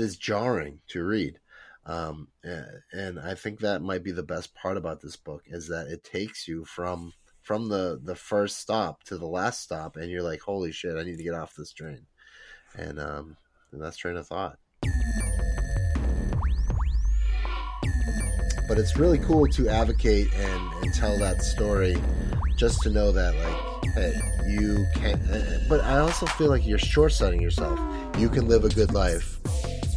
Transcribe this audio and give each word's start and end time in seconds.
it 0.00 0.04
is 0.04 0.16
jarring 0.16 0.80
to 0.88 1.04
read. 1.04 1.38
Um, 1.84 2.28
and 2.92 3.20
I 3.20 3.34
think 3.34 3.60
that 3.60 3.82
might 3.82 4.02
be 4.02 4.12
the 4.12 4.22
best 4.22 4.54
part 4.54 4.76
about 4.76 5.00
this 5.00 5.16
book 5.16 5.42
is 5.46 5.68
that 5.68 5.88
it 5.88 6.04
takes 6.04 6.48
you 6.48 6.64
from 6.64 7.12
from 7.42 7.68
the 7.68 8.00
the 8.02 8.14
first 8.14 8.58
stop 8.58 9.02
to 9.04 9.18
the 9.18 9.26
last 9.26 9.62
stop, 9.62 9.96
and 9.96 10.10
you're 10.10 10.22
like, 10.22 10.40
"Holy 10.40 10.72
shit, 10.72 10.96
I 10.96 11.02
need 11.02 11.18
to 11.18 11.24
get 11.24 11.34
off 11.34 11.54
this 11.56 11.72
train," 11.72 12.06
and 12.76 13.00
um, 13.00 13.36
and 13.72 13.82
that's 13.82 13.96
train 13.96 14.16
of 14.16 14.26
thought. 14.26 14.58
But 18.68 18.78
it's 18.78 18.96
really 18.96 19.18
cool 19.18 19.48
to 19.48 19.68
advocate 19.68 20.32
and, 20.32 20.72
and 20.84 20.94
tell 20.94 21.18
that 21.18 21.42
story, 21.42 21.96
just 22.56 22.80
to 22.82 22.90
know 22.90 23.10
that 23.10 23.34
like, 23.34 23.94
hey, 23.94 24.20
you 24.46 24.86
can. 24.94 25.18
But 25.68 25.80
I 25.80 25.98
also 25.98 26.26
feel 26.26 26.48
like 26.48 26.64
you're 26.64 26.78
short 26.78 27.12
sighting 27.12 27.42
yourself. 27.42 27.80
You 28.16 28.28
can 28.28 28.46
live 28.46 28.64
a 28.64 28.68
good 28.68 28.94
life 28.94 29.40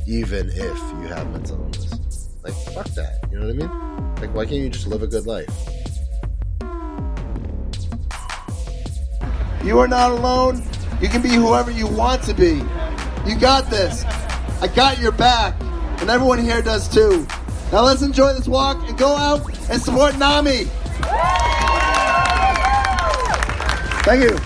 even 0.08 0.50
if 0.50 0.58
you 0.58 1.08
have 1.08 1.30
mental 1.32 1.58
illness. 1.58 2.30
Like, 2.44 2.54
fuck 2.74 2.88
that. 2.96 3.28
You 3.32 3.40
know 3.40 3.48
what 3.48 3.56
I 3.56 3.58
mean? 3.58 4.16
Like, 4.16 4.36
why 4.36 4.46
can't 4.46 4.58
you 4.58 4.70
just 4.70 4.88
live 4.88 5.02
a 5.02 5.08
good 5.08 5.26
life? 5.26 5.50
You 9.64 9.80
are 9.80 9.88
not 9.88 10.12
alone. 10.12 10.62
You 11.02 11.08
can 11.08 11.22
be 11.22 11.30
whoever 11.30 11.72
you 11.72 11.88
want 11.88 12.22
to 12.24 12.34
be. 12.34 12.62
You 13.26 13.40
got 13.40 13.70
this. 13.70 14.04
I 14.62 14.70
got 14.74 15.00
your 15.00 15.14
back. 15.14 15.56
And 16.02 16.10
everyone 16.10 16.40
here 16.40 16.62
does 16.62 16.90
too. 16.90 17.26
Now 17.72 17.84
let's 17.84 18.02
enjoy 18.02 18.34
this 18.34 18.48
walk 18.48 18.88
and 18.90 18.98
go 18.98 19.16
out 19.16 19.48
and 19.70 19.82
support 19.82 20.18
NAMI. 20.18 20.66
Thank 24.04 24.24
you. 24.24 24.38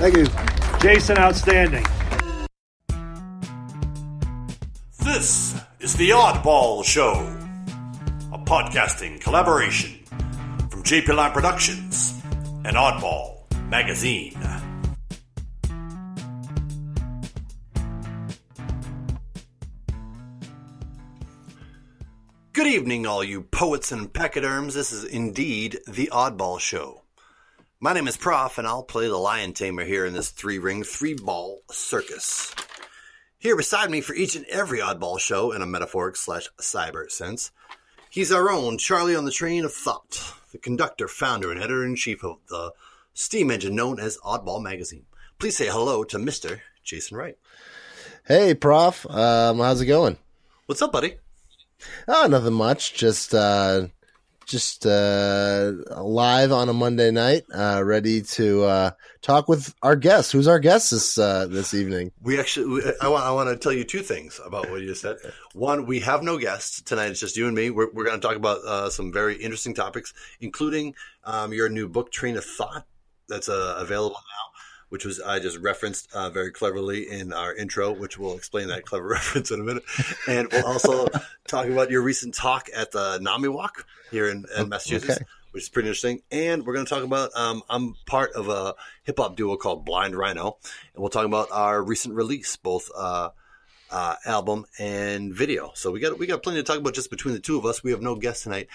Thank 0.00 0.16
you. 0.16 0.43
Jason, 0.84 1.16
outstanding. 1.16 1.82
This 5.02 5.58
is 5.80 5.96
The 5.96 6.10
Oddball 6.10 6.84
Show, 6.84 7.26
a 8.30 8.38
podcasting 8.38 9.18
collaboration 9.18 10.04
from 10.68 10.82
JP 10.82 11.16
Lime 11.16 11.32
Productions 11.32 12.20
and 12.66 12.76
Oddball 12.76 13.50
Magazine. 13.70 14.36
Good 22.52 22.66
evening, 22.66 23.06
all 23.06 23.24
you 23.24 23.40
poets 23.40 23.90
and 23.90 24.12
pachyderms. 24.12 24.74
This 24.74 24.92
is 24.92 25.04
indeed 25.04 25.78
The 25.88 26.10
Oddball 26.12 26.60
Show. 26.60 27.03
My 27.84 27.92
name 27.92 28.08
is 28.08 28.16
Prof, 28.16 28.56
and 28.56 28.66
I'll 28.66 28.82
play 28.82 29.08
the 29.08 29.18
lion 29.18 29.52
tamer 29.52 29.84
here 29.84 30.06
in 30.06 30.14
this 30.14 30.30
three 30.30 30.58
ring, 30.58 30.84
three 30.84 31.12
ball 31.12 31.60
circus. 31.70 32.54
Here 33.36 33.58
beside 33.58 33.90
me 33.90 34.00
for 34.00 34.14
each 34.14 34.36
and 34.36 34.46
every 34.46 34.78
oddball 34.78 35.20
show 35.20 35.52
in 35.52 35.60
a 35.60 35.66
metaphoric 35.66 36.16
slash 36.16 36.48
cyber 36.58 37.10
sense, 37.10 37.50
he's 38.08 38.32
our 38.32 38.50
own 38.50 38.78
Charlie 38.78 39.14
on 39.14 39.26
the 39.26 39.30
Train 39.30 39.66
of 39.66 39.74
Thought, 39.74 40.32
the 40.50 40.56
conductor, 40.56 41.08
founder, 41.08 41.50
and 41.50 41.60
editor 41.60 41.84
in 41.84 41.94
chief 41.94 42.24
of 42.24 42.38
the 42.48 42.72
steam 43.12 43.50
engine 43.50 43.76
known 43.76 44.00
as 44.00 44.16
Oddball 44.24 44.62
Magazine. 44.62 45.04
Please 45.38 45.58
say 45.58 45.66
hello 45.68 46.04
to 46.04 46.16
Mr. 46.16 46.60
Jason 46.84 47.18
Wright. 47.18 47.36
Hey, 48.26 48.54
Prof. 48.54 49.04
Um, 49.10 49.58
how's 49.58 49.82
it 49.82 49.86
going? 49.86 50.16
What's 50.64 50.80
up, 50.80 50.92
buddy? 50.92 51.16
Oh, 52.08 52.28
nothing 52.30 52.54
much. 52.54 52.94
Just 52.94 53.34
uh, 53.34 53.88
just 54.46 54.86
uh, 54.86 55.72
live 55.96 56.52
on 56.52 56.68
a 56.68 56.72
Monday 56.72 57.10
night, 57.10 57.44
uh, 57.54 57.82
ready 57.84 58.22
to 58.22 58.64
uh, 58.64 58.90
talk 59.22 59.48
with 59.48 59.74
our 59.82 59.96
guest. 59.96 60.32
Who's 60.32 60.48
our 60.48 60.58
guest 60.58 60.90
this 60.90 61.18
uh, 61.18 61.46
this 61.46 61.74
evening? 61.74 62.12
We 62.22 62.38
actually, 62.38 62.66
we, 62.66 62.92
I 63.00 63.08
want 63.08 63.24
I 63.24 63.32
want 63.32 63.48
to 63.48 63.56
tell 63.56 63.72
you 63.72 63.84
two 63.84 64.02
things 64.02 64.40
about 64.44 64.70
what 64.70 64.80
you 64.80 64.88
just 64.88 65.02
said. 65.02 65.16
One, 65.54 65.86
we 65.86 66.00
have 66.00 66.22
no 66.22 66.38
guests 66.38 66.82
tonight; 66.82 67.10
it's 67.10 67.20
just 67.20 67.36
you 67.36 67.46
and 67.46 67.56
me. 67.56 67.70
We're, 67.70 67.90
we're 67.92 68.04
going 68.04 68.20
to 68.20 68.26
talk 68.26 68.36
about 68.36 68.58
uh, 68.64 68.90
some 68.90 69.12
very 69.12 69.36
interesting 69.36 69.74
topics, 69.74 70.12
including 70.40 70.94
um, 71.24 71.52
your 71.52 71.68
new 71.68 71.88
book, 71.88 72.12
Train 72.12 72.36
of 72.36 72.44
Thought, 72.44 72.86
that's 73.28 73.48
uh, 73.48 73.76
available 73.78 74.16
now 74.16 74.54
which 74.94 75.04
was 75.04 75.20
I 75.20 75.40
just 75.40 75.58
referenced 75.58 76.08
uh, 76.14 76.30
very 76.30 76.52
cleverly 76.52 77.10
in 77.10 77.32
our 77.32 77.52
intro, 77.52 77.90
which 77.90 78.16
we'll 78.16 78.36
explain 78.36 78.68
that 78.68 78.86
clever 78.86 79.08
reference 79.08 79.50
in 79.50 79.58
a 79.58 79.64
minute. 79.64 79.82
And 80.28 80.46
we'll 80.52 80.68
also 80.68 81.08
talk 81.48 81.66
about 81.66 81.90
your 81.90 82.00
recent 82.00 82.32
talk 82.32 82.68
at 82.72 82.92
the 82.92 83.18
NAMI 83.20 83.48
Walk 83.48 83.88
here 84.12 84.28
in, 84.28 84.46
in 84.56 84.68
Massachusetts, 84.68 85.16
okay. 85.16 85.24
which 85.50 85.64
is 85.64 85.68
pretty 85.68 85.88
interesting. 85.88 86.22
And 86.30 86.64
we're 86.64 86.74
going 86.74 86.86
to 86.86 86.88
talk 86.88 87.02
about 87.02 87.34
um, 87.34 87.64
I'm 87.68 87.96
part 88.06 88.34
of 88.34 88.48
a 88.48 88.76
hip 89.02 89.18
hop 89.18 89.34
duo 89.34 89.56
called 89.56 89.84
Blind 89.84 90.14
Rhino, 90.14 90.58
and 90.94 91.02
we'll 91.02 91.10
talk 91.10 91.26
about 91.26 91.48
our 91.50 91.82
recent 91.82 92.14
release, 92.14 92.54
both. 92.54 92.88
Uh, 92.96 93.30
uh, 93.90 94.16
album 94.24 94.64
and 94.78 95.32
video. 95.32 95.70
So 95.74 95.92
we 95.92 96.00
got 96.00 96.18
we 96.18 96.26
got 96.26 96.42
plenty 96.42 96.58
to 96.58 96.64
talk 96.64 96.78
about 96.78 96.94
just 96.94 97.10
between 97.10 97.34
the 97.34 97.40
two 97.40 97.56
of 97.58 97.64
us. 97.64 97.84
We 97.84 97.92
have 97.92 98.02
no 98.02 98.16
guests 98.16 98.42
tonight, 98.42 98.66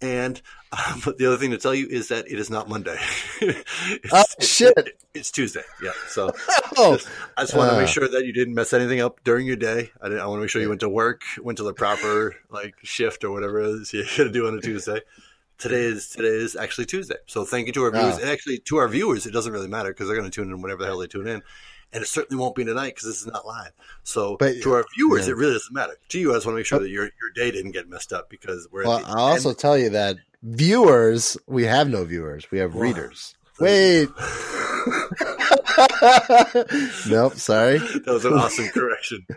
and 0.00 0.40
um, 0.72 1.00
but 1.04 1.18
the 1.18 1.26
other 1.26 1.36
thing 1.36 1.50
to 1.50 1.58
tell 1.58 1.74
you 1.74 1.86
is 1.86 2.08
that 2.08 2.30
it 2.30 2.38
is 2.38 2.50
not 2.50 2.68
Monday. 2.68 2.96
oh 4.12 4.24
shit! 4.40 4.76
It, 4.76 5.00
it's 5.14 5.30
Tuesday. 5.30 5.62
Yeah. 5.82 5.92
So 6.08 6.32
oh. 6.76 6.96
just, 6.96 7.08
I 7.36 7.42
just 7.42 7.54
want 7.54 7.70
to 7.70 7.76
uh, 7.76 7.80
make 7.80 7.88
sure 7.88 8.08
that 8.08 8.24
you 8.24 8.32
didn't 8.32 8.54
mess 8.54 8.72
anything 8.72 9.00
up 9.00 9.22
during 9.24 9.46
your 9.46 9.56
day. 9.56 9.90
I, 10.02 10.06
I 10.06 10.26
want 10.26 10.38
to 10.38 10.40
make 10.42 10.50
sure 10.50 10.62
you 10.62 10.68
went 10.68 10.80
to 10.80 10.88
work, 10.88 11.22
went 11.40 11.58
to 11.58 11.64
the 11.64 11.74
proper 11.74 12.36
like 12.50 12.74
shift 12.82 13.24
or 13.24 13.30
whatever 13.30 13.60
it 13.60 13.66
is 13.68 13.92
you 13.92 14.04
got 14.04 14.24
to 14.24 14.30
do 14.30 14.46
on 14.46 14.56
a 14.56 14.60
Tuesday. 14.60 15.00
Today 15.58 15.82
is 15.82 16.10
today 16.10 16.28
is 16.28 16.54
actually 16.54 16.86
Tuesday. 16.86 17.16
So 17.26 17.44
thank 17.44 17.66
you 17.66 17.72
to 17.72 17.82
our 17.82 17.90
viewers, 17.90 18.16
oh. 18.16 18.20
and 18.20 18.30
actually 18.30 18.58
to 18.58 18.76
our 18.76 18.88
viewers, 18.88 19.26
it 19.26 19.32
doesn't 19.32 19.52
really 19.52 19.68
matter 19.68 19.90
because 19.90 20.06
they're 20.06 20.16
going 20.16 20.30
to 20.30 20.34
tune 20.34 20.52
in 20.52 20.62
whenever 20.62 20.82
the 20.82 20.86
hell 20.86 20.98
they 20.98 21.08
tune 21.08 21.26
in 21.26 21.42
and 21.92 22.02
it 22.02 22.06
certainly 22.06 22.40
won't 22.40 22.54
be 22.54 22.64
tonight 22.64 22.94
because 22.94 23.04
this 23.08 23.20
is 23.20 23.26
not 23.26 23.46
live. 23.46 23.72
So 24.02 24.36
but, 24.36 24.60
to 24.62 24.72
our 24.72 24.84
viewers, 24.94 25.26
yeah. 25.26 25.32
it 25.32 25.36
really 25.36 25.52
doesn't 25.54 25.74
matter. 25.74 25.94
To 26.10 26.18
you, 26.18 26.32
I 26.32 26.34
just 26.36 26.46
want 26.46 26.54
to 26.54 26.58
make 26.58 26.66
sure 26.66 26.78
that 26.78 26.90
your 26.90 27.04
your 27.04 27.30
day 27.34 27.50
didn't 27.50 27.72
get 27.72 27.88
messed 27.88 28.12
up 28.12 28.28
because 28.30 28.68
we're. 28.70 28.84
Well, 28.84 29.02
I'll 29.06 29.18
also 29.18 29.52
tell 29.52 29.78
you 29.78 29.90
that 29.90 30.16
viewers, 30.42 31.36
we 31.46 31.64
have 31.64 31.88
no 31.88 32.04
viewers, 32.04 32.50
we 32.50 32.58
have 32.58 32.74
wow. 32.74 32.82
readers. 32.82 33.34
Wait. 33.60 34.08
nope, 37.08 37.34
sorry. 37.34 37.78
That 37.78 38.04
was 38.06 38.24
an 38.24 38.34
awesome 38.34 38.68
correction. 38.68 39.26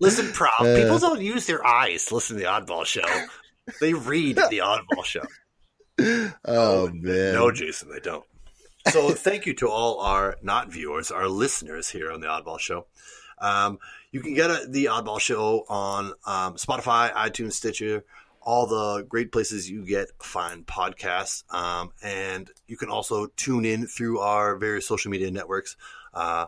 listen, 0.00 0.32
Prof, 0.32 0.52
uh, 0.60 0.76
people 0.76 0.98
don't 0.98 1.20
use 1.20 1.46
their 1.46 1.64
eyes 1.66 2.06
to 2.06 2.14
listen 2.14 2.36
to 2.36 2.42
the 2.42 2.48
Oddball 2.48 2.86
Show. 2.86 3.04
They 3.80 3.92
read 3.92 4.36
the 4.36 4.62
Oddball 4.64 5.04
Show. 5.04 5.24
Oh, 5.96 6.34
oh 6.46 6.90
man. 6.92 7.34
No, 7.34 7.52
Jason, 7.52 7.88
they 7.88 8.00
don't 8.00 8.24
so 8.90 9.10
thank 9.10 9.46
you 9.46 9.54
to 9.54 9.68
all 9.68 10.00
our 10.00 10.36
not 10.42 10.70
viewers, 10.70 11.10
our 11.10 11.28
listeners 11.28 11.88
here 11.88 12.10
on 12.10 12.20
the 12.20 12.26
Oddball 12.26 12.58
Show. 12.58 12.86
Um, 13.38 13.78
you 14.12 14.20
can 14.20 14.34
get 14.34 14.50
a, 14.50 14.66
the 14.68 14.86
Oddball 14.86 15.20
Show 15.20 15.64
on 15.68 16.12
um, 16.26 16.54
Spotify, 16.54 17.12
iTunes, 17.12 17.52
Stitcher, 17.52 18.04
all 18.40 18.66
the 18.66 19.04
great 19.04 19.32
places 19.32 19.70
you 19.70 19.84
get 19.84 20.08
fine 20.22 20.64
podcasts. 20.64 21.44
Um, 21.52 21.92
and 22.02 22.50
you 22.66 22.76
can 22.76 22.90
also 22.90 23.26
tune 23.36 23.64
in 23.64 23.86
through 23.86 24.20
our 24.20 24.56
various 24.56 24.86
social 24.86 25.10
media 25.10 25.30
networks. 25.30 25.76
Uh, 26.12 26.46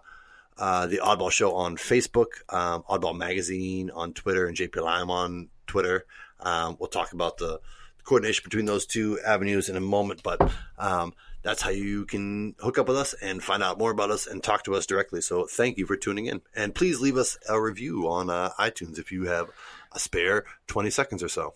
uh, 0.58 0.86
the 0.86 0.98
Oddball 0.98 1.30
Show 1.30 1.54
on 1.54 1.76
Facebook, 1.76 2.28
um, 2.48 2.82
Oddball 2.88 3.16
Magazine 3.16 3.90
on 3.90 4.14
Twitter, 4.14 4.46
and 4.46 4.56
JP 4.56 4.82
Lime 4.82 5.10
on 5.10 5.48
Twitter. 5.66 6.06
Um, 6.40 6.76
we'll 6.78 6.88
talk 6.88 7.12
about 7.12 7.36
the 7.38 7.60
coordination 8.04 8.42
between 8.44 8.64
those 8.64 8.86
two 8.86 9.18
avenues 9.26 9.68
in 9.68 9.76
a 9.76 9.80
moment, 9.80 10.22
but 10.22 10.40
um, 10.78 11.12
that's 11.46 11.62
how 11.62 11.70
you 11.70 12.04
can 12.04 12.56
hook 12.58 12.76
up 12.76 12.88
with 12.88 12.96
us 12.96 13.14
and 13.22 13.40
find 13.40 13.62
out 13.62 13.78
more 13.78 13.92
about 13.92 14.10
us 14.10 14.26
and 14.26 14.42
talk 14.42 14.64
to 14.64 14.74
us 14.74 14.84
directly. 14.84 15.20
So 15.20 15.46
thank 15.46 15.78
you 15.78 15.86
for 15.86 15.96
tuning 15.96 16.26
in. 16.26 16.40
And 16.56 16.74
please 16.74 17.00
leave 17.00 17.16
us 17.16 17.38
a 17.48 17.60
review 17.60 18.08
on 18.08 18.30
uh, 18.30 18.50
iTunes 18.58 18.98
if 18.98 19.12
you 19.12 19.26
have 19.26 19.50
a 19.92 20.00
spare 20.00 20.44
20 20.66 20.90
seconds 20.90 21.22
or 21.22 21.28
so. 21.28 21.54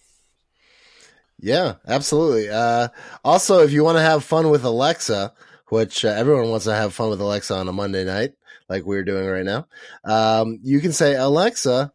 Yeah, 1.41 1.75
absolutely. 1.89 2.51
Uh, 2.51 2.91
also, 3.25 3.65
if 3.65 3.73
you 3.73 3.83
want 3.83 3.99
to 3.99 4.03
have 4.03 4.23
fun 4.23 4.51
with 4.51 4.63
Alexa, 4.63 5.33
which 5.71 6.05
uh, 6.05 6.09
everyone 6.11 6.51
wants 6.51 6.67
to 6.67 6.75
have 6.75 6.95
fun 6.95 7.11
with 7.11 7.21
Alexa 7.21 7.53
on 7.53 7.67
a 7.67 7.73
Monday 7.73 8.05
night, 8.05 8.35
like 8.69 8.85
we're 8.85 9.03
doing 9.03 9.27
right 9.27 9.45
now, 9.45 9.67
um, 10.05 10.61
you 10.63 10.79
can 10.79 10.93
say, 10.93 11.17
Alexa, 11.17 11.93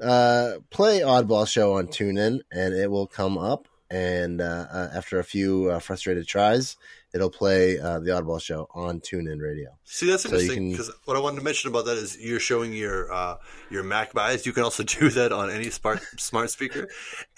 uh, 0.00 0.52
play 0.70 1.00
Oddball 1.00 1.48
Show 1.48 1.72
on 1.78 1.88
TuneIn, 1.88 2.42
and 2.52 2.74
it 2.74 2.92
will 2.92 3.08
come 3.08 3.38
up. 3.38 3.66
And 3.90 4.40
uh, 4.40 4.66
uh, 4.72 4.88
after 4.94 5.18
a 5.18 5.24
few 5.24 5.78
frustrated 5.80 6.28
tries, 6.28 6.76
it'll 7.14 7.30
play 7.30 7.78
uh, 7.78 8.00
the 8.00 8.10
Oddball 8.10 8.42
Show 8.42 8.68
on 8.74 9.00
TuneIn 9.00 9.40
Radio. 9.40 9.70
See, 9.84 10.10
that's 10.10 10.24
interesting 10.24 10.72
because 10.72 10.88
so 10.88 10.94
what 11.04 11.16
I 11.16 11.20
wanted 11.20 11.36
to 11.36 11.44
mention 11.44 11.70
about 11.70 11.86
that 11.86 11.96
is 11.96 12.18
you're 12.20 12.40
showing 12.40 12.72
your 12.72 13.10
uh, 13.12 13.36
your 13.70 13.84
Mac 13.84 14.12
bias. 14.12 14.44
You 14.44 14.52
can 14.52 14.64
also 14.64 14.82
do 14.82 15.08
that 15.10 15.32
on 15.32 15.50
any 15.50 15.70
smart 15.70 16.02
smart 16.18 16.50
speaker, 16.50 16.88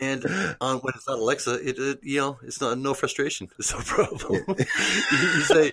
and 0.01 0.25
on 0.61 0.79
when 0.79 0.95
it's 0.97 1.07
not 1.07 1.19
Alexa, 1.19 1.55
it, 1.69 1.79
it 1.79 2.01
you 2.03 2.19
know 2.19 2.39
it's 2.43 2.61
not 2.61 2.79
no 2.79 2.95
frustration. 2.95 3.49
It's 3.59 3.73
no 3.73 3.81
problem. 3.85 4.45
you, 4.49 4.67
you 5.19 5.41
say. 5.43 5.71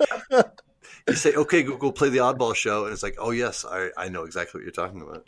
You 1.08 1.16
say, 1.16 1.34
"Okay, 1.34 1.64
Google, 1.64 1.92
play 1.92 2.08
the 2.10 2.20
Oddball 2.20 2.56
Show," 2.56 2.86
and 2.86 2.94
it's 2.94 3.04
like, 3.04 3.16
"Oh 3.18 3.32
yes, 3.32 3.66
I, 3.66 3.90
I 3.98 4.08
know 4.08 4.24
exactly 4.24 4.60
what 4.60 4.64
you're 4.64 4.72
talking 4.72 5.02
about." 5.02 5.26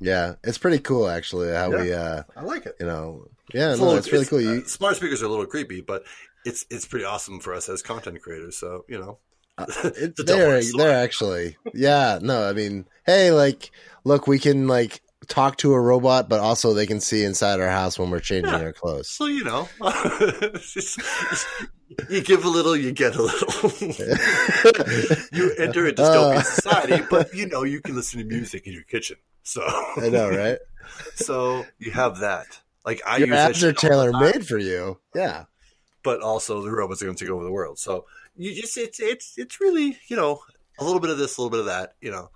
Yeah, 0.00 0.34
it's 0.42 0.58
pretty 0.58 0.80
cool 0.80 1.08
actually 1.08 1.52
how 1.52 1.70
yeah, 1.70 1.82
we 1.82 1.92
uh 1.92 2.22
I 2.36 2.42
like 2.42 2.66
it. 2.66 2.74
You 2.80 2.86
know, 2.86 3.28
yeah, 3.54 3.72
it's 3.72 3.80
no, 3.80 3.94
it's 3.94 4.10
really 4.10 4.22
it's, 4.22 4.30
cool. 4.30 4.40
You, 4.40 4.62
uh, 4.62 4.66
smart 4.66 4.96
speakers 4.96 5.22
are 5.22 5.26
a 5.26 5.28
little 5.28 5.46
creepy, 5.46 5.80
but 5.80 6.02
it's 6.44 6.64
it's 6.70 6.86
pretty 6.86 7.04
awesome 7.04 7.40
for 7.40 7.54
us 7.54 7.68
as 7.68 7.82
content 7.82 8.20
creators. 8.22 8.56
So 8.56 8.84
you 8.88 8.98
know, 8.98 9.18
Uh, 9.58 9.66
they're 10.26 10.62
they're 10.76 10.96
actually 11.04 11.56
yeah 11.74 12.18
no 12.22 12.48
I 12.48 12.52
mean 12.54 12.86
hey 13.04 13.30
like 13.32 13.70
look 14.04 14.26
we 14.26 14.38
can 14.38 14.66
like 14.66 15.00
talk 15.28 15.56
to 15.58 15.72
a 15.74 15.80
robot 15.80 16.28
but 16.28 16.40
also 16.40 16.72
they 16.74 16.86
can 16.86 17.00
see 17.00 17.22
inside 17.24 17.60
our 17.60 17.68
house 17.70 17.98
when 17.98 18.10
we're 18.10 18.18
changing 18.20 18.52
Yeah. 18.52 18.62
our 18.64 18.72
clothes. 18.72 19.08
So 19.08 19.26
you 19.26 19.44
know, 19.44 19.68
just- 20.58 20.98
you 22.08 22.22
give 22.22 22.44
a 22.46 22.48
little, 22.48 22.74
you 22.74 22.90
get 22.90 23.14
a 23.16 23.22
little. 23.22 23.70
you 25.32 25.54
enter 25.58 25.86
a 25.86 25.92
dystopian 25.92 26.36
Uh. 26.38 26.42
society, 26.42 27.04
but 27.10 27.34
you 27.34 27.46
know 27.46 27.64
you 27.64 27.80
can 27.82 27.94
listen 27.94 28.18
to 28.20 28.24
music 28.24 28.66
in 28.66 28.72
your 28.72 28.82
kitchen. 28.84 29.16
So 29.42 29.62
I 30.00 30.08
know 30.08 30.30
right. 30.30 30.58
So 31.16 31.66
you 31.78 31.90
have 31.92 32.18
that. 32.20 32.46
Like 32.84 33.02
I 33.06 33.18
Your 33.18 33.28
use 33.28 33.36
ads 33.36 33.58
are 33.64 33.74
shit 33.74 33.84
all 33.92 34.06
the 34.06 34.12
tailor 34.12 34.12
made 34.20 34.46
for 34.46 34.58
you. 34.58 34.98
Yeah. 35.14 35.44
But 36.02 36.20
also 36.20 36.62
the 36.62 36.70
robots 36.70 37.02
are 37.02 37.06
going 37.06 37.16
to 37.16 37.24
take 37.24 37.32
over 37.32 37.44
the 37.44 37.52
world. 37.52 37.78
So 37.78 38.06
you 38.36 38.54
just 38.54 38.76
it's 38.76 39.00
it's 39.00 39.34
it's 39.36 39.60
really 39.60 39.98
you 40.08 40.16
know 40.16 40.40
a 40.78 40.84
little 40.84 41.00
bit 41.00 41.10
of 41.10 41.18
this, 41.18 41.36
a 41.36 41.40
little 41.40 41.50
bit 41.50 41.60
of 41.60 41.66
that. 41.66 41.94
You 42.00 42.10
know, 42.10 42.30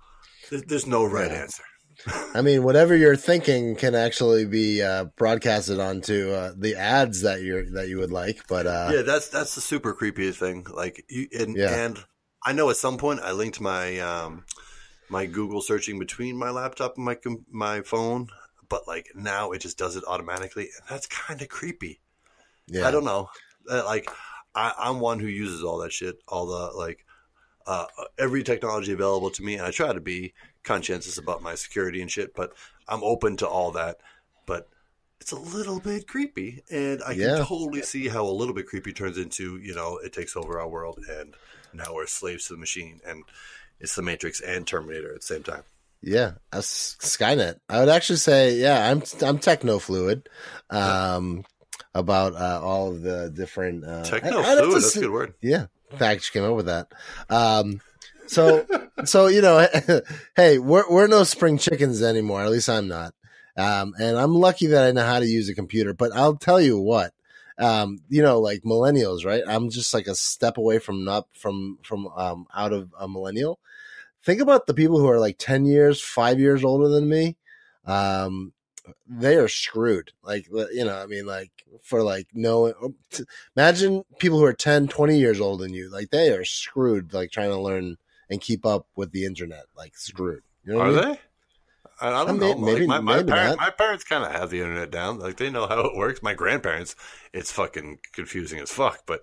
there's, 0.49 0.63
there's 0.63 0.87
no 0.87 1.03
right 1.05 1.31
Yeah. 1.31 1.37
answer. 1.41 1.63
I 2.35 2.41
mean, 2.41 2.63
whatever 2.63 2.95
you're 2.95 3.15
thinking 3.15 3.75
can 3.75 3.95
actually 3.95 4.45
be 4.45 4.81
uh, 4.81 5.05
broadcasted 5.17 5.79
onto 5.79 6.29
uh, 6.31 6.51
the 6.55 6.75
ads 6.75 7.21
that 7.21 7.41
you're 7.41 7.69
that 7.71 7.87
you 7.89 7.97
would 7.97 8.11
like. 8.11 8.47
But 8.47 8.67
uh, 8.67 8.91
yeah, 8.93 9.01
that's 9.01 9.29
that's 9.29 9.55
the 9.55 9.61
super 9.61 9.93
creepy 9.93 10.31
thing. 10.31 10.65
Like 10.71 11.03
you 11.09 11.27
and 11.37 11.57
Yeah. 11.57 11.75
and 11.75 11.99
I 12.45 12.53
know 12.53 12.69
at 12.69 12.77
some 12.77 12.97
point 12.97 13.21
I 13.21 13.31
linked 13.31 13.59
my 13.59 13.99
um 13.99 14.45
my 15.09 15.25
Google 15.25 15.61
searching 15.61 15.99
between 15.99 16.37
my 16.37 16.49
laptop 16.51 16.97
and 16.97 17.05
my 17.05 17.17
my 17.51 17.81
phone, 17.81 18.27
but 18.69 18.87
like 18.87 19.07
now 19.15 19.51
it 19.51 19.59
just 19.59 19.77
does 19.77 19.95
it 19.95 20.03
automatically, 20.07 20.63
and 20.65 20.87
that's 20.89 21.07
kind 21.07 21.41
of 21.41 21.49
creepy. 21.49 21.99
yeah, 22.67 22.87
I 22.87 22.91
don't 22.91 23.05
know. 23.05 23.29
Like 23.69 24.09
I, 24.55 24.73
I'm 24.77 24.99
one 24.99 25.19
who 25.19 25.27
uses 25.27 25.63
all 25.63 25.79
that 25.79 25.93
shit, 25.93 26.15
all 26.27 26.45
the 26.47 26.77
like 26.77 27.05
uh, 27.65 27.85
every 28.17 28.43
technology 28.43 28.93
available 28.93 29.29
to 29.31 29.43
me, 29.43 29.55
and 29.55 29.65
I 29.65 29.71
try 29.71 29.91
to 29.93 29.99
be 29.99 30.33
conscientious 30.63 31.17
about 31.17 31.41
my 31.41 31.55
security 31.55 32.01
and 32.01 32.09
shit. 32.11 32.33
But 32.33 32.53
I'm 32.87 33.03
open 33.03 33.37
to 33.37 33.47
all 33.47 33.71
that. 33.71 33.97
But 34.45 34.67
it's 35.19 35.31
a 35.31 35.39
little 35.39 35.79
bit 35.79 36.07
creepy, 36.07 36.63
and 36.71 37.01
I 37.05 37.11
Yeah. 37.11 37.37
can 37.37 37.45
totally 37.45 37.81
see 37.81 38.07
how 38.07 38.23
a 38.25 38.31
little 38.31 38.53
bit 38.53 38.67
creepy 38.67 38.93
turns 38.93 39.17
into 39.17 39.57
you 39.57 39.75
know 39.75 39.97
it 39.97 40.13
takes 40.13 40.35
over 40.35 40.59
our 40.59 40.67
world, 40.69 40.99
and 41.09 41.33
now 41.73 41.93
we're 41.93 42.05
slaves 42.07 42.47
to 42.47 42.53
the 42.53 42.59
machine, 42.59 43.01
and 43.05 43.23
it's 43.79 43.95
the 43.95 44.01
Matrix 44.01 44.39
and 44.41 44.65
Terminator 44.65 45.13
at 45.13 45.21
the 45.21 45.27
same 45.27 45.43
time. 45.43 45.63
yeah, 46.01 46.33
Skynet. 46.53 47.59
I 47.67 47.79
would 47.79 47.89
actually 47.89 48.17
say, 48.17 48.55
yeah, 48.55 48.89
I'm 48.89 49.03
I'm 49.21 49.39
techno 49.39 49.79
fluid 49.79 50.29
um, 50.69 51.43
about 51.97 52.35
uh, 52.35 52.59
all 52.63 52.91
of 52.91 53.01
the 53.01 53.29
different 53.29 53.83
uh, 53.85 54.03
Techno 54.03 54.39
I- 54.39 54.43
I'd 54.43 54.45
have 54.49 54.57
to 54.59 54.63
fluid, 54.65 54.83
that's 54.83 54.95
a 54.95 54.99
good 55.01 55.11
word. 55.11 55.33
Yeah, 55.41 55.65
she 56.19 56.31
came 56.31 56.43
up 56.43 56.55
with 56.55 56.67
that. 56.67 56.87
Um, 57.29 57.81
so, 58.27 58.65
so 59.05 59.27
you 59.27 59.41
know, 59.41 59.67
hey, 60.35 60.59
we're 60.59 60.89
we're 60.89 61.07
no 61.07 61.23
spring 61.23 61.57
chickens 61.57 62.01
anymore. 62.01 62.41
At 62.41 62.51
least 62.51 62.69
I'm 62.69 62.87
not. 62.87 63.13
Um, 63.57 63.95
and 63.99 64.17
I'm 64.17 64.35
lucky 64.35 64.67
that 64.67 64.87
I 64.87 64.91
know 64.91 65.03
how 65.05 65.19
to 65.19 65.25
use 65.25 65.49
a 65.49 65.55
computer. 65.55 65.93
But 65.93 66.11
I'll 66.13 66.35
tell 66.35 66.61
you 66.61 66.79
what, 66.79 67.13
um, 67.57 67.99
you 68.07 68.21
know, 68.21 68.39
like 68.39 68.61
millennials, 68.61 69.25
right? 69.25 69.43
I'm 69.47 69.69
just 69.71 69.93
like 69.93 70.05
a 70.07 70.13
step 70.13 70.57
away 70.57 70.77
from 70.79 71.03
not 71.03 71.27
from 71.33 71.79
from 71.83 72.07
um 72.15 72.45
out 72.53 72.73
of 72.73 72.93
a 72.99 73.07
millennial. 73.07 73.59
Think 74.23 74.41
about 74.41 74.67
the 74.67 74.73
people 74.73 74.99
who 74.99 75.09
are 75.09 75.19
like 75.19 75.37
ten 75.39 75.65
years, 75.65 76.01
five 76.01 76.39
years 76.39 76.63
older 76.63 76.89
than 76.89 77.09
me. 77.09 77.37
Um, 77.85 78.51
they 79.07 79.35
are 79.35 79.47
screwed. 79.47 80.11
Like, 80.23 80.47
you 80.49 80.85
know, 80.85 80.95
I 80.97 81.05
mean, 81.05 81.25
like 81.25 81.51
for 81.83 82.03
like 82.03 82.27
no, 82.33 82.67
oh, 82.81 82.93
imagine 83.55 84.03
people 84.19 84.39
who 84.39 84.45
are 84.45 84.53
10 84.53 84.87
20 84.87 85.17
years 85.17 85.39
older 85.39 85.63
than 85.63 85.73
you 85.73 85.89
like 85.91 86.09
they 86.09 86.29
are 86.31 86.45
screwed 86.45 87.13
like 87.13 87.31
trying 87.31 87.49
to 87.51 87.59
learn 87.59 87.97
and 88.29 88.41
keep 88.41 88.65
up 88.65 88.87
with 88.95 89.11
the 89.11 89.25
internet 89.25 89.65
like 89.77 89.95
screwed 89.97 90.43
you 90.65 90.73
know 90.73 90.79
Are 90.81 90.87
I 90.87 90.89
mean? 90.91 91.01
they? 91.01 91.19
I, 92.01 92.07
I 92.09 92.25
don't 92.25 92.29
uh, 92.29 92.33
may- 92.33 92.53
know. 92.53 92.57
maybe- 92.59 92.87
like 92.87 92.87
my, 92.87 92.99
my, 92.99 93.15
maybe 93.17 93.31
parent, 93.31 93.49
not. 93.57 93.65
my 93.65 93.69
parents 93.71 94.03
kind 94.03 94.23
of 94.23 94.31
have 94.31 94.49
the 94.49 94.59
internet 94.61 94.91
down. 94.91 95.19
Like 95.19 95.37
they 95.37 95.49
know 95.49 95.67
how 95.67 95.79
it 95.81 95.95
works. 95.95 96.21
My 96.21 96.33
grandparents, 96.33 96.95
it's 97.33 97.51
fucking 97.51 97.99
confusing 98.13 98.59
as 98.59 98.71
fuck. 98.71 99.01
But 99.07 99.21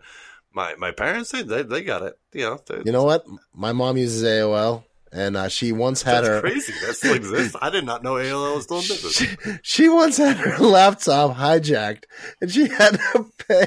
my 0.52 0.74
my 0.76 0.90
parents, 0.90 1.30
they 1.30 1.42
they, 1.42 1.62
they 1.62 1.82
got 1.84 2.02
it. 2.02 2.18
You 2.32 2.42
know, 2.42 2.60
they- 2.66 2.82
you 2.84 2.92
know 2.92 3.04
what 3.04 3.24
my 3.54 3.72
mom 3.72 3.96
uses 3.96 4.22
aol 4.24 4.84
and 5.14 5.36
uh, 5.36 5.48
she 5.48 5.72
once 5.72 6.02
had 6.02 6.24
that's 6.24 6.28
her 6.28 6.40
crazy. 6.40 6.72
That 6.84 6.96
still 6.96 7.14
exists. 7.14 7.56
I 7.62 7.70
did 7.70 7.86
not 7.86 8.02
know 8.02 8.14
AOL 8.14 8.56
was 8.56 8.64
still 8.64 8.78
in 8.78 8.82
business. 8.82 9.16
she, 9.16 9.58
she 9.62 9.88
once 9.88 10.16
had 10.16 10.36
her 10.36 10.58
laptop 10.58 11.36
hijacked 11.36 12.04
and 12.40 12.50
she 12.50 12.68
had 12.68 12.98
to 12.98 13.30
pay 13.48 13.66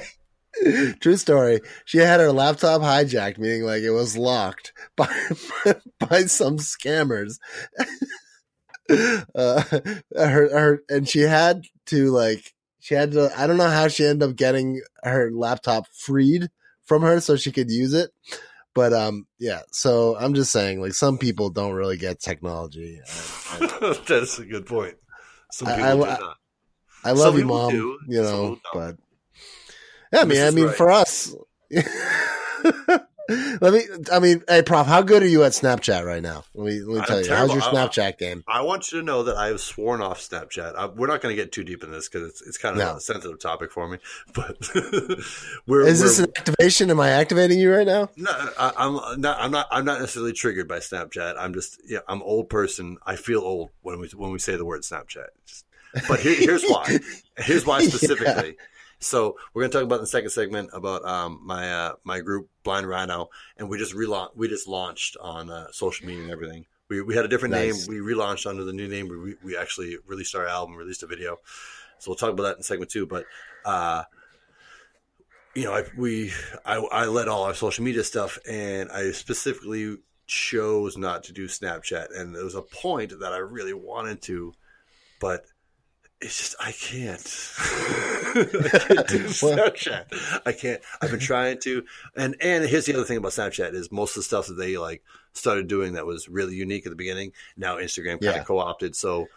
true 1.00 1.18
story 1.18 1.60
she 1.86 2.00
had 2.00 2.20
her 2.20 2.32
laptop 2.32 2.82
hijacked 2.82 3.38
meaning 3.38 3.64
like 3.64 3.84
it 3.84 3.92
was 3.92 4.18
locked 4.18 4.74
by 4.96 5.08
by 6.00 6.22
some 6.22 6.58
scammers 6.58 7.38
uh 9.36 9.62
her 10.16 10.50
her 10.50 10.80
and 10.90 11.08
she 11.08 11.20
had 11.20 11.64
to 11.86 12.10
like 12.10 12.54
she 12.80 12.96
had 12.96 13.12
to 13.12 13.32
i 13.40 13.46
don't 13.46 13.58
know 13.58 13.70
how 13.70 13.88
she 13.88 14.04
ended 14.04 14.28
up 14.28 14.36
getting 14.36 14.82
her 15.04 15.30
laptop 15.32 15.86
freed 15.94 16.50
from 16.86 17.04
her 17.04 17.20
so 17.22 17.36
she 17.36 17.52
could 17.52 17.70
use 17.70 17.94
it 17.94 18.10
but 18.78 18.94
um 18.94 19.26
yeah 19.40 19.62
so 19.72 20.16
i'm 20.20 20.34
just 20.34 20.52
saying 20.52 20.80
like 20.80 20.94
some 20.94 21.18
people 21.18 21.50
don't 21.50 21.74
really 21.74 21.98
get 21.98 22.20
technology 22.20 23.00
I- 23.06 23.66
I- 23.82 24.00
that's 24.08 24.38
a 24.40 24.46
good 24.46 24.66
point. 24.66 24.96
Some 25.52 25.68
I- 25.68 25.76
people 25.76 26.04
I- 26.06 26.16
do 26.16 26.22
not. 26.24 26.38
I 27.04 27.12
love 27.12 27.34
Some 27.34 27.40
you, 27.40 27.46
mom. 27.46 27.72
do, 27.72 28.00
you 28.08 28.22
know, 28.22 28.60
but 28.74 28.98
yeah, 30.12 30.22
I 30.22 30.26
mean, 30.26 30.42
I 30.44 30.52
mean, 30.52 30.66
right. 30.66 30.76
for 30.76 30.92
us, 30.92 31.34
let 33.62 33.74
me. 33.74 33.82
I 34.12 34.20
mean, 34.20 34.44
hey, 34.48 34.62
Prof, 34.62 34.88
how 34.88 35.02
good 35.02 35.22
are 35.24 35.28
you 35.28 35.44
at 35.44 35.52
Snapchat 35.52 36.06
right 36.06 36.22
now? 36.22 36.44
Let 36.54 36.66
me 36.66 36.80
let 36.80 36.88
me 36.88 37.00
I'm 37.00 37.06
tell 37.06 37.20
you. 37.20 37.26
terrible. 37.26 37.56
How's 37.56 37.74
your 37.74 37.82
I- 37.82 37.88
Snapchat 37.88 38.18
game? 38.18 38.44
I 38.48 38.62
want 38.62 38.92
you 38.92 39.00
to 39.00 39.06
know 39.06 39.24
that 39.24 39.36
I 39.36 39.48
have 39.48 39.60
sworn 39.60 40.02
off 40.02 40.20
Snapchat. 40.20 40.76
I, 40.76 40.86
we're 40.88 41.08
not 41.08 41.22
going 41.22 41.36
to 41.36 41.42
get 41.42 41.52
too 41.52 41.64
deep 41.64 41.84
in 41.84 41.92
this 41.92 42.08
because 42.08 42.30
it's, 42.30 42.42
it's 42.42 42.58
kind 42.58 42.74
of 42.80 42.86
No. 42.86 42.96
a 42.96 43.02
sensitive 43.02 43.40
topic 43.40 43.72
for 43.72 43.88
me. 43.88 43.98
But 44.34 44.58
we're, 45.68 45.82
Is 45.88 46.00
we're, 46.00 46.08
this 46.08 46.20
an 46.20 46.28
activation? 46.38 46.90
Am 46.92 47.00
I 47.00 47.10
activating 47.10 47.60
you 47.60 47.74
right 47.74 47.88
now? 47.88 48.10
No, 48.16 48.32
I, 48.58 48.72
I'm 48.78 49.22
not. 49.22 49.40
I'm 49.40 49.52
not. 49.52 49.68
I'm 49.72 49.86
not 49.86 50.00
necessarily 50.00 50.34
triggered 50.34 50.68
by 50.68 50.78
Snapchat. 50.80 51.36
I'm 51.38 51.54
just. 51.54 51.80
Yeah, 51.88 52.00
I'm 52.08 52.22
old 52.24 52.50
person. 52.50 52.98
I 53.06 53.16
feel 53.16 53.40
old 53.40 53.72
when 53.82 54.00
we 54.00 54.08
when 54.16 54.32
we 54.32 54.40
say 54.40 54.56
the 54.56 54.66
word 54.66 54.82
Snapchat. 54.84 55.28
Just- 55.46 55.66
but 56.08 56.20
here, 56.20 56.36
here's 56.36 56.64
why. 56.64 57.00
Here's 57.38 57.66
why 57.66 57.82
specifically. 57.82 58.58
So 59.00 59.38
we're 59.54 59.62
going 59.62 59.72
to 59.72 59.78
talk 59.78 59.86
about 59.86 59.96
in 59.96 60.02
the 60.02 60.08
second 60.08 60.30
segment 60.32 60.70
about 60.74 61.06
um, 61.06 61.40
my 61.44 61.72
uh, 61.72 61.94
my 62.04 62.20
group 62.20 62.50
Blind 62.64 62.88
Rhino, 62.88 63.30
and 63.58 63.70
we 63.70 63.78
just 63.78 63.94
relaunch. 63.94 64.30
We 64.36 64.48
just 64.48 64.68
launched 64.68 65.18
on 65.22 65.52
uh, 65.52 65.68
social 65.72 66.08
media 66.08 66.24
and 66.24 66.32
everything. 66.32 66.66
We, 66.90 67.02
we 67.02 67.16
had 67.16 67.26
a 67.26 67.28
different 67.28 67.54
Nice. 67.54 67.88
name. 67.88 68.02
We 68.02 68.14
relaunched 68.14 68.50
under 68.50 68.64
the 68.64 68.74
new 68.74 68.88
name. 68.88 69.10
We, 69.10 69.36
we 69.44 69.58
actually 69.58 69.98
released 70.08 70.36
our 70.36 70.48
album, 70.48 70.76
released 70.76 71.04
a 71.04 71.08
video. 71.08 71.38
So 72.00 72.12
we'll 72.12 72.16
talk 72.18 72.32
about 72.32 72.44
that 72.44 72.58
in 72.58 72.64
segment 72.64 72.90
two. 72.90 73.06
But 73.06 73.26
uh, 73.66 74.04
you 75.54 75.66
know, 75.66 75.74
I, 75.74 75.84
we 75.96 76.32
I, 76.66 76.78
I 76.78 77.06
led 77.06 77.28
all 77.28 77.44
our 77.44 77.54
social 77.54 77.84
media 77.84 78.04
stuff, 78.04 78.40
and 78.50 78.90
I 78.92 79.12
specifically 79.12 79.98
chose 80.26 80.98
not 80.98 81.24
to 81.26 81.34
do 81.34 81.48
Snapchat. 81.48 82.08
And 82.18 82.36
there 82.36 82.44
was 82.44 82.56
a 82.56 82.62
point 82.62 83.20
that 83.20 83.32
I 83.34 83.38
really 83.38 83.74
wanted 83.74 84.22
to, 84.24 84.54
but 85.20 85.46
it's 86.20 86.38
just 86.38 86.56
I 86.60 86.72
can't. 86.72 87.20
I 88.36 88.80
can't 88.88 89.08
do 89.08 89.24
Snapchat. 89.26 90.42
I 90.46 90.52
can't. 90.52 90.82
I've 91.02 91.12
been 91.12 91.20
trying 91.20 91.60
to, 91.60 91.84
and 92.16 92.36
and 92.42 92.66
here's 92.66 92.86
the 92.86 92.96
other 92.96 93.04
thing 93.04 93.18
about 93.18 93.34
Snapchat 93.34 93.74
is 93.74 93.92
most 93.92 94.12
of 94.12 94.22
the 94.22 94.24
stuff 94.24 94.48
that 94.48 94.56
they 94.56 94.78
like 94.78 95.04
started 95.34 95.68
doing 95.68 95.94
that 95.94 96.06
was 96.06 96.28
really 96.28 96.56
unique 96.56 96.86
at 96.86 96.90
the 96.90 96.96
beginning. 96.96 97.34
Now 97.56 97.78
Instagram 97.78 98.22
kind 98.22 98.40
of 98.40 98.46
co-opted, 98.46 98.96
so 98.96 99.28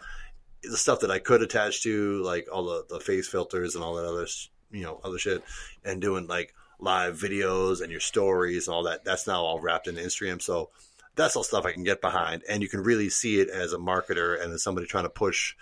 the 0.63 0.77
stuff 0.77 1.01
that 1.01 1.11
I 1.11 1.19
could 1.19 1.41
attach 1.41 1.83
to, 1.83 2.21
like 2.23 2.47
all 2.51 2.65
the, 2.65 2.85
the 2.89 2.99
face 2.99 3.27
filters 3.27 3.75
and 3.75 3.83
all 3.83 3.95
that 3.95 4.05
other, 4.05 4.27
you 4.71 4.83
know, 4.83 4.99
other 5.03 5.19
shit, 5.19 5.43
and 5.85 6.01
doing 6.01 6.27
like 6.27 6.53
live 6.79 7.17
videos 7.17 7.81
and 7.81 7.91
your 7.91 7.99
stories 7.99 8.67
and 8.67 8.73
all 8.73 8.83
that. 8.83 9.05
That's 9.05 9.27
now 9.27 9.43
all 9.43 9.59
wrapped 9.59 9.87
into 9.87 10.01
Instagram. 10.01 10.41
So 10.41 10.71
that's 11.15 11.35
all 11.35 11.43
stuff 11.43 11.65
I 11.65 11.73
can 11.73 11.83
get 11.83 12.01
behind, 12.01 12.41
and 12.49 12.63
you 12.63 12.69
can 12.69 12.81
really 12.81 13.09
see 13.09 13.39
it 13.39 13.49
as 13.49 13.73
a 13.73 13.77
marketer 13.77 14.41
and 14.41 14.51
as 14.51 14.63
somebody 14.63 14.87
trying 14.87 15.03
to 15.03 15.09
push 15.09 15.55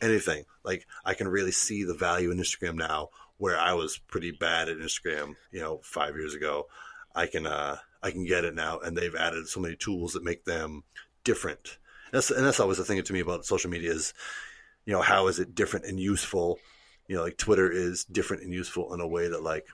anything. 0.00 0.44
Like 0.64 0.86
I 1.04 1.14
can 1.14 1.28
really 1.28 1.52
see 1.52 1.84
the 1.84 1.94
value 1.94 2.30
in 2.30 2.38
Instagram 2.38 2.74
now, 2.74 3.10
where 3.38 3.58
I 3.58 3.72
was 3.74 3.98
pretty 3.98 4.32
bad 4.32 4.68
at 4.68 4.78
Instagram, 4.78 5.34
you 5.50 5.60
know, 5.60 5.80
five 5.82 6.16
years 6.16 6.34
ago. 6.34 6.66
I 7.14 7.26
can 7.26 7.46
uh, 7.46 7.76
I 8.02 8.10
can 8.10 8.24
get 8.24 8.44
it 8.44 8.54
now, 8.54 8.78
and 8.78 8.96
they've 8.96 9.14
added 9.14 9.48
so 9.48 9.60
many 9.60 9.76
tools 9.76 10.12
that 10.12 10.24
make 10.24 10.44
them 10.44 10.84
different. 11.24 11.78
That's 12.12 12.30
and 12.30 12.44
that's 12.44 12.60
always 12.60 12.78
the 12.78 12.84
thing 12.84 13.02
to 13.02 13.12
me 13.12 13.20
about 13.20 13.44
social 13.44 13.70
media 13.70 13.92
is, 13.92 14.14
you 14.84 14.92
know, 14.92 15.02
how 15.02 15.28
is 15.28 15.38
it 15.38 15.54
different 15.54 15.86
and 15.86 15.98
useful? 15.98 16.58
You 17.08 17.16
know, 17.16 17.22
like 17.22 17.38
Twitter 17.38 17.70
is 17.70 18.04
different 18.04 18.42
and 18.42 18.52
useful 18.52 18.94
in 18.94 19.00
a 19.00 19.08
way 19.08 19.28
that 19.28 19.42
like 19.42 19.66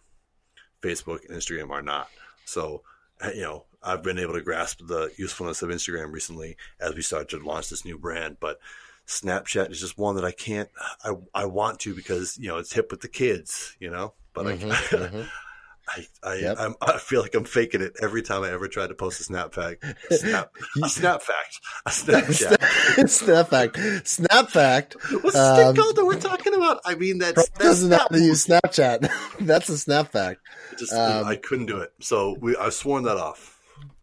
Facebook 0.83 1.29
and 1.29 1.37
Instagram 1.37 1.71
are 1.71 1.83
not. 1.83 2.09
So, 2.45 2.83
uh, 3.21 3.31
you 3.35 3.43
know, 3.43 3.65
I've 3.83 4.03
been 4.03 4.19
able 4.19 4.35
to 4.35 4.43
grasp 4.43 4.81
the 4.87 5.13
usefulness 5.17 5.63
of 5.63 5.71
Instagram 5.71 6.13
recently 6.13 6.57
as 6.81 6.95
we 6.95 7.03
start 7.03 7.29
to 7.31 7.39
launch 7.39 7.71
this 7.71 7.85
new 7.85 7.99
brand, 7.99 8.39
but 8.41 8.59
Snapchat 9.07 9.71
is 9.71 9.81
just 9.81 9.97
one 9.99 10.17
that 10.17 10.25
I 10.25 10.33
can't. 10.33 10.69
I 11.05 11.13
I 11.35 11.45
want 11.47 11.81
to 11.81 11.95
because 11.95 12.37
you 12.39 12.49
know 12.49 12.59
it's 12.59 12.73
hip 12.73 12.91
with 12.91 13.01
the 13.01 13.09
kids, 13.09 13.77
you 13.79 13.91
know. 13.91 14.15
But 14.35 14.47
Mhm, 14.47 14.71
I, 14.73 14.75
mhm. 14.75 15.27
I 15.89 16.07
I, 16.25 16.35
Yep. 16.35 16.57
I'm, 16.59 16.75
I 16.83 16.99
feel 16.99 17.23
like 17.23 17.37
I'm 17.37 17.45
faking 17.45 17.81
it 17.81 17.93
every 18.03 18.21
time 18.23 18.43
I 18.43 18.51
ever 18.51 18.67
try 18.67 18.89
to 18.89 18.95
post 18.95 19.21
a 19.21 19.23
snap 19.23 19.55
fact. 19.55 19.85
Snap, 20.11 20.51
a 20.83 20.89
snap 20.89 21.23
fact. 21.23 21.61
A 21.87 21.91
Snapchat. 21.93 23.09
snap 23.09 23.49
fact. 23.51 23.79
Snap 24.09 24.49
fact. 24.51 24.97
What's 25.23 25.35
the 25.37 25.67
Um, 25.69 25.77
called 25.77 25.95
that 25.95 26.05
we're 26.05 26.19
talking 26.19 26.55
about? 26.55 26.81
I 26.85 26.97
mean, 26.97 27.19
that's, 27.19 27.37
that's 27.51 27.59
doesn't 27.61 27.91
not, 27.91 28.13
to 28.13 28.19
use 28.21 28.45
Snapchat. 28.49 29.09
That's 29.47 29.69
a 29.69 29.79
snap 29.79 30.11
fact. 30.11 30.41
just, 30.77 30.93
um, 30.93 31.25
I 31.25 31.37
couldn't 31.37 31.67
do 31.67 31.79
it. 31.79 31.93
So 32.01 32.37
we, 32.41 32.57
I've 32.57 32.75
sworn 32.75 33.05
that 33.05 33.17
off. 33.19 33.56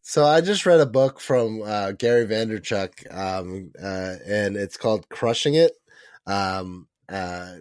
So 0.05 0.25
I 0.25 0.41
just 0.41 0.65
read 0.65 0.81
a 0.81 0.85
book 0.85 1.21
from 1.21 1.61
uh, 1.61 1.93
Gary 1.93 2.25
Vaynerchuk, 2.25 3.09
um, 3.09 3.71
uh, 3.81 4.15
and 4.27 4.57
it's 4.57 4.75
called 4.75 5.07
"Crushing 5.07 5.53
It," 5.53 5.71
um, 6.27 6.87
uh, 7.07 7.55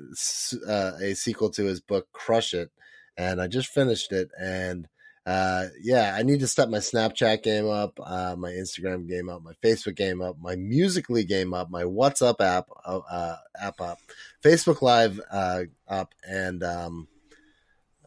uh, 0.68 0.92
a 1.00 1.14
sequel 1.14 1.50
to 1.50 1.64
his 1.64 1.80
book 1.80 2.08
"Crush 2.12 2.52
It," 2.52 2.72
and 3.16 3.40
I 3.40 3.46
just 3.46 3.68
finished 3.68 4.10
it. 4.10 4.30
And 4.36 4.88
uh, 5.24 5.66
yeah, 5.80 6.16
I 6.18 6.24
need 6.24 6.40
to 6.40 6.48
step 6.48 6.68
my 6.68 6.78
Snapchat 6.78 7.44
game 7.44 7.68
up, 7.68 8.00
uh, 8.04 8.34
my 8.36 8.50
Instagram 8.50 9.08
game 9.08 9.28
up, 9.28 9.44
my 9.44 9.54
Facebook 9.62 9.94
game 9.94 10.20
up, 10.20 10.36
my 10.40 10.56
Musical.ly 10.56 11.22
game 11.22 11.54
up, 11.54 11.70
my 11.70 11.84
WhatsApp 11.84 12.40
app 12.40 12.68
app 13.62 13.80
up, 13.80 14.00
Facebook 14.44 14.82
Live 14.82 15.20
up, 15.30 16.12
and 16.28 16.64
um, 16.64 17.06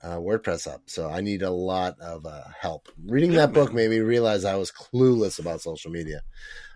uh, 0.05 0.17
WordPress 0.17 0.71
up. 0.71 0.83
So 0.85 1.09
I 1.09 1.21
need 1.21 1.41
a 1.41 1.49
lot 1.49 1.99
of 1.99 2.25
uh, 2.25 2.43
help. 2.59 2.89
Reading 3.05 3.31
Yeah, 3.31 3.39
that 3.47 3.53
book 3.53 3.73
made 3.73 3.89
me 3.89 3.99
realize 3.99 4.45
I 4.45 4.55
was 4.55 4.71
clueless 4.71 5.39
about 5.39 5.61
social 5.61 5.91
media. 5.91 6.21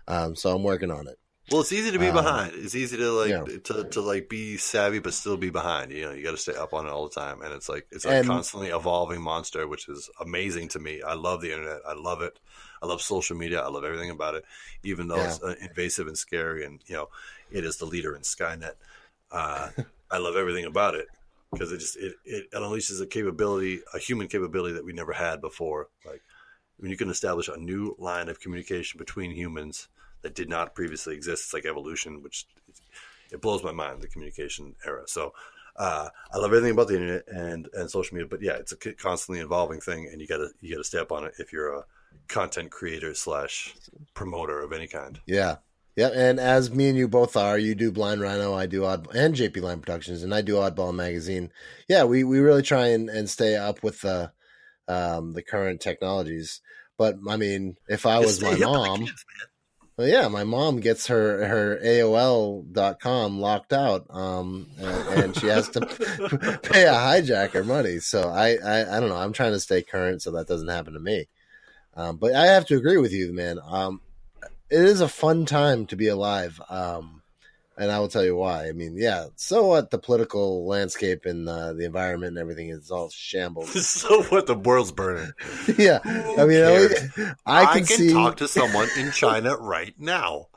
Um, 0.08 0.34
so 0.34 0.54
I'm 0.54 0.64
working 0.64 0.90
on 0.90 1.06
it. 1.06 1.16
Well, 1.50 1.60
it's 1.62 1.72
easy 1.72 1.90
to 1.92 1.98
be 1.98 2.08
Um, 2.08 2.14
behind. 2.14 2.52
It's 2.54 2.74
easy 2.76 2.96
to 2.96 3.10
like 3.12 3.30
yeah. 3.30 3.44
to, 3.64 3.84
to 3.84 4.00
like 4.00 4.28
be 4.28 4.56
savvy, 4.56 4.98
but 5.00 5.14
still 5.14 5.36
be 5.36 5.50
behind. 5.50 5.90
You 5.92 6.02
know, 6.06 6.12
you 6.12 6.22
got 6.22 6.32
to 6.32 6.36
stay 6.36 6.54
up 6.54 6.74
on 6.74 6.86
it 6.86 6.90
all 6.90 7.08
the 7.08 7.14
time, 7.20 7.42
and 7.42 7.52
it's 7.52 7.68
like 7.68 7.86
it's 7.90 8.04
a 8.04 8.10
And- 8.10 8.26
constantly 8.26 8.68
evolving 8.68 9.20
monster, 9.20 9.66
which 9.66 9.88
is 9.88 10.10
amazing 10.20 10.68
to 10.70 10.78
me. 10.78 11.02
I 11.02 11.14
love 11.14 11.40
the 11.40 11.52
internet. 11.52 11.80
I 11.86 11.94
love 11.94 12.22
it. 12.22 12.38
I 12.82 12.86
love 12.86 13.02
social 13.02 13.36
media. 13.36 13.60
I 13.62 13.68
love 13.68 13.84
everything 13.84 14.10
about 14.10 14.34
it, 14.36 14.44
even 14.84 15.08
though 15.08 15.20
it's 15.20 15.42
uh, 15.42 15.54
invasive 15.60 16.06
and 16.06 16.16
scary, 16.16 16.64
and 16.64 16.80
you 16.86 16.94
know, 16.94 17.08
it 17.50 17.64
is 17.64 17.76
the 17.78 17.84
leader 17.86 18.14
in 18.14 18.22
Skynet. 18.22 18.74
Uh, 19.32 19.70
I 20.10 20.18
love 20.18 20.36
everything 20.36 20.64
about 20.64 20.94
it 20.94 21.08
because 21.52 21.72
it 21.72 21.78
just 21.78 21.96
it, 21.96 22.14
it 22.24 22.50
unleashes 22.52 23.00
a 23.02 23.06
capability, 23.06 23.80
a 23.94 23.98
human 23.98 24.28
capability 24.28 24.74
that 24.74 24.84
we 24.84 24.92
never 24.92 25.12
had 25.12 25.40
before. 25.40 25.88
Like 26.06 26.22
when 26.78 26.90
you 26.90 26.96
can 26.96 27.10
establish 27.10 27.48
a 27.48 27.56
new 27.56 27.94
line 27.98 28.28
of 28.28 28.40
communication 28.40 28.98
between 28.98 29.30
humans 29.30 29.88
that 30.22 30.34
did 30.34 30.48
not 30.48 30.74
previously 30.74 31.14
exist. 31.14 31.44
It's 31.44 31.54
like 31.54 31.64
evolution, 31.64 32.22
which 32.22 32.46
it 33.32 33.40
blows 33.40 33.62
my 33.62 33.72
mind 33.72 34.02
the 34.02 34.08
communication 34.08 34.74
era. 34.84 35.04
So 35.06 35.32
uh, 35.76 36.08
I 36.32 36.38
love 36.38 36.52
everything 36.52 36.72
about 36.72 36.88
the 36.88 36.94
internet 36.94 37.28
and, 37.28 37.68
and 37.72 37.90
social 37.90 38.14
media, 38.14 38.28
but 38.28 38.42
yeah, 38.42 38.56
it's 38.56 38.72
a 38.72 38.92
constantly 38.94 39.42
evolving 39.42 39.80
thing, 39.80 40.08
and 40.10 40.20
you 40.20 40.26
gotta 40.26 40.50
you 40.60 40.74
gotta 40.74 40.84
stay 40.84 40.98
up 40.98 41.12
on 41.12 41.24
it 41.24 41.34
if 41.38 41.52
you're 41.52 41.74
a 41.74 41.84
content 42.28 42.70
creator 42.70 43.14
slash 43.14 43.74
promoter 44.14 44.60
of 44.60 44.72
any 44.72 44.86
kind. 44.86 45.20
Yeah. 45.26 45.56
Yeah. 45.96 46.08
And 46.08 46.40
as 46.40 46.70
me 46.70 46.88
and 46.88 46.96
you 46.96 47.08
both 47.08 47.36
are, 47.36 47.58
you 47.58 47.74
do 47.74 47.92
Blind 47.92 48.20
Rhino, 48.20 48.54
I 48.54 48.66
do 48.66 48.84
Odd 48.84 49.14
and 49.14 49.34
JP 49.34 49.62
Lime 49.62 49.80
Productions, 49.80 50.22
and 50.22 50.34
I 50.34 50.40
do 50.40 50.54
Oddball 50.54 50.94
Magazine. 50.94 51.52
Yeah, 51.88 52.04
we, 52.04 52.24
we 52.24 52.38
really 52.38 52.62
try 52.62 52.88
and, 52.88 53.08
and 53.10 53.28
stay 53.28 53.56
up 53.56 53.82
with 53.82 54.00
the 54.00 54.32
um, 54.88 55.32
the 55.32 55.42
current 55.42 55.80
technologies. 55.80 56.60
But 56.98 57.16
I 57.28 57.36
mean, 57.36 57.76
if 57.88 58.06
I 58.06 58.18
was 58.18 58.42
my 58.42 58.54
Stay 58.54 58.62
up 58.62 58.70
on 58.70 58.82
the 58.82 58.88
mom, 58.88 59.06
kids. 59.06 59.24
Well, 60.00 60.08
yeah, 60.08 60.28
my 60.28 60.44
mom 60.44 60.80
gets 60.80 61.08
her 61.08 61.46
her 61.46 61.78
AOL.com 61.84 63.38
locked 63.38 63.74
out, 63.74 64.06
um, 64.08 64.66
and, 64.78 65.08
and 65.24 65.36
she 65.36 65.46
has 65.48 65.68
to 65.70 65.80
pay 66.62 66.86
a 66.86 66.92
hijacker 66.92 67.66
money. 67.66 67.98
So 67.98 68.30
I, 68.30 68.56
I, 68.64 68.96
I 68.96 69.00
don't 69.00 69.10
know. 69.10 69.16
I'm 69.16 69.34
trying 69.34 69.52
to 69.52 69.60
stay 69.60 69.82
current 69.82 70.22
so 70.22 70.30
that 70.30 70.46
doesn't 70.46 70.68
happen 70.68 70.94
to 70.94 71.00
me. 71.00 71.28
Um, 71.94 72.16
but 72.16 72.34
I 72.34 72.46
have 72.46 72.64
to 72.68 72.78
agree 72.78 72.96
with 72.96 73.12
you, 73.12 73.34
man. 73.34 73.58
Um, 73.62 74.00
it 74.70 74.84
is 74.84 75.00
a 75.00 75.08
fun 75.08 75.46
time 75.46 75.86
to 75.86 75.96
be 75.96 76.08
alive. 76.08 76.60
Um, 76.68 77.22
and 77.76 77.90
I 77.90 77.98
will 77.98 78.08
tell 78.08 78.24
you 78.24 78.36
why. 78.36 78.68
I 78.68 78.72
mean, 78.72 78.94
yeah. 78.96 79.26
So 79.36 79.66
what? 79.66 79.90
The 79.90 79.98
political 79.98 80.66
landscape 80.66 81.24
and 81.24 81.48
uh, 81.48 81.72
the 81.72 81.86
environment 81.86 82.30
and 82.30 82.38
everything 82.38 82.68
is 82.68 82.90
all 82.90 83.08
shambles. 83.08 83.86
so 83.86 84.22
what? 84.24 84.46
The 84.46 84.54
world's 84.54 84.92
burning. 84.92 85.32
yeah. 85.78 86.00
I 86.04 86.44
mean, 86.44 86.62
at 86.62 86.68
cares? 86.68 87.16
least 87.16 87.34
I 87.46 87.74
can, 87.78 87.86
see. 87.86 88.12
talk 88.12 88.36
to 88.38 88.48
someone 88.48 88.88
in 88.98 89.12
China 89.12 89.56
right 89.56 89.94
now 89.98 90.48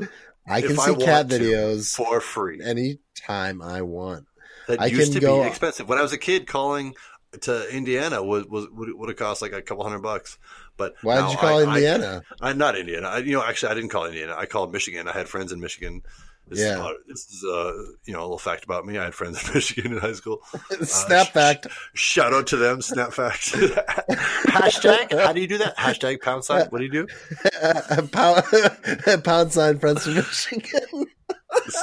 I 0.47 0.61
can 0.61 0.71
if 0.71 0.79
I 0.79 0.87
see 0.87 0.95
cat 0.97 1.27
videos 1.27 1.95
for 1.95 2.19
free. 2.19 2.61
anytime 2.61 3.61
I 3.61 3.81
want. 3.81 4.27
That 4.67 4.81
I 4.81 4.87
used 4.87 5.13
can 5.13 5.21
to 5.21 5.41
be 5.41 5.47
expensive. 5.47 5.87
When 5.87 5.97
I 5.97 6.01
was 6.01 6.13
a 6.13 6.17
kid, 6.17 6.47
calling 6.47 6.95
to 7.41 7.67
Indiana 7.75 8.23
was, 8.23 8.45
was 8.45 8.67
would, 8.71 8.93
would 8.93 9.09
have 9.09 9.17
cost 9.17 9.41
like 9.41 9.53
a 9.53 9.61
couple 9.61 9.83
hundred 9.83 10.01
bucks. 10.01 10.37
But 10.77 10.95
Why 11.01 11.21
did 11.21 11.31
you 11.31 11.37
call 11.37 11.59
I- 11.59 11.61
I- 11.61 11.75
Indiana? 11.75 12.21
I, 12.41 12.49
am 12.51 12.57
not 12.57 12.77
Indiana. 12.77 13.07
I, 13.07 13.17
you 13.19 13.33
know, 13.33 13.43
actually, 13.43 13.71
I 13.71 13.75
didn't 13.75 13.89
call 13.89 14.05
Indiana. 14.05 14.35
I 14.37 14.45
called 14.47 14.71
Michigan. 14.73 15.07
I 15.07 15.11
had 15.13 15.29
friends 15.29 15.51
in 15.51 15.59
Michigan. 15.59 16.01
This 16.47 16.59
is, 16.59 16.65
Yeah. 16.65 16.75
about, 16.75 16.95
this 17.07 17.19
is 17.31 17.43
uh, 17.45 17.71
you 18.03 18.13
know 18.13 18.19
a 18.19 18.23
little 18.23 18.37
fact 18.37 18.65
about 18.65 18.85
me. 18.85 18.97
I 18.97 19.05
had 19.05 19.15
friends 19.15 19.47
in 19.47 19.53
Michigan 19.53 19.93
in 19.93 19.99
high 19.99 20.11
school. 20.13 20.41
Snap 20.81 21.27
sh- 21.27 21.31
fact. 21.31 21.67
Shout 21.93 22.33
out 22.33 22.47
to 22.47 22.57
them. 22.57 22.81
Snap 22.81 23.13
fact. 23.13 23.51
Hashtag. 23.53 25.17
How 25.17 25.31
do 25.33 25.39
you 25.41 25.47
do 25.47 25.57
that? 25.59 25.77
Hashtag 25.77 26.21
pound 26.21 26.43
sign. 26.43 26.67
What 26.67 26.79
do 26.79 26.83
you 26.85 26.91
do? 26.91 27.07
pound, 28.11 28.43
pound 29.23 29.53
sign 29.53 29.79
friends 29.79 30.03
from 30.03 30.15
Michigan. 30.15 31.05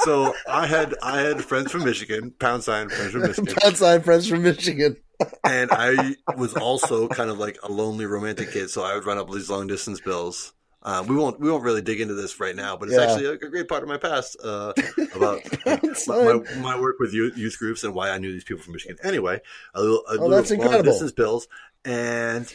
So 0.03 0.33
I 0.47 0.67
had 0.67 0.95
I 1.01 1.21
had 1.21 1.43
friends 1.43 1.71
from 1.71 1.83
Michigan. 1.85 2.31
Pound 2.39 2.63
sign 2.63 2.89
friends 2.89 3.11
from 3.13 3.21
Michigan. 3.21 3.55
pound 3.55 3.77
sign 3.77 4.01
friends 4.01 4.27
from 4.27 4.43
Michigan. 4.43 4.97
And 5.45 5.71
I 5.73 6.15
was 6.37 6.53
also 6.53 7.07
kind 7.07 7.29
of 7.29 7.37
like 7.37 7.57
a 7.63 7.71
lonely 7.71 8.05
romantic 8.05 8.51
kid, 8.51 8.69
so 8.69 8.83
I 8.83 8.93
would 8.95 9.05
run 9.05 9.17
up 9.17 9.29
these 9.31 9.49
long 9.49 9.67
distance 9.67 9.99
bills. 9.99 10.53
Uh, 10.83 11.03
we 11.07 11.15
won't 11.15 11.39
we 11.39 11.49
won't 11.51 11.63
really 11.63 11.81
dig 11.81 12.01
into 12.01 12.15
this 12.15 12.39
right 12.39 12.55
now, 12.55 12.75
but 12.75 12.89
it's 12.89 12.97
Yeah. 12.97 13.03
actually 13.05 13.25
a, 13.25 13.31
a 13.33 13.37
great 13.37 13.67
part 13.67 13.83
of 13.83 13.89
my 13.89 13.97
past 13.97 14.35
uh, 14.43 14.73
about 15.13 15.43
my, 16.07 16.39
my, 16.57 16.79
work 16.79 16.95
with 16.99 17.13
youth, 17.13 17.37
youth 17.37 17.57
groups 17.59 17.83
and 17.83 17.93
why 17.93 18.09
I 18.09 18.17
knew 18.17 18.31
these 18.31 18.43
people 18.43 18.63
from 18.63 18.73
Michigan. 18.73 18.97
Anyway, 19.03 19.41
a 19.75 19.81
little, 19.81 20.03
a 20.07 20.13
Oh, 20.13 20.27
little 20.27 20.31
that's 20.31 20.51
long 20.51 20.81
distance 20.81 21.11
bills, 21.11 21.47
and 21.85 22.51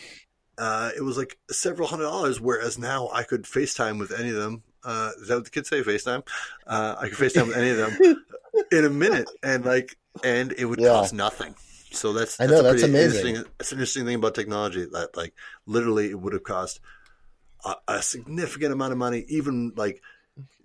uh, 0.58 0.90
it 0.96 1.02
was 1.02 1.16
like 1.16 1.38
several 1.50 1.86
hundred 1.86 2.04
dollars. 2.04 2.40
Whereas 2.40 2.78
now 2.78 3.08
I 3.12 3.22
could 3.22 3.42
FaceTime 3.44 3.98
with 4.00 4.10
any 4.10 4.30
of 4.30 4.36
them. 4.36 4.62
Uh, 4.82 5.10
is 5.20 5.28
that 5.28 5.34
what 5.36 5.44
the 5.44 5.50
kids 5.50 5.68
say? 5.68 5.82
FaceTime. 5.82 6.26
Uh, 6.66 6.96
I 6.98 7.08
could 7.08 7.18
FaceTime 7.18 7.46
with 7.48 7.56
any 7.56 7.70
of 7.70 7.76
them 7.76 8.24
in 8.72 8.84
a 8.84 8.90
minute, 8.90 9.28
and 9.42 9.64
like, 9.64 9.96
and 10.24 10.52
it 10.52 10.64
would 10.64 10.80
Yeah. 10.80 10.88
cost 10.90 11.14
nothing. 11.14 11.54
So 11.96 12.12
that's, 12.12 12.38
I 12.40 12.46
know, 12.46 12.62
that's 12.62 12.82
pretty 12.82 12.90
amazing. 12.96 13.26
interesting- 13.36 13.52
That's 13.58 13.72
an 13.72 13.76
interesting 13.78 14.04
thing 14.04 14.14
about 14.16 14.34
technology 14.34 14.84
that 14.92 15.16
like 15.16 15.34
literally 15.66 16.10
it 16.10 16.20
would 16.20 16.32
have 16.34 16.44
cost 16.44 16.80
a, 17.64 17.74
a 17.88 18.02
significant 18.02 18.72
amount 18.72 18.92
of 18.92 18.98
money, 18.98 19.24
even 19.28 19.72
like 19.76 20.02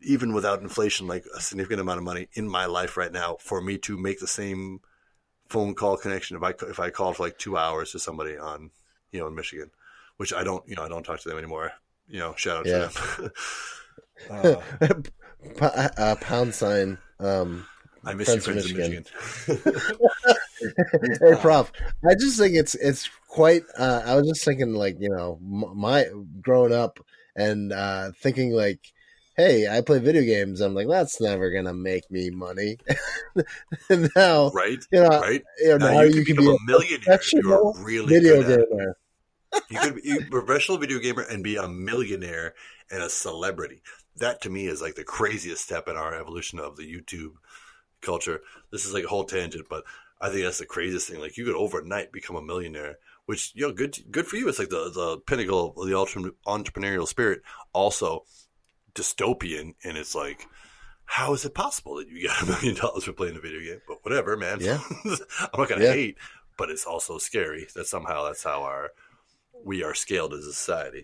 even 0.01 0.33
without 0.33 0.61
inflation, 0.61 1.07
like 1.07 1.25
a 1.35 1.39
significant 1.39 1.79
amount 1.81 1.97
of 1.97 2.03
money 2.03 2.27
in 2.33 2.47
my 2.47 2.65
life 2.65 2.97
right 2.97 3.11
now 3.11 3.37
for 3.39 3.61
me 3.61 3.77
to 3.79 3.97
make 3.97 4.19
the 4.19 4.27
same 4.27 4.79
phone 5.49 5.73
call 5.75 5.97
connection 5.97 6.37
if 6.37 6.43
I 6.43 6.53
if 6.69 6.79
I 6.79 6.89
called 6.89 7.17
for 7.17 7.23
like 7.23 7.37
two 7.37 7.57
hours 7.57 7.91
to 7.91 7.99
somebody 7.99 8.37
on 8.37 8.71
you 9.11 9.19
know 9.19 9.27
in 9.27 9.35
Michigan, 9.35 9.71
which 10.17 10.33
I 10.33 10.43
don't 10.43 10.67
you 10.67 10.75
know 10.75 10.83
I 10.83 10.89
don't 10.89 11.03
talk 11.03 11.19
to 11.21 11.29
them 11.29 11.37
anymore. 11.37 11.71
You 12.07 12.19
know, 12.19 12.33
shout 12.35 12.57
out 12.57 12.65
Yeah. 12.65 12.87
to 12.89 13.31
them. 14.29 15.03
uh, 15.61 15.89
uh, 15.97 16.15
pound 16.21 16.53
sign. 16.53 16.97
Um, 17.19 17.65
I 18.03 18.13
miss 18.13 18.27
Friends 18.27 18.47
you, 18.47 18.53
friends 18.53 18.71
in 18.71 18.77
Michigan. 18.77 19.05
Michigan. 19.47 19.81
hey, 21.21 21.35
prof. 21.39 21.71
I 22.07 22.15
just 22.15 22.39
think 22.39 22.55
it's 22.55 22.75
it's 22.75 23.09
quite. 23.27 23.63
Uh, 23.77 24.01
I 24.05 24.15
was 24.15 24.27
just 24.27 24.45
thinking, 24.45 24.73
like 24.73 24.97
you 24.99 25.09
know, 25.09 25.37
my 25.41 26.05
growing 26.41 26.73
up 26.73 26.99
and 27.35 27.71
uh, 27.73 28.11
thinking 28.19 28.51
like, 28.51 28.79
hey, 29.35 29.67
I 29.67 29.81
play 29.81 29.99
video 29.99 30.23
games. 30.23 30.61
I'm 30.61 30.73
like, 30.75 30.87
that's 30.87 31.19
never 31.21 31.51
gonna 31.51 31.73
make 31.73 32.09
me 32.11 32.29
money. 32.29 32.77
and 33.89 34.09
now, 34.15 34.49
right, 34.51 34.79
you 34.91 35.01
know, 35.01 35.09
right. 35.09 35.43
you 35.59 35.69
know, 35.69 35.77
Now 35.77 35.91
now 35.91 36.01
you, 36.01 36.15
you 36.15 36.25
can 36.25 36.35
can 36.35 36.35
become 36.37 36.57
be 36.65 36.73
a 36.73 36.77
millionaire 36.77 37.19
you're 37.33 37.73
really 37.83 38.07
video 38.07 38.41
good 38.43 38.51
at 38.51 38.59
it. 38.59 38.69
gamer. 38.69 38.97
You 39.69 39.79
could 39.79 39.95
be 40.01 40.11
a 40.11 40.21
professional 40.29 40.77
video 40.77 40.99
gamer 40.99 41.23
and 41.23 41.43
be 41.43 41.57
a 41.57 41.67
millionaire 41.67 42.53
and 42.89 43.03
a 43.03 43.09
celebrity. 43.09 43.81
That 44.17 44.41
to 44.41 44.49
me 44.49 44.67
is 44.67 44.81
like 44.81 44.95
the 44.95 45.03
craziest 45.03 45.63
step 45.63 45.87
in 45.87 45.97
our 45.97 46.13
evolution 46.13 46.59
of 46.59 46.77
the 46.77 46.83
YouTube 46.83 47.33
culture. 48.01 48.41
This 48.71 48.85
is 48.85 48.93
like 48.93 49.03
a 49.05 49.07
whole 49.09 49.23
tangent, 49.25 49.67
but 49.69 49.83
I 50.21 50.29
think 50.29 50.43
that's 50.43 50.59
the 50.59 50.65
craziest 50.65 51.09
thing. 51.09 51.19
Like 51.19 51.35
you 51.37 51.45
could 51.45 51.55
overnight 51.55 52.11
become 52.11 52.35
a 52.35 52.41
millionaire, 52.41 52.97
which 53.25 53.51
you 53.55 53.67
know, 53.67 53.73
good 53.73 53.97
good 54.11 54.27
for 54.27 54.35
you. 54.37 54.47
It's 54.47 54.59
like 54.59 54.69
the 54.69 54.89
the 54.91 55.17
pinnacle 55.25 55.73
of 55.77 55.87
the 55.87 55.97
ultra- 55.97 56.31
entrepreneurial 56.45 57.07
spirit. 57.07 57.41
Also 57.73 58.23
dystopian, 58.93 59.75
and 59.83 59.97
it's 59.97 60.15
like. 60.15 60.47
How 61.05 61.33
is 61.33 61.43
it 61.43 61.53
possible 61.53 61.95
that 61.97 62.07
you 62.07 62.25
got 62.29 62.41
a 62.41 62.45
million 62.45 62.73
dollars 62.81 63.03
for 63.03 63.11
playing 63.11 63.35
a 63.35 63.41
video 63.41 63.59
game? 63.59 63.81
But 63.85 63.97
whatever, 64.03 64.37
man. 64.37 64.59
Yeah. 64.61 64.79
I'm 65.05 65.17
not 65.57 65.67
gonna 65.67 65.83
Yeah. 65.83 65.91
hate, 65.91 66.17
but 66.57 66.69
it's 66.69 66.85
also 66.85 67.17
scary 67.17 67.67
that 67.75 67.85
somehow 67.87 68.23
that's 68.23 68.45
how 68.45 68.61
our 68.63 68.91
we 69.65 69.83
are 69.83 69.93
scaled 69.93 70.33
as 70.33 70.45
a 70.45 70.53
society. 70.53 71.03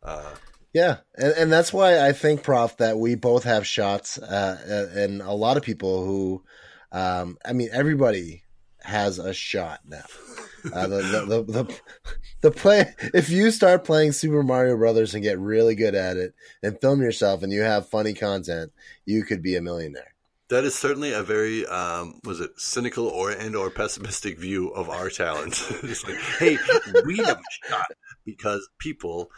Uh, 0.00 0.34
Yeah, 0.72 0.98
and 1.16 1.32
and 1.32 1.52
that's 1.52 1.72
why 1.72 2.06
I 2.06 2.12
think, 2.12 2.44
Prof, 2.44 2.76
that 2.76 2.98
we 2.98 3.16
both 3.16 3.42
have 3.44 3.66
shots, 3.66 4.16
uh, 4.16 4.92
and 4.94 5.22
a 5.22 5.32
lot 5.32 5.56
of 5.56 5.64
people 5.64 6.04
who, 6.04 6.44
um, 6.92 7.36
I 7.44 7.52
mean, 7.52 7.70
everybody 7.72 8.44
has 8.88 9.18
a 9.18 9.34
shot 9.34 9.80
now. 9.86 10.04
Uh, 10.72 10.86
the, 10.86 10.96
the, 10.96 11.24
the, 11.26 11.42
the, 11.44 11.80
the 12.40 12.50
play, 12.50 12.92
if 13.14 13.30
you 13.30 13.50
start 13.50 13.84
playing 13.84 14.12
Super 14.12 14.42
Mario 14.42 14.76
Brothers 14.76 15.14
and 15.14 15.22
get 15.22 15.38
really 15.38 15.74
good 15.74 15.94
at 15.94 16.16
it 16.16 16.34
and 16.62 16.80
film 16.80 17.00
yourself 17.00 17.42
and 17.42 17.52
you 17.52 17.62
have 17.62 17.88
funny 17.88 18.14
content, 18.14 18.72
you 19.04 19.24
could 19.24 19.42
be 19.42 19.56
a 19.56 19.62
millionaire. 19.62 20.14
That 20.48 20.64
is 20.64 20.74
certainly 20.74 21.12
a 21.12 21.22
very 21.22 21.66
um, 21.66 22.20
was 22.24 22.40
it 22.40 22.58
cynical 22.58 23.06
or 23.06 23.30
and 23.30 23.54
or 23.54 23.70
pessimistic 23.70 24.38
view 24.38 24.70
of 24.70 24.88
our 24.88 25.10
talent. 25.10 25.62
like, 25.82 26.16
hey, 26.38 26.56
we 27.04 27.18
have 27.18 27.38
a 27.38 27.68
shot 27.68 27.86
because 28.24 28.66
people 28.78 29.30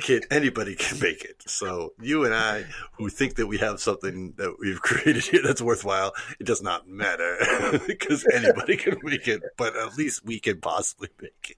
can 0.00 0.22
anybody 0.30 0.74
can 0.74 0.98
make 1.00 1.24
it. 1.24 1.42
So 1.46 1.92
you 2.00 2.24
and 2.24 2.34
I, 2.34 2.64
who 2.92 3.08
think 3.08 3.36
that 3.36 3.46
we 3.46 3.58
have 3.58 3.80
something 3.80 4.34
that 4.36 4.56
we've 4.58 4.80
created 4.82 5.24
here 5.24 5.42
that's 5.42 5.60
worthwhile, 5.60 6.12
it 6.40 6.46
does 6.46 6.62
not 6.62 6.88
matter 6.88 7.36
because 7.86 8.26
anybody 8.32 8.76
can 8.76 8.98
make 9.02 9.28
it. 9.28 9.42
But 9.56 9.76
at 9.76 9.94
least 9.96 10.24
we 10.24 10.40
can 10.40 10.60
possibly 10.60 11.08
make 11.20 11.50
it. 11.50 11.56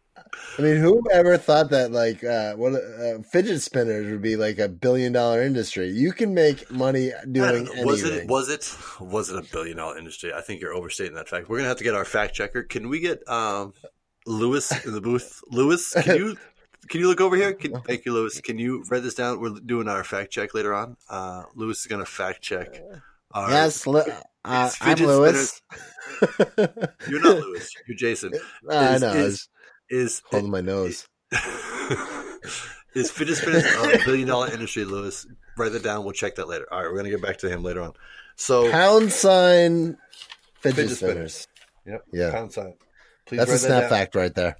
I 0.58 0.62
mean, 0.62 0.76
who 0.76 1.02
ever 1.12 1.36
thought 1.36 1.70
that 1.70 1.90
like 1.90 2.22
uh, 2.22 2.54
what 2.54 2.74
uh, 2.74 3.22
fidget 3.22 3.60
spinners 3.62 4.10
would 4.10 4.22
be 4.22 4.36
like 4.36 4.58
a 4.58 4.68
billion 4.68 5.12
dollar 5.12 5.42
industry? 5.42 5.90
You 5.90 6.12
can 6.12 6.34
make 6.34 6.70
money 6.70 7.10
doing 7.30 7.68
anything. 7.68 7.86
Was 7.86 8.02
it? 8.04 8.28
Was 8.28 8.48
it? 8.48 8.76
Was 9.00 9.30
it 9.30 9.38
a 9.38 9.52
billion 9.52 9.76
dollar 9.76 9.98
industry? 9.98 10.32
I 10.32 10.40
think 10.40 10.60
you're 10.60 10.74
overstating 10.74 11.14
that 11.14 11.28
fact. 11.28 11.48
We're 11.48 11.58
gonna 11.58 11.68
have 11.68 11.78
to 11.78 11.84
get 11.84 11.94
our 11.94 12.04
fact 12.04 12.34
checker. 12.34 12.62
Can 12.62 12.88
we 12.88 13.00
get 13.00 13.28
um, 13.28 13.74
Lewis 14.24 14.72
in 14.84 14.92
the 14.92 15.00
booth? 15.00 15.42
Lewis, 15.50 15.92
can 15.92 16.16
you 16.16 16.36
can 16.88 17.00
you 17.00 17.08
look 17.08 17.20
over 17.20 17.36
here? 17.36 17.52
Can, 17.52 17.80
thank 17.86 18.04
you, 18.04 18.12
Lewis. 18.12 18.40
Can 18.40 18.58
you 18.58 18.84
write 18.90 19.02
this 19.02 19.14
down? 19.14 19.40
We're 19.40 19.50
doing 19.64 19.88
our 19.88 20.04
fact 20.04 20.30
check 20.30 20.54
later 20.54 20.74
on. 20.74 20.96
Uh, 21.08 21.44
Lewis 21.54 21.80
is 21.80 21.86
gonna 21.86 22.04
fact 22.06 22.42
check. 22.42 22.80
Our, 23.32 23.50
yes, 23.50 23.86
li- 23.86 24.02
uh, 24.44 24.70
I'm 24.80 24.98
Lewis. 24.98 25.60
you're 26.58 27.20
not 27.22 27.38
Lewis. 27.38 27.70
You're 27.86 27.96
Jason. 27.96 28.32
I 28.70 28.98
know. 28.98 29.12
Is, 29.12 29.48
is 29.90 30.22
holding 30.30 30.50
my 30.50 30.60
nose. 30.60 31.06
is 32.94 33.10
fidget 33.10 33.36
spinners 33.36 33.64
a 33.64 34.04
billion 34.04 34.28
dollar 34.28 34.50
industry, 34.52 34.84
Lewis? 34.84 35.26
Write 35.56 35.72
that 35.72 35.82
down. 35.82 36.04
We'll 36.04 36.12
check 36.12 36.36
that 36.36 36.48
later. 36.48 36.66
All 36.70 36.82
right, 36.82 36.90
we're 36.90 36.96
gonna 36.96 37.10
get 37.10 37.22
back 37.22 37.38
to 37.38 37.48
him 37.48 37.62
later 37.62 37.82
on. 37.82 37.92
So 38.36 38.70
pound 38.70 39.12
sign 39.12 39.96
fidget, 40.60 40.76
fidget 40.76 40.96
spinners. 40.96 41.34
spinners. 41.34 41.48
Yep. 41.86 42.04
Yeah. 42.12 42.30
Pound 42.30 42.52
sign. 42.52 42.74
Please 43.26 43.38
That's 43.38 43.52
a 43.52 43.58
snap 43.58 43.82
that 43.82 43.90
fact 43.90 44.14
right 44.14 44.34
there. 44.34 44.56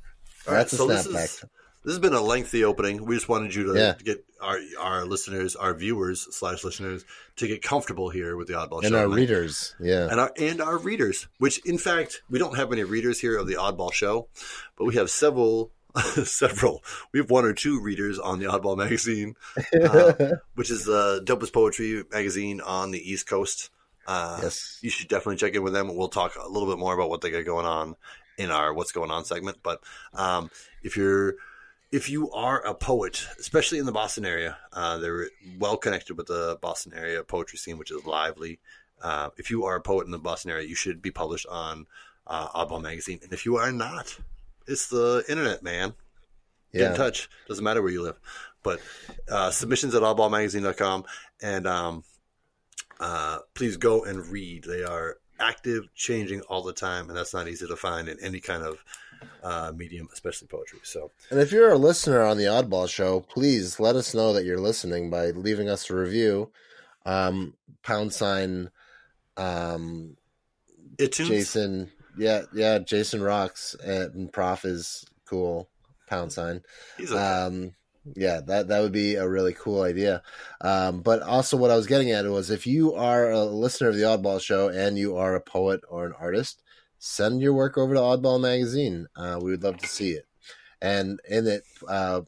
All 0.47 0.55
That's 0.55 0.73
right, 0.79 0.81
a 0.91 0.99
so 0.99 1.03
snap 1.03 1.23
is- 1.23 1.39
fact. 1.41 1.53
This 1.85 1.93
has 1.93 1.99
been 1.99 2.15
a 2.15 2.21
lengthy 2.23 2.65
opening. 2.65 3.05
We 3.05 3.15
just 3.15 3.29
wanted 3.29 3.55
you 3.55 3.73
to 3.73 3.79
Yeah. 3.79 3.95
get 4.03 4.25
our 4.41 4.59
our 4.79 5.05
listeners, 5.05 5.55
our 5.55 5.75
viewers 5.75 6.27
slash 6.35 6.65
listeners, 6.65 7.05
to 7.37 7.47
get 7.47 7.63
comfortable 7.63 8.09
here 8.11 8.37
with 8.37 8.49
the 8.49 8.55
Oddball 8.55 8.79
And 8.79 8.85
Show 8.85 8.87
And 8.89 8.97
our 8.97 9.05
tonight. 9.05 9.17
readers, 9.17 9.75
yeah. 9.79 10.09
and 10.11 10.19
our 10.21 10.33
and 10.39 10.61
our 10.63 10.79
readers. 10.79 11.29
Which, 11.39 11.59
in 11.67 11.77
fact, 11.79 12.23
we 12.31 12.39
don't 12.39 12.57
have 12.57 12.73
any 12.73 12.85
readers 12.85 13.21
here 13.21 13.37
of 13.37 13.47
the 13.47 13.55
Oddball 13.55 13.93
Show, 13.93 14.29
but 14.77 14.85
we 14.87 14.95
have 14.97 15.11
several. 15.11 15.71
several. 16.25 16.83
We 17.13 17.21
have 17.21 17.31
one 17.31 17.45
or 17.45 17.53
two 17.53 17.81
readers 17.81 18.19
on 18.19 18.41
the 18.41 18.47
Oddball 18.47 18.77
magazine, 18.77 19.37
uh, 19.81 20.13
which 20.57 20.69
is 20.71 20.85
the 20.85 21.23
dopest 21.25 21.53
poetry 21.53 22.03
magazine 22.11 22.61
on 22.61 22.91
the 22.91 22.99
East 22.99 23.29
Coast. 23.29 23.71
Uh, 24.07 24.41
yes. 24.43 24.79
you 24.83 24.91
should 24.91 25.07
definitely 25.09 25.37
check 25.37 25.55
in 25.55 25.63
with 25.63 25.73
them. 25.73 25.95
We'll 25.95 26.09
talk 26.09 26.35
a 26.37 26.49
little 26.49 26.69
bit 26.69 26.79
more 26.81 26.93
about 26.95 27.11
what 27.11 27.21
they 27.21 27.31
got 27.31 27.45
going 27.45 27.65
on 27.65 27.95
in 28.39 28.51
our 28.51 28.75
what's 28.75 28.91
going 28.91 29.13
on 29.13 29.25
segment. 29.25 29.59
But 29.63 29.85
um, 30.15 30.51
if 30.83 30.97
you're 30.97 31.37
if 31.95 32.11
you 32.11 32.31
are 32.33 32.61
a 32.67 32.75
poet, 32.75 33.25
especially 33.39 33.79
in 33.79 33.87
the 33.87 33.93
Boston 33.93 34.25
area, 34.25 34.57
uh, 34.73 34.99
they're 34.99 35.29
well 35.59 35.77
connected 35.77 36.17
with 36.17 36.27
the 36.27 36.59
Boston 36.61 36.93
area 36.95 37.23
poetry 37.23 37.59
scene, 37.59 37.79
which 37.79 37.91
is 37.91 38.05
lively. 38.05 38.59
Uh, 39.03 39.31
if 39.37 39.51
you 39.51 39.65
are 39.65 39.77
a 39.77 39.81
poet 39.81 40.05
in 40.05 40.11
the 40.11 40.19
Boston 40.19 40.51
area, 40.51 40.67
you 40.67 40.75
should 40.75 41.01
be 41.01 41.11
published 41.11 41.47
on 41.47 41.87
uh, 42.27 42.49
Oddball 42.49 42.83
magazine. 42.83 43.21
And 43.23 43.33
if 43.33 43.47
you 43.47 43.57
are 43.57 43.73
not, 43.73 44.19
it's 44.67 44.89
the 44.89 45.25
internet, 45.29 45.63
man 45.63 45.95
get 46.75 46.91
in 46.91 46.97
touch. 46.97 47.29
Doesn't 47.49 47.65
matter 47.65 47.83
where 47.83 47.93
you 47.93 48.03
live. 48.03 48.19
But 48.63 48.81
uh, 49.31 49.51
submissions 49.51 49.95
at 49.95 50.03
oddballmagazine.com. 50.03 51.05
And 51.43 51.67
um, 51.67 52.05
uh, 53.01 53.39
please 53.55 53.77
go 53.77 54.05
and 54.05 54.27
read. 54.27 54.65
They 54.65 54.83
are 54.83 55.19
active, 55.39 55.95
changing 55.95 56.41
all 56.43 56.63
the 56.63 56.73
time. 56.73 57.09
And 57.09 57.17
that's 57.17 57.35
not 57.35 57.49
easy 57.49 57.67
to 57.67 57.77
find 57.77 58.09
in 58.09 58.19
any 58.21 58.41
kind 58.41 58.63
of 58.63 58.85
uh, 59.43 59.73
medium, 59.75 60.09
especially 60.13 60.49
poetry. 60.49 60.81
So, 60.83 61.11
And 61.31 61.41
if 61.41 61.53
you're 61.53 61.73
a 61.73 61.79
listener 61.79 62.23
on 62.23 62.39
the 62.39 62.45
Oddball 62.45 62.89
Show, 62.89 63.21
please 63.21 63.81
let 63.81 63.97
us 63.97 64.15
know 64.15 64.33
that 64.33 64.45
you're 64.45 64.61
listening 64.61 65.11
by 65.11 65.31
leaving 65.31 65.69
us 65.69 65.91
a 65.91 65.95
review. 65.95 66.51
Um, 67.07 67.55
pound 67.83 68.13
sign, 68.13 68.71
um, 69.37 70.17
iTunes. 70.97 71.27
Jason, 71.27 71.93
yeah, 72.17 72.43
yeah, 72.55 72.79
Jason 72.79 73.23
rocks 73.23 73.75
and 73.85 74.33
Prof 74.33 74.65
is 74.65 75.05
cool. 75.27 75.69
Pound 76.07 76.33
sign. 76.33 76.63
He's 76.97 77.13
okay. 77.13 77.21
Um, 77.21 77.75
yeah, 78.15 78.41
that 78.47 78.69
that 78.69 78.81
would 78.81 78.93
be 78.93 79.15
a 79.15 79.29
really 79.29 79.55
cool 79.55 79.83
idea. 79.83 80.23
Um, 80.61 81.01
but 81.01 81.23
also, 81.23 81.57
what 81.57 81.71
I 81.71 81.77
was 81.77 81.87
getting 81.87 82.11
at 82.11 82.27
was 82.27 82.51
if 82.51 82.67
you 82.67 82.95
are 82.95 83.31
a 83.31 83.45
listener 83.45 83.89
of 83.89 83.97
the 83.97 84.03
Oddball 84.03 84.41
Show 84.41 84.69
and 84.69 84.99
you 84.99 85.17
are 85.17 85.35
a 85.35 85.41
poet 85.41 85.81
or 85.89 86.05
an 86.05 86.13
artist, 86.19 86.63
send 87.05 87.43
your 87.43 87.53
work 87.53 87.77
over 87.77 87.93
to 87.95 88.01
Oddball 88.01 88.41
Magazine. 88.41 89.07
Uh, 89.15 89.39
we 89.43 89.51
would 89.51 89.63
love 89.63 89.77
to 89.77 89.87
see 89.87 90.13
it, 90.13 90.27
and 90.81 91.21
in 91.29 91.47
it, 91.47 91.65
uh, 91.87 92.23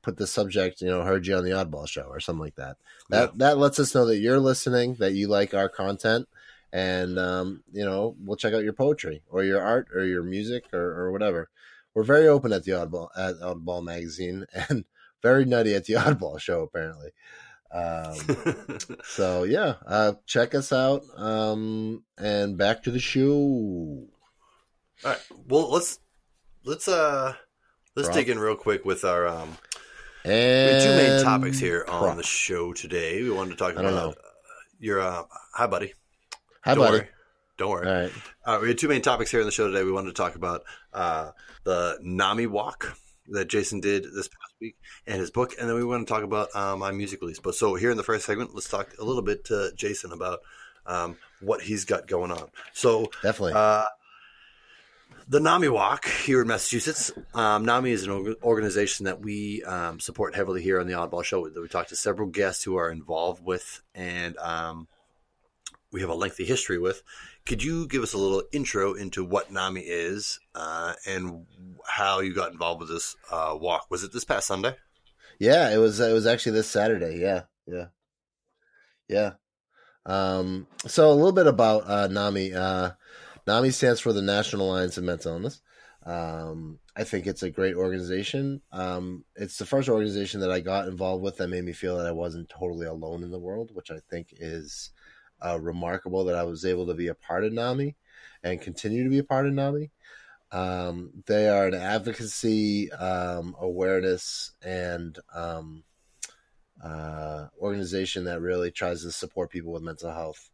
put 0.00 0.16
the 0.16 0.26
subject, 0.26 0.80
you 0.80 0.88
know, 0.88 1.02
heard 1.02 1.26
you 1.26 1.34
on 1.36 1.44
the 1.44 1.50
Oddball 1.50 1.88
Show 1.88 2.02
or 2.08 2.20
something 2.20 2.40
like 2.44 2.54
that. 2.54 2.76
That 3.10 3.30
Yeah. 3.30 3.32
that 3.36 3.58
lets 3.58 3.78
us 3.80 3.94
know 3.94 4.06
that 4.06 4.18
you're 4.18 4.38
listening, 4.38 4.94
that 5.00 5.12
you 5.14 5.26
like 5.28 5.54
our 5.54 5.68
content, 5.68 6.28
and 6.72 7.18
um, 7.18 7.64
you 7.72 7.84
know, 7.84 8.14
we'll 8.24 8.36
check 8.36 8.54
out 8.54 8.62
your 8.64 8.72
poetry 8.72 9.22
or 9.28 9.42
your 9.42 9.60
art 9.60 9.88
or 9.94 10.04
your 10.04 10.22
music 10.22 10.64
or, 10.72 10.80
or 11.00 11.12
whatever. 11.12 11.50
We're 11.94 12.04
very 12.04 12.28
open 12.28 12.52
at 12.52 12.62
the 12.64 12.72
Oddball 12.72 13.08
at 13.16 13.36
Oddball 13.40 13.82
Magazine 13.84 14.46
and 14.68 14.84
very 15.22 15.44
nutty 15.44 15.74
at 15.74 15.84
the 15.86 15.94
Oddball 15.94 16.38
Show 16.38 16.62
apparently. 16.62 17.10
Um, 17.72 18.14
so 19.04 19.42
yeah, 19.44 19.74
uh, 19.86 20.12
check 20.26 20.54
us 20.54 20.72
out. 20.72 21.02
Um, 21.16 22.04
and 22.18 22.56
back 22.56 22.82
to 22.84 22.90
the 22.90 23.00
show. 23.00 23.28
all 23.30 24.08
right. 25.04 25.18
Well, 25.48 25.70
let's 25.70 25.98
let's 26.64 26.88
uh 26.88 27.34
let's 27.94 28.08
Rob? 28.08 28.16
dig 28.16 28.28
in 28.30 28.38
real 28.38 28.56
quick 28.56 28.84
with 28.84 29.04
our 29.04 29.26
um 29.26 29.56
we 30.24 30.32
And 30.32 30.74
have 30.74 30.82
two 30.82 30.96
main 30.96 31.22
topics 31.22 31.58
here 31.58 31.84
on 31.88 32.16
the 32.16 32.22
show 32.22 32.72
today. 32.72 33.22
We 33.22 33.30
wanted 33.30 33.50
to 33.50 33.56
talk 33.56 33.74
about 33.76 34.16
your 34.80 35.00
uh, 35.00 35.22
hi 35.54 35.66
buddy. 35.66 35.94
Hi, 36.64 36.74
Don't 36.74 36.84
buddy. 36.84 36.98
worry. 36.98 37.08
Don't 37.58 37.70
worry. 37.70 37.86
All 37.86 37.94
right. 38.02 38.12
Uh, 38.44 38.58
we 38.60 38.68
had 38.68 38.78
two 38.78 38.88
main 38.88 39.02
topics 39.02 39.30
here 39.30 39.40
on 39.40 39.46
the 39.46 39.52
show 39.52 39.68
today. 39.68 39.84
We 39.84 39.92
wanted 39.92 40.08
to 40.08 40.14
talk 40.14 40.34
about 40.34 40.64
uh, 40.92 41.30
the 41.64 41.98
NAMI 42.02 42.48
Walk 42.48 42.96
that 43.28 43.48
Jason 43.48 43.80
did 43.80 44.04
this 44.04 44.28
past 44.28 44.54
week 44.60 44.76
and 45.06 45.18
his 45.18 45.30
book, 45.30 45.54
and 45.58 45.68
then 45.68 45.76
we 45.76 45.84
want 45.84 46.06
to 46.06 46.12
talk 46.12 46.22
about 46.22 46.48
uh, 46.54 46.76
my 46.76 46.92
music 46.92 47.20
release. 47.20 47.40
But 47.40 47.54
so 47.54 47.74
here 47.74 47.90
in 47.90 47.96
the 47.96 48.02
first 48.02 48.26
segment, 48.26 48.54
let's 48.54 48.68
talk 48.68 48.94
a 48.98 49.04
little 49.04 49.22
bit 49.22 49.44
to 49.46 49.72
Jason 49.74 50.12
about 50.12 50.40
um, 50.86 51.16
what 51.40 51.60
he's 51.60 51.84
got 51.84 52.06
going 52.06 52.30
on. 52.30 52.48
So 52.72 53.10
Definitely. 53.22 53.54
uh, 53.54 53.84
the 55.28 55.40
NAMI 55.40 55.68
Walk 55.68 56.06
here 56.06 56.40
in 56.42 56.48
Massachusetts. 56.48 57.12
Um, 57.34 57.64
NAMI 57.64 57.90
is 57.90 58.06
an 58.06 58.36
organization 58.42 59.06
that 59.06 59.20
we 59.20 59.62
um, 59.64 59.98
support 59.98 60.36
heavily 60.36 60.62
here 60.62 60.80
on 60.80 60.86
the 60.86 60.94
Oddball 60.94 61.24
Show. 61.24 61.48
That 61.48 61.60
we 61.60 61.68
talked 61.68 61.88
to 61.88 61.96
several 61.96 62.28
guests 62.28 62.62
who 62.62 62.76
are 62.76 62.90
involved 62.90 63.44
with, 63.44 63.82
and 63.94 64.36
um, 64.38 64.86
we 65.90 66.00
have 66.02 66.10
a 66.10 66.14
lengthy 66.14 66.44
history 66.44 66.78
with. 66.78 67.02
Could 67.46 67.62
you 67.62 67.86
give 67.86 68.02
us 68.02 68.12
a 68.12 68.18
little 68.18 68.42
intro 68.52 68.94
into 68.94 69.24
what 69.24 69.52
NAMI 69.52 69.80
is 69.80 70.40
uh, 70.54 70.94
and 71.06 71.46
how 71.86 72.18
you 72.18 72.34
got 72.34 72.50
involved 72.50 72.80
with 72.80 72.90
this 72.90 73.14
uh, 73.30 73.56
walk? 73.58 73.86
Was 73.88 74.02
it 74.02 74.12
this 74.12 74.24
past 74.24 74.48
Sunday? 74.48 74.74
Yeah, 75.38 75.72
it 75.72 75.78
was. 75.78 76.00
It 76.00 76.12
was 76.12 76.26
actually 76.26 76.52
this 76.52 76.68
Saturday. 76.68 77.18
Yeah, 77.18 77.42
yeah, 77.66 77.86
yeah. 79.08 79.32
Um, 80.04 80.66
so 80.86 81.10
a 81.10 81.14
little 81.14 81.32
bit 81.32 81.46
about 81.46 81.88
uh, 81.88 82.08
NAMI. 82.08 82.54
Uh, 82.54 82.90
NAMI 83.46 83.70
stands 83.70 84.00
for 84.00 84.12
the 84.12 84.22
National 84.22 84.70
Alliance 84.70 84.98
of 84.98 85.04
Mental 85.04 85.34
Illness. 85.34 85.60
Um, 86.04 86.78
I 86.96 87.04
think 87.04 87.26
it's 87.26 87.42
a 87.42 87.50
great 87.50 87.74
organization. 87.74 88.62
Um, 88.72 89.24
it's 89.34 89.58
the 89.58 89.66
first 89.66 89.88
organization 89.88 90.40
that 90.40 90.50
I 90.50 90.60
got 90.60 90.88
involved 90.88 91.22
with 91.22 91.36
that 91.36 91.48
made 91.48 91.64
me 91.64 91.72
feel 91.72 91.96
that 91.98 92.06
I 92.06 92.12
wasn't 92.12 92.48
totally 92.48 92.86
alone 92.86 93.22
in 93.22 93.30
the 93.30 93.38
world, 93.38 93.70
which 93.74 93.90
I 93.90 93.98
think 94.08 94.28
is 94.32 94.90
uh, 95.44 95.58
remarkable 95.60 96.24
that 96.24 96.36
I 96.36 96.44
was 96.44 96.64
able 96.64 96.86
to 96.86 96.94
be 96.94 97.08
a 97.08 97.14
part 97.14 97.44
of 97.44 97.52
NAMI 97.52 97.96
and 98.42 98.60
continue 98.60 99.04
to 99.04 99.10
be 99.10 99.18
a 99.18 99.24
part 99.24 99.46
of 99.46 99.52
NAMI. 99.52 99.90
Um, 100.52 101.10
they 101.26 101.48
are 101.48 101.66
an 101.66 101.74
advocacy, 101.74 102.92
um, 102.92 103.56
awareness, 103.60 104.52
and 104.62 105.18
um, 105.34 105.84
uh, 106.82 107.46
organization 107.60 108.24
that 108.24 108.40
really 108.40 108.70
tries 108.70 109.02
to 109.02 109.10
support 109.10 109.50
people 109.50 109.72
with 109.72 109.82
mental 109.82 110.12
health 110.12 110.50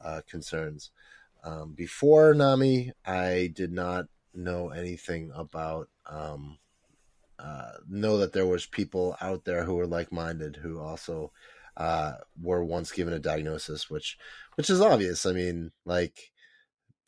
uh, 0.00 0.20
concerns. 0.28 0.90
Um, 1.44 1.74
before 1.74 2.34
NAMI, 2.34 2.92
I 3.04 3.52
did 3.54 3.72
not 3.72 4.06
know 4.34 4.70
anything 4.70 5.30
about 5.34 5.88
um, 6.06 6.58
uh, 7.38 7.72
know 7.88 8.18
that 8.18 8.32
there 8.32 8.46
was 8.46 8.66
people 8.66 9.16
out 9.20 9.44
there 9.44 9.64
who 9.64 9.74
were 9.74 9.86
like 9.86 10.10
minded 10.10 10.56
who 10.56 10.80
also 10.80 11.32
uh, 11.76 12.12
were 12.40 12.64
once 12.64 12.92
given 12.92 13.12
a 13.12 13.18
diagnosis, 13.18 13.90
which 13.90 14.18
which 14.56 14.70
is 14.70 14.80
obvious. 14.80 15.26
I 15.26 15.32
mean, 15.32 15.72
like 15.84 16.32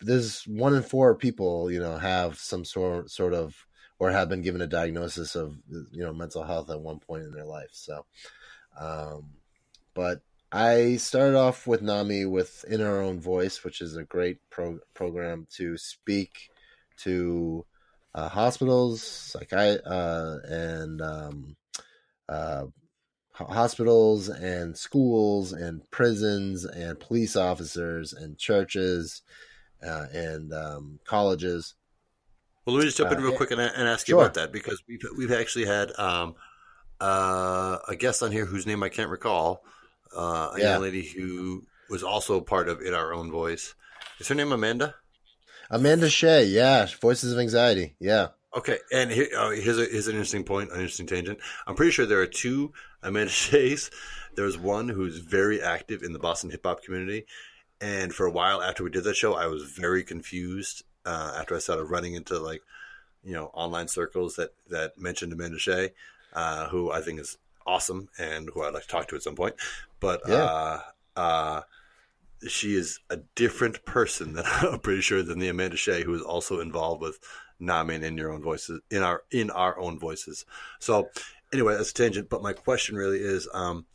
there's 0.00 0.44
one 0.44 0.74
in 0.74 0.82
four 0.82 1.14
people, 1.14 1.70
you 1.70 1.80
know, 1.80 1.96
have 1.96 2.38
some 2.38 2.64
sort 2.64 3.10
sort 3.10 3.34
of 3.34 3.66
or 3.98 4.10
have 4.10 4.28
been 4.28 4.42
given 4.42 4.60
a 4.60 4.66
diagnosis 4.66 5.34
of 5.34 5.56
you 5.90 6.02
know 6.02 6.12
mental 6.12 6.44
health 6.44 6.70
at 6.70 6.80
one 6.80 7.00
point 7.00 7.24
in 7.24 7.32
their 7.32 7.46
life. 7.46 7.70
So, 7.72 8.04
um, 8.78 9.30
but 9.94 10.20
I 10.52 10.96
started 10.96 11.36
off 11.36 11.66
with 11.66 11.82
NAMI 11.82 12.24
with 12.26 12.64
In 12.68 12.80
Our 12.80 13.02
Own 13.02 13.20
Voice, 13.20 13.64
which 13.64 13.80
is 13.80 13.96
a 13.96 14.04
great 14.04 14.38
pro- 14.50 14.80
program 14.94 15.46
to 15.56 15.76
speak 15.76 16.48
to 16.98 17.66
uh, 18.14 18.28
hospitals, 18.28 19.02
psychi- 19.02 19.80
uh, 19.84 20.36
and 20.48 21.02
um, 21.02 21.56
uh, 22.28 22.64
hospitals 23.46 24.28
and 24.28 24.76
schools 24.76 25.52
and 25.52 25.88
prisons 25.90 26.64
and 26.64 26.98
police 26.98 27.36
officers 27.36 28.12
and 28.12 28.36
churches 28.38 29.22
uh, 29.86 30.06
and 30.12 30.52
um, 30.52 30.98
colleges. 31.04 31.74
Well, 32.64 32.74
let 32.76 32.80
me 32.80 32.86
just 32.86 32.98
jump 32.98 33.12
in 33.12 33.18
Uh, 33.18 33.22
real 33.22 33.36
quick 33.36 33.50
and, 33.50 33.60
and 33.60 33.88
ask 33.88 34.08
you 34.08 34.18
about 34.18 34.34
that 34.34 34.52
because 34.52 34.82
we've 34.88 35.02
we've 35.16 35.32
actually 35.32 35.66
had 35.66 35.96
um, 35.98 36.34
uh, 37.00 37.78
a 37.88 37.96
guest 37.96 38.22
on 38.22 38.32
here 38.32 38.44
whose 38.44 38.66
name 38.66 38.82
I 38.82 38.88
can't 38.88 39.10
recall, 39.10 39.64
uh, 40.16 40.50
a 40.54 40.58
Yeah. 40.58 40.72
young 40.72 40.82
lady 40.82 41.06
who 41.06 41.64
was 41.88 42.02
also 42.02 42.40
part 42.40 42.68
of 42.68 42.82
In 42.82 42.92
Our 42.92 43.14
Own 43.14 43.30
Voice. 43.30 43.74
Is 44.18 44.28
her 44.28 44.34
name 44.34 44.52
Amanda? 44.52 44.94
Amanda 45.70 46.10
Shea, 46.10 46.44
yeah, 46.44 46.86
Voices 47.00 47.32
of 47.32 47.38
Anxiety, 47.38 47.94
yeah. 48.00 48.28
Okay, 48.56 48.78
and 48.92 49.10
here, 49.10 49.28
uh, 49.36 49.50
here's, 49.50 49.78
a, 49.78 49.84
here's 49.84 50.08
an 50.08 50.14
interesting 50.14 50.42
point, 50.44 50.70
an 50.70 50.76
interesting 50.76 51.06
tangent. 51.06 51.38
I'm 51.66 51.74
pretty 51.74 51.92
sure 51.92 52.06
there 52.06 52.20
are 52.20 52.26
two 52.26 52.72
Amanda 53.02 53.30
Sheas. 53.30 53.90
There's 54.34 54.58
one 54.58 54.88
who's 54.88 55.18
very 55.18 55.60
active 55.62 56.02
in 56.02 56.12
the 56.12 56.18
Boston 56.18 56.50
hip 56.50 56.64
hop 56.64 56.82
community, 56.82 57.26
and 57.80 58.12
for 58.14 58.26
a 58.26 58.30
while 58.30 58.62
after 58.62 58.84
we 58.84 58.90
did 58.90 59.04
that 59.04 59.16
show, 59.16 59.34
I 59.34 59.46
was 59.46 59.64
very 59.64 60.02
confused 60.04 60.84
uh, 61.04 61.34
after 61.38 61.54
I 61.56 61.58
started 61.58 61.84
running 61.84 62.14
into 62.14 62.38
like, 62.38 62.62
you 63.24 63.32
know, 63.32 63.46
online 63.54 63.88
circles 63.88 64.36
that 64.36 64.50
that 64.70 64.98
mentioned 64.98 65.32
Amanda 65.32 65.58
Shea, 65.58 65.90
uh, 66.32 66.68
who 66.68 66.90
I 66.92 67.00
think 67.00 67.20
is 67.20 67.38
awesome 67.66 68.08
and 68.18 68.48
who 68.52 68.62
I'd 68.62 68.74
like 68.74 68.82
to 68.84 68.88
talk 68.88 69.08
to 69.08 69.16
at 69.16 69.22
some 69.22 69.36
point. 69.36 69.54
But 70.00 70.22
Yeah. 70.26 70.34
uh, 70.36 70.80
uh, 71.16 71.62
she 72.48 72.76
is 72.76 73.00
a 73.10 73.18
different 73.34 73.84
person 73.84 74.34
than 74.34 74.44
I'm 74.62 74.78
pretty 74.80 75.00
sure 75.02 75.22
than 75.22 75.38
the 75.38 75.48
Amanda 75.48 75.76
Shea 75.76 76.02
who 76.04 76.14
is 76.14 76.22
also 76.22 76.60
involved 76.60 77.00
with 77.02 77.18
NAMI 77.60 77.96
and 77.96 78.04
in 78.04 78.16
your 78.16 78.32
own 78.32 78.42
voices 78.42 78.80
in 78.90 79.02
our 79.02 79.22
in 79.30 79.50
our 79.50 79.78
own 79.78 79.98
voices. 79.98 80.44
So 80.78 81.10
anyway, 81.52 81.76
that's 81.76 81.90
a 81.90 81.94
tangent. 81.94 82.28
But 82.28 82.42
my 82.42 82.52
question 82.52 82.96
really 82.96 83.18
is, 83.18 83.48
um, 83.52 83.86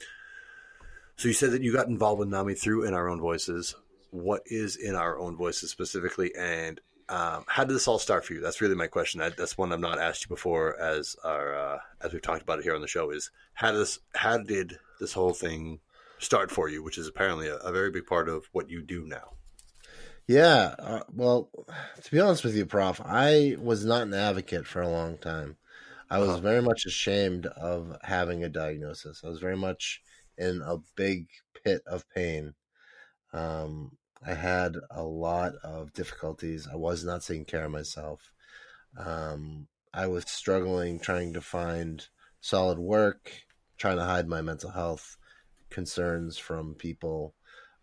so 1.15 1.27
you 1.27 1.33
said 1.33 1.51
that 1.51 1.61
you 1.61 1.73
got 1.73 1.87
involved 1.87 2.19
with 2.19 2.29
NAMI 2.29 2.55
through 2.55 2.85
in 2.85 2.93
our 2.93 3.09
own 3.09 3.19
voices. 3.19 3.75
What 4.11 4.43
is 4.45 4.75
in 4.75 4.95
our 4.95 5.17
own 5.17 5.35
voices 5.35 5.71
specifically, 5.71 6.33
and 6.37 6.79
um, 7.09 7.45
how 7.47 7.63
did 7.63 7.73
this 7.73 7.87
all 7.87 7.99
start 7.99 8.25
for 8.25 8.33
you? 8.33 8.41
That's 8.41 8.61
really 8.61 8.75
my 8.75 8.87
question. 8.87 9.19
That, 9.19 9.37
that's 9.37 9.57
one 9.57 9.73
I've 9.73 9.79
not 9.79 9.99
asked 9.99 10.25
you 10.25 10.29
before, 10.29 10.79
as 10.79 11.15
our 11.23 11.55
uh, 11.55 11.79
as 12.01 12.13
we've 12.13 12.21
talked 12.21 12.43
about 12.43 12.59
it 12.59 12.63
here 12.63 12.75
on 12.75 12.81
the 12.81 12.87
show. 12.87 13.09
Is 13.09 13.31
how 13.53 13.71
did 13.71 13.81
this 13.81 13.99
how 14.13 14.37
did 14.37 14.77
this 14.99 15.13
whole 15.13 15.33
thing 15.33 15.79
start 16.23 16.51
for 16.51 16.69
you, 16.69 16.81
which 16.81 16.97
is 16.97 17.07
apparently 17.07 17.47
a, 17.47 17.55
a 17.57 17.71
very 17.71 17.91
big 17.91 18.05
part 18.05 18.29
of 18.29 18.45
what 18.51 18.69
you 18.69 18.81
do 18.81 19.05
now. 19.05 19.33
Yeah, 20.25 20.75
uh, 20.79 21.01
well, 21.13 21.49
to 22.01 22.11
be 22.11 22.19
honest 22.19 22.45
with 22.45 22.55
you, 22.55 22.65
Prof, 22.65 23.01
I 23.03 23.57
was 23.59 23.85
not 23.85 24.03
an 24.03 24.13
advocate 24.13 24.65
for 24.65 24.81
a 24.81 24.87
long 24.87 25.17
time. 25.17 25.57
I 26.13 26.19
was 26.19 26.29
Uh-huh. 26.29 26.39
very 26.39 26.61
much 26.61 26.85
ashamed 26.85 27.47
of 27.47 27.97
having 28.03 28.43
a 28.43 28.49
diagnosis. 28.49 29.23
I 29.23 29.29
was 29.29 29.39
very 29.39 29.57
much 29.57 30.03
in 30.37 30.61
a 30.63 30.77
big 30.95 31.29
pit 31.63 31.81
of 31.87 32.07
pain. 32.09 32.55
Um, 33.33 33.97
I 34.25 34.33
had 34.35 34.77
a 34.91 35.03
lot 35.03 35.55
of 35.63 35.93
difficulties. 35.93 36.67
I 36.67 36.75
was 36.75 37.03
not 37.03 37.23
taking 37.23 37.45
care 37.45 37.65
of 37.65 37.71
myself. 37.71 38.31
Um, 38.97 39.67
I 39.93 40.07
was 40.07 40.25
struggling 40.29 40.99
trying 40.99 41.33
to 41.33 41.41
find 41.41 42.07
solid 42.41 42.79
work, 42.79 43.43
trying 43.77 43.97
to 43.97 44.05
hide 44.05 44.27
my 44.27 44.41
mental 44.41 44.71
health 44.71 45.17
concerns 45.69 46.37
from 46.37 46.75
people. 46.75 47.35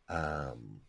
Um, 0.08 0.82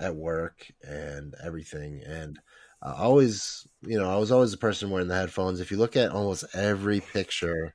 at 0.00 0.16
work 0.16 0.72
and 0.82 1.34
everything. 1.42 2.02
And 2.04 2.40
uh, 2.82 2.94
always, 2.98 3.66
you 3.82 3.98
know, 3.98 4.10
I 4.10 4.16
was 4.16 4.32
always 4.32 4.50
the 4.50 4.56
person 4.56 4.90
wearing 4.90 5.08
the 5.08 5.14
headphones. 5.14 5.60
If 5.60 5.70
you 5.70 5.76
look 5.76 5.96
at 5.96 6.10
almost 6.10 6.44
every 6.54 7.00
picture 7.00 7.74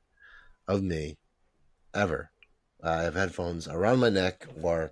of 0.67 0.83
me 0.83 1.17
ever, 1.93 2.29
I 2.83 3.03
have 3.03 3.15
headphones 3.15 3.67
around 3.67 3.99
my 3.99 4.09
neck 4.09 4.45
or 4.61 4.91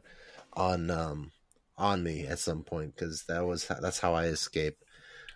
on 0.53 0.89
um, 0.89 1.31
on 1.77 2.01
me 2.03 2.25
at 2.25 2.39
some 2.39 2.63
point 2.63 2.95
because 2.95 3.25
that 3.27 3.45
was 3.45 3.67
that's 3.81 3.99
how 3.99 4.13
I 4.13 4.25
escape. 4.25 4.77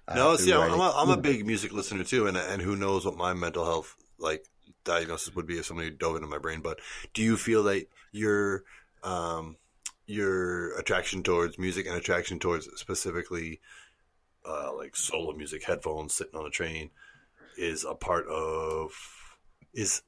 uh, 0.07 0.15
no, 0.15 0.35
see, 0.37 0.53
I'm 0.53 0.79
a, 0.79 0.93
I'm 0.95 1.09
a 1.09 1.17
big 1.17 1.45
music 1.45 1.73
listener 1.73 2.03
too, 2.03 2.27
and 2.27 2.37
and 2.37 2.61
who 2.61 2.75
knows 2.75 3.05
what 3.05 3.17
my 3.17 3.33
mental 3.33 3.65
health 3.65 3.95
like 4.17 4.45
diagnosis 4.85 5.35
would 5.35 5.45
be 5.45 5.59
if 5.59 5.65
somebody 5.65 5.91
dove 5.91 6.15
into 6.15 6.27
my 6.27 6.37
brain. 6.37 6.61
But 6.61 6.79
do 7.13 7.21
you 7.21 7.35
feel 7.35 7.63
that 7.63 7.85
your 8.11 8.63
um, 9.03 9.57
your 10.07 10.77
attraction 10.79 11.21
towards 11.21 11.59
music 11.59 11.85
and 11.85 11.95
attraction 11.95 12.39
towards 12.39 12.67
specifically 12.79 13.59
uh, 14.47 14.75
like 14.75 14.95
solo 14.95 15.33
music, 15.33 15.63
headphones, 15.63 16.13
sitting 16.13 16.35
on 16.39 16.45
a 16.45 16.49
train, 16.49 16.89
is 17.57 17.83
a 17.83 17.95
part 17.95 18.27
of 18.27 18.91
is 19.73 20.01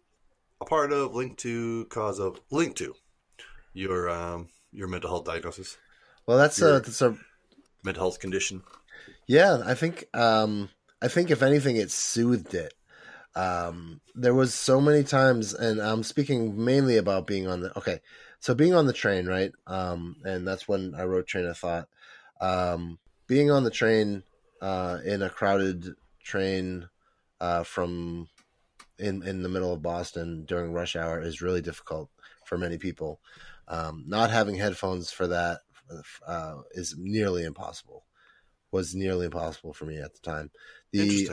a 0.62 0.65
part 0.65 0.91
of 0.91 1.13
linked 1.15 1.39
to 1.41 1.86
cause 1.86 2.20
of 2.20 2.39
linked 2.52 2.78
to 2.78 2.96
your 3.74 4.10
um, 4.10 4.50
your 4.72 4.88
mental 4.88 5.10
health 5.10 5.26
diagnosis, 5.26 5.78
well, 6.28 6.38
that's 6.38 6.60
your- 6.60 6.78
a 6.78 6.80
that's 6.80 7.02
a 7.02 7.17
mental 7.84 8.04
health 8.04 8.20
condition. 8.20 8.63
Yeah, 9.28 9.62
I 9.65 9.76
think 9.76 10.06
um 10.15 10.70
I 11.02 11.08
think 11.08 11.32
if 11.32 11.41
anything 11.41 11.78
it 11.78 11.91
soothed 11.91 12.54
it. 12.54 12.74
Um 13.36 14.02
there 14.15 14.34
was 14.34 14.54
so 14.54 14.82
many 14.82 15.04
times 15.04 15.54
and 15.54 15.80
I'm 15.82 16.04
speaking 16.04 16.63
mainly 16.63 16.98
about 16.98 17.28
being 17.28 17.48
on 17.48 17.62
the 17.62 17.78
okay. 17.78 18.00
So 18.39 18.54
being 18.54 18.74
on 18.74 18.88
the 18.88 18.94
train, 18.94 19.26
right? 19.26 19.52
Um 19.67 20.17
and 20.26 20.48
that's 20.48 20.67
when 20.67 20.96
I 20.96 21.04
wrote 21.04 21.28
Train 21.28 21.46
of 21.46 21.58
Thought. 21.58 21.88
Um 22.41 23.00
being 23.32 23.52
on 23.52 23.63
the 23.63 23.72
train 23.72 24.24
uh 24.62 25.00
in 25.06 25.22
a 25.22 25.30
crowded 25.30 25.96
train 26.24 26.89
uh 27.41 27.63
from 27.63 28.30
in 29.00 29.24
in 29.24 29.44
the 29.44 29.50
middle 29.50 29.74
of 29.74 29.82
Boston 29.82 30.46
during 30.46 30.74
rush 30.74 30.96
hour 30.96 31.22
is 31.22 31.41
really 31.41 31.62
difficult 31.62 32.12
for 32.44 32.58
many 32.58 32.78
people. 32.78 33.22
Um 33.67 34.04
not 34.08 34.32
having 34.32 34.56
headphones 34.58 35.12
for 35.12 35.28
that 35.28 35.62
uh, 36.26 36.62
is 36.72 36.96
nearly 36.98 37.44
impossible 37.44 38.06
was 38.72 38.96
nearly 38.96 39.26
impossible 39.26 39.74
for 39.74 39.86
me 39.86 39.98
at 40.00 40.13
the 40.13 40.20
time. 40.22 40.52
The 40.91 41.32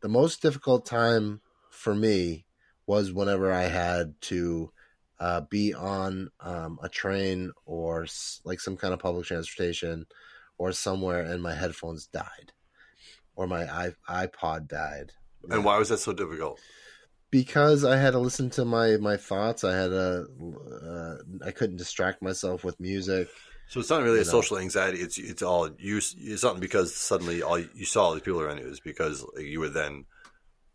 the 0.00 0.08
most 0.08 0.42
difficult 0.42 0.86
time 0.86 1.42
for 1.70 1.94
me 1.94 2.46
was 2.86 3.12
whenever 3.12 3.52
I 3.52 3.64
had 3.64 4.20
to 4.22 4.72
uh, 5.20 5.42
be 5.42 5.74
on 5.74 6.30
um, 6.40 6.78
a 6.82 6.88
train 6.88 7.52
or 7.66 8.04
s- 8.04 8.40
like 8.44 8.60
some 8.60 8.76
kind 8.76 8.94
of 8.94 9.00
public 9.00 9.26
transportation 9.26 10.06
or 10.58 10.72
somewhere 10.72 11.20
and 11.22 11.42
my 11.42 11.54
headphones 11.54 12.06
died 12.06 12.52
or 13.36 13.46
my 13.46 13.64
iPod 14.08 14.68
died. 14.68 15.12
And 15.50 15.64
why 15.64 15.78
was 15.78 15.88
that 15.90 15.98
so 15.98 16.12
difficult? 16.12 16.60
Because 17.30 17.84
I 17.84 17.96
had 17.96 18.12
to 18.12 18.18
listen 18.18 18.50
to 18.50 18.64
my 18.64 18.96
my 18.96 19.16
thoughts. 19.16 19.62
I 19.62 19.74
had 19.76 19.90
to. 19.90 20.26
Uh, 20.82 21.46
I 21.46 21.50
couldn't 21.50 21.76
distract 21.76 22.22
myself 22.22 22.64
with 22.64 22.80
music. 22.80 23.28
So 23.68 23.80
it's 23.80 23.90
not 23.90 24.02
really 24.02 24.16
You 24.16 24.22
a 24.22 24.24
know. 24.24 24.30
social 24.30 24.58
anxiety. 24.58 24.98
It's 25.00 25.18
it's 25.18 25.42
all 25.42 25.68
you. 25.78 25.98
It's 25.98 26.42
not 26.42 26.58
because 26.58 26.94
suddenly 26.94 27.42
all 27.42 27.58
you 27.58 27.84
saw 27.84 28.04
all 28.04 28.14
these 28.14 28.22
people 28.22 28.40
around 28.40 28.58
you. 28.58 28.64
It 28.64 28.70
was 28.70 28.80
because 28.80 29.24
you 29.36 29.60
were 29.60 29.68
then. 29.68 30.06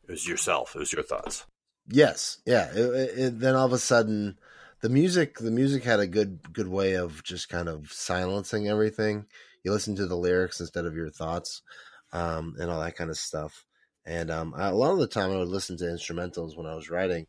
It 0.07 0.11
was 0.11 0.27
yourself. 0.27 0.75
It 0.75 0.79
was 0.79 0.93
your 0.93 1.01
thoughts. 1.03 1.45
Yes, 1.87 2.37
yeah. 2.45 2.69
It, 2.71 2.77
it, 2.77 3.17
it- 3.19 3.39
then 3.39 3.55
all 3.55 3.65
of 3.65 3.73
a 3.73 3.79
sudden, 3.79 4.37
the 4.81 4.89
music, 4.89 5.39
the 5.39 5.49
music 5.51 5.83
had 5.83 5.99
a 5.99 6.07
good, 6.07 6.53
good 6.53 6.67
way 6.67 6.93
of 6.93 7.23
just 7.23 7.49
kind 7.49 7.67
of 7.67 7.91
silencing 7.91 8.67
everything. 8.67 9.25
You 9.63 9.71
listen 9.71 9.95
to 9.95 10.07
the 10.07 10.17
lyrics 10.17 10.59
instead 10.59 10.85
of 10.85 10.95
your 10.95 11.09
thoughts, 11.09 11.61
um, 12.11 12.55
and 12.59 12.69
all 12.69 12.81
that 12.81 12.95
kind 12.95 13.09
of 13.09 13.17
stuff. 13.17 13.65
And 14.05 14.29
um, 14.29 14.53
I, 14.55 14.67
a 14.69 14.75
lot 14.75 14.91
of 14.91 14.99
the 14.99 15.07
time, 15.07 15.31
I 15.31 15.37
would 15.37 15.47
listen 15.47 15.77
to 15.77 15.85
instrumentals 15.85 16.57
when 16.57 16.65
I 16.67 16.75
was 16.75 16.89
writing. 16.89 17.27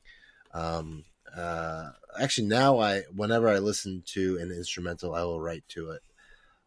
Um, 0.52 1.04
uh, 1.36 1.90
actually, 2.20 2.48
now 2.48 2.78
I, 2.78 3.02
whenever 3.14 3.48
I 3.48 3.58
listen 3.58 4.02
to 4.06 4.38
an 4.38 4.50
instrumental, 4.50 5.14
I 5.14 5.22
will 5.22 5.40
write 5.40 5.64
to 5.70 5.90
it. 5.90 6.02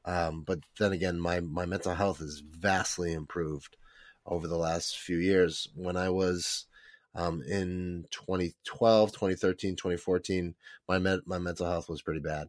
Um, 0.06 0.44
but 0.44 0.60
then 0.80 0.94
again, 0.94 1.20
my 1.20 1.42
my 1.42 1.66
mental 1.66 1.94
health 1.94 2.22
is 2.22 2.40
vastly 2.40 3.12
improved 3.12 3.76
over 4.26 4.48
the 4.48 4.58
last 4.58 4.98
few 4.98 5.18
years. 5.18 5.68
When 5.76 5.98
I 5.98 6.10
was 6.10 6.66
um, 7.14 7.42
in 7.42 8.06
2012, 8.12 9.12
2013, 9.12 9.76
2014, 9.76 10.56
my 10.88 10.98
men- 10.98 11.22
my 11.26 11.40
mental 11.40 11.66
health 11.66 11.90
was 11.90 12.02
pretty 12.02 12.22
bad. 12.22 12.48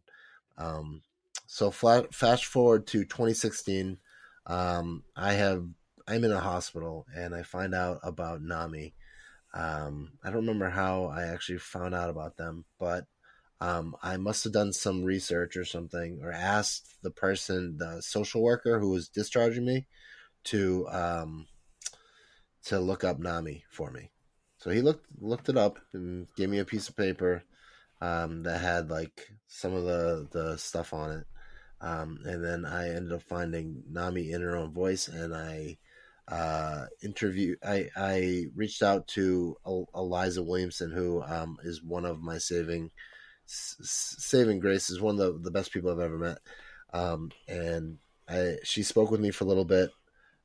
Um, 0.56 1.02
so 1.50 1.70
flat, 1.70 2.14
fast 2.14 2.44
forward 2.44 2.86
to 2.88 3.04
2016, 3.04 3.96
um, 4.46 5.02
I 5.16 5.32
have 5.32 5.64
I'm 6.06 6.22
in 6.24 6.30
a 6.30 6.40
hospital 6.40 7.06
and 7.14 7.34
I 7.34 7.42
find 7.42 7.74
out 7.74 8.00
about 8.02 8.42
NAMI. 8.42 8.94
Um, 9.54 10.12
I 10.22 10.28
don't 10.28 10.46
remember 10.46 10.68
how 10.68 11.06
I 11.06 11.24
actually 11.24 11.58
found 11.58 11.94
out 11.94 12.10
about 12.10 12.36
them, 12.36 12.66
but 12.78 13.06
um, 13.62 13.96
I 14.02 14.18
must 14.18 14.44
have 14.44 14.52
done 14.52 14.74
some 14.74 15.04
research 15.04 15.56
or 15.56 15.64
something, 15.64 16.20
or 16.22 16.32
asked 16.32 17.02
the 17.02 17.10
person, 17.10 17.76
the 17.78 18.02
social 18.02 18.42
worker 18.42 18.78
who 18.78 18.90
was 18.90 19.08
discharging 19.08 19.64
me, 19.64 19.86
to 20.44 20.86
um, 20.90 21.46
to 22.66 22.78
look 22.78 23.04
up 23.04 23.18
NAMI 23.18 23.64
for 23.70 23.90
me. 23.90 24.10
So 24.58 24.70
he 24.70 24.82
looked 24.82 25.06
looked 25.18 25.48
it 25.48 25.56
up 25.56 25.78
and 25.94 26.26
gave 26.36 26.50
me 26.50 26.58
a 26.58 26.64
piece 26.66 26.90
of 26.90 26.96
paper 26.96 27.42
um, 28.02 28.42
that 28.42 28.60
had 28.60 28.90
like 28.90 29.30
some 29.46 29.72
of 29.72 29.84
the 29.84 30.28
the 30.30 30.58
stuff 30.58 30.92
on 30.92 31.10
it. 31.10 31.26
Um, 31.80 32.20
and 32.24 32.44
then 32.44 32.64
I 32.64 32.88
ended 32.88 33.12
up 33.12 33.22
finding 33.22 33.84
NAMI 33.90 34.32
in 34.32 34.42
our 34.42 34.56
own 34.56 34.72
voice, 34.72 35.08
and 35.08 35.34
I 35.34 35.78
uh. 36.26 36.86
I 37.64 37.88
I 37.96 38.46
reached 38.54 38.82
out 38.82 39.06
to 39.08 39.56
Eliza 39.94 40.42
Williamson, 40.42 40.90
who 40.90 41.22
um, 41.22 41.58
is 41.62 41.82
one 41.82 42.04
of 42.04 42.20
my 42.20 42.38
saving 42.38 42.90
saving 43.46 44.58
graces, 44.58 45.00
one 45.00 45.18
of 45.18 45.34
the, 45.34 45.38
the 45.38 45.50
best 45.50 45.72
people 45.72 45.90
I've 45.90 46.00
ever 46.00 46.18
met. 46.18 46.38
Um, 46.92 47.30
and 47.46 47.98
I 48.28 48.56
she 48.64 48.82
spoke 48.82 49.10
with 49.10 49.20
me 49.20 49.30
for 49.30 49.44
a 49.44 49.48
little 49.48 49.64
bit, 49.64 49.90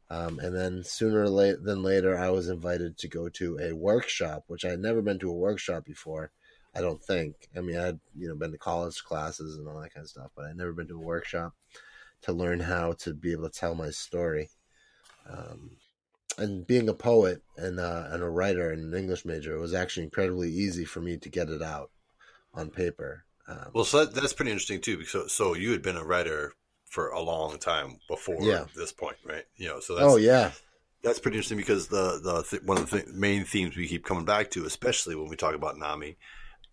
um, 0.09 0.39
and 0.39 0.55
then 0.55 0.83
sooner 0.83 1.23
than 1.57 1.83
later, 1.83 2.17
I 2.17 2.29
was 2.29 2.47
invited 2.47 2.97
to 2.99 3.07
go 3.07 3.29
to 3.29 3.59
a 3.59 3.73
workshop, 3.73 4.43
which 4.47 4.65
I 4.65 4.69
had 4.69 4.79
never 4.79 5.01
been 5.01 5.19
to 5.19 5.29
a 5.29 5.33
workshop 5.33 5.85
before. 5.85 6.31
I 6.75 6.81
don't 6.81 7.01
think. 7.03 7.35
I 7.55 7.61
mean, 7.61 7.77
I'd 7.77 7.99
you 8.17 8.27
know 8.27 8.35
been 8.35 8.51
to 8.51 8.57
college 8.57 9.03
classes 9.03 9.57
and 9.57 9.67
all 9.67 9.79
that 9.79 9.93
kind 9.93 10.03
of 10.03 10.09
stuff, 10.09 10.31
but 10.35 10.45
I'd 10.45 10.57
never 10.57 10.73
been 10.73 10.87
to 10.87 10.95
a 10.95 10.99
workshop 10.99 11.53
to 12.23 12.33
learn 12.33 12.59
how 12.59 12.93
to 12.93 13.13
be 13.13 13.31
able 13.31 13.49
to 13.49 13.59
tell 13.59 13.75
my 13.75 13.89
story. 13.89 14.49
Um, 15.29 15.77
and 16.37 16.65
being 16.65 16.89
a 16.89 16.93
poet 16.93 17.41
and 17.57 17.79
uh, 17.79 18.07
and 18.09 18.23
a 18.23 18.29
writer 18.29 18.71
and 18.71 18.93
an 18.93 18.99
English 18.99 19.25
major, 19.25 19.55
it 19.55 19.61
was 19.61 19.73
actually 19.73 20.03
incredibly 20.03 20.49
easy 20.49 20.85
for 20.85 20.99
me 20.99 21.17
to 21.17 21.29
get 21.29 21.49
it 21.49 21.61
out 21.61 21.91
on 22.53 22.69
paper. 22.69 23.25
Um, 23.47 23.71
well, 23.73 23.83
so 23.83 24.05
that, 24.05 24.15
that's 24.15 24.33
pretty 24.33 24.51
interesting 24.51 24.81
too, 24.81 24.97
because 24.97 25.31
so 25.31 25.53
you 25.53 25.71
had 25.71 25.81
been 25.81 25.97
a 25.97 26.03
writer 26.03 26.53
for 26.85 27.09
a 27.09 27.21
long 27.21 27.57
time 27.57 27.99
before 28.07 28.41
yeah. 28.41 28.65
this 28.75 28.91
point, 28.91 29.17
right? 29.25 29.43
You 29.57 29.67
know, 29.67 29.79
so 29.79 29.95
that's, 29.95 30.13
oh 30.13 30.17
yeah, 30.17 30.51
that's 31.03 31.19
pretty 31.19 31.37
interesting 31.37 31.57
because 31.57 31.87
the 31.87 32.19
the 32.23 32.43
th- 32.43 32.63
one 32.63 32.77
of 32.77 32.89
the 32.89 33.01
th- 33.01 33.13
main 33.13 33.43
themes 33.43 33.75
we 33.75 33.87
keep 33.87 34.05
coming 34.05 34.25
back 34.25 34.49
to, 34.51 34.65
especially 34.65 35.15
when 35.15 35.27
we 35.27 35.35
talk 35.35 35.53
about 35.53 35.77
NAMI 35.77 36.17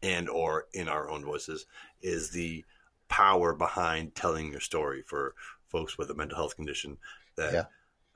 and 0.02 0.28
or 0.28 0.66
in 0.72 0.88
our 0.88 1.10
own 1.10 1.24
voices, 1.24 1.66
is 2.02 2.30
the 2.30 2.64
power 3.08 3.52
behind 3.54 4.14
telling 4.14 4.50
your 4.50 4.60
story 4.60 5.02
for 5.06 5.34
folks 5.68 5.98
with 5.98 6.10
a 6.10 6.14
mental 6.14 6.36
health 6.36 6.56
condition. 6.56 6.96
That 7.36 7.52
yeah. 7.52 7.64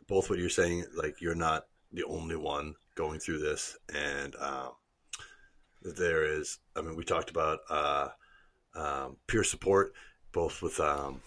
both 0.07 0.31
what 0.31 0.39
you're 0.39 0.49
saying, 0.49 0.85
like 0.95 1.21
you're 1.21 1.35
not 1.35 1.67
the 1.93 2.05
only 2.05 2.37
one 2.37 2.75
going 2.95 3.21
through 3.21 3.39
this, 3.39 3.77
and 3.95 4.35
um, 4.37 4.73
there 5.83 6.25
is. 6.25 6.59
I 6.77 6.83
mean, 6.83 6.97
we 6.97 7.05
talked 7.05 7.31
about 7.31 7.61
uh, 7.71 8.09
um, 8.75 9.17
peer 9.27 9.45
support, 9.45 9.93
both 10.33 10.63
with 10.63 10.81
um, 10.81 11.21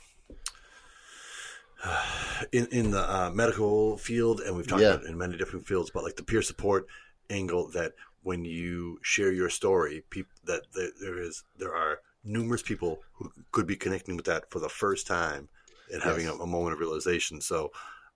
in 2.51 2.67
in 2.67 2.91
the 2.91 3.01
uh, 3.01 3.31
medical 3.31 3.97
field, 3.97 4.41
and 4.41 4.55
we've 4.55 4.67
talked 4.67 4.81
yeah. 4.81 4.95
about 4.95 5.05
in 5.05 5.17
many 5.17 5.37
different 5.37 5.65
fields, 5.65 5.91
but 5.93 6.03
like 6.03 6.15
the 6.15 6.23
peer 6.23 6.41
support 6.41 6.87
angle 7.29 7.69
that 7.69 7.93
when 8.23 8.45
you 8.45 8.99
share 9.01 9.31
your 9.31 9.49
story, 9.49 10.03
people 10.09 10.33
that 10.45 10.63
there 10.73 11.21
is 11.21 11.43
there 11.57 11.73
are 11.73 11.99
numerous 12.23 12.61
people 12.61 12.99
who 13.13 13.31
could 13.51 13.67
be 13.67 13.75
connecting 13.75 14.15
with 14.15 14.25
that 14.25 14.49
for 14.51 14.59
the 14.59 14.69
first 14.69 15.07
time 15.07 15.47
and 15.91 16.01
yes. 16.01 16.03
having 16.03 16.27
a, 16.27 16.33
a, 16.33 16.47
moment 16.47 16.73
of 16.73 16.79
realization. 16.79 17.39
So, 17.39 17.71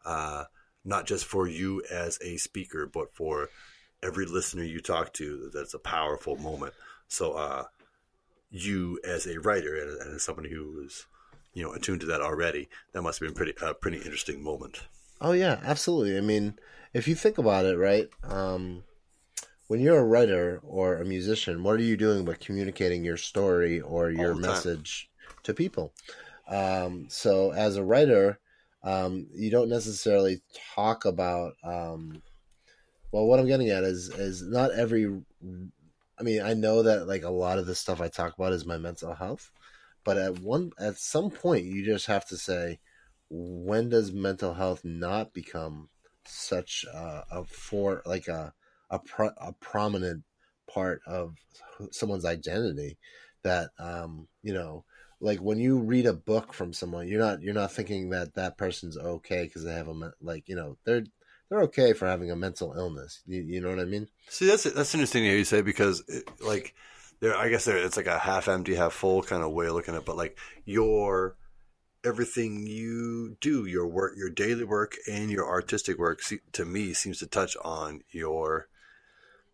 uh, 0.05 0.43
not 0.83 1.05
just 1.05 1.25
for 1.25 1.47
you 1.47 1.81
as 1.89 2.19
a 2.21 2.35
speaker, 2.37 2.85
but 2.85 3.13
for 3.13 3.49
every 4.03 4.25
listener 4.25 4.63
you 4.63 4.81
talk 4.81 5.13
to, 5.13 5.49
that's 5.53 5.73
a 5.73 5.79
powerful 5.79 6.35
moment. 6.35 6.73
So, 7.07 7.33
uh, 7.33 7.63
you 8.51 8.99
as 9.05 9.25
a 9.25 9.39
writer 9.39 9.75
and, 9.75 10.01
and 10.01 10.15
as 10.15 10.23
somebody 10.23 10.49
who 10.49 10.83
is 10.85 11.05
you 11.53 11.63
know 11.63 11.73
attuned 11.73 12.01
to 12.01 12.07
that 12.07 12.21
already, 12.21 12.69
that 12.91 13.01
must 13.01 13.19
have 13.19 13.27
been 13.27 13.35
pretty 13.35 13.53
a 13.61 13.73
pretty 13.73 13.97
interesting 13.97 14.43
moment. 14.43 14.81
Oh 15.19 15.31
yeah, 15.31 15.59
absolutely. 15.63 16.17
I 16.17 16.21
mean, 16.21 16.59
if 16.93 17.07
you 17.07 17.15
think 17.15 17.37
about 17.37 17.65
it, 17.65 17.77
right? 17.77 18.09
Um, 18.23 18.83
when 19.71 19.79
you're 19.79 19.99
a 19.99 20.03
writer 20.03 20.59
or 20.65 20.97
a 20.97 21.05
musician, 21.05 21.63
what 21.63 21.79
are 21.79 21.83
you 21.83 21.95
doing 21.95 22.25
but 22.25 22.41
communicating 22.41 23.05
your 23.05 23.15
story 23.15 23.79
or 23.79 24.09
your 24.09 24.35
message 24.35 25.09
to 25.43 25.53
people? 25.53 25.93
Um, 26.49 27.05
so 27.07 27.53
as 27.53 27.77
a 27.77 27.83
writer, 27.83 28.37
um, 28.83 29.27
you 29.33 29.49
don't 29.49 29.69
necessarily 29.69 30.41
talk 30.75 31.05
about. 31.05 31.53
Um, 31.63 32.21
well, 33.13 33.25
what 33.27 33.39
I'm 33.39 33.47
getting 33.47 33.69
at 33.69 33.85
is 33.85 34.09
is 34.09 34.41
not 34.41 34.73
every. 34.73 35.05
I 36.19 36.23
mean, 36.23 36.41
I 36.41 36.53
know 36.53 36.83
that 36.83 37.07
like 37.07 37.23
a 37.23 37.29
lot 37.29 37.57
of 37.57 37.65
the 37.65 37.73
stuff 37.73 38.01
I 38.01 38.09
talk 38.09 38.33
about 38.37 38.51
is 38.51 38.65
my 38.65 38.77
mental 38.77 39.15
health, 39.15 39.51
but 40.03 40.17
at 40.17 40.39
one 40.39 40.71
at 40.79 40.97
some 40.97 41.29
point, 41.29 41.63
you 41.63 41.85
just 41.85 42.07
have 42.07 42.25
to 42.25 42.35
say, 42.35 42.81
when 43.29 43.87
does 43.87 44.11
mental 44.11 44.53
health 44.53 44.83
not 44.83 45.31
become 45.31 45.87
such 46.25 46.83
a, 46.93 47.23
a 47.31 47.45
for 47.45 48.01
like 48.05 48.27
a 48.27 48.53
a, 48.91 48.99
pro, 48.99 49.29
a 49.37 49.53
prominent 49.53 50.23
part 50.71 51.01
of 51.07 51.35
someone's 51.91 52.25
identity 52.25 52.97
that 53.43 53.69
um 53.79 54.27
you 54.43 54.53
know 54.53 54.85
like 55.19 55.39
when 55.39 55.59
you 55.59 55.79
read 55.79 56.05
a 56.05 56.13
book 56.13 56.53
from 56.53 56.71
someone 56.71 57.07
you're 57.07 57.19
not 57.19 57.41
you're 57.41 57.53
not 57.53 57.71
thinking 57.71 58.09
that 58.09 58.33
that 58.35 58.57
person's 58.57 58.97
okay 58.97 59.43
because 59.43 59.63
they 59.63 59.73
have 59.73 59.87
a 59.87 60.11
like 60.21 60.47
you 60.47 60.55
know 60.55 60.77
they're 60.85 61.03
they're 61.49 61.63
okay 61.63 61.91
for 61.91 62.07
having 62.07 62.31
a 62.31 62.35
mental 62.35 62.73
illness. 62.77 63.21
You, 63.27 63.41
you 63.41 63.61
know 63.61 63.69
what 63.69 63.79
i 63.79 63.83
mean? 63.83 64.07
See 64.29 64.47
that's 64.47 64.63
that's 64.63 64.93
interesting 64.93 65.23
to 65.23 65.29
hear 65.29 65.37
you 65.37 65.43
say 65.43 65.61
because 65.61 66.03
it, 66.07 66.23
like 66.41 66.73
there 67.19 67.35
i 67.37 67.49
guess 67.49 67.65
there 67.65 67.77
it's 67.77 67.97
like 67.97 68.07
a 68.07 68.17
half 68.17 68.47
empty 68.47 68.75
half 68.75 68.93
full 68.93 69.21
kind 69.21 69.43
of 69.43 69.51
way 69.51 69.67
of 69.67 69.73
looking 69.73 69.93
at 69.93 70.01
it 70.01 70.05
but 70.05 70.17
like 70.17 70.37
your 70.65 71.35
everything 72.03 72.65
you 72.65 73.37
do 73.41 73.65
your 73.65 73.87
work 73.87 74.13
your 74.17 74.29
daily 74.29 74.63
work 74.63 74.95
and 75.09 75.29
your 75.29 75.47
artistic 75.47 75.99
work 75.99 76.21
to 76.51 76.65
me 76.65 76.93
seems 76.93 77.19
to 77.19 77.27
touch 77.27 77.55
on 77.63 78.01
your 78.09 78.67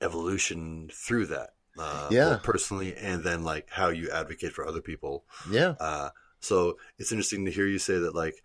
evolution 0.01 0.89
through 0.93 1.25
that 1.25 1.51
uh, 1.79 2.07
yeah 2.11 2.39
personally 2.43 2.95
and 2.95 3.23
then 3.23 3.43
like 3.43 3.67
how 3.69 3.89
you 3.89 4.09
advocate 4.11 4.53
for 4.53 4.67
other 4.67 4.81
people 4.81 5.25
yeah 5.49 5.75
uh, 5.79 6.09
so 6.39 6.77
it's 6.97 7.11
interesting 7.11 7.45
to 7.45 7.51
hear 7.51 7.67
you 7.67 7.79
say 7.79 7.97
that 7.97 8.15
like 8.15 8.35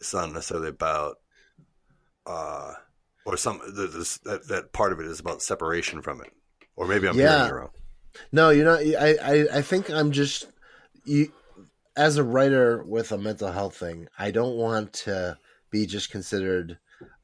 it's 0.00 0.14
not 0.14 0.32
necessarily 0.32 0.68
about 0.68 1.16
uh 2.26 2.72
or 3.26 3.36
some 3.36 3.60
this, 3.74 4.18
that, 4.18 4.46
that 4.48 4.72
part 4.72 4.92
of 4.92 5.00
it 5.00 5.06
is 5.06 5.20
about 5.20 5.42
separation 5.42 6.02
from 6.02 6.20
it 6.20 6.32
or 6.76 6.86
maybe 6.86 7.08
i'm 7.08 7.18
yeah. 7.18 7.36
hearing 7.36 7.48
you 7.48 7.56
wrong 7.56 7.70
no, 8.32 8.50
you're 8.50 8.64
not. 8.64 8.80
I, 8.80 9.16
I, 9.22 9.58
I 9.58 9.62
think 9.62 9.90
I'm 9.90 10.12
just 10.12 10.46
you 11.04 11.32
as 11.96 12.16
a 12.16 12.24
writer 12.24 12.82
with 12.84 13.12
a 13.12 13.18
mental 13.18 13.50
health 13.52 13.76
thing. 13.76 14.08
I 14.18 14.30
don't 14.30 14.56
want 14.56 14.92
to 15.04 15.38
be 15.70 15.86
just 15.86 16.10
considered 16.10 16.78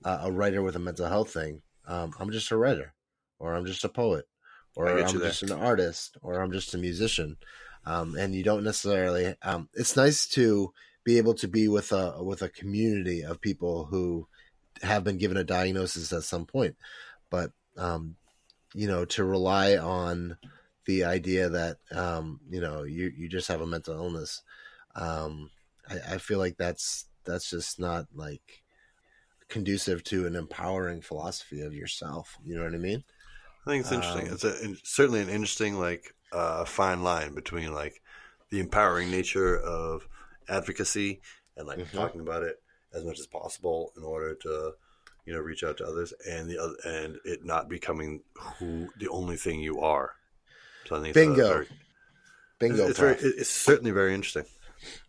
uh, 0.04 0.18
a 0.22 0.32
writer 0.32 0.62
with 0.62 0.76
a 0.76 0.80
mental 0.80 1.06
health 1.06 1.32
thing. 1.32 1.62
Um, 1.86 2.12
I'm 2.18 2.30
just 2.30 2.50
a 2.50 2.56
writer, 2.56 2.92
or 3.38 3.54
I'm 3.54 3.66
just 3.66 3.84
a 3.84 3.88
poet, 3.88 4.26
or 4.74 4.88
I'm 4.88 5.20
just 5.20 5.42
an 5.42 5.52
artist, 5.52 6.16
or 6.22 6.40
I'm 6.40 6.52
just 6.52 6.74
a 6.74 6.78
musician. 6.78 7.36
Um, 7.84 8.16
and 8.16 8.34
you 8.34 8.42
don't 8.42 8.64
necessarily. 8.64 9.34
Um, 9.42 9.68
it's 9.74 9.96
nice 9.96 10.26
to 10.28 10.72
be 11.04 11.18
able 11.18 11.34
to 11.34 11.48
be 11.48 11.68
with 11.68 11.92
a 11.92 12.22
with 12.22 12.42
a 12.42 12.48
community 12.48 13.22
of 13.22 13.40
people 13.40 13.86
who 13.86 14.26
have 14.82 15.04
been 15.04 15.18
given 15.18 15.36
a 15.36 15.44
diagnosis 15.44 16.12
at 16.12 16.24
some 16.24 16.46
point, 16.46 16.76
but 17.30 17.52
um, 17.76 18.16
you 18.74 18.86
know, 18.88 19.04
to 19.04 19.24
rely 19.24 19.76
on 19.76 20.36
the 20.86 21.04
idea 21.04 21.48
that 21.48 21.76
um, 21.92 22.40
you 22.48 22.60
know 22.60 22.82
you 22.82 23.12
you 23.16 23.28
just 23.28 23.48
have 23.48 23.60
a 23.60 23.66
mental 23.66 23.94
illness. 23.94 24.42
Um, 24.94 25.50
I, 25.88 26.14
I 26.14 26.18
feel 26.18 26.38
like 26.38 26.56
that's 26.56 27.06
that's 27.24 27.50
just 27.50 27.78
not 27.78 28.06
like 28.14 28.62
conducive 29.48 30.02
to 30.04 30.26
an 30.26 30.34
empowering 30.34 31.00
philosophy 31.00 31.60
of 31.60 31.74
yourself. 31.74 32.36
You 32.44 32.56
know 32.56 32.64
what 32.64 32.74
I 32.74 32.78
mean? 32.78 33.04
I 33.66 33.70
think 33.70 33.84
it's 33.84 33.92
interesting. 33.92 34.28
Um, 34.28 34.34
it's 34.34 34.44
a, 34.44 34.76
certainly 34.84 35.20
an 35.20 35.28
interesting 35.28 35.78
like 35.78 36.14
uh, 36.32 36.64
fine 36.64 37.02
line 37.02 37.34
between 37.34 37.72
like 37.72 38.00
the 38.50 38.60
empowering 38.60 39.10
nature 39.10 39.58
of 39.58 40.06
advocacy 40.48 41.20
and 41.56 41.66
like 41.66 41.78
mm-hmm. 41.78 41.96
talking 41.96 42.20
about 42.20 42.42
it 42.42 42.60
as 42.94 43.04
much 43.04 43.18
as 43.18 43.26
possible 43.26 43.92
in 43.96 44.04
order 44.04 44.34
to 44.34 44.72
you 45.24 45.32
know 45.32 45.40
reach 45.40 45.64
out 45.64 45.76
to 45.78 45.84
others 45.84 46.14
and 46.28 46.48
the 46.48 46.58
other 46.58 46.76
and 46.84 47.18
it 47.24 47.44
not 47.44 47.68
becoming 47.68 48.20
who 48.58 48.88
the 48.98 49.08
only 49.08 49.36
thing 49.36 49.60
you 49.60 49.80
are 49.80 50.12
so 50.86 50.96
I 50.96 51.02
think 51.02 51.14
bingo, 51.14 51.48
very, 51.48 51.66
bingo. 52.60 52.86
It's, 52.88 52.98
very, 52.98 53.16
it's 53.20 53.50
certainly 53.50 53.90
very 53.90 54.14
interesting. 54.14 54.44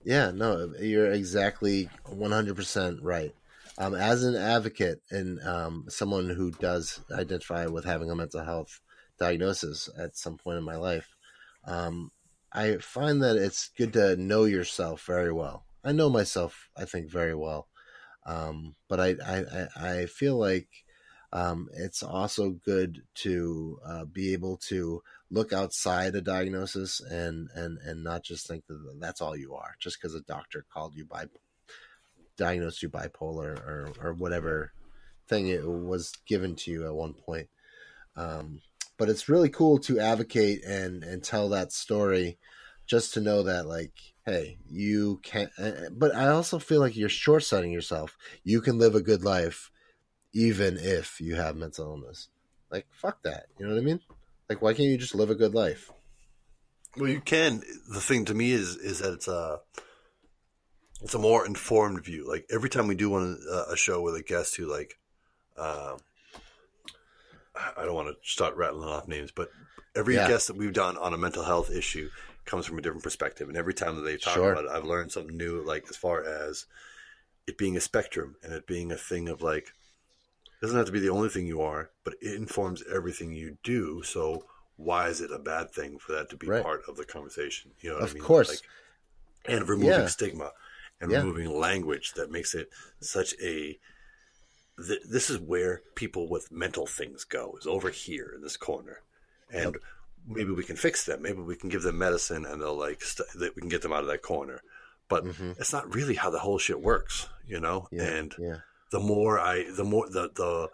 Yeah, 0.03 0.31
no, 0.31 0.73
you're 0.79 1.11
exactly 1.11 1.89
100 2.05 2.55
percent 2.55 3.03
right. 3.03 3.33
Um, 3.79 3.93
as 3.93 4.23
an 4.23 4.35
advocate 4.35 5.01
and 5.11 5.39
um, 5.43 5.85
someone 5.87 6.29
who 6.29 6.51
does 6.51 6.99
identify 7.11 7.67
with 7.67 7.85
having 7.85 8.09
a 8.09 8.15
mental 8.15 8.43
health 8.43 8.79
diagnosis 9.19 9.87
at 9.97 10.17
some 10.17 10.37
point 10.37 10.57
in 10.57 10.63
my 10.63 10.77
life, 10.77 11.15
um, 11.65 12.11
I 12.51 12.77
find 12.77 13.21
that 13.21 13.35
it's 13.35 13.69
good 13.77 13.93
to 13.93 14.15
know 14.15 14.45
yourself 14.45 15.05
very 15.05 15.31
well. 15.31 15.65
I 15.83 15.91
know 15.91 16.09
myself, 16.09 16.69
I 16.75 16.85
think, 16.85 17.09
very 17.09 17.35
well, 17.35 17.67
um, 18.25 18.75
but 18.89 18.99
I, 18.99 19.15
I, 19.23 19.67
I 19.75 20.05
feel 20.07 20.37
like 20.37 20.67
um, 21.33 21.67
it's 21.73 22.01
also 22.01 22.51
good 22.51 23.03
to 23.15 23.79
uh, 23.85 24.05
be 24.05 24.33
able 24.33 24.57
to 24.69 25.03
look 25.29 25.51
outside 25.53 26.15
a 26.15 26.21
diagnosis 26.21 27.01
and 27.01 27.49
and 27.53 27.77
and 27.79 28.03
not 28.03 28.23
just 28.23 28.47
think 28.47 28.65
that 28.67 28.97
that's 28.99 29.21
all 29.21 29.35
you 29.35 29.53
are 29.53 29.75
just 29.79 30.01
because 30.01 30.15
a 30.15 30.21
doctor 30.21 30.65
called 30.73 30.95
you 30.95 31.05
by 31.05 31.25
diagnosed 32.37 32.81
you 32.81 32.89
bipolar 32.89 33.57
or 33.57 33.91
or 34.01 34.13
whatever 34.13 34.71
thing 35.27 35.47
it 35.47 35.67
was 35.67 36.13
given 36.25 36.55
to 36.55 36.71
you 36.71 36.85
at 36.85 36.95
one 36.95 37.13
point. 37.13 37.49
Um, 38.15 38.61
but 38.97 39.09
it's 39.09 39.29
really 39.29 39.49
cool 39.49 39.77
to 39.79 39.99
advocate 39.99 40.63
and 40.65 41.03
and 41.03 41.23
tell 41.23 41.49
that 41.49 41.71
story 41.71 42.37
just 42.85 43.13
to 43.13 43.21
know 43.21 43.43
that 43.43 43.67
like 43.67 43.93
hey 44.25 44.57
you 44.69 45.19
can 45.23 45.49
eh, 45.57 45.71
eh, 45.75 45.89
but 45.91 46.15
i 46.15 46.29
also 46.29 46.57
feel 46.57 46.79
like 46.79 46.95
you're 46.95 47.09
short-sighting 47.09 47.71
yourself. 47.71 48.17
You 48.43 48.61
can 48.61 48.77
live 48.77 48.95
a 48.95 49.01
good 49.01 49.23
life 49.23 49.71
even 50.33 50.77
if 50.77 51.19
you 51.21 51.35
have 51.35 51.55
mental 51.55 51.91
illness. 51.91 52.29
Like 52.71 52.87
fuck 52.91 53.21
that. 53.23 53.47
You 53.57 53.65
know 53.65 53.73
what 53.73 53.81
i 53.81 53.85
mean? 53.85 53.99
Like 54.49 54.61
why 54.61 54.73
can't 54.73 54.89
you 54.89 54.97
just 54.97 55.15
live 55.15 55.29
a 55.29 55.35
good 55.35 55.53
life? 55.53 55.91
Well 56.97 57.09
you 57.09 57.21
can. 57.21 57.61
The 57.93 58.01
thing 58.01 58.25
to 58.25 58.33
me 58.33 58.51
is 58.51 58.75
is 58.75 58.99
that 58.99 59.13
it's 59.13 59.27
a 59.27 59.59
it's 61.01 61.13
a 61.13 61.19
more 61.19 61.45
informed 61.45 62.03
view 62.03 62.27
like 62.27 62.45
every 62.51 62.69
time 62.69 62.87
we 62.87 62.95
do 62.95 63.09
one 63.09 63.39
uh, 63.51 63.65
a 63.71 63.77
show 63.77 64.01
with 64.01 64.15
a 64.15 64.23
guest 64.23 64.55
who 64.55 64.65
like 64.65 64.97
uh, 65.57 65.95
i 67.77 67.85
don't 67.85 67.95
want 67.95 68.07
to 68.07 68.15
start 68.29 68.55
rattling 68.55 68.89
off 68.89 69.07
names 69.07 69.31
but 69.31 69.51
every 69.95 70.15
Yeah. 70.15 70.27
guest 70.27 70.47
that 70.47 70.57
we've 70.57 70.73
done 70.73 70.97
on 70.97 71.13
a 71.13 71.17
mental 71.17 71.43
health 71.43 71.71
issue 71.71 72.09
comes 72.45 72.65
from 72.65 72.77
a 72.77 72.81
different 72.81 73.03
perspective 73.03 73.47
and 73.47 73.57
every 73.57 73.73
time 73.73 73.95
that 73.95 74.03
they 74.03 74.17
talk 74.17 74.35
Sure. 74.35 74.51
about 74.53 74.65
it 74.65 74.71
i've 74.71 74.85
learned 74.85 75.11
something 75.11 75.37
new 75.37 75.61
like 75.63 75.85
as 75.89 75.95
far 75.97 76.23
as 76.23 76.65
it 77.47 77.57
being 77.57 77.77
a 77.77 77.81
spectrum 77.81 78.35
and 78.43 78.53
it 78.53 78.67
being 78.67 78.91
a 78.91 78.97
thing 78.97 79.29
of 79.29 79.41
like 79.41 79.73
it 80.45 80.61
doesn't 80.65 80.77
have 80.77 80.87
to 80.87 80.91
be 80.91 80.99
the 80.99 81.09
only 81.09 81.29
thing 81.29 81.45
you 81.47 81.61
are 81.61 81.91
but 82.03 82.15
it 82.21 82.35
informs 82.35 82.83
everything 82.93 83.31
you 83.33 83.57
do 83.63 84.01
so 84.03 84.43
why 84.77 85.07
is 85.07 85.21
it 85.21 85.31
a 85.31 85.39
bad 85.39 85.71
thing 85.71 85.97
for 85.97 86.11
that 86.13 86.29
to 86.29 86.37
be 86.37 86.47
Right. 86.47 86.63
part 86.63 86.81
of 86.87 86.95
the 86.97 87.05
conversation 87.05 87.71
you 87.81 87.89
know 87.89 87.95
what 87.95 88.03
Of 88.05 88.11
I 88.11 88.13
mean? 88.13 88.23
course. 88.23 88.49
Like, 88.49 88.69
and 89.57 89.67
removing 89.69 89.91
Yeah. 89.91 90.07
stigma 90.07 90.51
and 90.99 91.11
Yeah. 91.11 91.19
removing 91.19 91.49
language 91.57 92.13
that 92.13 92.31
makes 92.31 92.53
it 92.55 92.69
such 92.99 93.33
a 93.41 93.79
th- 94.85 95.01
this 95.09 95.29
is 95.29 95.39
where 95.39 95.81
people 95.95 96.29
with 96.29 96.51
mental 96.51 96.85
things 96.85 97.23
go 97.23 97.55
is 97.59 97.65
over 97.67 97.89
here 97.89 98.31
in 98.35 98.41
this 98.41 98.57
corner. 98.57 99.01
And 99.51 99.77
maybe 100.27 100.51
we 100.51 100.63
can 100.63 100.75
fix 100.75 101.05
them. 101.05 101.21
Maybe 101.21 101.41
we 101.41 101.55
can 101.55 101.69
give 101.69 101.81
them 101.83 101.97
medicine 101.97 102.45
and 102.45 102.61
they'll 102.61 102.77
like 102.77 103.01
st- 103.01 103.29
that 103.35 103.55
we 103.55 103.61
can 103.61 103.69
get 103.69 103.81
them 103.81 103.93
out 103.93 104.01
of 104.01 104.07
that 104.07 104.21
corner. 104.21 104.61
But 105.09 105.25
it's 105.57 105.71
not 105.73 105.95
really 105.95 106.15
how 106.15 106.29
the 106.29 106.39
whole 106.39 106.57
shit 106.57 106.81
works 106.81 107.27
you 107.45 107.59
know? 107.61 107.81
Mm-hmm. 107.81 107.95
yeah 107.97 108.03
and 108.19 108.35
yeah. 108.37 108.57
the 108.91 108.99
more 108.99 109.39
i 109.39 109.63
the 109.71 109.85
more 109.85 110.09
the 110.09 110.29
the 110.35 110.69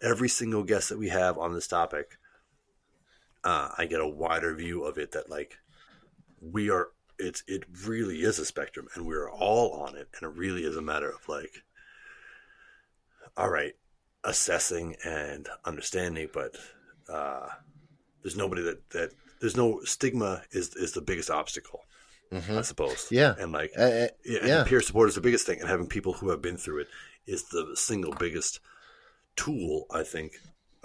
every 0.00 0.28
single 0.28 0.62
guest 0.62 0.88
that 0.88 0.98
we 0.98 1.08
have 1.08 1.36
on 1.36 1.52
this 1.52 1.66
topic 1.66 2.16
uh, 3.44 3.70
i 3.76 3.86
get 3.86 4.00
a 4.00 4.06
wider 4.08 4.54
view 4.54 4.84
of 4.84 4.98
it 4.98 5.10
that 5.12 5.28
like 5.28 5.58
we 6.40 6.70
are 6.70 6.88
it's 7.22 7.42
it 7.46 7.64
really 7.86 8.22
is 8.22 8.38
a 8.38 8.44
spectrum 8.44 8.86
and 8.94 9.06
we're 9.06 9.30
all 9.30 9.72
on 9.84 9.96
it 9.96 10.08
and 10.20 10.30
it 10.30 10.36
really 10.36 10.64
is 10.64 10.76
a 10.76 10.82
matter 10.82 11.08
of 11.10 11.28
like 11.28 11.62
all 13.36 13.48
right 13.50 13.74
assessing 14.24 14.96
and 15.04 15.48
understanding 15.64 16.28
but 16.32 16.56
uh 17.08 17.48
there's 18.22 18.36
nobody 18.36 18.62
that 18.62 18.88
that 18.90 19.10
there's 19.40 19.56
no 19.56 19.80
stigma 19.84 20.42
is 20.52 20.74
is 20.76 20.92
the 20.92 21.00
biggest 21.00 21.30
obstacle 21.30 21.80
i 22.32 22.62
suppose 22.62 23.06
Mm-hmm. 23.06 23.14
Yeah. 23.14 23.34
and 23.38 23.52
like 23.52 23.72
Uh, 23.76 23.82
uh, 23.82 24.08
yeah, 24.24 24.38
and 24.38 24.48
yeah. 24.48 24.64
peer 24.64 24.80
support 24.80 25.08
is 25.08 25.14
the 25.16 25.20
biggest 25.20 25.44
thing 25.46 25.60
and 25.60 25.68
having 25.68 25.86
people 25.86 26.14
who 26.14 26.30
have 26.30 26.40
been 26.40 26.56
through 26.56 26.80
it 26.80 26.88
is 27.26 27.44
the 27.50 27.72
single 27.74 28.14
biggest 28.14 28.60
tool 29.36 29.86
i 29.92 30.02
think 30.02 30.32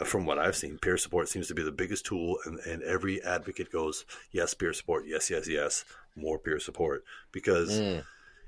from 0.04 0.26
what 0.26 0.38
i've 0.40 0.56
seen 0.56 0.78
peer 0.78 0.98
support 0.98 1.30
seems 1.30 1.48
to 1.48 1.54
be 1.56 1.64
the 1.64 1.72
biggest 1.72 2.06
tool 2.06 2.38
and, 2.46 2.60
and 2.60 2.84
every 2.84 3.22
advocate 3.24 3.72
goes 3.72 4.06
yes 4.32 4.54
peer 4.54 4.74
support 4.74 5.06
yes 5.08 5.30
yes 5.30 5.48
yes 5.48 5.86
more 6.18 6.40
peer 6.40 6.60
support 6.60 7.04
because 7.32 7.80
Mm. 7.80 8.04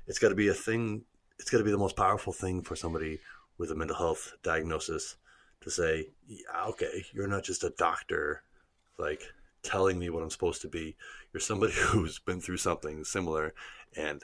it's 0.06 0.18
got 0.18 0.30
to 0.30 0.34
be 0.34 0.48
a 0.48 0.54
thing 0.54 1.04
it's 1.38 1.48
got 1.50 1.58
to 1.58 1.64
be 1.64 1.70
the 1.70 1.78
most 1.78 1.96
powerful 1.96 2.32
thing 2.32 2.62
for 2.62 2.76
somebody 2.76 3.20
with 3.56 3.70
a 3.70 3.74
mental 3.74 3.96
health 3.96 4.34
diagnosis 4.42 5.16
to 5.60 5.70
say 5.70 6.08
yeah, 6.26 6.66
okay 6.66 7.04
you're 7.12 7.28
not 7.28 7.44
just 7.44 7.64
a 7.64 7.70
doctor 7.78 8.42
like 8.98 9.22
telling 9.62 9.98
me 9.98 10.10
what 10.10 10.22
i'm 10.22 10.30
supposed 10.30 10.60
to 10.62 10.68
be 10.68 10.96
you're 11.32 11.40
somebody 11.40 11.72
who's 11.76 12.18
been 12.18 12.40
through 12.40 12.56
something 12.56 13.04
similar 13.04 13.54
and 13.96 14.22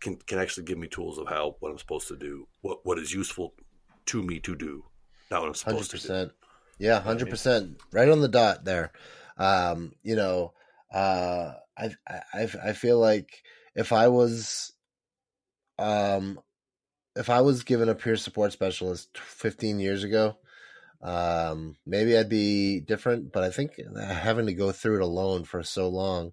can 0.00 0.16
can 0.16 0.38
actually 0.38 0.64
give 0.64 0.78
me 0.78 0.86
tools 0.86 1.18
of 1.18 1.28
how 1.28 1.56
what 1.60 1.70
i'm 1.70 1.78
supposed 1.78 2.08
to 2.08 2.16
do 2.16 2.46
what 2.60 2.84
what 2.84 2.98
is 2.98 3.12
useful 3.12 3.54
to 4.06 4.22
me 4.22 4.38
to 4.38 4.54
do 4.54 4.84
not 5.30 5.40
what 5.40 5.48
i'm 5.48 5.54
supposed 5.54 5.90
to 5.90 5.96
do. 5.98 6.30
Yeah, 6.78 7.00
hundred 7.00 7.28
percent. 7.28 7.80
Right 7.92 8.08
on 8.08 8.20
the 8.20 8.28
dot 8.28 8.64
there. 8.64 8.92
Um, 9.36 9.94
you 10.04 10.14
know, 10.14 10.52
uh, 10.92 11.54
I, 11.78 11.92
I, 12.34 12.48
I 12.64 12.72
feel 12.72 12.98
like 12.98 13.42
if 13.74 13.92
I 13.92 14.08
was, 14.08 14.72
um, 15.78 16.40
if 17.16 17.30
I 17.30 17.40
was 17.42 17.64
given 17.64 17.88
a 17.88 17.94
peer 17.94 18.16
support 18.16 18.52
specialist 18.52 19.16
15 19.18 19.80
years 19.80 20.04
ago, 20.04 20.38
um, 21.02 21.76
maybe 21.86 22.16
I'd 22.16 22.28
be 22.28 22.80
different. 22.80 23.32
But 23.32 23.44
I 23.44 23.50
think 23.50 23.72
having 23.98 24.46
to 24.46 24.54
go 24.54 24.72
through 24.72 24.96
it 24.96 25.02
alone 25.02 25.44
for 25.44 25.62
so 25.62 25.88
long, 25.88 26.32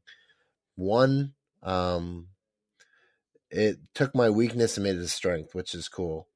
one, 0.75 1.33
um, 1.63 2.29
it 3.49 3.77
took 3.93 4.15
my 4.15 4.29
weakness 4.29 4.77
and 4.77 4.83
made 4.83 4.95
it 4.95 5.01
a 5.01 5.07
strength, 5.07 5.55
which 5.55 5.73
is 5.73 5.87
cool. 5.87 6.27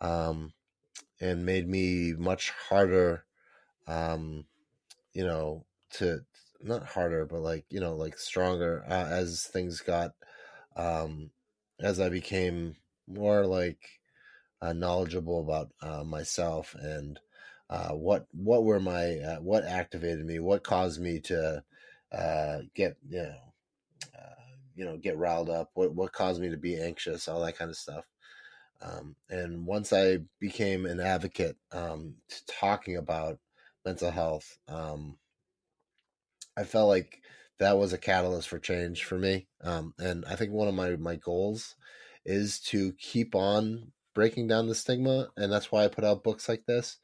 Um, 0.00 0.52
and 1.20 1.46
made 1.46 1.68
me 1.68 2.12
much 2.12 2.50
harder 2.68 3.24
um 3.86 4.44
you 5.14 5.24
know 5.24 5.64
to 5.90 6.20
not 6.62 6.86
harder 6.86 7.24
but 7.26 7.40
like 7.40 7.64
you 7.70 7.80
know 7.80 7.94
like 7.94 8.18
stronger 8.18 8.84
uh, 8.88 9.06
as 9.08 9.44
things 9.44 9.80
got 9.80 10.12
um 10.76 11.30
as 11.80 12.00
i 12.00 12.08
became 12.08 12.76
more 13.08 13.46
like 13.46 13.78
uh, 14.62 14.72
knowledgeable 14.72 15.40
about 15.40 15.70
uh, 15.82 16.02
myself 16.04 16.74
and 16.80 17.20
uh 17.70 17.90
what 17.90 18.26
what 18.32 18.64
were 18.64 18.80
my 18.80 19.18
uh, 19.18 19.36
what 19.36 19.64
activated 19.64 20.24
me 20.24 20.38
what 20.38 20.64
caused 20.64 21.00
me 21.00 21.20
to 21.20 21.62
uh 22.12 22.58
get 22.74 22.96
you 23.08 23.22
know 23.22 23.52
uh, 24.16 24.34
you 24.74 24.84
know 24.84 24.96
get 24.96 25.16
riled 25.16 25.50
up 25.50 25.70
what 25.74 25.94
what 25.94 26.12
caused 26.12 26.40
me 26.40 26.50
to 26.50 26.56
be 26.56 26.80
anxious 26.80 27.28
all 27.28 27.44
that 27.44 27.58
kind 27.58 27.70
of 27.70 27.76
stuff. 27.76 28.04
Um, 28.82 29.16
and 29.30 29.66
once 29.66 29.92
I 29.92 30.18
became 30.38 30.84
an 30.84 31.00
advocate 31.00 31.56
um, 31.72 32.16
talking 32.46 32.96
about 32.96 33.38
mental 33.84 34.10
health, 34.10 34.58
um, 34.68 35.16
I 36.56 36.64
felt 36.64 36.88
like 36.88 37.20
that 37.58 37.78
was 37.78 37.92
a 37.92 37.98
catalyst 37.98 38.48
for 38.48 38.58
change 38.58 39.04
for 39.04 39.18
me. 39.18 39.46
Um, 39.62 39.94
and 39.98 40.24
I 40.26 40.36
think 40.36 40.52
one 40.52 40.68
of 40.68 40.74
my, 40.74 40.96
my 40.96 41.16
goals 41.16 41.74
is 42.24 42.60
to 42.60 42.92
keep 42.94 43.34
on 43.34 43.92
breaking 44.14 44.48
down 44.48 44.66
the 44.66 44.74
stigma. 44.74 45.28
And 45.36 45.52
that's 45.52 45.70
why 45.70 45.84
I 45.84 45.88
put 45.88 46.04
out 46.04 46.24
books 46.24 46.48
like 46.48 46.66
this. 46.66 46.98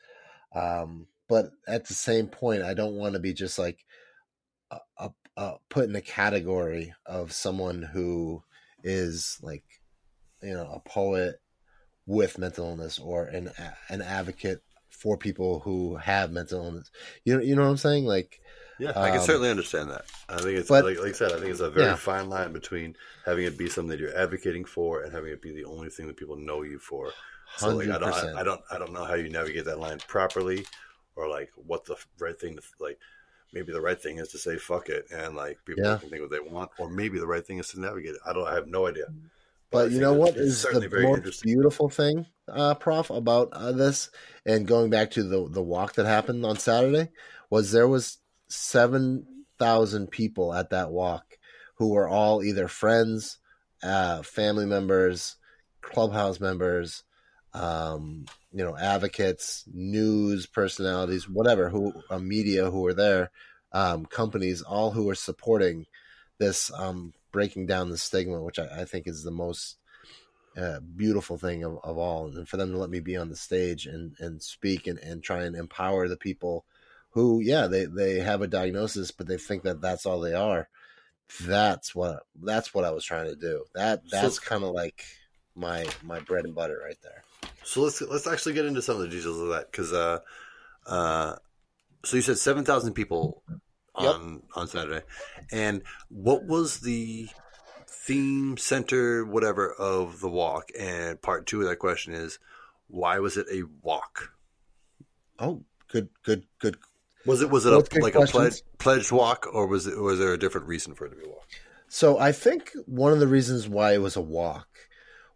Um, 0.55 1.07
but 1.29 1.51
at 1.67 1.87
the 1.87 1.95
same 1.95 2.27
point, 2.27 2.63
I 2.63 2.75
don't 2.75 2.97
want 2.97 3.15
to 3.15 3.21
be 3.21 3.33
just 3.33 3.59
like 3.59 3.85
a, 4.71 4.79
a, 4.99 5.11
a, 5.37 5.55
put 5.71 5.89
in 5.89 5.97
a 5.97 6.03
category 6.03 6.95
of 7.07 7.33
someone 7.33 7.83
who 7.83 8.43
is 8.83 9.39
like, 9.43 9.65
you 10.43 10.53
know, 10.53 10.71
a 10.71 10.81
poet 10.89 11.41
with 12.05 12.39
mental 12.39 12.67
illness 12.67 12.99
or 12.99 13.27
an 13.27 13.51
an 13.89 14.03
advocate 14.03 14.63
for 14.91 15.17
people 15.17 15.61
who 15.61 15.97
have 15.97 16.33
mental 16.33 16.65
illness. 16.65 16.91
You 17.25 17.37
know, 17.37 17.43
you 17.43 17.57
know 17.57 17.63
what 17.63 17.71
I'm 17.71 17.77
saying? 17.77 18.05
Like, 18.05 18.41
Yeah, 18.79 18.91
I 18.97 19.11
can 19.11 19.21
Um, 19.21 19.27
certainly 19.27 19.51
understand 19.51 19.91
that. 19.91 20.05
I 20.29 20.37
think 20.39 20.59
it's 20.59 20.69
but- 20.69 20.85
like, 20.85 20.99
like 20.99 21.11
I 21.11 21.13
said. 21.13 21.33
I 21.33 21.37
think 21.39 21.51
it's 21.51 21.61
a 21.61 21.71
very 21.71 21.87
Yeah. 21.87 21.97
fine 21.97 22.29
line 22.29 22.53
between 22.53 22.97
having 23.25 23.45
it 23.45 23.57
be 23.59 23.69
something 23.69 23.91
that 23.91 24.01
you're 24.01 24.17
advocating 24.17 24.65
for 24.65 25.03
and 25.03 25.13
having 25.13 25.33
it 25.33 25.41
be 25.43 25.53
the 25.53 25.65
only 25.65 25.89
thing 25.91 26.07
that 26.09 26.17
people 26.17 26.37
know 26.37 26.63
you 26.63 26.79
for. 26.79 27.13
So 27.59 27.69
like, 27.69 27.89
I 27.91 27.99
don't, 27.99 28.05
I, 28.15 28.41
I 28.41 28.43
don't, 28.43 28.61
I 28.71 28.79
don't 28.79 28.93
know 28.93 29.05
how 29.05 29.15
you 29.15 29.29
navigate 29.29 29.67
that 29.67 29.79
line 29.79 29.99
properly, 30.09 30.65
or 31.17 31.29
like 31.29 31.51
what 31.55 31.85
the 31.85 31.97
right 32.19 32.39
thing 32.39 32.57
to 32.57 32.63
like. 32.81 32.99
Maybe 33.53 33.71
the 33.71 33.83
right 33.83 34.01
thing 34.01 34.19
is 34.19 34.29
to 34.29 34.39
say 34.39 34.57
fuck 34.57 34.89
it, 34.89 35.05
and 35.11 35.37
like 35.37 35.59
people 35.67 35.85
Yeah. 35.85 35.99
can 35.99 36.09
think 36.09 36.23
what 36.23 36.31
they 36.31 36.41
want, 36.41 36.71
or 36.79 36.89
maybe 36.89 37.19
the 37.19 37.27
right 37.27 37.47
thing 37.47 37.59
is 37.59 37.69
to 37.73 37.81
navigate 37.81 38.15
it. 38.15 38.21
I 38.25 38.33
don't, 38.33 38.49
I 38.49 38.55
have 38.55 38.67
no 38.69 38.87
idea. 38.87 39.05
I 39.11 39.13
but 39.71 39.91
you 39.91 40.01
know 40.01 40.15
what 40.15 40.31
is 40.31 40.35
what 40.37 40.37
it's 40.39 40.47
is 40.55 40.61
certainly 40.61 40.87
the 40.89 41.03
most 41.03 41.43
beautiful 41.43 41.91
thing, 41.91 42.27
uh, 42.49 42.75
Prof, 42.77 43.11
about 43.11 43.51
uh, 43.53 43.73
this, 43.73 44.09
and 44.47 44.67
going 44.67 44.89
back 44.89 45.11
to 45.13 45.23
the 45.23 45.47
the 45.51 45.63
walk 45.63 45.93
that 45.97 46.07
happened 46.07 46.47
on 46.47 46.57
Saturday, 46.59 47.11
was 47.51 47.71
there 47.73 47.87
was 47.89 48.17
seven 48.53 49.27
thousand 49.59 50.11
people 50.11 50.53
at 50.53 50.71
that 50.71 50.91
walk 50.91 51.39
who 51.77 51.91
were 51.91 52.09
all 52.09 52.43
either 52.43 52.69
friends, 52.69 53.39
uh, 53.83 54.23
family 54.23 54.67
members, 54.67 55.37
clubhouse 55.81 56.39
members, 56.41 57.05
um, 57.55 58.25
you 58.53 58.65
know, 58.65 58.77
advocates, 58.77 59.65
news 59.73 60.47
personalities, 60.47 61.29
whatever, 61.29 61.69
who 61.69 61.93
uh, 62.11 62.19
media 62.19 62.71
who 62.71 62.83
were 62.83 62.95
there, 62.95 63.31
um, 63.73 64.05
companies, 64.07 64.63
all 64.63 64.91
who 64.91 65.05
were 65.05 65.15
supporting 65.15 65.87
this 66.39 66.71
um, 66.77 67.13
breaking 67.31 67.67
down 67.67 67.91
the 67.91 67.99
stigma, 67.99 68.43
which 68.43 68.59
I, 68.59 68.83
I 68.83 68.85
think 68.85 69.07
is 69.07 69.23
the 69.23 69.31
most 69.31 69.77
uh, 70.57 70.81
beautiful 70.97 71.39
thing 71.39 71.65
of, 71.65 71.79
of 71.83 71.99
all. 71.99 72.27
And 72.27 72.49
for 72.49 72.57
them 72.57 72.73
to 72.73 72.79
let 72.79 72.91
me 72.91 73.01
be 73.01 73.17
on 73.17 73.29
the 73.29 73.37
stage 73.37 73.87
and, 73.87 74.15
and 74.19 74.43
speak 74.43 74.87
and, 74.87 74.99
and 74.99 75.23
try 75.23 75.45
and 75.45 75.57
empower 75.57 76.09
the 76.09 76.17
people 76.17 76.65
who 77.13 77.41
yeah 77.41 77.67
they 77.67 77.87
they 77.87 78.21
have 78.21 78.43
a 78.43 78.47
diagnosis 78.47 79.11
but 79.11 79.27
they 79.27 79.39
think 79.39 79.63
that 79.63 79.81
that's 79.81 80.07
all 80.07 80.21
they 80.21 80.35
are. 80.35 80.69
That's 81.41 81.95
what 81.95 82.25
that's 82.43 82.75
what 82.75 82.85
i 82.85 82.91
was 82.91 83.05
trying 83.05 83.27
to 83.27 83.37
do. 83.37 83.65
That 83.75 84.03
that's 84.11 84.37
so, 84.37 84.43
kind 84.43 84.65
of 84.65 84.71
like 84.71 85.05
my 85.55 85.87
my 86.03 86.21
bread 86.21 86.45
and 86.45 86.55
butter 86.55 86.81
right 86.85 86.99
there. 87.03 87.25
So 87.65 87.83
let's 87.83 88.01
let's 88.01 88.27
actually 88.27 88.55
get 88.55 88.67
into 88.67 88.83
some 88.83 88.97
of 88.97 89.03
the 89.03 89.09
details 89.09 89.41
of 89.41 89.49
that 89.49 89.71
because 89.71 89.93
uh 89.93 90.21
uh 90.87 91.37
so 92.05 92.17
you 92.17 92.23
said 92.23 92.39
7000 92.39 92.95
people 92.95 93.43
on 93.95 94.35
yep. 94.35 94.43
on 94.57 94.69
saturday. 94.69 95.05
And 95.51 95.83
what 96.09 96.45
was 96.45 96.81
the 96.81 97.29
theme 97.87 98.57
center 98.57 99.25
whatever 99.25 99.73
of 99.73 100.21
the 100.21 100.29
walk? 100.31 100.71
And 100.79 101.21
part 101.21 101.47
two 101.47 101.61
of 101.61 101.69
that 101.69 101.77
question 101.77 102.15
is 102.15 102.39
why 102.89 103.19
was 103.19 103.37
it 103.37 103.47
a 103.51 103.63
walk? 103.83 104.33
Oh 105.39 105.65
good 105.89 106.09
good 106.25 106.47
good 106.59 106.79
was 107.27 107.43
it 107.43 107.51
was 107.51 107.67
it 107.67 107.73
a, 107.73 108.01
like 108.01 108.15
questions. 108.15 108.29
a 108.29 108.33
pledge, 108.33 108.63
pledged 108.79 109.13
walk, 109.13 109.47
or 109.53 109.67
was 109.67 109.87
it 109.87 109.99
was 109.99 110.19
there 110.19 110.33
a 110.33 110.39
different 110.39 110.67
reason 110.67 110.95
for 110.95 111.07
it 111.07 111.11
to 111.11 111.17
be 111.17 111.25
a 111.25 111.29
walk? 111.29 111.47
So 111.89 112.19
I 112.19 112.33
think 112.33 112.73
one 112.87 113.13
of 113.13 113.21
the 113.21 113.27
reasons 113.27 113.69
why 113.69 113.93
it 113.93 114.01
was 114.01 114.17
a 114.17 114.21
walk 114.23 114.69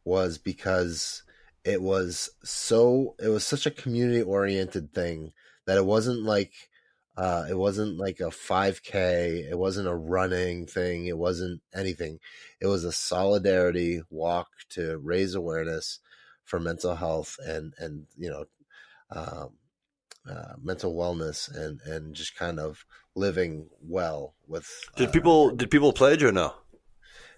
was 0.04 0.38
because 0.38 1.22
it 1.64 1.82
was 1.82 2.30
so 2.44 3.14
it 3.18 3.28
was 3.28 3.44
such 3.44 3.66
a 3.66 3.70
community 3.70 4.22
oriented 4.22 4.94
thing 4.94 5.32
that 5.66 5.76
it 5.76 5.84
wasn't 5.84 6.22
like 6.22 6.52
uh, 7.16 7.46
it 7.48 7.56
wasn't 7.58 7.98
like 7.98 8.20
a 8.20 8.30
5k 8.30 9.50
it 9.50 9.58
wasn't 9.58 9.88
a 9.88 9.94
running 9.94 10.66
thing 10.66 11.06
it 11.06 11.18
wasn't 11.18 11.60
anything 11.74 12.18
it 12.60 12.66
was 12.66 12.84
a 12.84 12.92
solidarity 12.92 14.02
walk 14.10 14.48
to 14.68 14.98
raise 14.98 15.34
awareness 15.34 15.98
for 16.44 16.60
mental 16.60 16.94
health 16.94 17.36
and 17.44 17.74
and 17.78 18.06
you 18.16 18.30
know 18.30 18.44
um, 19.10 19.50
uh, 20.30 20.54
mental 20.62 20.94
wellness 20.94 21.54
and 21.54 21.80
and 21.82 22.14
just 22.14 22.36
kind 22.36 22.58
of 22.58 22.84
living 23.14 23.68
well 23.80 24.34
with. 24.46 24.68
Did 24.96 25.08
uh, 25.08 25.12
people 25.12 25.50
did 25.50 25.70
people 25.70 25.92
pledge 25.92 26.22
or 26.22 26.32
no? 26.32 26.54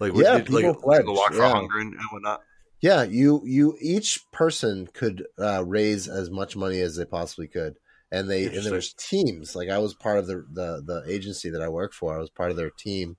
Like 0.01 0.13
yeah, 0.15 0.39
did, 0.39 0.47
people 0.47 0.63
like, 0.63 0.81
pledge. 0.81 1.05
Walk 1.07 1.33
for 1.33 1.39
yeah. 1.39 1.53
hunger 1.53 1.79
and 1.79 1.95
whatnot. 2.11 2.43
Yeah, 2.81 3.03
you 3.03 3.43
you 3.45 3.77
each 3.81 4.21
person 4.31 4.89
could 4.93 5.27
uh, 5.39 5.65
raise 5.67 6.09
as 6.09 6.31
much 6.31 6.55
money 6.55 6.81
as 6.81 6.97
they 6.97 7.05
possibly 7.05 7.49
could, 7.49 7.79
and 8.13 8.31
they 8.31 8.47
and 8.47 8.65
there 8.65 8.75
was 8.75 8.93
teams. 8.93 9.57
Like 9.57 9.69
I 9.69 9.79
was 9.79 9.95
part 9.95 10.19
of 10.19 10.27
the, 10.27 10.47
the 10.53 10.83
the 10.85 11.13
agency 11.13 11.51
that 11.51 11.63
I 11.63 11.69
work 11.69 11.93
for. 11.93 12.15
I 12.15 12.21
was 12.21 12.31
part 12.31 12.51
of 12.51 12.57
their 12.57 12.71
team, 12.71 13.17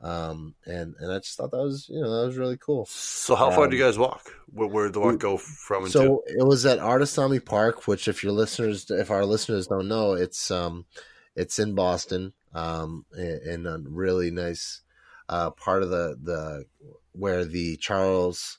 um, 0.00 0.54
and 0.64 0.94
and 1.00 1.12
I 1.12 1.18
just 1.18 1.36
thought 1.36 1.50
that 1.50 1.58
was 1.58 1.88
you 1.88 2.00
know 2.00 2.20
that 2.20 2.26
was 2.26 2.36
really 2.36 2.56
cool. 2.56 2.86
So 2.86 3.34
how 3.34 3.50
far 3.50 3.64
um, 3.64 3.70
do 3.70 3.76
you 3.76 3.82
guys 3.82 3.98
walk? 3.98 4.30
Where, 4.52 4.68
where 4.68 4.84
did 4.84 4.94
the 4.94 5.00
walk 5.00 5.18
go 5.18 5.36
from? 5.36 5.88
So 5.88 6.22
to? 6.26 6.38
it 6.38 6.46
was 6.46 6.64
at 6.66 6.78
Artesani 6.78 7.44
Park, 7.44 7.88
which 7.88 8.06
if 8.06 8.22
your 8.22 8.32
listeners, 8.32 8.90
if 8.90 9.10
our 9.10 9.24
listeners 9.24 9.66
don't 9.66 9.88
know, 9.88 10.12
it's 10.12 10.50
um, 10.50 10.86
it's 11.34 11.58
in 11.58 11.74
Boston, 11.74 12.32
um, 12.54 13.06
in 13.16 13.66
a 13.66 13.78
really 13.88 14.30
nice 14.30 14.82
uh, 15.28 15.50
part 15.50 15.82
of 15.82 15.90
the 15.90 16.16
the 16.22 16.64
where 17.12 17.44
the 17.44 17.76
Charles 17.78 18.58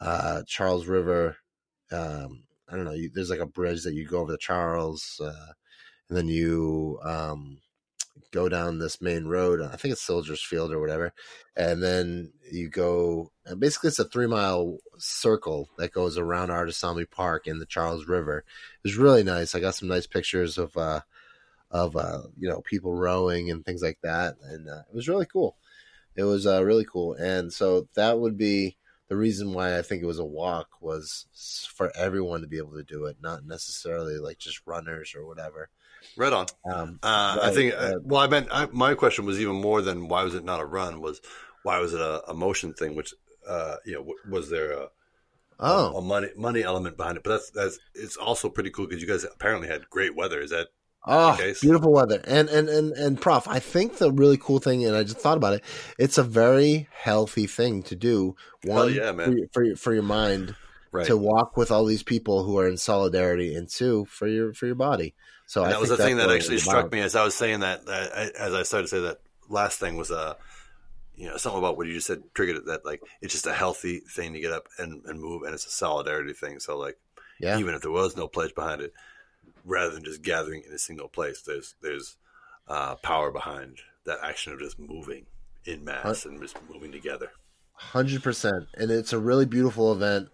uh, 0.00 0.42
Charles 0.46 0.86
River. 0.86 1.36
Um, 1.90 2.44
I 2.68 2.76
don't 2.76 2.84
know. 2.84 2.92
You, 2.92 3.10
there's 3.12 3.30
like 3.30 3.40
a 3.40 3.46
bridge 3.46 3.84
that 3.84 3.94
you 3.94 4.06
go 4.06 4.20
over 4.20 4.32
the 4.32 4.38
Charles, 4.38 5.20
uh, 5.22 5.52
and 6.08 6.18
then 6.18 6.28
you 6.28 6.98
um, 7.02 7.58
go 8.30 8.48
down 8.48 8.78
this 8.78 9.00
main 9.00 9.26
road. 9.26 9.60
I 9.60 9.76
think 9.76 9.92
it's 9.92 10.02
Soldiers 10.02 10.42
Field 10.42 10.72
or 10.72 10.80
whatever, 10.80 11.12
and 11.56 11.82
then 11.82 12.32
you 12.50 12.68
go. 12.68 13.30
Basically, 13.58 13.88
it's 13.88 13.98
a 13.98 14.04
three 14.04 14.26
mile 14.26 14.78
circle 14.98 15.68
that 15.78 15.92
goes 15.92 16.18
around 16.18 16.48
Artesani 16.48 17.10
Park 17.10 17.46
in 17.46 17.58
the 17.58 17.66
Charles 17.66 18.06
River. 18.06 18.38
It 18.38 18.88
was 18.88 18.96
really 18.96 19.22
nice. 19.22 19.54
I 19.54 19.60
got 19.60 19.74
some 19.74 19.88
nice 19.88 20.06
pictures 20.06 20.58
of 20.58 20.76
uh, 20.76 21.00
of 21.70 21.96
uh, 21.96 22.22
you 22.38 22.48
know 22.48 22.60
people 22.62 22.94
rowing 22.94 23.50
and 23.50 23.64
things 23.64 23.82
like 23.82 23.98
that, 24.02 24.36
and 24.42 24.68
uh, 24.68 24.82
it 24.88 24.94
was 24.94 25.08
really 25.08 25.26
cool. 25.26 25.56
It 26.16 26.24
was 26.24 26.46
uh, 26.46 26.64
really 26.64 26.84
cool, 26.84 27.14
and 27.14 27.52
so 27.52 27.88
that 27.94 28.18
would 28.18 28.38
be 28.38 28.76
the 29.08 29.16
reason 29.16 29.52
why 29.52 29.78
I 29.78 29.82
think 29.82 30.02
it 30.02 30.06
was 30.06 30.18
a 30.18 30.24
walk 30.24 30.68
was 30.80 31.26
for 31.74 31.92
everyone 31.96 32.40
to 32.40 32.46
be 32.46 32.58
able 32.58 32.74
to 32.74 32.82
do 32.82 33.04
it, 33.04 33.16
not 33.20 33.44
necessarily 33.44 34.18
like 34.18 34.38
just 34.38 34.62
runners 34.66 35.14
or 35.14 35.26
whatever. 35.26 35.68
Right 36.16 36.32
on. 36.32 36.46
Um, 36.64 36.98
uh, 37.02 37.36
right, 37.38 37.48
I 37.50 37.54
think. 37.54 37.74
Uh, 37.76 37.94
well, 38.02 38.20
I 38.20 38.26
meant 38.26 38.48
I, 38.50 38.66
my 38.66 38.94
question 38.94 39.24
was 39.24 39.40
even 39.40 39.56
more 39.56 39.82
than 39.82 40.08
why 40.08 40.24
was 40.24 40.34
it 40.34 40.44
not 40.44 40.60
a 40.60 40.64
run? 40.64 41.00
Was 41.00 41.20
why 41.62 41.78
was 41.78 41.94
it 41.94 42.00
a, 42.00 42.22
a 42.28 42.34
motion 42.34 42.74
thing? 42.74 42.94
Which 42.94 43.14
uh, 43.48 43.76
you 43.84 43.94
know, 43.94 44.14
was 44.28 44.50
there 44.50 44.72
a 44.72 44.88
oh 45.60 45.94
a, 45.94 45.98
a 45.98 46.02
money 46.02 46.28
money 46.36 46.62
element 46.62 46.96
behind 46.96 47.16
it? 47.16 47.24
But 47.24 47.30
that's 47.30 47.50
that's 47.50 47.78
it's 47.94 48.16
also 48.16 48.48
pretty 48.48 48.70
cool 48.70 48.86
because 48.86 49.02
you 49.02 49.08
guys 49.08 49.24
apparently 49.24 49.68
had 49.68 49.88
great 49.90 50.14
weather. 50.14 50.40
Is 50.40 50.50
that 50.50 50.68
Oh, 51.06 51.36
beautiful 51.60 51.92
weather. 51.92 52.22
And, 52.26 52.48
and, 52.48 52.68
and, 52.68 52.92
and 52.92 53.20
prof, 53.20 53.46
I 53.46 53.58
think 53.58 53.98
the 53.98 54.10
really 54.10 54.38
cool 54.38 54.58
thing, 54.58 54.86
and 54.86 54.96
I 54.96 55.02
just 55.02 55.18
thought 55.18 55.36
about 55.36 55.54
it, 55.54 55.64
it's 55.98 56.16
a 56.16 56.22
very 56.22 56.88
healthy 56.92 57.46
thing 57.46 57.82
to 57.84 57.96
do. 57.96 58.36
One, 58.64 58.94
yeah, 58.94 59.12
man. 59.12 59.48
For, 59.52 59.66
for, 59.66 59.76
for 59.76 59.94
your 59.94 60.02
mind 60.02 60.56
right. 60.92 61.06
to 61.06 61.16
walk 61.16 61.58
with 61.58 61.70
all 61.70 61.84
these 61.84 62.02
people 62.02 62.44
who 62.44 62.58
are 62.58 62.66
in 62.66 62.78
solidarity 62.78 63.54
and 63.54 63.68
two, 63.68 64.06
for 64.06 64.26
your, 64.26 64.54
for 64.54 64.64
your 64.64 64.76
body. 64.76 65.14
So 65.46 65.64
that 65.64 65.80
was 65.80 65.90
the 65.90 65.96
thing 65.96 66.16
that 66.16 66.30
actually 66.30 66.58
struck 66.58 66.90
me 66.90 67.00
as 67.00 67.14
I 67.14 67.24
was 67.24 67.34
saying 67.34 67.60
that, 67.60 67.88
as 67.88 68.54
I 68.54 68.62
started 68.62 68.88
to 68.88 68.88
say 68.88 69.00
that 69.00 69.18
last 69.48 69.78
thing 69.78 69.96
was 69.96 70.10
uh, 70.10 70.34
you 71.16 71.28
know 71.28 71.36
something 71.36 71.58
about 71.58 71.76
what 71.76 71.86
you 71.86 71.94
just 71.94 72.06
said 72.06 72.22
triggered 72.34 72.56
it 72.56 72.66
that 72.66 72.84
like 72.84 73.02
it's 73.20 73.32
just 73.32 73.46
a 73.46 73.52
healthy 73.52 74.00
thing 74.00 74.32
to 74.32 74.40
get 74.40 74.52
up 74.52 74.68
and, 74.78 75.04
and 75.04 75.20
move 75.20 75.42
and 75.42 75.54
it's 75.54 75.66
a 75.66 75.70
solidarity 75.70 76.32
thing. 76.32 76.58
So 76.60 76.78
like 76.78 76.98
yeah. 77.40 77.58
even 77.58 77.74
if 77.74 77.82
there 77.82 77.90
was 77.90 78.16
no 78.16 78.28
pledge 78.28 78.54
behind 78.54 78.80
it, 78.80 78.92
rather 79.64 79.90
than 79.90 80.04
just 80.04 80.22
gathering 80.22 80.62
in 80.66 80.72
a 80.72 80.78
single 80.78 81.08
place, 81.08 81.42
there's 81.42 81.74
there's 81.82 82.16
uh, 82.68 82.96
power 82.96 83.30
behind 83.30 83.78
that 84.04 84.18
action 84.22 84.52
of 84.52 84.60
just 84.60 84.78
moving 84.78 85.26
in 85.64 85.84
mass 85.84 86.24
and 86.24 86.40
just 86.40 86.56
moving 86.72 86.92
together. 86.92 87.30
Hundred 87.74 88.22
percent, 88.22 88.68
and 88.74 88.90
it's 88.90 89.12
a 89.12 89.18
really 89.18 89.46
beautiful 89.46 89.92
event. 89.92 90.28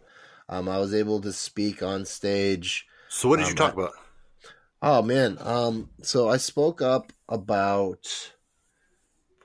Um, 0.49 0.69
I 0.69 0.79
was 0.79 0.93
able 0.93 1.21
to 1.23 1.33
speak 1.33 1.83
on 1.83 2.05
stage. 2.05 2.87
So, 3.09 3.29
what 3.29 3.37
did 3.39 3.45
um, 3.45 3.51
you 3.51 3.57
talk 3.57 3.73
about? 3.73 3.93
Oh 4.83 5.03
man, 5.03 5.37
um, 5.41 5.91
so 6.03 6.29
I 6.29 6.39
spoke 6.39 6.81
up 6.81 7.13
about, 7.29 8.33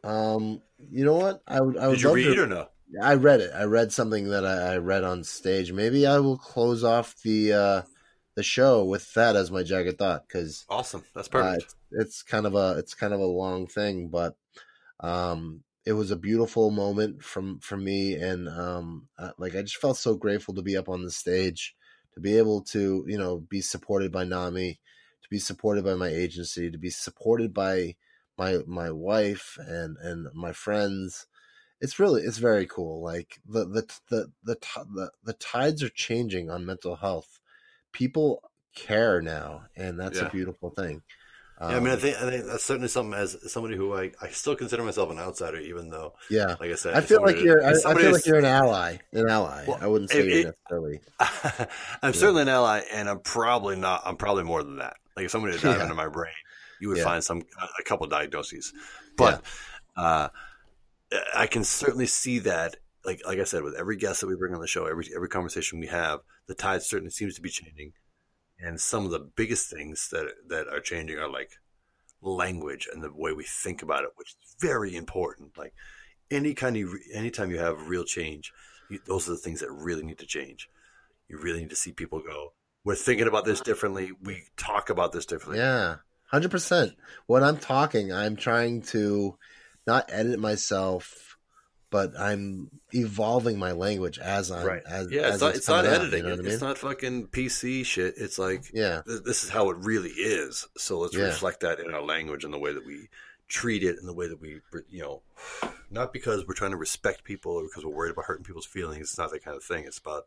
um, 0.03 0.61
you 0.77 1.03
know 1.03 1.15
what? 1.15 1.41
I 1.45 1.59
would. 1.59 1.77
I 1.77 1.87
would 1.87 1.95
Did 1.95 2.03
you 2.03 2.13
read 2.13 2.35
to, 2.35 2.43
or 2.43 2.47
no? 2.47 2.67
I 3.01 3.15
read 3.15 3.41
it. 3.41 3.51
I 3.53 3.63
read 3.63 3.91
something 3.91 4.29
that 4.29 4.45
I, 4.45 4.73
I, 4.73 4.77
read 4.77 5.03
on 5.03 5.23
stage. 5.23 5.73
Maybe 5.73 6.07
I 6.07 6.19
will 6.19 6.37
close 6.37 6.83
off 6.85 7.15
the 7.23 7.51
uh, 7.51 7.81
the 8.35 8.43
show 8.43 8.85
with 8.85 9.13
that 9.15 9.35
as 9.35 9.51
my 9.51 9.63
jagged 9.63 9.97
thought 9.97 10.25
because 10.25 10.65
awesome. 10.69 11.03
That's 11.13 11.27
perfect. 11.27 11.63
Uh, 11.63 11.65
it's, 11.65 11.75
it's, 11.91 12.23
kind 12.23 12.45
of 12.45 12.55
a 12.55 12.75
it's 12.77 12.93
kind 12.93 13.13
of 13.13 13.19
a 13.19 13.25
long 13.25 13.67
thing, 13.67 14.07
but 14.07 14.37
um, 15.01 15.63
it 15.85 15.93
was 15.93 16.11
a 16.11 16.15
beautiful 16.15 16.71
moment 16.71 17.21
from 17.23 17.59
for 17.59 17.75
me, 17.75 18.13
and 18.15 18.47
um, 18.47 19.09
uh, 19.19 19.31
like 19.37 19.55
I 19.55 19.63
just 19.63 19.77
felt 19.77 19.97
so 19.97 20.15
grateful 20.15 20.53
to 20.53 20.61
be 20.61 20.77
up 20.77 20.87
on 20.87 21.03
the 21.03 21.11
stage, 21.11 21.75
to 22.13 22.21
be 22.21 22.37
able 22.37 22.61
to 22.65 23.03
you 23.05 23.17
know 23.17 23.39
be 23.49 23.59
supported 23.59 24.13
by 24.13 24.23
NAMI 24.23 24.79
to 25.25 25.29
be 25.29 25.39
supported 25.39 25.83
by 25.83 25.95
my 25.95 26.09
agency, 26.09 26.69
to 26.69 26.77
be 26.77 26.91
supported 26.91 27.51
by 27.53 27.95
my 28.37 28.59
my 28.67 28.91
wife 28.91 29.57
and 29.59 29.97
and 29.97 30.27
my 30.35 30.51
friends. 30.51 31.25
It's 31.81 31.99
really 31.99 32.21
it's 32.21 32.37
very 32.37 32.67
cool. 32.67 33.03
Like 33.03 33.39
the 33.45 33.65
the 33.65 33.87
the 34.09 34.31
the 34.43 34.55
the, 34.93 35.11
the 35.23 35.33
tides 35.33 35.81
are 35.81 35.89
changing 35.89 36.51
on 36.51 36.65
mental 36.65 36.97
health. 36.97 37.39
People 37.91 38.43
care 38.75 39.19
now, 39.19 39.63
and 39.75 39.99
that's 39.99 40.19
yeah. 40.19 40.27
a 40.27 40.31
beautiful 40.31 40.69
thing. 40.69 41.01
Um, 41.57 41.71
yeah, 41.71 41.77
I 41.77 41.79
mean, 41.79 41.93
I 41.93 41.95
think 41.95 42.17
I 42.17 42.29
think 42.29 42.45
that's 42.45 42.65
certainly 42.65 42.89
something 42.89 43.17
as 43.17 43.37
somebody 43.51 43.77
who 43.77 43.93
I, 43.93 44.11
I 44.21 44.27
still 44.29 44.57
consider 44.57 44.83
myself 44.83 45.09
an 45.09 45.19
outsider, 45.19 45.59
even 45.59 45.89
though, 45.89 46.13
yeah, 46.29 46.55
like 46.59 46.71
I 46.71 46.75
said, 46.75 46.95
I 46.95 47.01
feel 47.01 47.21
like 47.21 47.39
you're 47.39 47.63
I, 47.63 47.69
I, 47.71 47.93
feel 47.95 48.11
like 48.11 48.25
you're 48.25 48.39
an 48.39 48.45
ally, 48.45 48.97
an 49.13 49.29
ally. 49.29 49.63
Well, 49.65 49.77
I 49.79 49.87
wouldn't 49.87 50.09
say 50.09 50.19
it, 50.19 50.25
you're 50.25 50.53
necessarily. 50.71 50.99
I'm 51.19 51.67
yeah. 52.03 52.11
certainly 52.11 52.41
an 52.41 52.49
ally, 52.49 52.81
and 52.91 53.07
I'm 53.07 53.19
probably 53.19 53.77
not. 53.77 54.01
I'm 54.05 54.17
probably 54.17 54.43
more 54.43 54.63
than 54.63 54.77
that. 54.79 54.97
Like 55.15 55.25
if 55.25 55.31
somebody 55.31 55.55
to 55.55 55.63
dive 55.63 55.77
yeah. 55.77 55.83
into 55.83 55.95
my 55.95 56.09
brain, 56.09 56.33
you 56.81 56.89
would 56.89 56.97
yeah. 56.97 57.05
find 57.05 57.23
some 57.23 57.43
a 57.79 57.83
couple 57.83 58.05
diagnoses. 58.07 58.73
But 59.15 59.41
uh, 59.95 60.27
I 61.33 61.47
can 61.47 61.63
certainly 61.63 62.07
see 62.07 62.39
that. 62.39 62.75
Like 63.05 63.21
like 63.25 63.39
I 63.39 63.45
said, 63.45 63.63
with 63.63 63.75
every 63.75 63.95
guest 63.95 64.21
that 64.21 64.27
we 64.27 64.35
bring 64.35 64.53
on 64.53 64.59
the 64.59 64.67
show, 64.67 64.87
every 64.87 65.07
every 65.15 65.29
conversation 65.29 65.79
we 65.79 65.87
have, 65.87 66.19
the 66.47 66.55
tide 66.55 66.83
certainly 66.83 67.11
seems 67.11 67.35
to 67.35 67.41
be 67.41 67.49
changing 67.49 67.93
and 68.59 68.79
some 68.79 69.05
of 69.05 69.11
the 69.11 69.19
biggest 69.19 69.69
things 69.69 70.09
that 70.11 70.27
that 70.47 70.67
are 70.67 70.79
changing 70.79 71.17
are 71.17 71.29
like 71.29 71.51
language 72.21 72.87
and 72.91 73.03
the 73.03 73.11
way 73.13 73.33
we 73.33 73.43
think 73.43 73.81
about 73.81 74.03
it, 74.03 74.11
which 74.15 74.29
is 74.29 74.55
very 74.59 74.95
important. 74.95 75.57
Like 75.57 75.73
any 76.31 76.53
kind 76.53 76.77
of 76.77 76.89
anytime 77.13 77.51
you 77.51 77.59
have 77.59 77.87
real 77.87 78.03
change, 78.03 78.51
you, 78.89 78.99
those 79.05 79.27
are 79.27 79.33
the 79.33 79.37
things 79.37 79.59
that 79.59 79.71
really 79.71 80.03
need 80.03 80.19
to 80.19 80.25
change. 80.25 80.69
You 81.27 81.37
really 81.37 81.61
need 81.61 81.69
to 81.71 81.75
see 81.75 81.91
people 81.91 82.19
go. 82.19 82.53
We're 82.83 82.95
thinking 82.95 83.27
about 83.27 83.45
this 83.45 83.61
differently. 83.61 84.11
We 84.21 84.43
talk 84.57 84.89
about 84.89 85.11
this 85.11 85.25
differently. 85.25 85.59
Yeah, 85.59 85.97
hundred 86.27 86.51
percent. 86.51 86.93
When 87.25 87.43
I'm 87.43 87.57
talking, 87.57 88.13
I'm 88.13 88.35
trying 88.35 88.83
to 88.83 89.37
not 89.87 90.09
edit 90.11 90.39
myself, 90.39 91.24
but 91.95 92.19
I'm 92.19 92.69
evolving 92.93 93.57
my 93.57 93.71
language 93.71 94.19
as 94.19 94.51
I'm 94.51 94.65
right. 94.67 94.81
as 94.85 95.09
yeah, 95.09 95.21
as 95.21 95.35
it's 95.35 95.41
not, 95.41 95.55
it's 95.55 95.67
not 95.69 95.85
out, 95.85 95.93
editing. 96.01 96.17
you 96.19 96.23
know 96.23 96.29
what 96.31 96.39
I 96.39 96.41
mean? 96.43 96.51
It's 96.51 96.61
not 96.61 96.77
fucking 96.77 97.27
PC 97.27 97.85
shit. 97.85 98.15
It's 98.17 98.37
like 98.37 98.65
yeah, 98.73 99.01
th- 99.07 99.23
this 99.23 99.45
is 99.45 99.49
how 99.49 99.69
it 99.69 99.77
really 99.77 100.09
is. 100.09 100.67
So 100.77 100.99
let's 100.99 101.15
Yeah. 101.15 101.25
reflect 101.25 101.61
that 101.61 101.79
in 101.79 101.93
our 101.93 102.01
language 102.01 102.43
and 102.43 102.53
the 102.53 102.59
way 102.59 102.73
that 102.73 102.85
we 102.85 103.07
treat 103.47 103.81
it 103.83 103.97
and 103.97 104.07
the 104.09 104.13
way 104.13 104.27
that 104.27 104.41
we, 104.41 104.59
you 104.89 105.01
know, 105.01 105.21
not 105.89 106.11
because 106.11 106.45
we're 106.45 106.53
trying 106.53 106.71
to 106.71 106.77
respect 106.77 107.23
people 107.23 107.53
or 107.53 107.63
because 107.63 107.85
we're 107.85 107.93
worried 107.95 108.11
about 108.11 108.25
hurting 108.25 108.43
people's 108.43 108.65
feelings. 108.65 109.01
It's 109.09 109.17
not 109.17 109.31
that 109.31 109.43
kind 109.45 109.55
of 109.55 109.63
thing. 109.63 109.85
It's 109.85 109.99
about 109.99 110.25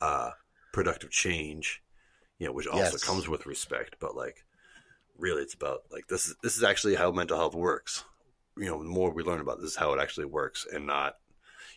uh, 0.00 0.30
productive 0.72 1.10
change, 1.10 1.82
you 2.38 2.46
know, 2.46 2.52
which 2.52 2.68
also 2.68 2.92
Yes. 2.92 3.02
comes 3.04 3.26
with 3.28 3.44
respect. 3.46 3.96
But 3.98 4.14
like, 4.14 4.44
really, 5.18 5.42
it's 5.42 5.54
about 5.54 5.80
like 5.90 6.06
this 6.06 6.26
is 6.28 6.36
this 6.44 6.56
is 6.56 6.62
actually 6.62 6.94
how 6.94 7.10
mental 7.10 7.36
health 7.38 7.54
works. 7.56 8.04
You 8.56 8.66
know, 8.66 8.82
the 8.82 8.88
more 8.88 9.12
we 9.12 9.22
learn 9.22 9.40
about 9.40 9.60
this 9.60 9.70
is 9.70 9.76
how 9.76 9.92
it 9.92 10.00
actually 10.00 10.26
works, 10.26 10.66
and 10.72 10.86
not 10.86 11.16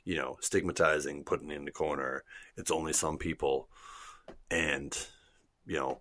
you 0.04 0.16
know 0.16 0.38
stigmatizing, 0.42 1.24
putting 1.24 1.52
in 1.52 1.66
the 1.66 1.72
corner. 1.72 2.24
It's 2.58 2.72
only 2.72 2.94
some 2.94 3.18
people, 3.18 3.70
and 4.50 4.96
you 5.66 5.78
know 5.78 6.00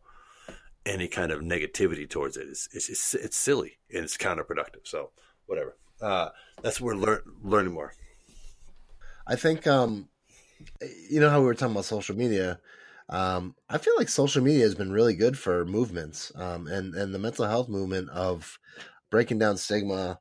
any 0.87 1.09
kind 1.09 1.33
of 1.33 1.41
negativity 1.41 2.09
towards 2.09 2.37
it 2.37 2.47
is 2.47 2.69
it's 2.73 2.89
it's, 2.89 3.15
it's 3.15 3.37
silly 3.37 3.79
and 3.93 4.05
it's 4.05 4.17
counterproductive. 4.17 4.85
So 4.85 5.11
whatever. 5.47 5.77
Uh, 6.01 6.29
that's 6.63 6.81
what 6.81 6.97
we're 6.97 7.21
learning 7.43 7.73
more. 7.73 7.95
I 9.27 9.37
think 9.37 9.67
um, 9.67 10.09
you 11.11 11.21
know 11.21 11.31
how 11.31 11.41
we 11.41 11.47
were 11.47 11.55
talking 11.55 11.75
about 11.75 11.87
social 11.87 12.17
media. 12.17 12.61
Um, 13.09 13.55
I 13.69 13.79
feel 13.79 13.95
like 13.99 14.09
social 14.09 14.43
media 14.43 14.65
has 14.65 14.75
been 14.75 14.93
really 14.93 15.15
good 15.15 15.39
for 15.39 15.65
movements 15.65 16.33
um, 16.37 16.67
and 16.67 16.95
and 16.95 17.15
the 17.15 17.19
mental 17.19 17.47
health 17.47 17.69
movement 17.69 18.09
of 18.11 18.59
breaking 19.15 19.39
down 19.39 19.57
stigma, 19.57 20.19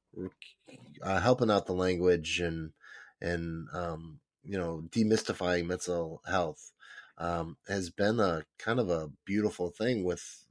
uh, 1.01 1.19
helping 1.19 1.49
out 1.49 1.65
the 1.65 1.73
language, 1.73 2.39
and 2.39 2.73
and 3.19 3.67
um, 3.73 4.19
you 4.43 4.55
know 4.55 4.83
demystifying 4.91 5.65
mental 5.65 6.21
health 6.27 6.71
um, 7.17 7.57
has 7.67 7.89
been 7.89 8.19
a 8.19 8.45
kind 8.59 8.79
of 8.79 8.91
a 8.91 9.09
beautiful 9.25 9.71
thing. 9.71 10.03
With 10.03 10.45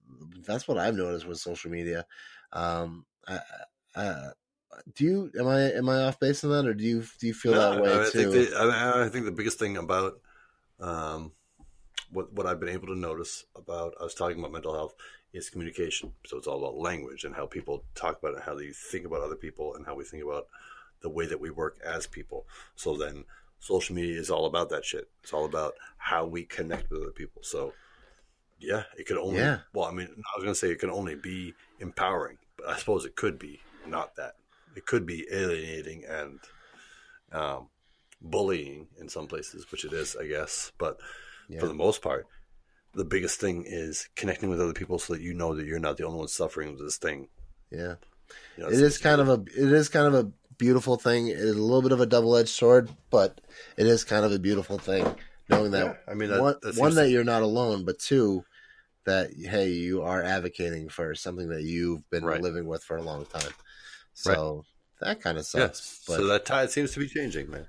that's 0.45 0.67
what 0.67 0.77
I've 0.77 0.97
noticed 0.97 1.25
with 1.25 1.39
social 1.39 1.71
media. 1.71 2.05
Um, 2.53 3.07
I, 3.29 3.39
I, 3.95 4.31
do 4.93 5.05
you 5.05 5.31
am 5.39 5.47
I 5.47 5.61
am 5.75 5.89
I 5.89 6.03
off 6.03 6.19
base 6.19 6.43
on 6.43 6.51
that, 6.51 6.67
or 6.67 6.75
do 6.75 6.83
you 6.83 7.05
do 7.21 7.29
you 7.29 7.35
feel 7.35 7.53
No, 7.53 7.75
that 7.75 7.81
way 7.81 7.91
no, 7.91 8.01
I 8.03 8.11
too? 8.11 8.33
think 8.33 8.51
the, 8.51 8.57
I, 8.59 9.05
I 9.05 9.09
think 9.09 9.25
the 9.25 9.31
biggest 9.31 9.61
thing 9.61 9.77
about 9.77 10.15
um, 10.81 11.31
what 12.11 12.33
what 12.33 12.47
I've 12.47 12.59
been 12.59 12.71
able 12.71 12.89
to 12.89 12.99
notice 12.99 13.45
about 13.55 13.95
I 14.01 14.03
was 14.03 14.15
talking 14.15 14.41
about 14.41 14.51
mental 14.51 14.75
health 14.75 14.97
is 15.33 15.51
communication. 15.51 16.13
So 16.27 16.37
it's 16.37 16.47
all 16.47 16.59
about 16.59 16.77
language 16.79 17.25
and 17.25 17.35
how 17.35 17.47
people 17.47 17.85
talk 17.95 18.19
about 18.19 18.37
it, 18.37 18.43
how 18.45 18.55
they 18.55 18.71
think 18.71 19.07
about 19.07 19.23
other 19.23 19.37
people, 19.37 19.75
and 19.75 19.87
how 19.87 19.95
we 19.95 20.05
think 20.05 20.23
about 20.23 20.47
the 21.01 21.09
way 21.09 21.27
that 21.27 21.41
we 21.41 21.51
work 21.51 21.79
as 21.85 22.07
people. 22.07 22.47
So 22.77 22.97
then 22.97 23.25
social 23.59 23.95
media 23.95 24.19
is 24.19 24.31
all 24.31 24.47
about 24.47 24.69
that 24.71 24.85
shit. 24.85 25.09
It's 25.23 25.33
all 25.33 25.45
about 25.45 25.75
how 25.97 26.27
we 26.27 26.45
connect 26.45 26.91
with 26.91 27.03
other 27.03 27.11
people. 27.13 27.43
So 27.43 27.75
yeah, 28.59 28.85
it 28.97 29.07
could 29.07 29.19
only 29.19 29.41
Yeah. 29.41 29.61
well, 29.73 29.87
I 29.87 29.93
mean, 29.93 30.09
I 30.09 30.39
was 30.39 30.45
gonna 30.45 30.55
say 30.55 30.71
it 30.71 30.79
can 30.79 30.91
only 30.91 31.15
be 31.15 31.55
empowering, 31.81 32.39
but 32.57 32.69
I 32.69 32.77
suppose 32.77 33.05
it 33.05 33.17
could 33.17 33.39
be 33.39 33.61
not 33.87 34.17
that. 34.17 34.37
It 34.77 34.87
could 34.87 35.05
be 35.07 35.27
alienating 35.31 36.05
and 36.05 36.41
um, 37.33 37.69
bullying 38.21 38.89
in 38.99 39.09
some 39.09 39.27
places, 39.27 39.71
which 39.73 39.85
it 39.85 39.93
is, 39.93 40.17
I 40.17 40.27
guess. 40.27 40.73
But 40.79 41.01
Yeah. 41.49 41.61
for 41.61 41.67
the 41.67 41.75
most 41.75 42.03
part, 42.03 42.27
the 42.95 43.05
biggest 43.05 43.41
thing 43.41 43.65
is 43.67 44.09
connecting 44.17 44.51
with 44.51 44.61
other 44.61 44.73
people 44.75 44.99
so 44.99 45.15
that 45.15 45.23
you 45.23 45.33
know 45.35 45.55
that 45.55 45.67
you're 45.67 45.79
not 45.79 45.97
the 45.97 46.05
only 46.05 46.19
one 46.19 46.29
suffering 46.29 46.71
with 46.71 46.81
this 46.81 46.97
thing. 46.99 47.29
Yeah, 47.71 47.95
You 48.57 48.65
know, 48.65 48.71
it's- 48.71 48.99
kind 48.99 49.21
of 49.21 49.29
a 49.29 49.43
it 49.57 49.73
is 49.73 49.89
kind 49.89 50.07
of 50.07 50.15
a 50.15 50.31
beautiful 50.59 50.97
thing. 50.97 51.29
It 51.29 51.39
is 51.39 51.57
a 51.57 51.63
little 51.63 51.83
bit 51.83 51.93
of 51.93 52.01
a 52.01 52.07
double 52.07 52.37
edged 52.37 52.51
sword, 52.51 52.91
but 53.11 53.41
it 53.77 53.87
is 53.87 54.05
kind 54.05 54.25
of 54.25 54.33
a 54.33 54.39
beautiful 54.39 54.79
thing 54.79 55.17
knowing 55.49 55.71
that 55.73 55.87
Yeah, 55.87 55.97
I 56.07 56.15
mean, 56.15 56.31
that- 56.31 56.41
one, 56.41 56.57
that 56.63 56.77
one 56.77 56.95
that 56.97 57.09
you're 57.11 57.25
not 57.25 57.43
alone, 57.43 57.85
but 57.85 57.99
two 57.99 58.45
that 59.05 59.33
hey, 59.35 59.71
you 59.71 60.03
are 60.03 60.23
advocating 60.23 60.89
for 60.89 61.15
something 61.15 61.49
that 61.49 61.63
you've 61.63 62.09
been 62.11 62.25
Right. 62.25 62.41
living 62.43 62.67
with 62.67 62.85
for 62.85 62.97
a 62.97 63.03
long 63.03 63.25
time. 63.27 63.53
So 64.15 64.65
that 65.01 65.21
kind 65.21 65.39
of 65.39 65.47
sucks. 65.47 66.03
But 66.07 66.17
So 66.19 66.27
that 66.27 66.45
tide 66.45 66.71
seems 66.71 66.93
to 66.93 67.01
be 67.01 67.09
changing, 67.09 67.51
man. 67.51 67.67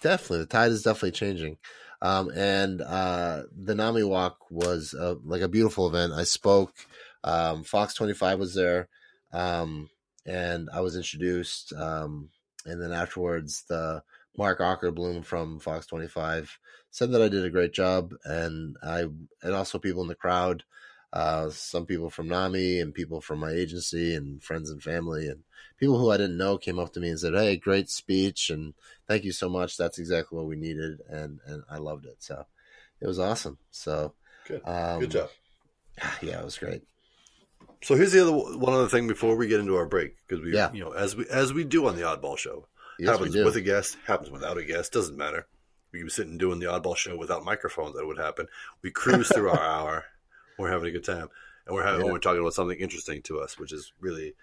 definitely 0.00 0.38
the 0.40 0.46
tide 0.46 0.70
is 0.72 0.82
definitely 0.82 1.12
changing 1.12 1.58
um, 2.02 2.30
and 2.34 2.80
uh, 2.80 3.42
the 3.56 3.74
NAMI 3.74 4.04
walk 4.04 4.38
was 4.50 4.94
uh, 4.94 5.16
like 5.24 5.42
a 5.42 5.48
beautiful 5.48 5.88
event. 5.88 6.12
I 6.12 6.24
spoke 6.24 6.74
um, 7.24 7.64
fox 7.64 7.94
25 7.94 8.38
was 8.38 8.54
there 8.54 8.88
um, 9.32 9.90
and 10.26 10.68
i 10.72 10.80
was 10.80 10.96
introduced 10.96 11.72
um, 11.74 12.30
and 12.66 12.80
then 12.80 12.92
afterwards 12.92 13.64
the 13.68 14.02
Mark 14.36 14.60
Ockerbloom 14.60 15.24
from 15.24 15.58
fox 15.58 15.86
25 15.86 16.58
said 16.90 17.12
that 17.12 17.22
i 17.22 17.28
did 17.28 17.44
a 17.44 17.50
great 17.50 17.72
job 17.72 18.14
and 18.24 18.76
i 18.82 19.00
and 19.42 19.54
also 19.54 19.78
people 19.78 20.02
in 20.02 20.08
the 20.08 20.14
crowd 20.14 20.64
uh, 21.12 21.48
some 21.50 21.86
people 21.86 22.10
from 22.10 22.28
NAMI 22.28 22.80
and 22.80 22.92
people 22.94 23.20
from 23.20 23.38
my 23.38 23.50
agency 23.50 24.14
and 24.14 24.42
friends 24.42 24.70
and 24.70 24.82
family 24.82 25.28
and 25.28 25.42
people 25.78 25.98
who 25.98 26.10
i 26.10 26.16
didn't 26.16 26.36
know 26.36 26.58
came 26.58 26.78
up 26.78 26.92
to 26.92 27.00
me 27.00 27.08
and 27.08 27.18
said 27.20 27.34
hey 27.34 27.56
great 27.56 27.88
speech 27.88 28.50
and 28.50 28.74
thank 29.06 29.24
you 29.24 29.32
so 29.32 29.48
much. 29.48 29.76
That's 29.76 29.98
exactly 29.98 30.36
what 30.36 30.46
we 30.46 30.56
needed, 30.56 31.00
and 31.08 31.40
and 31.46 31.62
I 31.70 31.78
loved 31.78 32.04
it. 32.04 32.16
So 32.18 32.44
it 33.00 33.06
was 33.06 33.18
awesome. 33.18 33.58
So 33.70 34.12
Good. 34.46 34.60
um, 34.64 35.00
Good 35.00 35.10
job. 35.12 35.30
Yeah, 36.22 36.40
it 36.40 36.44
was 36.44 36.58
great. 36.58 36.82
So 37.82 37.94
here's 37.94 38.12
the 38.12 38.20
other 38.22 38.32
one 38.32 38.72
other 38.74 38.88
thing 38.88 39.08
before 39.08 39.36
we 39.36 39.46
get 39.48 39.60
into 39.60 39.76
our 39.76 39.86
break 39.86 40.16
because 40.26 40.44
we, 40.44 40.52
Yeah. 40.52 40.72
you 40.72 40.84
know, 40.84 40.92
as 40.92 41.16
we 41.16 41.26
as 41.30 41.52
we 41.52 41.64
do 41.64 41.86
on 41.86 41.96
the 41.96 42.02
Oddball 42.02 42.36
Show, 42.36 42.66
Yes, 42.98 43.10
happens 43.10 43.34
with 43.34 43.56
a 43.56 43.60
guest, 43.60 43.96
happens 44.06 44.30
without 44.30 44.58
a 44.58 44.64
guest, 44.64 44.92
doesn't 44.92 45.16
matter. 45.16 45.46
We 45.92 46.02
be 46.02 46.10
sitting 46.10 46.36
doing 46.38 46.58
the 46.58 46.66
Oddball 46.66 46.96
Show 46.96 47.16
without 47.16 47.44
microphones. 47.44 47.94
That 47.96 48.06
would 48.06 48.18
happen. 48.18 48.46
We 48.82 48.90
cruise 48.90 49.28
through 49.28 49.48
our 49.50 49.58
hour. 49.78 50.04
We're 50.58 50.70
having 50.70 50.88
a 50.88 50.92
good 50.92 51.04
time, 51.04 51.28
and 51.66 51.74
we're 51.74 51.84
having 51.84 52.06
Yeah. 52.06 52.12
we're 52.12 52.18
talking 52.18 52.40
about 52.40 52.54
something 52.54 52.78
interesting 52.78 53.22
to 53.22 53.40
us, 53.40 53.58
which 53.58 53.72
is 53.72 53.92
really 54.00 54.34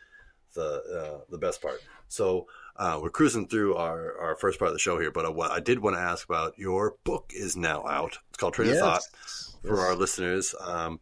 the 0.54 1.20
uh, 1.22 1.26
the 1.30 1.38
best 1.38 1.62
part. 1.62 1.82
So 2.08 2.48
uh, 2.78 3.00
we're 3.02 3.10
cruising 3.10 3.48
through 3.48 3.76
our, 3.76 4.18
our 4.20 4.36
first 4.36 4.60
part 4.60 4.70
of 4.70 4.76
the 4.76 4.80
show 4.80 5.00
here, 5.00 5.12
but 5.12 5.26
uh, 5.26 5.32
what 5.32 5.52
I 5.52 5.60
did 5.60 5.80
want 5.80 5.96
to 5.96 6.02
ask 6.02 6.28
about 6.28 6.58
your 6.58 6.96
book 7.04 7.32
is 7.36 7.56
now 7.58 7.86
out. 7.88 8.18
It's 8.30 8.38
called 8.38 8.54
Train 8.54 8.70
of 8.72 8.78
Thought 8.78 9.04
for 9.64 9.76
Yes. 9.76 9.80
our 9.80 9.96
listeners 9.96 10.56
um, 10.62 11.00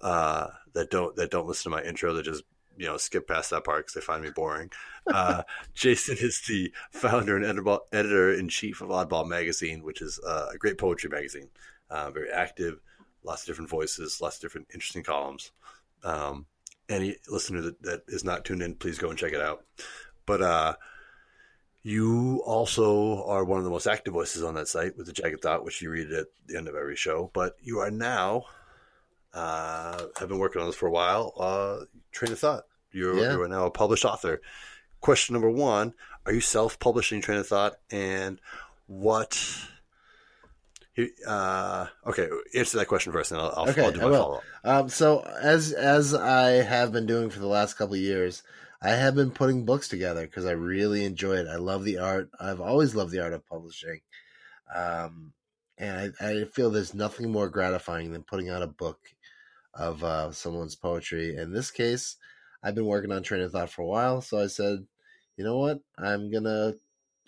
uh, 0.00 0.48
that 0.74 0.90
don't 0.90 1.16
that 1.16 1.30
don't 1.30 1.46
listen 1.46 1.70
to 1.72 1.76
my 1.76 1.82
intro 1.82 2.12
that 2.14 2.24
just 2.24 2.44
you 2.76 2.86
know 2.86 2.96
skip 2.96 3.26
past 3.28 3.50
that 3.50 3.64
part 3.64 3.80
because 3.86 3.94
they 3.94 4.00
find 4.00 4.22
me 4.22 4.30
boring. 4.30 4.70
Uh, 5.06 5.42
Jason 5.74 6.16
is 6.18 6.40
the 6.48 6.72
founder 6.90 7.36
and 7.36 7.44
editor 7.92 8.32
in 8.32 8.48
chief 8.48 8.80
of 8.80 8.88
Oddball 8.88 9.28
Magazine, 9.28 9.82
which 9.82 10.00
is 10.00 10.18
uh, 10.26 10.48
a 10.54 10.56
great 10.56 10.78
poetry 10.78 11.10
magazine. 11.10 11.50
Uh, 11.90 12.10
very 12.10 12.30
active, 12.30 12.80
lots 13.24 13.42
of 13.42 13.46
different 13.48 13.70
voices, 13.70 14.20
lots 14.20 14.36
of 14.36 14.42
different 14.42 14.68
interesting 14.74 15.02
columns. 15.02 15.50
Um, 16.02 16.46
any 16.88 17.16
listener 17.28 17.62
that, 17.62 17.82
that 17.82 18.02
is 18.08 18.24
not 18.24 18.44
tuned 18.44 18.62
in, 18.62 18.74
please 18.74 18.98
go 18.98 19.08
and 19.10 19.18
check 19.18 19.32
it 19.32 19.40
out. 19.40 19.64
But 20.26 20.42
uh, 20.42 20.74
you 21.82 22.42
also 22.44 23.24
are 23.24 23.44
one 23.44 23.58
of 23.58 23.64
the 23.64 23.70
most 23.70 23.86
active 23.86 24.12
voices 24.14 24.42
on 24.42 24.54
that 24.54 24.68
site 24.68 24.96
with 24.96 25.06
the 25.06 25.12
Jagged 25.12 25.40
Thought, 25.42 25.64
which 25.64 25.82
you 25.82 25.90
read 25.90 26.10
at 26.12 26.26
the 26.46 26.56
end 26.56 26.68
of 26.68 26.74
every 26.74 26.96
show. 26.96 27.30
But 27.32 27.56
you 27.62 27.78
are 27.80 27.90
now 27.90 28.44
uh, 29.32 30.06
have 30.18 30.28
been 30.28 30.38
working 30.38 30.60
on 30.60 30.68
this 30.68 30.76
for 30.76 30.86
a 30.86 30.92
while. 30.92 31.32
Uh, 31.38 31.84
Train 32.12 32.32
of 32.32 32.38
Thought. 32.38 32.64
You're, 32.92 33.18
Yeah. 33.18 33.32
you 33.32 33.42
are 33.42 33.48
now 33.48 33.66
a 33.66 33.70
published 33.70 34.04
author. 34.04 34.40
Question 35.00 35.32
number 35.34 35.50
one: 35.50 35.92
Are 36.24 36.32
you 36.32 36.40
self-publishing 36.40 37.20
Train 37.20 37.38
of 37.38 37.48
Thought, 37.48 37.74
and 37.90 38.40
what? 38.86 39.38
Uh, 41.26 41.86
okay, 42.06 42.28
answer 42.54 42.78
that 42.78 42.86
question 42.86 43.12
first, 43.12 43.32
and 43.32 43.40
I'll, 43.40 43.52
I'll, 43.56 43.70
Okay, 43.70 43.84
I'll 43.84 43.92
do 43.92 44.00
my 44.00 44.10
follow-up. 44.10 44.42
Um, 44.62 44.88
so 44.88 45.20
as 45.20 45.72
as 45.72 46.14
I 46.14 46.50
have 46.62 46.92
been 46.92 47.06
doing 47.06 47.30
for 47.30 47.40
the 47.40 47.48
last 47.48 47.74
couple 47.74 47.94
of 47.94 48.00
years, 48.00 48.42
I 48.80 48.90
have 48.90 49.14
been 49.14 49.30
putting 49.30 49.64
books 49.64 49.88
together 49.88 50.22
because 50.22 50.46
I 50.46 50.52
really 50.52 51.04
enjoy 51.04 51.36
it. 51.36 51.48
I 51.48 51.56
love 51.56 51.84
the 51.84 51.98
art. 51.98 52.30
I've 52.38 52.60
always 52.60 52.94
loved 52.94 53.10
the 53.10 53.22
art 53.24 53.32
of 53.32 53.46
publishing, 53.46 54.00
um, 54.74 55.32
and 55.78 56.14
I, 56.20 56.26
I 56.26 56.44
feel 56.44 56.70
there's 56.70 56.94
nothing 56.94 57.30
more 57.32 57.48
gratifying 57.48 58.12
than 58.12 58.22
putting 58.22 58.48
out 58.48 58.62
a 58.62 58.68
book 58.68 59.00
of 59.74 60.04
uh, 60.04 60.30
someone's 60.30 60.76
poetry. 60.76 61.36
In 61.36 61.52
this 61.52 61.70
case, 61.72 62.16
I've 62.62 62.76
been 62.76 62.86
working 62.86 63.10
on 63.10 63.22
Train 63.22 63.42
of 63.42 63.50
Thought 63.52 63.70
for 63.70 63.82
a 63.82 63.86
while, 63.86 64.20
so 64.20 64.38
I 64.38 64.46
said, 64.46 64.86
you 65.36 65.44
know 65.44 65.58
what, 65.58 65.80
I'm 65.98 66.30
gonna 66.30 66.74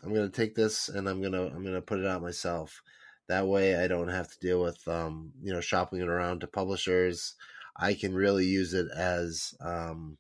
I'm 0.05 0.15
gonna 0.15 0.29
take 0.29 0.55
this 0.55 0.89
and 0.89 1.09
I'm 1.09 1.21
gonna 1.21 1.47
I'm 1.47 1.65
gonna 1.65 1.83
put 1.83 1.99
it 1.99 2.07
out 2.07 2.23
myself. 2.23 2.83
That 3.29 3.47
way, 3.47 3.77
I 3.77 3.89
don't 3.89 4.09
have 4.09 4.31
to 4.31 4.39
deal 4.41 4.63
with 4.63 4.87
um, 4.87 5.33
you 5.43 5.53
know 5.53 5.61
shopping 5.61 6.01
it 6.01 6.09
around 6.09 6.41
to 6.41 6.47
publishers. 6.47 7.35
I 7.77 7.95
can 7.95 8.15
really 8.15 8.47
use 8.47 8.73
it 8.73 8.87
as 8.97 9.55
um, 9.61 10.17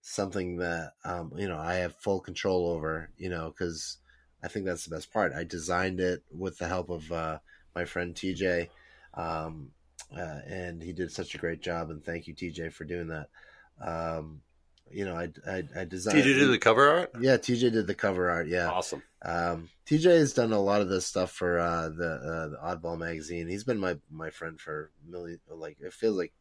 something 0.00 0.56
that 0.58 0.92
um, 1.04 1.32
you 1.36 1.48
know 1.48 1.58
I 1.58 1.74
have 1.74 1.94
full 1.96 2.20
control 2.20 2.68
over. 2.68 3.10
You 3.16 3.30
know, 3.30 3.50
because 3.50 3.98
I 4.42 4.48
think 4.48 4.66
that's 4.66 4.84
the 4.84 4.94
best 4.94 5.12
part. 5.12 5.32
I 5.32 5.44
designed 5.44 6.00
it 6.00 6.22
with 6.30 6.58
the 6.58 6.68
help 6.68 6.90
of 6.90 7.10
uh, 7.12 7.38
my 7.74 7.84
friend 7.84 8.14
TJ, 8.14 8.68
um, 9.14 9.70
uh, 10.16 10.40
and 10.46 10.82
he 10.82 10.92
did 10.92 11.12
such 11.12 11.34
a 11.34 11.38
great 11.38 11.62
job. 11.62 11.90
And 11.90 12.04
thank 12.04 12.26
you, 12.26 12.34
TJ, 12.34 12.72
for 12.72 12.84
doing 12.84 13.08
that. 13.08 13.28
Um, 13.80 14.40
you 14.92 15.04
know, 15.04 15.14
I 15.16 15.28
I, 15.48 15.62
I 15.80 15.84
designed. 15.84 16.18
TJ 16.18 16.24
did 16.24 16.36
you 16.36 16.44
do 16.46 16.50
the 16.50 16.58
cover 16.58 16.88
art? 16.88 17.12
Yeah, 17.20 17.36
TJ 17.36 17.72
did 17.72 17.86
the 17.86 17.94
cover 17.94 18.30
art. 18.30 18.48
Yeah, 18.48 18.70
Awesome. 18.70 19.02
um, 19.24 19.68
TJ 19.86 20.04
has 20.04 20.32
done 20.32 20.52
a 20.52 20.60
lot 20.60 20.80
of 20.80 20.88
this 20.88 21.06
stuff 21.06 21.30
for 21.30 21.58
uh, 21.58 21.88
the 21.88 22.10
uh, 22.10 22.48
the 22.48 22.58
Oddball 22.62 22.98
magazine. 22.98 23.48
He's 23.48 23.64
been 23.64 23.78
my 23.78 23.96
my 24.10 24.30
friend 24.30 24.60
for 24.60 24.90
million, 25.06 25.40
like 25.50 25.78
it 25.80 25.92
feels 25.92 26.16
like 26.16 26.32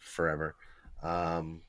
forever. 0.00 0.54
Um, 1.02 1.62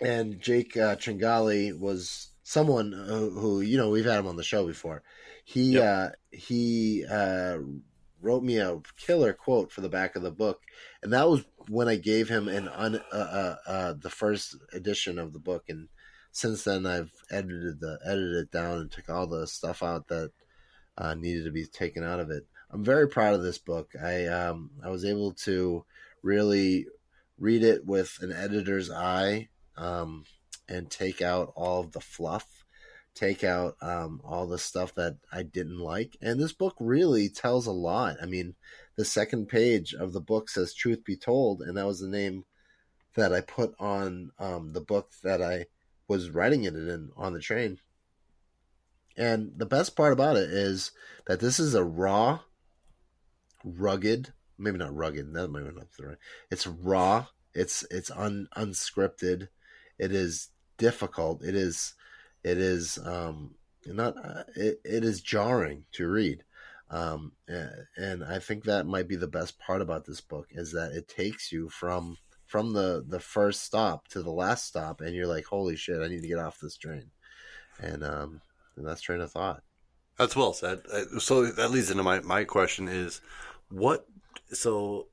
and 0.00 0.40
Jake 0.40 0.76
uh, 0.76 0.96
Tringali 0.96 1.78
was 1.78 2.28
someone 2.42 2.92
who, 2.92 3.30
who 3.30 3.60
you 3.60 3.76
know 3.76 3.90
we've 3.90 4.04
had 4.04 4.18
him 4.18 4.26
on 4.26 4.36
the 4.36 4.42
show 4.44 4.66
before. 4.66 5.02
He 5.44 5.74
Yep. 5.74 5.84
uh, 5.84 6.08
he 6.30 7.04
uh, 7.10 7.58
wrote 8.20 8.42
me 8.42 8.58
a 8.58 8.80
killer 8.96 9.32
quote 9.32 9.70
for 9.72 9.80
the 9.80 9.88
back 9.88 10.16
of 10.16 10.22
the 10.22 10.30
book, 10.30 10.62
and 11.02 11.12
that 11.12 11.28
was 11.28 11.44
when 11.68 11.88
I 11.88 11.96
gave 11.96 12.28
him 12.28 12.48
an 12.48 12.68
un, 12.68 13.00
uh, 13.12 13.16
uh, 13.16 13.56
uh, 13.66 13.94
the 13.98 14.10
first 14.10 14.56
edition 14.72 15.18
of 15.18 15.32
the 15.32 15.38
book. 15.38 15.64
And 15.68 15.88
since 16.32 16.64
then, 16.64 16.86
I've 16.86 17.12
edited 17.30 17.80
the 17.80 17.98
edited 18.04 18.36
it 18.36 18.50
down 18.50 18.78
and 18.78 18.90
took 18.90 19.08
all 19.08 19.26
the 19.26 19.46
stuff 19.46 19.82
out 19.82 20.08
that 20.08 20.32
uh, 20.96 21.14
needed 21.14 21.44
to 21.44 21.50
be 21.50 21.66
taken 21.66 22.04
out 22.04 22.20
of 22.20 22.30
it. 22.30 22.46
I'm 22.70 22.84
very 22.84 23.08
proud 23.08 23.34
of 23.34 23.42
this 23.42 23.58
book. 23.58 23.92
I 24.02 24.26
um, 24.26 24.70
I 24.84 24.90
was 24.90 25.04
able 25.04 25.32
to 25.44 25.84
really 26.22 26.86
read 27.38 27.62
it 27.62 27.86
with 27.86 28.18
an 28.20 28.32
editor's 28.32 28.90
eye 28.90 29.48
um, 29.76 30.24
and 30.68 30.90
take 30.90 31.22
out 31.22 31.52
all 31.54 31.80
of 31.80 31.92
the 31.92 32.00
fluff, 32.00 32.57
take 33.18 33.42
out 33.42 33.76
um, 33.82 34.20
all 34.24 34.46
the 34.46 34.58
stuff 34.58 34.94
that 34.94 35.16
I 35.32 35.42
didn't 35.42 35.80
like. 35.80 36.16
And 36.22 36.38
this 36.38 36.52
book 36.52 36.76
really 36.78 37.28
tells 37.28 37.66
a 37.66 37.72
lot. 37.72 38.16
I 38.22 38.26
mean, 38.26 38.54
the 38.96 39.04
second 39.04 39.48
page 39.48 39.92
of 39.92 40.12
the 40.12 40.20
book 40.20 40.48
says 40.48 40.72
"Truth 40.72 41.04
Be 41.04 41.16
Told," 41.16 41.62
and 41.62 41.76
that 41.76 41.86
was 41.86 42.00
the 42.00 42.08
name 42.08 42.44
that 43.16 43.32
I 43.32 43.40
put 43.40 43.74
on 43.80 44.30
um, 44.38 44.72
the 44.72 44.80
book 44.80 45.10
that 45.24 45.42
I 45.42 45.66
was 46.06 46.30
writing 46.30 46.64
it 46.64 46.74
in 46.74 47.10
on 47.16 47.32
the 47.32 47.40
train. 47.40 47.78
And 49.16 49.52
the 49.56 49.66
best 49.66 49.96
part 49.96 50.12
about 50.12 50.36
it 50.36 50.50
is 50.50 50.92
that 51.26 51.40
this 51.40 51.58
is 51.58 51.74
a 51.74 51.82
raw, 51.82 52.40
rugged, 53.64 54.32
maybe 54.56 54.78
not 54.78 54.94
rugged, 54.94 55.34
that 55.34 55.48
might 55.48 55.64
not 55.64 55.74
be 55.74 55.80
the 55.98 56.06
right. 56.06 56.18
It's 56.52 56.68
raw, 56.68 57.26
it's 57.52 57.84
it's 57.90 58.12
un, 58.12 58.48
unscripted, 58.56 59.48
it 59.98 60.12
is 60.12 60.50
difficult, 60.76 61.42
it 61.42 61.56
is 61.56 61.94
it 62.44 62.58
is 62.58 62.98
um 63.04 63.54
not 63.86 64.14
uh, 64.22 64.44
it, 64.56 64.80
it 64.84 65.04
is 65.04 65.20
jarring 65.20 65.84
to 65.92 66.08
read. 66.08 66.44
Um 66.90 67.32
and, 67.96 68.24
I 68.24 68.38
think 68.38 68.64
that 68.64 68.86
might 68.86 69.08
be 69.08 69.16
the 69.16 69.26
best 69.26 69.58
part 69.58 69.82
about 69.82 70.04
this 70.06 70.20
book 70.20 70.48
is 70.50 70.72
that 70.72 70.92
it 70.92 71.08
takes 71.08 71.52
you 71.52 71.68
from 71.68 72.16
from 72.46 72.72
the 72.72 73.04
the 73.06 73.20
first 73.20 73.62
stop 73.62 74.08
to 74.08 74.22
the 74.22 74.30
last 74.30 74.66
stop 74.66 75.00
and 75.00 75.14
you're 75.14 75.26
like 75.26 75.44
holy 75.44 75.76
shit, 75.76 76.00
I 76.02 76.08
need 76.08 76.22
to 76.22 76.28
get 76.28 76.38
off 76.38 76.60
this 76.60 76.76
train. 76.76 77.10
And 77.80 78.02
um 78.04 78.40
and 78.76 78.86
that's 78.86 79.02
train 79.02 79.20
of 79.20 79.30
thought. 79.32 79.62
That's 80.18 80.36
well 80.36 80.52
said. 80.52 80.82
Uh, 80.92 81.18
So 81.20 81.46
that 81.46 81.70
leads 81.70 81.90
into 81.90 82.02
my, 82.02 82.20
my 82.20 82.44
question 82.44 82.88
is 82.88 83.20
what 83.70 84.06
so 84.52 85.08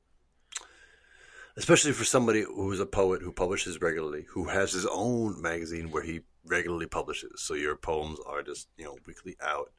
especially 1.56 1.92
for 1.92 2.04
somebody 2.04 2.42
who 2.42 2.70
is 2.72 2.80
a 2.80 2.86
poet 2.86 3.22
who 3.22 3.32
publishes 3.32 3.80
regularly, 3.80 4.26
who 4.30 4.44
has 4.44 4.72
his 4.72 4.86
own 4.86 5.40
magazine 5.40 5.90
where 5.90 6.02
he 6.02 6.20
regularly 6.46 6.86
publishes. 6.86 7.42
So 7.42 7.54
your 7.54 7.76
poems 7.76 8.18
are 8.26 8.42
just, 8.42 8.68
you 8.76 8.84
know, 8.84 8.96
weekly 9.06 9.36
out. 9.42 9.70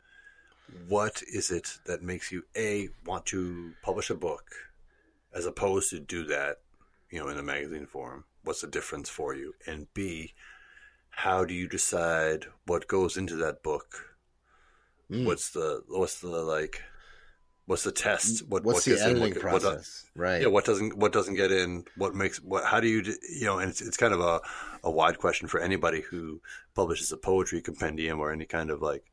What 0.88 1.24
is 1.34 1.50
it 1.50 1.80
that 1.86 2.04
makes 2.04 2.32
you 2.32 2.44
A 2.56 2.90
want 3.06 3.26
to 3.28 3.74
publish 3.82 4.10
a 4.10 4.16
book 4.16 4.44
as 5.34 5.46
opposed 5.46 5.90
to 5.92 6.00
do 6.00 6.26
that, 6.26 6.58
you 7.10 7.20
know, 7.20 7.30
in 7.30 7.38
a 7.38 7.44
magazine 7.44 7.86
form? 7.86 8.26
What's 8.44 8.62
the 8.62 8.68
difference 8.68 9.10
for 9.10 9.34
you? 9.34 9.54
And 9.66 9.88
B, 9.94 10.34
how 11.10 11.46
do 11.46 11.54
you 11.54 11.68
decide 11.68 12.46
what 12.66 12.88
goes 12.88 13.18
into 13.18 13.36
that 13.38 13.64
book? 13.64 14.18
Mm. 15.12 15.26
What's 15.26 15.50
the 15.52 15.84
what's 15.88 16.20
the 16.20 16.28
like 16.28 16.84
what's 17.68 17.84
the 17.84 17.92
test? 17.92 18.44
Mm, 18.46 18.50
what 18.50 18.64
What's 18.64 18.78
what 18.78 18.84
the 18.86 18.90
gets 18.92 19.02
in, 19.04 19.10
editing 19.18 19.44
what- 19.44 19.54
what 19.54 19.62
process? 19.62 20.06
right. 20.16 20.42
yeah, 20.42 20.48
what 20.48 20.66
doesn't 20.66 20.98
what 20.98 21.14
doesn't 21.14 21.36
get 21.36 21.52
in? 21.52 21.86
What 21.96 22.16
makes 22.16 22.38
what? 22.42 22.66
How 22.66 22.80
do 22.80 22.88
you 22.88 23.04
you 23.30 23.46
know? 23.46 23.60
And 23.60 23.70
it's 23.70 23.82
it's 23.82 23.98
kind 23.98 24.14
of 24.14 24.20
a 24.20 24.42
a 24.84 24.90
wide 24.92 25.20
question 25.20 25.48
for 25.48 25.60
anybody 25.60 26.02
who 26.02 26.42
publishes 26.74 27.12
a 27.12 27.18
poetry 27.18 27.62
compendium 27.62 28.20
or 28.20 28.32
any 28.32 28.46
kind 28.46 28.72
of 28.72 28.82
like 28.82 29.04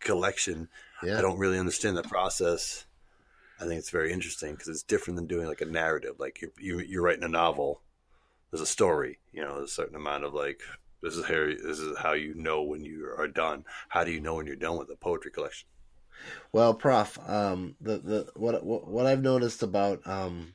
collection. 0.00 0.68
yeah. 1.02 1.18
I 1.18 1.20
don't 1.20 1.38
really 1.38 1.58
understand 1.58 1.96
the 1.96 2.02
process. 2.02 2.84
I 3.60 3.64
think 3.64 3.78
it's 3.80 3.90
very 3.90 4.12
interesting 4.12 4.52
because 4.52 4.68
it's 4.68 4.82
different 4.84 5.16
than 5.16 5.26
doing 5.26 5.46
like 5.46 5.60
a 5.60 5.64
narrative. 5.66 6.14
Like 6.18 6.40
you're, 6.40 6.52
you 6.58 6.78
you're 6.80 7.02
writing 7.02 7.24
a 7.24 7.28
novel. 7.28 7.80
There's 8.50 8.60
a 8.62 8.66
story. 8.66 9.18
You 9.32 9.42
know, 9.42 9.56
there's 9.58 9.70
a 9.70 9.74
certain 9.74 9.96
amount 9.96 10.24
of 10.24 10.32
like 10.32 10.60
this 11.02 11.14
is 11.16 11.24
how 11.26 11.34
this 11.34 11.78
is 11.78 11.98
how 11.98 12.12
you 12.12 12.34
know 12.34 12.62
when 12.62 12.84
you 12.84 13.12
are 13.18 13.28
done. 13.28 13.64
How 13.88 14.04
do 14.04 14.10
you 14.12 14.20
know 14.20 14.34
when 14.36 14.46
you're 14.46 14.56
done 14.56 14.78
with 14.78 14.90
a 14.90 14.96
poetry 14.96 15.30
collection? 15.32 15.68
Well, 16.52 16.74
Prof, 16.74 17.18
um, 17.28 17.76
the 17.80 17.98
the 17.98 18.32
what 18.36 18.64
what 18.64 19.06
I've 19.06 19.22
noticed 19.22 19.62
about 19.62 20.06
um 20.06 20.54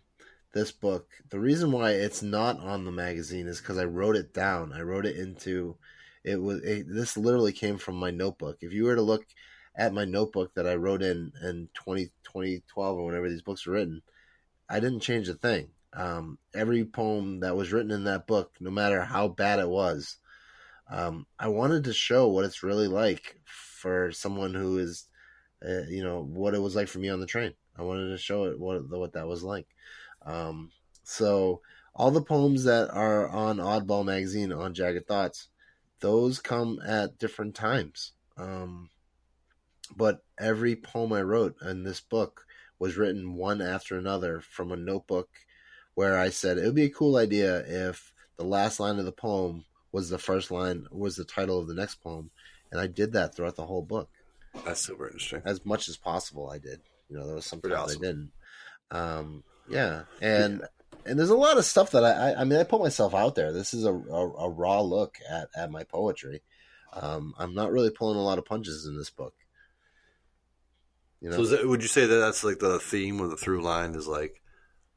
this 0.53 0.71
book, 0.71 1.09
the 1.29 1.39
reason 1.39 1.71
why 1.71 1.91
it's 1.91 2.21
not 2.21 2.59
on 2.59 2.85
the 2.85 2.91
magazine 2.91 3.47
is 3.47 3.59
because 3.59 3.77
I 3.77 3.85
wrote 3.85 4.15
it 4.15 4.33
down. 4.33 4.71
I 4.71 4.81
wrote 4.81 5.05
it 5.05 5.17
into 5.17 5.77
it 6.23 6.41
was 6.41 6.61
it, 6.63 6.85
this 6.87 7.17
literally 7.17 7.51
came 7.51 7.77
from 7.77 7.95
my 7.95 8.11
notebook. 8.11 8.57
If 8.61 8.73
you 8.73 8.85
were 8.85 8.95
to 8.95 9.01
look 9.01 9.25
at 9.75 9.93
my 9.93 10.05
notebook 10.05 10.53
that 10.55 10.67
I 10.67 10.75
wrote 10.75 11.01
in 11.01 11.31
in 11.43 11.69
20, 11.73 12.05
2012 12.23 12.97
or 12.97 13.05
whenever 13.05 13.29
these 13.29 13.41
books 13.41 13.65
were 13.65 13.73
written, 13.73 14.01
I 14.69 14.79
didn't 14.79 15.01
change 15.01 15.27
a 15.29 15.33
thing. 15.33 15.69
Um, 15.93 16.39
every 16.55 16.85
poem 16.85 17.41
that 17.41 17.55
was 17.55 17.71
written 17.71 17.91
in 17.91 18.05
that 18.05 18.25
book, 18.27 18.55
no 18.59 18.71
matter 18.71 19.01
how 19.03 19.27
bad 19.27 19.59
it 19.59 19.69
was, 19.69 20.17
um, 20.89 21.25
I 21.39 21.47
wanted 21.49 21.83
to 21.85 21.93
show 21.93 22.27
what 22.27 22.45
it's 22.45 22.63
really 22.63 22.87
like 22.87 23.39
for 23.45 24.11
someone 24.11 24.53
who 24.53 24.79
is 24.79 25.07
uh, 25.67 25.83
you 25.89 26.03
know 26.03 26.23
what 26.23 26.53
it 26.53 26.61
was 26.61 26.75
like 26.75 26.87
for 26.87 26.99
me 26.99 27.09
on 27.09 27.19
the 27.19 27.25
train. 27.25 27.53
I 27.77 27.83
wanted 27.83 28.09
to 28.09 28.17
show 28.17 28.45
it 28.45 28.59
what 28.59 28.87
what 28.89 29.13
that 29.13 29.27
was 29.27 29.43
like. 29.43 29.67
Um, 30.25 30.71
so 31.03 31.61
all 31.95 32.11
the 32.11 32.21
poems 32.21 32.63
that 32.63 32.89
are 32.91 33.27
on 33.27 33.57
Oddball 33.57 34.05
magazine 34.05 34.51
on 34.51 34.73
Jagged 34.73 35.07
Thoughts, 35.07 35.49
those 35.99 36.39
come 36.39 36.79
at 36.85 37.17
different 37.19 37.55
times. 37.55 38.13
Um, 38.37 38.89
but 39.95 40.23
every 40.39 40.75
poem 40.75 41.13
I 41.13 41.21
wrote 41.21 41.55
in 41.61 41.83
this 41.83 42.01
book 42.01 42.45
was 42.79 42.97
written 42.97 43.35
one 43.35 43.61
after 43.61 43.97
another 43.97 44.41
from 44.41 44.71
a 44.71 44.77
notebook 44.77 45.29
where 45.93 46.17
I 46.17 46.29
said 46.29 46.57
it 46.57 46.65
would 46.65 46.75
be 46.75 46.85
a 46.85 46.89
cool 46.89 47.17
idea 47.17 47.63
if 47.65 48.13
the 48.37 48.43
last 48.43 48.79
line 48.79 48.97
of 48.97 49.05
the 49.05 49.11
poem 49.11 49.65
was 49.91 50.09
the 50.09 50.17
first 50.17 50.49
line 50.49 50.87
was 50.91 51.15
the 51.15 51.23
title 51.23 51.59
of 51.59 51.67
the 51.67 51.75
next 51.75 52.01
poem 52.01 52.31
and 52.71 52.81
I 52.81 52.87
did 52.87 53.13
that 53.13 53.35
throughout 53.35 53.55
the 53.55 53.65
whole 53.65 53.83
book 53.83 54.09
That's 54.65 54.81
super 54.81 55.07
interesting. 55.07 55.41
as 55.45 55.65
much 55.65 55.89
as 55.89 55.97
possible. 55.97 56.49
I 56.49 56.57
did. 56.57 56.81
You 57.09 57.17
know, 57.17 57.25
there 57.25 57.35
was 57.35 57.45
sometimes 57.45 57.73
awesome. 57.73 58.01
I 58.01 58.05
didn't. 58.05 58.31
Um, 58.91 59.43
yeah, 59.69 60.03
and 60.21 60.61
and 61.05 61.19
there's 61.19 61.29
a 61.29 61.35
lot 61.35 61.57
of 61.57 61.65
stuff 61.65 61.91
that 61.91 62.03
I, 62.03 62.31
I 62.31 62.41
I 62.41 62.43
mean 62.43 62.59
I 62.59 62.63
put 62.63 62.81
myself 62.81 63.13
out 63.13 63.35
there. 63.35 63.51
This 63.51 63.73
is 63.73 63.85
a 63.85 63.93
a, 63.93 64.31
a 64.31 64.49
raw 64.49 64.81
look 64.81 65.17
at 65.29 65.49
at 65.55 65.71
my 65.71 65.83
poetry. 65.83 66.41
Um, 66.93 67.33
I'm 67.37 67.55
not 67.55 67.71
really 67.71 67.89
pulling 67.89 68.17
a 68.19 68.23
lot 68.23 68.37
of 68.37 68.45
punches 68.45 68.85
in 68.85 68.95
this 68.95 69.09
book. 69.09 69.33
You 71.21 71.29
know, 71.29 71.37
So 71.37 71.41
is 71.43 71.49
that, 71.51 71.67
would 71.67 71.81
you 71.81 71.87
say 71.87 72.05
that 72.05 72.15
that's 72.15 72.43
like 72.43 72.59
the 72.59 72.79
theme 72.79 73.19
or 73.19 73.27
the 73.27 73.37
through 73.37 73.63
line 73.63 73.95
is 73.95 74.07
like, 74.07 74.42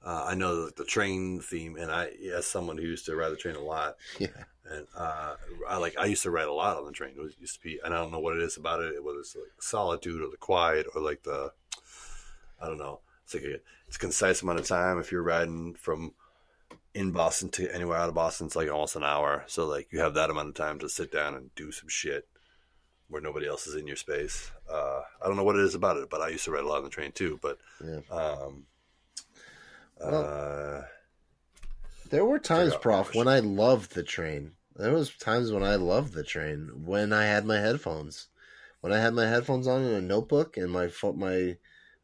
uh, 0.07 0.25
I 0.29 0.37
know 0.37 0.67
the, 0.67 0.73
the 0.77 0.85
train 0.85 1.41
theme, 1.41 1.75
and 1.77 1.91
I, 1.91 2.11
as 2.33 2.47
someone 2.47 2.79
who 2.79 2.85
used 2.85 3.07
to 3.07 3.17
ride 3.17 3.31
the 3.31 3.37
train 3.37 3.57
a 3.57 3.61
lot, 3.61 3.97
yeah, 4.21 4.29
and 4.71 4.87
uh, 4.97 5.35
I 5.69 5.79
like 5.79 5.99
I 5.99 6.05
used 6.05 6.23
to 6.23 6.31
ride 6.31 6.47
a 6.47 6.53
lot 6.53 6.77
on 6.77 6.87
the 6.87 6.93
train. 6.93 7.15
It 7.17 7.21
was, 7.21 7.35
used 7.41 7.57
to 7.57 7.61
be, 7.61 7.81
and 7.85 7.93
I 7.93 7.99
don't 7.99 8.13
know 8.13 8.21
what 8.21 8.37
it 8.37 8.43
is 8.43 8.57
about 8.57 8.81
it, 8.83 9.03
whether 9.03 9.19
it's 9.19 9.35
like 9.35 9.51
solitude 9.61 10.23
or 10.23 10.31
the 10.31 10.37
quiet 10.37 10.87
or 10.95 11.03
like 11.03 11.25
the, 11.25 11.51
I 12.63 12.69
don't 12.69 12.79
know. 12.79 13.01
It's 13.25 13.35
like 13.35 13.43
a, 13.43 13.57
it's 13.89 13.97
a 13.97 13.99
concise 13.99 14.43
amount 14.43 14.61
of 14.61 14.69
time. 14.69 15.01
If 15.01 15.11
you're 15.11 15.25
riding 15.25 15.75
from 15.75 16.15
in 16.95 17.11
Boston 17.11 17.49
to 17.51 17.75
anywhere 17.75 17.99
out 17.99 18.09
of 18.09 18.15
Boston, 18.15 18.47
it's 18.47 18.55
like 18.55 18.71
almost 18.71 18.95
an 18.95 19.03
hour. 19.03 19.43
So 19.49 19.67
like 19.67 19.89
you 19.91 19.99
have 19.99 20.15
that 20.15 20.31
amount 20.31 20.49
of 20.49 20.55
time 20.55 20.79
to 20.79 20.89
sit 20.89 21.11
down 21.11 21.35
and 21.35 21.53
do 21.57 21.73
some 21.73 21.89
shit 21.89 22.29
where 23.09 23.21
nobody 23.21 23.49
else 23.49 23.67
is 23.67 23.75
in 23.75 23.89
your 23.89 23.97
space. 23.97 24.53
Uh, 24.71 25.01
I 25.21 25.27
don't 25.27 25.37
know 25.37 25.45
what 25.45 25.57
it 25.57 25.65
is 25.65 25.75
about 25.75 25.97
it, 25.97 26.11
but 26.11 26.21
I 26.21 26.29
used 26.29 26.45
to 26.45 26.53
ride 26.53 26.63
a 26.63 26.69
lot 26.69 26.79
on 26.79 26.85
the 26.85 26.91
train 26.91 27.11
too. 27.11 27.41
But 27.43 27.59
yeah. 27.85 28.01
um, 28.11 28.67
Well- 29.99 30.25
uh, 30.25 30.85
There 32.11 32.25
were 32.25 32.39
times, 32.39 32.77
Prof, 32.77 33.15
when 33.15 33.29
I 33.29 33.41
loved 33.41 33.95
the 33.95 34.03
train. 34.03 34.53
There 34.77 34.93
was 34.93 35.17
times 35.17 35.51
when 35.51 35.65
I 35.65 35.77
loved 35.77 36.13
the 36.13 36.23
train 36.23 36.85
when 36.85 37.13
I 37.13 37.25
had 37.25 37.45
my 37.45 37.59
headphones. 37.59 38.29
When 38.81 38.93
I 38.93 38.99
had 38.99 39.15
my 39.15 39.27
headphones 39.27 39.67
on 39.67 39.83
in 39.83 39.93
a 39.95 40.01
notebook 40.01 40.57
and 40.57 40.71
my 40.71 40.89
phone, 40.89 41.19
my 41.19 41.57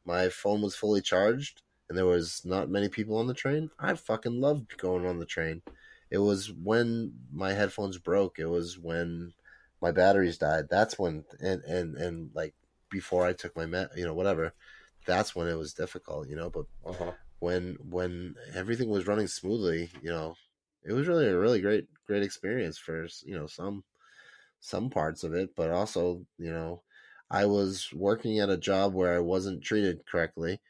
my 0.05 0.29
phone 0.31 0.63
was 0.63 0.75
fully 0.75 1.01
charged 1.01 1.63
and 1.89 1.97
there 1.97 2.07
was 2.07 2.43
not 2.45 2.71
many 2.71 2.89
people 2.89 3.17
on 3.19 3.27
the 3.27 3.35
train. 3.35 3.71
I 3.79 3.95
fucking 3.95 4.41
loved 4.41 4.79
going 4.79 5.07
on 5.07 5.19
the 5.19 5.27
train. 5.27 5.63
It 6.11 6.19
was 6.19 6.51
when 6.51 7.13
my 7.33 7.53
headphones 7.53 7.99
broke. 7.99 8.39
It 8.39 8.47
was 8.47 8.79
when 8.79 9.35
my 9.81 9.93
batteries 9.93 10.39
died. 10.39 10.65
That's 10.71 10.99
when 10.99 11.25
and 11.41 11.63
and 11.65 11.97
and 11.97 12.31
like 12.35 12.55
before 12.91 13.27
I 13.27 13.35
took 13.35 13.55
my 13.57 13.67
met, 13.67 13.91
you 13.97 14.05
know, 14.05 14.15
whatever. 14.15 14.55
That's 15.07 15.37
when 15.37 15.49
it 15.49 15.57
was 15.57 15.75
difficult, 15.75 16.29
you 16.29 16.37
know. 16.37 16.51
But 16.51 16.65
uh-huh. 16.85 17.13
When 17.43 17.77
when 17.83 18.37
everything 18.55 18.89
was 18.89 19.07
running 19.09 19.27
smoothly, 19.27 19.91
you 20.03 20.11
know, 20.11 20.37
it 20.85 20.93
was 20.93 21.09
really 21.09 21.27
a 21.29 21.39
really 21.39 21.61
great 21.61 21.87
great 22.07 22.23
experience 22.23 22.79
for 22.79 23.07
you 23.25 23.35
know 23.37 23.47
some 23.47 23.85
some 24.61 24.91
parts 24.91 25.25
of 25.25 25.35
it, 25.35 25.51
but 25.57 25.71
also 25.71 26.27
you 26.39 26.53
know 26.53 26.83
I 27.31 27.47
was 27.47 27.91
working 27.95 28.41
at 28.41 28.51
a 28.51 28.59
job 28.59 28.95
where 28.95 29.15
I 29.17 29.21
wasn't 29.21 29.65
treated 29.65 30.07
correctly. 30.07 30.61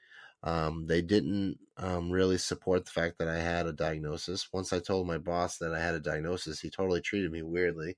Um, 0.45 0.87
they 0.87 1.03
didn't 1.03 1.59
um, 1.79 2.11
really 2.11 2.39
support 2.39 2.85
the 2.87 2.91
fact 2.93 3.19
that 3.19 3.29
I 3.29 3.39
had 3.39 3.67
a 3.67 3.73
diagnosis. 3.73 4.49
Once 4.53 4.73
I 4.73 4.81
told 4.81 5.07
my 5.07 5.19
boss 5.19 5.59
that 5.59 5.75
I 5.75 5.81
had 5.81 5.95
a 5.95 6.01
diagnosis, 6.01 6.61
he 6.61 6.71
totally 6.71 7.01
treated 7.03 7.33
me 7.33 7.43
weirdly. 7.43 7.97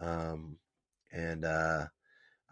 Um, 0.00 0.58
and 1.12 1.44
uh, 1.44 1.86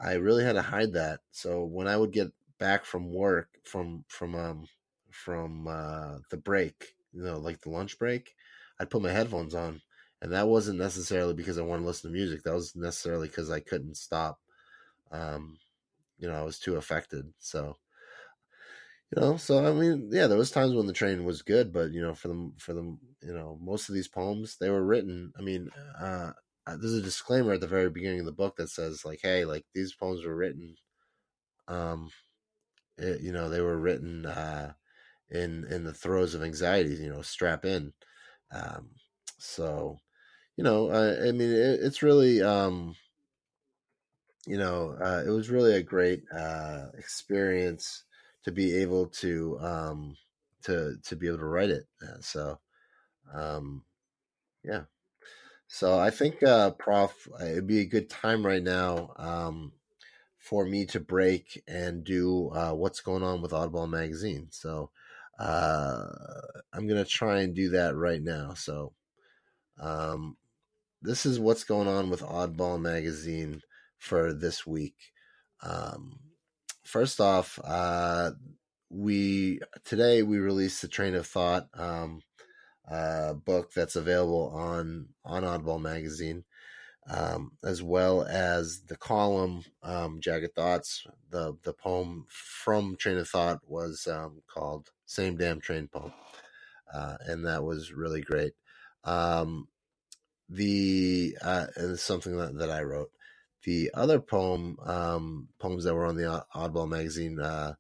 I 0.01 0.15
really 0.15 0.45
had 0.45 0.55
to 0.55 0.63
hide 0.63 0.93
that. 0.95 1.21
So 1.33 1.65
when 1.65 1.89
I 1.89 1.97
would 1.97 2.13
get 2.13 2.33
back 2.59 2.85
from 2.87 3.13
work, 3.13 3.49
from 3.65 4.05
from 4.09 4.35
um, 4.35 4.67
from 5.17 5.67
uh, 5.67 6.19
the 6.31 6.37
break, 6.37 6.95
you 7.13 7.23
know, 7.23 7.39
like 7.39 7.61
the 7.61 7.71
lunch 7.71 7.99
break, 7.99 8.35
I'd 8.79 8.91
put 8.91 9.03
my 9.03 9.11
headphones 9.11 9.55
on, 9.55 9.81
and 10.23 10.33
that 10.33 10.49
wasn't 10.49 10.79
necessarily 10.79 11.35
because 11.35 11.59
I 11.59 11.63
wanted 11.63 11.83
to 11.83 11.87
listen 11.87 12.11
to 12.11 12.17
music. 12.17 12.43
That 12.43 12.55
was 12.55 12.77
necessarily 12.77 13.29
because 13.29 13.51
I 13.51 13.61
couldn't 13.61 13.97
stop. 13.97 14.39
Um, 15.11 15.59
you 16.19 16.29
know, 16.29 16.35
I 16.35 16.43
was 16.43 16.59
too 16.59 16.77
affected. 16.77 17.33
So, 17.39 17.77
you 19.15 19.21
know, 19.21 19.37
so 19.37 19.65
I 19.65 19.73
mean, 19.73 20.09
yeah, 20.13 20.27
there 20.27 20.39
was 20.39 20.51
times 20.51 20.75
when 20.75 20.87
the 20.87 20.93
train 20.93 21.25
was 21.25 21.43
good, 21.43 21.73
but 21.73 21.93
you 21.93 22.03
know, 22.03 22.15
for 22.15 22.29
them, 22.29 22.55
for 22.59 22.73
them, 22.75 22.99
you 23.23 23.33
know, 23.33 23.59
most 23.63 23.89
of 23.89 23.95
these 23.95 24.09
poems 24.09 24.57
they 24.59 24.71
were 24.71 24.85
written. 24.85 25.33
I 25.39 25.43
mean, 25.43 25.71
uh, 25.99 26.33
there's 26.67 26.95
a 26.95 27.03
disclaimer 27.03 27.53
at 27.53 27.61
the 27.61 27.69
very 27.69 27.91
beginning 27.91 28.21
of 28.21 28.27
the 28.27 28.33
book 28.33 28.57
that 28.57 28.71
says 28.71 29.05
like, 29.05 29.21
hey, 29.23 29.45
like 29.45 29.65
these 29.73 29.95
poems 29.95 30.25
were 30.25 30.35
written, 30.35 30.77
um, 31.69 32.11
it, 32.99 33.21
you 33.21 33.33
know, 33.33 33.49
they 33.49 33.61
were 33.61 33.79
written 33.79 34.27
uh, 34.27 34.73
in 35.31 35.65
in 35.71 35.85
the 35.85 35.95
throes 35.95 36.35
of 36.35 36.43
anxiety. 36.43 36.95
You 36.95 37.11
know, 37.11 37.23
strap 37.23 37.65
in. 37.65 37.93
Um, 38.53 38.91
so, 39.39 39.99
you 40.57 40.65
know, 40.65 40.91
I, 40.91 41.29
I 41.29 41.33
mean, 41.33 41.51
it, 41.51 41.81
it's 41.83 42.03
really, 42.03 42.43
um, 42.43 42.97
you 44.47 44.57
know, 44.57 44.97
uh, 45.01 45.23
it 45.27 45.31
was 45.31 45.51
really 45.51 45.75
a 45.75 45.83
great 45.83 46.23
uh, 46.33 46.87
experience 46.97 48.05
to 48.45 48.53
be 48.53 48.77
able 48.77 49.07
to 49.09 49.59
um, 49.61 50.17
to 50.63 50.97
to 51.05 51.17
be 51.17 51.27
able 51.27 51.39
to 51.39 51.45
write 51.47 51.71
it. 51.71 51.85
Uh, 52.03 52.21
so, 52.21 52.59
um, 53.35 53.85
yeah. 54.65 54.83
So 55.69 55.99
I 55.99 56.11
think, 56.11 56.43
uh, 56.43 56.71
Prof, 56.73 57.29
it'd 57.41 57.67
be 57.67 57.81
a 57.81 57.87
good 57.87 58.09
time 58.09 58.47
right 58.47 58.63
now 58.63 59.13
um, 59.17 59.73
for 60.39 60.65
me 60.65 60.87
to 60.87 61.01
break 61.01 61.63
and 61.67 62.05
do 62.05 62.51
uh, 62.51 62.73
what's 62.73 63.01
going 63.01 63.23
on 63.25 63.43
with 63.43 63.53
Oddball 63.53 63.89
Magazine. 63.91 64.49
So 64.51 64.91
uh, 65.39 66.07
I'm 66.73 66.87
gonna 66.87 67.05
try 67.05 67.41
and 67.43 67.55
do 67.55 67.71
that 67.71 67.95
right 67.97 68.23
now. 68.23 68.55
So 68.55 68.93
um, 69.81 70.37
this 71.03 71.27
is 71.27 71.39
what's 71.39 71.65
going 71.65 71.89
on 71.89 72.11
with 72.11 72.23
Oddball 72.23 72.81
Magazine 72.81 73.61
for 73.99 74.33
this 74.33 74.67
week. 74.67 74.97
Um, 75.63 76.19
first 76.85 77.21
off, 77.21 77.59
uh, 77.65 78.33
we 78.91 79.61
today 79.85 80.23
we 80.23 80.39
released 80.39 80.83
the 80.83 80.89
Train 80.89 81.15
of 81.15 81.27
Thought 81.27 81.67
um, 81.75 82.23
uh, 82.91 83.35
book 83.35 83.73
that's 83.75 83.97
available 83.97 84.51
on 84.55 85.09
on 85.25 85.43
Oddball 85.43 85.81
Magazine, 85.81 86.45
um, 87.09 87.53
as 87.63 87.83
well 87.83 88.25
as 88.25 88.81
the 88.83 88.97
column 88.97 89.65
um, 89.83 90.21
Jagged 90.21 90.55
Thoughts. 90.55 91.07
The 91.31 91.57
the 91.63 91.73
poem 91.73 92.27
from 92.29 92.97
Train 92.97 93.19
of 93.19 93.29
Thought 93.29 93.61
was 93.67 94.07
um, 94.07 94.43
called 94.47 94.91
"Same 95.05 95.37
Damn 95.37 95.61
Train 95.61 95.89
Poem," 95.89 96.13
uh, 96.93 97.17
and 97.27 97.45
that 97.47 97.65
was 97.65 97.93
really 97.93 98.23
great. 98.23 98.53
Um, 99.05 99.69
the 100.49 101.37
uh, 101.43 101.67
and 101.77 101.99
something 101.99 102.37
that, 102.37 102.57
that 102.59 102.71
I 102.71 102.83
wrote. 102.83 103.11
The 103.65 103.91
other 103.95 104.21
poem, 104.21 104.77
um, 104.85 105.49
poems 105.59 105.85
that 105.85 105.95
were 105.95 106.07
on 106.07 106.17
the 106.17 106.45
Oddball 106.55 106.89
magazine, 106.89 107.41
uh, 107.41 107.75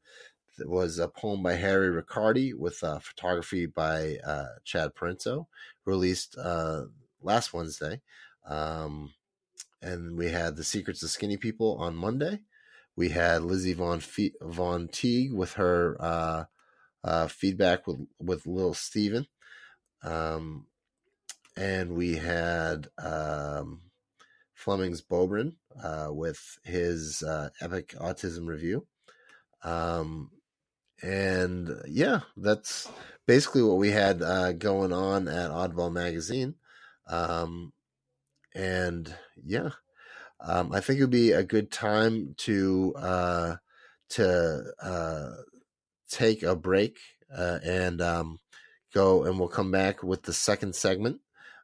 was 0.64 0.98
a 0.98 1.06
poem 1.06 1.42
by 1.42 1.54
Harry 1.54 1.90
Riccardi 1.90 2.54
with 2.54 2.82
uh, 2.82 2.98
photography 2.98 3.66
by 3.66 4.16
uh, 4.26 4.46
Chad 4.64 4.94
Parenzo, 4.94 5.46
released 5.84 6.36
uh, 6.38 6.84
last 7.22 7.52
Wednesday. 7.52 8.00
Um, 8.46 9.14
and 9.82 10.16
we 10.16 10.30
had 10.30 10.56
The 10.56 10.64
Secrets 10.64 11.02
of 11.02 11.10
Skinny 11.10 11.36
People 11.36 11.76
on 11.78 11.94
Monday. 11.94 12.40
We 12.96 13.10
had 13.10 13.42
Lizzie 13.42 13.74
Von, 13.74 14.00
Fe- 14.00 14.34
Von 14.40 14.88
Teague 14.88 15.32
with 15.32 15.54
her 15.54 15.96
uh, 16.00 16.44
uh, 17.04 17.28
feedback 17.28 17.86
with, 17.86 18.06
with 18.18 18.46
Lil 18.46 18.74
Steven. 18.74 19.26
Um, 20.02 20.66
and 21.56 21.92
we 21.92 22.16
had 22.16 22.88
um, 22.98 23.82
Fleming's 24.54 25.02
Bobrin 25.02 25.54
uh, 25.82 26.08
with 26.10 26.58
his 26.64 27.22
uh, 27.22 27.50
epic 27.60 27.94
autism 27.98 28.46
review. 28.46 28.86
Um, 29.62 30.30
and 31.02 31.70
yeah, 31.86 32.20
that's 32.36 32.88
basically 33.26 33.62
what 33.62 33.76
we 33.78 33.90
had 33.90 34.22
uh, 34.22 34.52
going 34.52 34.92
on 34.92 35.28
at 35.28 35.50
Oddball 35.50 35.92
Magazine. 35.92 36.54
Um, 37.08 37.72
and 38.56 39.14
yeah, 39.44 39.70
um, 40.40 40.72
I 40.72 40.80
think 40.80 40.98
it 40.98 41.02
would 41.02 41.10
be 41.10 41.32
a 41.32 41.44
good 41.44 41.70
time 41.70 42.34
to 42.38 42.94
uh, 42.96 43.56
to 44.10 44.64
uh, 44.82 45.30
take 46.10 46.42
a 46.42 46.56
break 46.56 46.98
uh, 47.36 47.58
and 47.62 48.00
um, 48.00 48.38
go, 48.94 49.24
and 49.24 49.38
we'll 49.38 49.48
come 49.48 49.70
back 49.70 50.02
with 50.02 50.22
the 50.22 50.32
second 50.32 50.74
segment. 50.74 51.20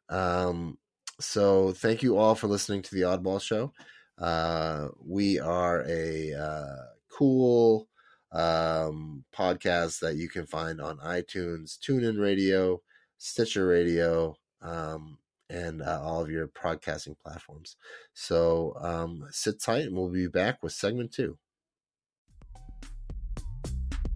Um, 0.09 0.77
so 1.19 1.71
thank 1.71 2.03
you 2.03 2.17
all 2.17 2.35
for 2.35 2.47
listening 2.47 2.83
to 2.83 2.95
the 2.95 3.01
Oddball 3.01 3.41
Show. 3.41 3.73
Uh, 4.17 4.89
we 5.03 5.39
are 5.39 5.83
a 5.87 6.33
uh, 6.33 6.85
cool 7.09 7.87
um, 8.31 9.23
podcast 9.35 9.99
that 9.99 10.15
you 10.15 10.29
can 10.29 10.45
find 10.45 10.79
on 10.79 10.97
iTunes, 10.99 11.77
TuneIn 11.79 12.19
Radio, 12.19 12.81
Stitcher 13.17 13.65
Radio, 13.65 14.35
um, 14.61 15.17
and 15.49 15.81
uh, 15.81 16.01
all 16.03 16.21
of 16.21 16.29
your 16.29 16.47
podcasting 16.47 17.15
platforms. 17.23 17.75
So 18.13 18.75
um, 18.79 19.25
sit 19.31 19.61
tight, 19.61 19.85
and 19.85 19.95
we'll 19.95 20.09
be 20.09 20.27
back 20.27 20.63
with 20.63 20.73
segment 20.73 21.11
two. 21.11 21.37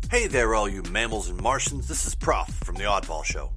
Hey 0.09 0.27
there, 0.27 0.55
all 0.55 0.69
you 0.69 0.83
mammals 0.83 1.29
and 1.29 1.41
Martians. 1.41 1.87
This 1.87 2.05
is 2.05 2.15
Prof 2.15 2.47
from 2.63 2.75
The 2.75 2.83
Oddball 2.83 3.25
Show. 3.25 3.51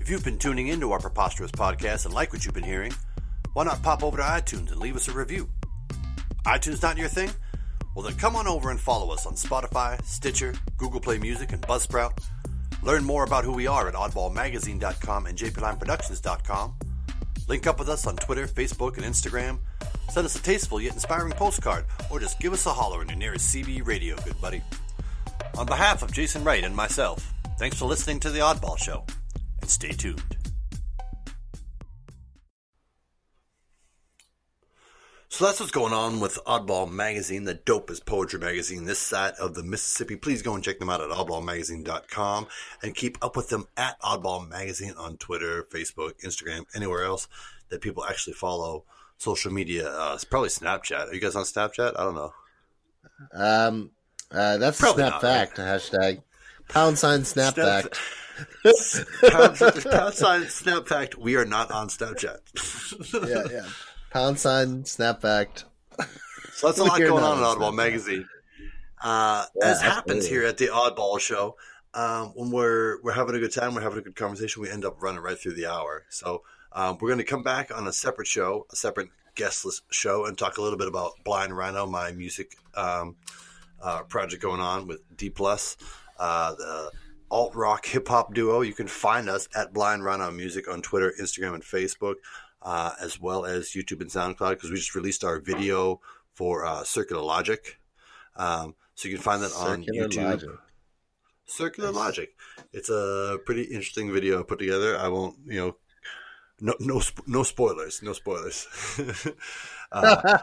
If 0.00 0.08
you've 0.08 0.24
been 0.24 0.38
tuning 0.38 0.68
into 0.68 0.92
our 0.92 1.00
preposterous 1.00 1.50
podcast 1.50 2.04
and 2.04 2.14
like 2.14 2.32
what 2.32 2.44
you've 2.44 2.54
been 2.54 2.62
hearing, 2.62 2.92
why 3.54 3.64
not 3.64 3.82
pop 3.82 4.02
over 4.04 4.18
to 4.18 4.22
iTunes 4.22 4.70
and 4.70 4.76
leave 4.76 4.96
us 4.96 5.08
a 5.08 5.12
review? 5.12 5.50
iTunes 6.46 6.80
not 6.80 6.96
your 6.96 7.08
thing? 7.08 7.28
Well, 7.94 8.06
then 8.06 8.16
come 8.16 8.36
on 8.36 8.46
over 8.46 8.70
and 8.70 8.80
follow 8.80 9.12
us 9.12 9.26
on 9.26 9.34
Spotify, 9.34 10.02
Stitcher, 10.04 10.54
Google 10.76 11.00
Play 11.00 11.18
Music, 11.18 11.52
and 11.52 11.60
Buzzsprout. 11.60 12.12
Learn 12.82 13.04
more 13.04 13.24
about 13.24 13.44
who 13.44 13.52
we 13.52 13.66
are 13.66 13.88
at 13.88 13.94
oddballmagazine.com 13.94 15.26
and 15.26 15.36
jplimeproductions.com. 15.36 16.74
Link 17.48 17.66
up 17.66 17.78
with 17.78 17.88
us 17.88 18.06
on 18.06 18.16
Twitter, 18.16 18.46
Facebook, 18.46 18.96
and 18.96 19.06
Instagram. 19.06 19.58
Send 20.10 20.24
us 20.24 20.36
a 20.36 20.42
tasteful 20.42 20.80
yet 20.80 20.94
inspiring 20.94 21.32
postcard, 21.32 21.84
or 22.10 22.20
just 22.20 22.40
give 22.40 22.52
us 22.52 22.66
a 22.66 22.72
holler 22.72 23.02
in 23.02 23.08
your 23.08 23.18
nearest 23.18 23.54
CB 23.54 23.86
radio, 23.86 24.16
good 24.16 24.40
buddy. 24.40 24.62
On 25.56 25.66
behalf 25.66 26.02
of 26.02 26.12
Jason 26.12 26.44
Wright 26.44 26.64
and 26.64 26.74
myself, 26.74 27.32
thanks 27.58 27.78
for 27.78 27.86
listening 27.86 28.20
to 28.20 28.30
The 28.30 28.40
Oddball 28.40 28.78
Show, 28.78 29.04
and 29.60 29.68
stay 29.68 29.90
tuned. 29.90 30.37
So 35.38 35.44
that's 35.44 35.60
what's 35.60 35.70
going 35.70 35.92
on 35.92 36.18
with 36.18 36.36
Oddball 36.48 36.90
Magazine, 36.90 37.44
the 37.44 37.54
dopest 37.54 38.04
poetry 38.04 38.40
magazine 38.40 38.86
this 38.86 38.98
side 38.98 39.34
of 39.34 39.54
the 39.54 39.62
Mississippi. 39.62 40.16
Please 40.16 40.42
go 40.42 40.56
and 40.56 40.64
check 40.64 40.80
them 40.80 40.90
out 40.90 41.00
at 41.00 41.10
oddballmagazine.com 41.10 42.48
and 42.82 42.92
keep 42.92 43.24
up 43.24 43.36
with 43.36 43.48
them 43.48 43.68
at 43.76 44.00
Oddball 44.00 44.48
Magazine 44.48 44.94
on 44.98 45.16
Twitter, 45.16 45.62
Facebook, 45.72 46.14
Instagram, 46.24 46.64
anywhere 46.74 47.04
else 47.04 47.28
that 47.68 47.80
people 47.80 48.04
actually 48.04 48.32
follow 48.32 48.82
social 49.18 49.52
media. 49.52 49.88
Uh, 49.88 50.10
it's 50.14 50.24
probably 50.24 50.48
Snapchat. 50.48 51.06
Are 51.06 51.14
you 51.14 51.20
guys 51.20 51.36
on 51.36 51.44
Snapchat? 51.44 51.92
I 51.96 52.02
don't 52.02 52.16
know. 52.16 52.32
Um, 53.32 53.90
uh, 54.32 54.56
that's 54.58 54.80
Probably 54.80 55.04
snap 55.04 55.12
not, 55.12 55.22
fact 55.22 55.56
hashtag 55.58 56.22
pound 56.68 56.98
sign 56.98 57.24
snap, 57.24 57.54
Snap- 57.54 57.94
fact. 57.94 58.00
pound, 59.30 59.84
pound 59.92 60.14
sign 60.14 60.48
snap 60.48 60.88
fact. 60.88 61.16
We 61.16 61.36
are 61.36 61.44
not 61.44 61.70
on 61.70 61.90
Snapchat. 61.90 62.38
yeah, 63.28 63.44
yeah. 63.52 63.68
Pound 64.10 64.38
sign 64.38 64.84
snap 64.84 65.22
fact. 65.22 65.64
So 66.52 66.66
that's 66.68 66.78
a 66.78 66.84
lot 66.84 66.98
going 66.98 67.22
on 67.22 67.38
in 67.38 67.44
Oddball. 67.44 67.74
Magazine. 67.74 68.26
Uh, 69.02 69.44
Yeah, 69.54 69.66
as 69.66 69.80
happens 69.80 70.24
absolutely. 70.24 70.28
here 70.28 70.46
at 70.46 70.58
the 70.58 70.68
Oddball 70.68 71.20
Show, 71.20 71.56
um, 71.94 72.28
when 72.34 72.50
we're 72.50 73.00
we're 73.02 73.12
having 73.12 73.34
a 73.34 73.38
good 73.38 73.52
time, 73.52 73.74
we're 73.74 73.82
having 73.82 73.98
a 73.98 74.02
good 74.02 74.16
conversation, 74.16 74.62
we 74.62 74.70
end 74.70 74.84
up 74.84 75.02
running 75.02 75.20
right 75.20 75.38
through 75.38 75.54
the 75.54 75.66
hour. 75.66 76.04
So 76.08 76.42
um, 76.72 76.98
we're 77.00 77.08
going 77.08 77.18
to 77.18 77.24
come 77.24 77.42
back 77.42 77.76
on 77.76 77.86
a 77.86 77.92
separate 77.92 78.26
show, 78.28 78.66
a 78.72 78.76
separate 78.76 79.08
guestless 79.34 79.82
show, 79.90 80.26
and 80.26 80.36
talk 80.36 80.58
a 80.58 80.62
little 80.62 80.78
bit 80.78 80.88
about 80.88 81.12
Blind 81.24 81.56
Rhino, 81.56 81.86
my 81.86 82.12
music 82.12 82.56
um, 82.74 83.16
uh, 83.82 84.02
project 84.02 84.42
going 84.42 84.60
on 84.60 84.86
with 84.86 85.00
D 85.16 85.30
Plus, 85.30 85.76
uh, 86.18 86.54
the 86.54 86.90
alt 87.30 87.54
rock 87.54 87.86
hip 87.86 88.08
hop 88.08 88.34
duo. 88.34 88.62
You 88.62 88.74
can 88.74 88.88
find 88.88 89.28
us 89.28 89.48
at 89.54 89.72
Blind 89.72 90.04
Rhino 90.04 90.30
Music 90.30 90.68
on 90.68 90.82
Twitter, 90.82 91.12
Instagram, 91.20 91.54
and 91.54 91.62
Facebook, 91.62 92.14
uh, 92.62 92.92
as 93.00 93.20
well 93.20 93.44
as 93.44 93.70
YouTube 93.70 94.00
and 94.00 94.10
SoundCloud 94.10 94.50
because 94.50 94.70
we 94.70 94.76
just 94.76 94.94
released 94.94 95.24
our 95.24 95.38
video 95.38 96.00
for 96.34 96.64
uh, 96.64 96.84
Circular 96.84 97.22
Logic. 97.22 97.78
Um, 98.36 98.74
so 98.94 99.08
you 99.08 99.14
can 99.14 99.22
find 99.22 99.42
that 99.42 99.52
on 99.54 99.84
Circular 99.84 100.08
YouTube. 100.08 100.24
Logic. 100.24 100.50
Circular. 101.46 101.90
Logic. 101.92 102.30
It's 102.72 102.90
a 102.90 103.38
pretty 103.44 103.62
interesting 103.62 104.12
video 104.12 104.40
I 104.40 104.42
put 104.42 104.58
together. 104.58 104.98
I 104.98 105.08
won't, 105.08 105.36
you 105.46 105.58
know, 105.58 105.76
no 106.60 106.74
no 106.80 106.98
sp- 107.00 107.26
no 107.26 107.42
spoilers, 107.42 108.02
no 108.02 108.12
spoilers. 108.12 108.66
uh, 109.92 110.38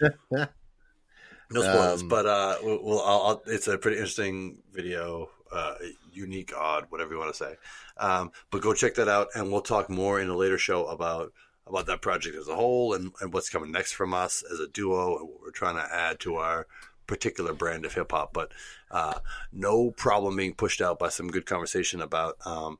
no 0.30 1.62
spoilers, 1.62 2.02
Um, 2.02 2.08
but 2.08 2.26
uh, 2.26 2.56
we'll, 2.62 2.84
we'll 2.84 3.00
I'll, 3.00 3.22
I'll, 3.22 3.42
it's 3.46 3.68
a 3.68 3.78
pretty 3.78 3.96
interesting 3.96 4.62
video, 4.72 5.30
uh, 5.52 5.74
unique, 6.12 6.52
odd, 6.56 6.86
whatever 6.90 7.12
you 7.12 7.18
want 7.18 7.32
to 7.32 7.44
say. 7.44 7.56
Um, 7.96 8.32
but 8.50 8.62
go 8.62 8.74
check 8.74 8.94
that 8.94 9.08
out, 9.08 9.28
and 9.34 9.50
we'll 9.50 9.60
talk 9.60 9.88
more 9.90 10.20
in 10.20 10.28
a 10.28 10.36
later 10.36 10.58
show 10.58 10.86
about 10.86 11.32
about 11.66 11.86
that 11.86 12.00
project 12.00 12.34
as 12.34 12.48
a 12.48 12.54
whole 12.54 12.94
and, 12.94 13.12
and 13.20 13.32
what's 13.32 13.50
coming 13.50 13.70
next 13.70 13.92
from 13.92 14.14
us 14.14 14.42
as 14.50 14.58
a 14.58 14.68
duo 14.68 15.18
and 15.18 15.28
what 15.28 15.40
we're 15.42 15.50
trying 15.50 15.76
to 15.76 15.94
add 15.94 16.18
to 16.18 16.36
our 16.36 16.66
particular 17.06 17.52
brand 17.52 17.84
of 17.84 17.92
hip 17.92 18.10
hop. 18.10 18.32
But 18.32 18.52
uh, 18.90 19.18
no 19.52 19.90
problem 19.90 20.36
being 20.36 20.54
pushed 20.54 20.80
out 20.80 20.98
by 20.98 21.10
some 21.10 21.28
good 21.28 21.46
conversation 21.46 22.00
about 22.00 22.36
um, 22.46 22.78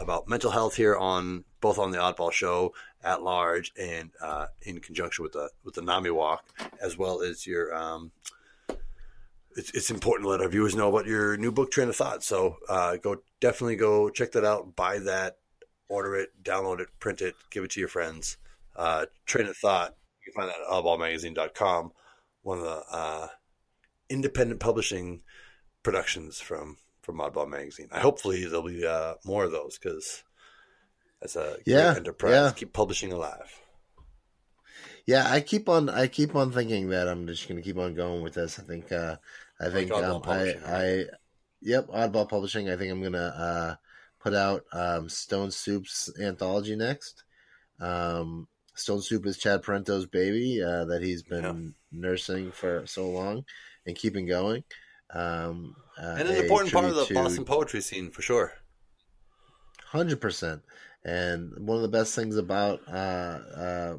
about 0.00 0.28
mental 0.28 0.50
health 0.50 0.76
here 0.76 0.96
on 0.96 1.44
both 1.60 1.78
on 1.78 1.92
the 1.92 1.98
Oddball 1.98 2.32
Show 2.32 2.74
at 3.02 3.22
large 3.22 3.72
and 3.78 4.10
uh, 4.20 4.46
in 4.62 4.80
conjunction 4.80 5.22
with 5.22 5.32
the 5.32 5.50
with 5.64 5.74
the 5.74 5.82
NAMI 5.82 6.10
Walk, 6.10 6.44
as 6.80 6.98
well 6.98 7.22
as 7.22 7.46
your. 7.46 7.74
Um, 7.74 8.12
it's, 9.56 9.70
it's 9.72 9.90
important 9.90 10.26
to 10.26 10.30
let 10.30 10.40
our 10.40 10.48
viewers 10.48 10.74
know 10.74 10.88
about 10.88 11.06
your 11.06 11.36
new 11.36 11.52
book, 11.52 11.70
Train 11.70 11.88
of 11.88 11.96
Thought. 11.96 12.22
So 12.22 12.56
uh, 12.68 12.96
go 12.96 13.16
definitely 13.40 13.76
go 13.76 14.10
check 14.10 14.32
that 14.32 14.44
out, 14.44 14.74
buy 14.76 14.98
that, 15.00 15.38
order 15.88 16.16
it, 16.16 16.30
download 16.42 16.80
it, 16.80 16.88
print 17.00 17.20
it, 17.20 17.34
give 17.50 17.64
it 17.64 17.70
to 17.72 17.80
your 17.80 17.88
friends. 17.88 18.36
Uh, 18.76 19.06
Train 19.26 19.46
of 19.46 19.56
Thought, 19.56 19.94
you 20.26 20.32
can 20.32 20.42
find 20.42 20.50
that 20.50 20.60
at 20.60 20.68
oddballmagazine.com, 20.68 21.92
one 22.42 22.58
of 22.58 22.64
the 22.64 22.82
uh, 22.90 23.28
independent 24.10 24.60
publishing 24.60 25.22
productions 25.82 26.40
from 26.40 26.76
from 27.02 27.18
Oddball 27.18 27.48
Magazine. 27.48 27.88
I 27.92 28.00
hopefully 28.00 28.44
there'll 28.46 28.62
be 28.62 28.86
uh, 28.86 29.14
more 29.26 29.44
of 29.44 29.52
those 29.52 29.78
because 29.78 30.24
that's 31.20 31.36
a 31.36 31.58
Yeah, 31.66 31.88
great 31.92 31.98
enterprise. 31.98 32.32
yeah. 32.32 32.52
Keep 32.56 32.72
publishing 32.72 33.12
alive. 33.12 33.60
Yeah, 35.06 35.30
I 35.30 35.40
keep 35.40 35.68
on. 35.68 35.90
I 35.90 36.06
keep 36.06 36.34
on 36.34 36.50
thinking 36.50 36.88
that 36.88 37.08
I'm 37.08 37.26
just 37.26 37.46
going 37.46 37.56
to 37.58 37.62
keep 37.62 37.76
on 37.76 37.94
going 37.94 38.22
with 38.22 38.34
this. 38.34 38.58
I 38.58 38.62
think. 38.62 38.90
Uh, 38.90 39.16
I 39.60 39.70
think. 39.70 39.90
Oddball 39.90 40.26
um, 40.26 40.66
I. 40.66 40.76
I. 40.76 41.04
Yep, 41.62 41.88
Oddball 41.88 42.28
Publishing. 42.28 42.68
I 42.68 42.76
think 42.76 42.92
I'm 42.92 43.02
gonna 43.02 43.18
uh, 43.18 43.74
put 44.20 44.34
out 44.34 44.64
um, 44.72 45.08
Stone 45.08 45.50
Soup's 45.50 46.10
anthology 46.20 46.76
next. 46.76 47.24
Um, 47.80 48.48
Stone 48.74 49.02
Soup 49.02 49.24
is 49.26 49.38
Chad 49.38 49.62
Parenzo's 49.62 50.06
baby 50.06 50.62
uh, 50.62 50.84
that 50.86 51.02
he's 51.02 51.22
been 51.22 51.74
nursing 51.92 52.50
for 52.50 52.86
so 52.86 53.08
long 53.08 53.44
and 53.86 53.96
keeping 53.96 54.26
going. 54.26 54.64
Um, 55.10 55.76
uh, 55.98 56.16
And 56.18 56.28
an 56.28 56.36
important 56.36 56.72
part 56.72 56.86
of 56.86 56.94
the 56.94 57.14
Boston 57.14 57.44
poetry 57.44 57.80
scene 57.80 58.10
for 58.10 58.22
sure. 58.22 58.52
Hundred 59.86 60.20
percent. 60.20 60.62
And 61.04 61.52
one 61.66 61.76
of 61.76 61.82
the 61.82 61.88
best 61.88 62.14
things 62.14 62.36
about 62.36 62.80
uh, 62.88 63.38
uh, 63.56 63.96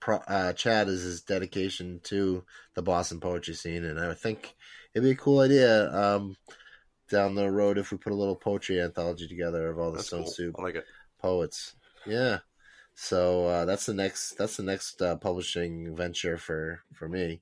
Pro, 0.00 0.16
uh, 0.16 0.52
Chad 0.52 0.88
is 0.88 1.02
his 1.02 1.22
dedication 1.22 2.00
to 2.04 2.44
the 2.74 2.82
Boston 2.82 3.20
poetry 3.20 3.54
scene, 3.54 3.84
and 3.84 3.98
I 3.98 4.14
think 4.14 4.54
it'd 4.94 5.04
be 5.04 5.12
a 5.12 5.16
cool 5.16 5.40
idea 5.40 5.90
um, 5.92 6.36
down 7.10 7.34
the 7.34 7.50
road 7.50 7.78
if 7.78 7.92
we 7.92 7.98
put 7.98 8.12
a 8.12 8.16
little 8.16 8.36
poetry 8.36 8.80
anthology 8.80 9.28
together 9.28 9.68
of 9.70 9.78
all 9.78 9.90
the 9.90 9.96
That's 9.98 10.08
Stone 10.08 10.24
cool. 10.24 10.32
Soup 10.32 10.58
like 10.58 10.84
poets. 11.20 11.74
Yeah. 12.06 12.38
So 12.94 13.46
uh, 13.46 13.64
that's 13.64 13.86
the 13.86 13.94
next 13.94 14.36
that's 14.36 14.56
the 14.56 14.62
next 14.62 15.00
uh, 15.00 15.16
publishing 15.16 15.96
venture 15.96 16.36
for 16.36 16.82
for 16.94 17.08
me. 17.08 17.40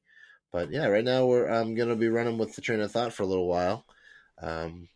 But 0.53 0.70
yeah, 0.70 0.86
right 0.86 1.05
now 1.05 1.26
we're 1.26 1.48
I'm 1.48 1.74
gonna 1.74 1.96
be 1.96 2.09
running 2.09 2.38
with 2.38 2.55
the 2.55 2.62
train 2.62 2.80
of 2.80 2.92
thought 2.92 3.12
for 3.12 3.22
a 3.24 3.26
little 3.26 3.48
while. 3.48 3.84
Um, 4.40 4.88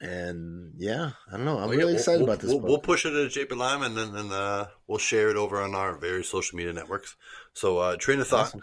and 0.00 0.74
yeah, 0.76 1.10
I 1.28 1.36
don't 1.36 1.44
know. 1.44 1.58
I'm 1.58 1.70
yeah, 1.70 1.76
really 1.76 1.84
we'll- 1.86 1.94
excited 1.96 2.20
we'll, 2.20 2.28
about 2.30 2.40
this 2.40 2.50
We'll, 2.50 2.60
we'll 2.60 2.78
push 2.78 3.04
it 3.04 3.12
at 3.14 3.30
JP 3.32 3.56
Lime 3.56 3.82
and 3.82 3.96
then 3.96 4.14
and, 4.14 4.32
uh, 4.32 4.66
we'll 4.86 4.98
share 4.98 5.28
it 5.30 5.36
over 5.36 5.60
on 5.60 5.74
our 5.74 5.96
various 5.96 6.28
social 6.28 6.56
media 6.56 6.72
networks. 6.72 7.16
So, 7.52 7.78
uh, 7.78 7.96
train 7.96 8.20
of 8.20 8.28
thought. 8.28 8.46
Awesome. 8.46 8.62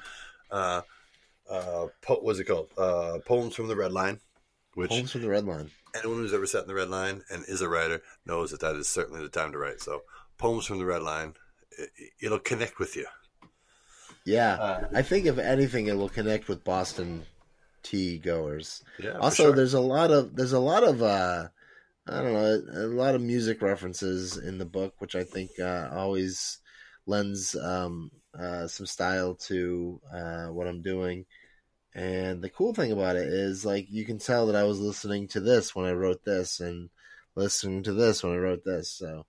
Uh, 0.49 0.81
uh, 1.49 1.87
po- 2.01 2.19
what's 2.21 2.39
it 2.39 2.45
called? 2.45 2.69
Uh, 2.77 3.19
Poems 3.25 3.55
from 3.55 3.67
the 3.67 3.75
Red 3.75 3.91
Line, 3.91 4.19
which 4.73 4.91
Homes 4.91 5.11
from 5.11 5.21
the 5.21 5.29
Red 5.29 5.45
Line. 5.45 5.69
anyone 5.97 6.17
who's 6.19 6.33
ever 6.33 6.45
sat 6.47 6.61
in 6.63 6.67
the 6.67 6.73
Red 6.75 6.89
Line 6.89 7.21
and 7.31 7.43
is 7.47 7.61
a 7.61 7.69
writer 7.69 8.01
knows 8.25 8.51
that 8.51 8.59
that 8.61 8.75
is 8.75 8.87
certainly 8.87 9.21
the 9.21 9.29
time 9.29 9.51
to 9.51 9.57
write. 9.57 9.81
So, 9.81 10.01
Poems 10.37 10.65
from 10.65 10.79
the 10.79 10.85
Red 10.85 11.01
Line, 11.03 11.33
it, 11.77 11.89
it'll 12.21 12.39
connect 12.39 12.79
with 12.79 12.95
you. 12.95 13.05
Yeah, 14.25 14.53
Uh, 14.55 14.87
I 14.93 15.01
think 15.03 15.27
if 15.27 15.37
anything, 15.37 15.85
it 15.87 15.97
will 15.97 16.09
connect 16.09 16.47
with 16.47 16.63
Boston 16.63 17.25
T 17.83 18.17
goers. 18.17 18.83
Yeah. 18.99 19.17
also, 19.19 19.43
sure. 19.45 19.55
there's 19.55 19.75
a 19.75 19.79
lot 19.79 20.09
of 20.11 20.35
there's 20.35 20.53
a 20.53 20.59
lot 20.59 20.83
of 20.83 21.03
uh, 21.03 21.47
I 22.07 22.21
don't 22.21 22.33
know 22.33 22.61
a 22.73 22.87
lot 22.87 23.13
of 23.13 23.21
music 23.21 23.61
references 23.61 24.37
in 24.37 24.57
the 24.57 24.65
book, 24.65 24.95
which 24.97 25.15
I 25.15 25.23
think 25.23 25.51
uh, 25.59 25.89
always 25.93 26.57
lends 27.05 27.55
um, 27.55 28.09
uh, 28.39 28.67
some 28.67 28.85
style 28.85 29.35
to 29.35 30.01
uh, 30.13 30.47
what 30.47 30.67
I'm 30.67 30.81
doing. 30.81 31.25
And 31.93 32.41
the 32.41 32.49
cool 32.49 32.73
thing 32.73 32.91
about 32.91 33.15
it 33.15 33.27
is, 33.27 33.65
like, 33.65 33.87
you 33.89 34.05
can 34.05 34.19
tell 34.19 34.47
that 34.47 34.55
I 34.55 34.63
was 34.63 34.79
listening 34.79 35.29
to 35.29 35.39
this 35.39 35.73
when 35.73 35.85
I 35.85 35.93
wrote 35.93 36.23
this, 36.25 36.59
and 36.59 36.89
listening 37.35 37.83
to 37.83 37.93
this 37.93 38.23
when 38.23 38.33
I 38.33 38.37
wrote 38.37 38.63
this. 38.63 38.89
So 38.89 39.25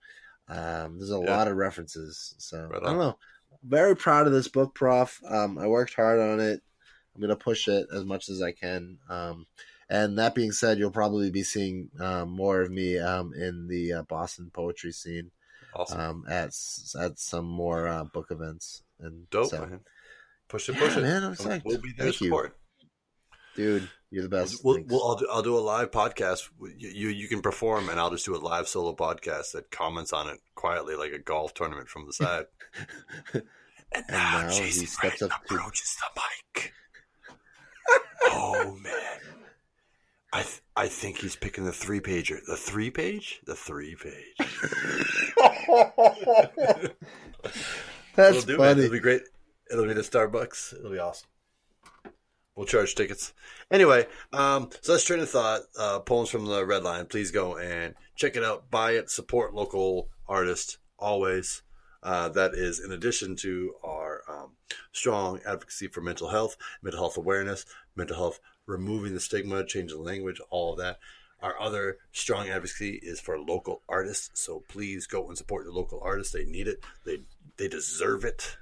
um, 0.49 0.99
there's 0.99 1.11
a 1.11 1.19
Yeah. 1.19 1.37
lot 1.37 1.49
of 1.49 1.57
references. 1.57 2.35
So 2.39 2.69
Right 2.69 2.83
I 2.83 2.87
don't 2.87 2.99
know. 2.99 3.19
Very 3.65 3.97
proud 3.97 4.27
of 4.27 4.33
this 4.33 4.49
book, 4.49 4.75
Prof. 4.75 5.21
Um, 5.29 5.59
I 5.59 5.67
worked 5.67 5.95
hard 5.95 6.21
on 6.21 6.41
it. 6.41 6.63
I'm 7.15 7.21
gonna 7.21 7.37
push 7.37 7.69
it 7.69 7.87
as 7.93 8.05
much 8.05 8.29
as 8.29 8.43
I 8.43 8.53
can. 8.53 8.99
Um, 9.09 9.47
and 9.89 10.19
that 10.19 10.35
being 10.35 10.53
said, 10.53 10.79
you'll 10.79 10.91
probably 10.91 11.31
be 11.31 11.43
seeing 11.43 11.91
um, 11.99 12.31
more 12.31 12.61
of 12.61 12.71
me 12.71 12.99
um, 12.99 13.33
in 13.35 13.67
the 13.69 13.95
uh, 13.95 14.03
Boston 14.03 14.51
poetry 14.53 14.93
scene 14.93 15.31
awesome. 15.75 16.01
um, 16.01 16.25
at 16.29 16.51
at 17.01 17.19
some 17.19 17.47
more 17.47 17.89
uh, 17.89 18.05
book 18.05 18.31
events. 18.31 18.83
And 19.01 19.29
Dope, 19.31 19.51
so, 19.51 19.61
man. 19.67 19.81
Push 20.49 20.69
it, 20.69 20.75
Yeah, 20.77 20.81
push 20.81 20.97
it. 20.97 21.03
man, 21.03 21.23
I'm 21.25 21.29
And 21.31 21.39
psyched. 21.39 21.63
We'll 21.65 21.79
be 21.81 21.93
there 21.97 22.07
Thank 22.07 22.19
to 22.19 22.25
you. 22.25 22.31
support. 22.31 22.57
dude, 23.57 23.89
you're 24.11 24.23
the 24.23 24.29
best. 24.29 24.65
We'll, 24.65 24.83
we'll, 24.87 25.03
I'll, 25.05 25.17
do, 25.17 25.29
I'll 25.31 25.43
do 25.43 25.57
a 25.57 25.61
live 25.61 25.91
podcast. 25.91 26.49
You, 26.79 26.89
you 26.91 27.09
you 27.09 27.29
can 27.29 27.43
perform, 27.43 27.89
and 27.89 27.99
I'll 27.99 28.11
just 28.11 28.25
do 28.25 28.35
a 28.37 28.39
live 28.39 28.69
solo 28.69 28.95
podcast 28.95 29.53
that 29.53 29.71
comments 29.71 30.13
on 30.13 30.29
it 30.29 30.39
quietly, 30.55 30.95
like 30.95 31.13
a 31.13 31.19
golf 31.19 31.53
tournament 31.55 31.89
from 31.89 32.07
the 32.07 32.13
side. 32.15 32.45
and, 33.35 34.05
now 34.09 34.49
he 34.51 34.71
steps 34.71 35.21
up 35.23 35.31
to- 35.31 35.37
approaches 35.55 35.97
the 35.97 36.21
mic. 36.21 36.73
oh 38.25 38.77
man, 38.83 38.93
I 40.33 40.43
th- 40.43 40.61
I 40.77 40.89
think 40.89 41.19
he's 41.19 41.37
picking 41.37 41.65
the 41.65 41.73
three 41.73 42.01
pager. 42.01 42.39
The 42.47 42.57
three 42.57 42.91
page. 42.91 43.41
The 43.47 43.55
three 43.57 43.97
page. 43.97 44.35
That's 48.17 48.39
It'll 48.39 48.47
do, 48.47 48.59
man. 48.59 48.75
funny. 48.75 48.85
It'll 48.85 48.93
be 48.93 49.01
great. 49.01 49.23
It'll 49.71 49.87
be 49.87 49.93
the 49.93 50.01
Starbucks. 50.01 50.79
It'll 50.79 50.91
be 50.91 50.99
awesome. 50.99 51.29
We'll 52.55 52.67
charge 52.67 52.95
tickets. 52.95 53.35
Anyway, 53.71 54.07
um, 54.33 54.71
so 54.81 54.93
that's 54.93 55.05
train 55.05 55.21
of 55.21 55.29
thought. 55.29 55.63
Uh, 55.79 55.99
poems 56.01 56.31
from 56.31 56.47
the 56.47 56.65
Red 56.65 56.85
Line. 56.85 57.05
Please 57.07 57.31
go 57.31 57.59
and 57.59 57.95
check 58.15 58.35
it 58.35 58.43
out. 58.43 58.71
Buy 58.71 58.93
it. 58.93 59.11
Support 59.11 59.55
local 59.55 60.09
artists 60.27 60.79
always. 60.99 61.63
Uh, 62.03 62.29
that 62.31 62.55
is 62.55 62.81
in 62.81 62.93
addition 62.93 63.35
to 63.37 63.75
our 63.85 64.23
um, 64.29 64.53
strong 64.93 65.41
advocacy 65.47 65.89
for 65.89 66.01
mental 66.01 66.29
health, 66.29 66.57
mental 66.81 67.01
health 67.01 67.17
awareness, 67.17 67.67
mental 67.97 68.17
health 68.17 68.39
removing 68.67 69.13
the 69.13 69.21
stigma, 69.21 69.65
changing 69.67 69.99
the 69.99 70.03
language, 70.03 70.41
all 70.49 70.73
of 70.73 70.79
that. 70.79 70.99
Our 71.43 71.61
other 71.61 71.99
strong 72.13 72.49
advocacy 72.49 72.99
is 73.03 73.21
for 73.21 73.39
local 73.39 73.83
artists. 73.89 74.41
So 74.41 74.65
please 74.69 75.07
go 75.07 75.29
and 75.29 75.37
support 75.37 75.65
your 75.65 75.75
local 75.75 76.01
artists. 76.03 76.33
They 76.33 76.45
need 76.45 76.67
it. 76.67 76.83
They 77.05 77.19
they 77.57 77.69
deserve 77.69 78.25
it. 78.25 78.57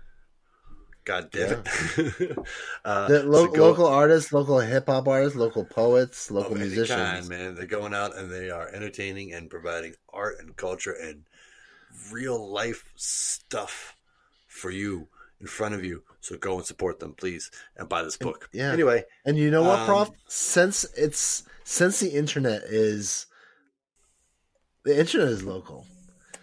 God 1.05 1.31
damn 1.31 1.63
it. 1.63 2.39
uh, 2.85 3.09
The 3.09 3.23
lo- 3.25 3.45
so 3.47 3.53
go- 3.53 3.67
local 3.69 3.87
artists, 3.87 4.33
local 4.33 4.59
hip 4.61 4.87
hop 4.87 5.07
artists, 5.07 5.37
local 5.37 5.65
poets, 5.65 6.31
local 6.31 6.53
of 6.53 6.61
any 6.61 6.67
musicians. 6.71 6.99
kind, 6.99 7.29
man. 7.29 7.55
They're 7.55 7.67
going 7.67 7.93
out 7.95 8.17
and 8.17 8.31
they 8.31 8.51
are 8.51 8.69
entertaining 8.69 9.33
and 9.35 9.51
providing 9.51 9.95
art 10.13 10.37
and 10.41 10.57
culture 10.57 10.93
and 10.93 11.25
real 12.11 12.51
life 12.51 12.91
stuff 12.97 13.97
for 14.49 14.71
you 14.71 15.09
in 15.45 15.49
front 15.49 15.75
of 15.75 15.85
you. 15.85 16.03
So 16.21 16.37
go 16.39 16.57
and 16.57 16.65
support 16.65 17.01
them, 17.01 17.13
please, 17.13 17.51
and 17.77 17.87
buy 17.89 18.03
this 18.03 18.17
book. 18.17 18.49
yeah. 18.53 18.73
Anyway, 18.73 19.05
And 19.27 19.37
you 19.37 19.51
know 19.51 19.63
what, 19.63 19.81
Um, 19.81 19.87
Prof? 19.87 20.11
Since 20.27 20.85
it's 20.97 21.43
since 21.65 22.01
the 22.01 22.11
internet 22.23 22.63
is 22.65 23.27
the 24.85 24.99
internet 24.99 25.29
is 25.29 25.43
local, 25.43 25.87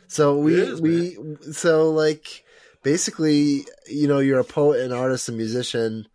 so 0.07 0.37
we 0.37 0.53
is, 0.61 0.81
we 0.81 1.17
so 1.51 1.89
like 1.91 2.43
basically, 2.83 3.65
you 3.87 4.07
know, 4.07 4.19
you're 4.19 4.39
a 4.39 4.43
poet, 4.43 4.81
an 4.81 4.91
artist, 4.93 5.29
a 5.29 5.31
musician. 5.31 6.07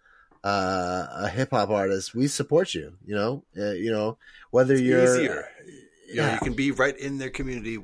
uh, 0.45 1.09
a 1.27 1.29
hip 1.29 1.51
hop 1.51 1.71
artist, 1.71 2.15
we 2.15 2.29
support 2.29 2.73
you. 2.73 2.93
You 3.05 3.17
know, 3.17 3.45
uh, 3.59 3.73
you 3.73 3.91
know 3.91 4.17
whether 4.53 4.77
you're 4.79 5.03
easier. 5.03 5.49
You 6.09 6.17
know, 6.17 6.27
Yeah. 6.27 6.35
you 6.35 6.41
can 6.47 6.55
be 6.55 6.71
right 6.71 6.97
in 6.97 7.19
their 7.19 7.31
community 7.31 7.79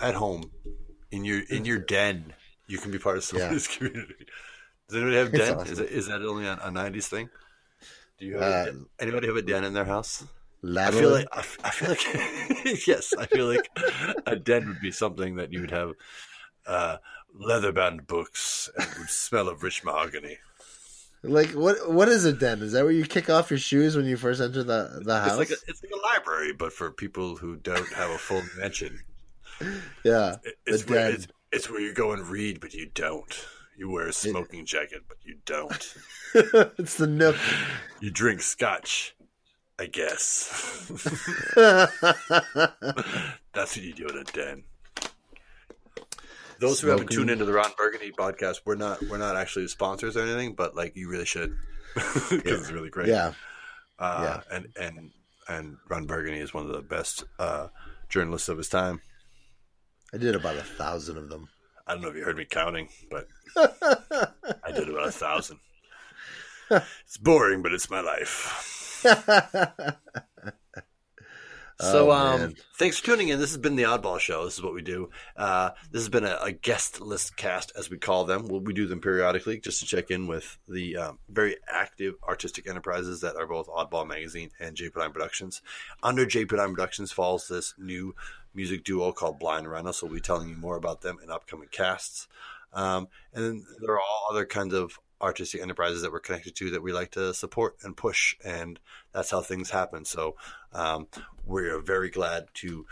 at 0.00 0.14
home, 0.14 0.52
in 1.10 1.24
your 1.24 1.40
in 1.50 1.64
your 1.64 1.80
den. 1.80 2.32
You 2.66 2.78
can 2.78 2.90
be 2.90 2.98
part 2.98 3.16
of 3.16 3.24
somebody's 3.24 3.66
community. 3.76 4.26
Does 4.88 4.96
anybody 4.96 5.16
have 5.16 5.34
It's 5.34 5.38
den? 5.38 5.54
awesome. 5.56 5.72
Is 5.72 5.78
it 5.78 5.90
is 5.90 6.06
that 6.08 6.22
only 6.22 6.46
a, 6.46 6.54
a 6.54 6.70
'90s 6.70 7.04
thing? 7.06 7.28
Do 8.18 8.26
you 8.26 8.36
have 8.38 8.68
Uh, 8.68 8.72
anybody 8.98 9.26
have 9.26 9.36
a 9.36 9.42
den 9.42 9.64
in 9.64 9.72
their 9.72 9.84
house? 9.84 10.24
I 10.76 10.90
feel 10.90 11.10
like 11.10 11.28
I, 11.32 11.44
I 11.64 11.70
feel 11.70 11.88
like 11.90 12.04
yes, 12.86 13.12
I 13.16 13.26
feel 13.26 13.46
like 13.46 13.68
a 14.26 14.36
den 14.36 14.66
would 14.68 14.80
be 14.80 14.90
something 14.90 15.36
that 15.36 15.52
you 15.52 15.60
would 15.60 15.70
have 15.70 15.92
uh, 16.66 16.96
leather 17.34 17.72
bound 17.72 18.06
books 18.06 18.68
and 18.76 18.88
would 18.98 19.10
smell 19.10 19.48
of 19.48 19.62
rich 19.62 19.84
mahogany. 19.84 20.38
Like 21.22 21.50
what? 21.50 21.90
What 21.92 22.08
is 22.08 22.24
a 22.24 22.32
den? 22.32 22.62
Is 22.62 22.72
that 22.72 22.82
where 22.84 22.92
you 22.92 23.04
kick 23.04 23.28
off 23.30 23.50
your 23.50 23.58
shoes 23.58 23.96
when 23.96 24.06
you 24.06 24.16
first 24.16 24.40
enter 24.40 24.62
the 24.64 25.00
the 25.04 25.16
It's 25.16 25.28
house? 25.28 25.38
like 25.38 25.50
a, 25.50 25.56
it's 25.68 25.82
like 25.82 25.92
a 25.92 26.00
library, 26.14 26.52
but 26.52 26.72
for 26.72 26.90
people 26.90 27.36
who 27.36 27.56
don't 27.56 27.92
have 27.92 28.10
a 28.10 28.18
full 28.18 28.42
mansion. 28.58 29.00
yeah, 30.04 30.36
It- 30.44 30.56
It's 30.66 30.86
where 30.88 31.10
it's, 31.10 31.26
it's 31.52 31.70
where 31.70 31.80
you 31.80 31.94
go 31.94 32.12
and 32.12 32.26
read, 32.26 32.60
but 32.60 32.74
you 32.74 32.86
don't. 32.94 33.46
You 33.76 33.90
wear 33.90 34.08
a 34.08 34.12
smoking 34.12 34.64
jacket, 34.64 35.02
but 35.06 35.18
you 35.22 35.36
don't. 35.44 35.94
it's 36.78 36.96
the 36.96 37.06
nook. 37.06 37.36
You 38.00 38.10
drink 38.10 38.40
scotch, 38.40 39.14
I 39.78 39.86
guess. 39.86 40.88
That's 41.54 41.92
what 43.76 43.82
you 43.82 43.92
do 43.92 44.06
in 44.06 44.16
a 44.16 44.24
den. 44.24 44.64
Those 46.58 46.80
who 46.80 46.88
haven't 46.88 47.08
Smoking. 47.08 47.16
tuned 47.18 47.30
into 47.30 47.44
the 47.44 47.52
Ron 47.52 47.70
Burgundy 47.76 48.12
podcast, 48.12 48.62
we're 48.64 48.76
not 48.76 49.02
we're 49.02 49.18
not 49.18 49.36
actually 49.36 49.68
sponsors 49.68 50.16
or 50.16 50.22
anything, 50.22 50.54
but 50.54 50.74
like 50.74 50.96
you 50.96 51.10
really 51.10 51.26
should 51.26 51.54
because 51.94 52.30
it's 52.30 52.70
really 52.70 52.88
great. 52.88 53.08
yeah, 53.08 53.34
uh, 53.98 54.40
and 54.50 54.68
and 54.80 55.10
and 55.48 55.76
Ron 55.88 56.06
Burgundy 56.06 56.40
is 56.40 56.54
one 56.54 56.64
of 56.64 56.72
the 56.72 56.80
best 56.80 57.24
uh, 57.38 57.68
journalists 58.08 58.48
of 58.48 58.56
his 58.56 58.70
time. 58.70 59.02
I 60.16 60.18
did 60.18 60.34
about 60.34 60.56
a 60.56 60.62
thousand 60.62 61.18
of 61.18 61.28
them. 61.28 61.46
I 61.86 61.92
don't 61.92 62.00
know 62.00 62.08
if 62.08 62.16
you 62.16 62.24
heard 62.24 62.38
me 62.38 62.46
counting, 62.46 62.88
but 63.10 63.28
I 63.54 64.72
did 64.74 64.88
about 64.88 65.08
a 65.08 65.12
thousand. 65.12 65.58
It's 67.04 67.18
boring, 67.18 67.62
but 67.62 67.72
it's 67.74 67.90
my 67.90 68.00
life. 68.00 69.04
So, 71.78 72.10
Oh, 72.10 72.12
um, 72.12 72.54
thanks 72.78 72.98
for 72.98 73.04
tuning 73.04 73.28
in. 73.28 73.38
This 73.38 73.50
has 73.50 73.58
been 73.58 73.76
the 73.76 73.82
Oddball 73.82 74.18
Show. 74.18 74.46
This 74.46 74.54
is 74.54 74.62
what 74.62 74.72
we 74.72 74.80
do. 74.80 75.10
Uh, 75.36 75.70
this 75.92 76.00
has 76.00 76.08
been 76.08 76.24
a, 76.24 76.38
a 76.40 76.50
guest 76.50 77.02
list 77.02 77.36
cast, 77.36 77.70
as 77.76 77.90
we 77.90 77.98
call 77.98 78.24
them. 78.24 78.48
We'll, 78.48 78.60
we 78.60 78.72
do 78.72 78.86
them 78.86 79.02
periodically 79.02 79.60
just 79.60 79.80
to 79.80 79.86
check 79.86 80.10
in 80.10 80.26
with 80.26 80.58
the 80.66 80.96
um, 80.96 81.18
very 81.28 81.56
active 81.70 82.14
artistic 82.26 82.66
enterprises 82.66 83.20
that 83.20 83.36
are 83.36 83.46
both 83.46 83.68
Oddball 83.68 84.08
Magazine 84.08 84.52
and 84.58 84.74
JP 84.74 84.96
Lime 84.96 85.12
Productions. 85.12 85.60
Under 86.02 86.24
JP 86.24 86.52
Lime 86.52 86.70
Productions 86.74 87.12
falls 87.12 87.46
this 87.46 87.74
new 87.76 88.14
music 88.56 88.82
duo 88.84 89.12
called 89.12 89.38
Blind 89.38 89.70
Rhino. 89.70 89.92
So 89.92 90.06
we'll 90.06 90.16
be 90.16 90.20
telling 90.20 90.48
you 90.48 90.56
more 90.56 90.76
about 90.76 91.02
them 91.02 91.18
in 91.22 91.30
upcoming 91.30 91.68
casts. 91.70 92.26
Um, 92.72 93.08
and 93.32 93.44
then 93.44 93.66
there 93.80 93.94
are 93.94 94.00
all 94.00 94.26
other 94.30 94.44
kinds 94.44 94.74
of 94.74 94.98
artistic 95.20 95.62
enterprises 95.62 96.02
that 96.02 96.12
we're 96.12 96.20
connected 96.20 96.54
to 96.56 96.70
that 96.70 96.82
we 96.82 96.92
like 96.92 97.12
to 97.12 97.32
support 97.32 97.76
and 97.82 97.96
push, 97.96 98.36
and 98.44 98.78
that's 99.12 99.30
how 99.30 99.40
things 99.40 99.70
happen. 99.70 100.04
So 100.04 100.36
um, 100.72 101.06
we're 101.46 101.80
very 101.80 102.10
glad 102.10 102.48
to 102.54 102.86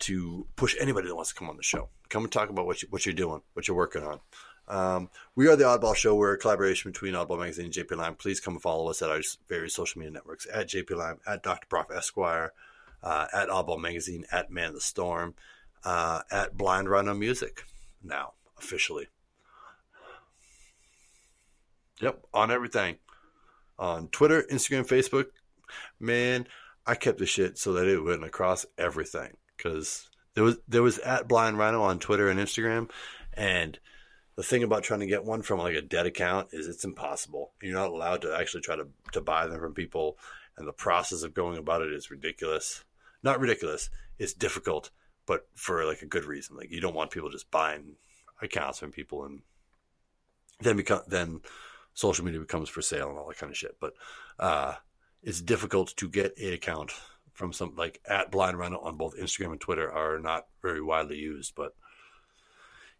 to 0.00 0.46
push 0.56 0.74
anybody 0.80 1.08
that 1.08 1.14
wants 1.14 1.30
to 1.30 1.36
come 1.36 1.50
on 1.50 1.58
the 1.58 1.62
show. 1.62 1.90
Come 2.08 2.24
and 2.24 2.32
talk 2.32 2.48
about 2.48 2.64
what 2.64 2.82
you, 2.82 2.88
what 2.90 3.04
you're 3.04 3.14
doing, 3.14 3.42
what 3.52 3.68
you're 3.68 3.76
working 3.76 4.02
on. 4.02 4.20
Um, 4.66 5.10
we 5.34 5.48
are 5.48 5.56
the 5.56 5.64
Oddball 5.64 5.94
Show. 5.94 6.14
We're 6.14 6.34
a 6.34 6.38
collaboration 6.38 6.90
between 6.90 7.14
Oddball 7.14 7.40
Magazine 7.40 7.66
and 7.66 7.74
JP 7.74 7.96
Lime. 7.96 8.14
Please 8.14 8.40
come 8.40 8.58
follow 8.58 8.88
us 8.88 9.02
at 9.02 9.10
our 9.10 9.20
various 9.48 9.74
social 9.74 9.98
media 9.98 10.12
networks 10.12 10.46
at 10.52 10.68
JP 10.68 10.96
Lime, 10.96 11.18
at 11.26 11.42
Dr. 11.42 11.66
Prof 11.66 11.90
Esquire, 11.94 12.52
uh, 13.02 13.26
at 13.32 13.48
Oddball 13.48 13.80
Magazine, 13.80 14.24
at 14.30 14.50
Man 14.50 14.74
the 14.74 14.80
Storm, 14.80 15.34
uh, 15.84 16.22
at 16.30 16.56
Blind 16.56 16.88
Rhino 16.88 17.14
Music. 17.14 17.64
Now 18.02 18.34
officially. 18.58 19.08
Yep, 22.00 22.24
on 22.32 22.50
everything. 22.50 22.96
On 23.78 24.08
Twitter, 24.08 24.44
Instagram, 24.50 24.86
Facebook. 24.86 25.26
Man, 25.98 26.46
I 26.86 26.94
kept 26.94 27.18
the 27.18 27.26
shit 27.26 27.58
so 27.58 27.72
that 27.74 27.86
it 27.86 28.02
went 28.02 28.24
across 28.24 28.66
everything 28.78 29.36
because 29.56 30.08
there 30.34 30.44
was 30.44 30.58
there 30.66 30.82
was 30.82 30.98
at 30.98 31.28
Blind 31.28 31.58
Rhino 31.58 31.82
on 31.82 31.98
Twitter 31.98 32.28
and 32.28 32.40
Instagram, 32.40 32.90
and 33.34 33.78
the 34.36 34.42
thing 34.42 34.62
about 34.62 34.82
trying 34.82 35.00
to 35.00 35.06
get 35.06 35.24
one 35.24 35.42
from 35.42 35.58
like 35.58 35.76
a 35.76 35.82
dead 35.82 36.06
account 36.06 36.48
is 36.52 36.66
it's 36.66 36.84
impossible. 36.84 37.52
You're 37.62 37.74
not 37.74 37.90
allowed 37.90 38.22
to 38.22 38.34
actually 38.34 38.62
try 38.62 38.76
to 38.76 38.88
to 39.12 39.20
buy 39.20 39.46
them 39.46 39.60
from 39.60 39.74
people, 39.74 40.18
and 40.56 40.66
the 40.66 40.72
process 40.72 41.22
of 41.22 41.34
going 41.34 41.58
about 41.58 41.82
it 41.82 41.92
is 41.92 42.10
ridiculous. 42.10 42.84
Not 43.22 43.40
ridiculous. 43.40 43.90
It's 44.18 44.34
difficult, 44.34 44.90
but 45.26 45.46
for 45.54 45.84
like 45.84 46.02
a 46.02 46.06
good 46.06 46.24
reason. 46.24 46.56
Like 46.56 46.70
you 46.70 46.80
don't 46.80 46.94
want 46.94 47.10
people 47.10 47.30
just 47.30 47.50
buying 47.50 47.96
accounts 48.42 48.78
from 48.78 48.90
people 48.90 49.24
and 49.24 49.42
then 50.60 50.76
become 50.76 51.02
then 51.06 51.40
social 51.94 52.24
media 52.24 52.40
becomes 52.40 52.68
for 52.68 52.82
sale 52.82 53.10
and 53.10 53.18
all 53.18 53.28
that 53.28 53.38
kind 53.38 53.50
of 53.50 53.56
shit. 53.56 53.76
But 53.80 53.94
uh, 54.38 54.74
it's 55.22 55.40
difficult 55.40 55.94
to 55.96 56.08
get 56.08 56.38
an 56.38 56.52
account 56.52 56.92
from 57.32 57.52
some 57.52 57.74
like 57.76 58.00
at 58.08 58.30
Blind 58.30 58.58
Rhino 58.58 58.78
on 58.80 58.96
both 58.96 59.16
Instagram 59.16 59.52
and 59.52 59.60
Twitter 59.60 59.90
are 59.90 60.18
not 60.18 60.46
very 60.62 60.82
widely 60.82 61.16
used, 61.16 61.54
but 61.54 61.74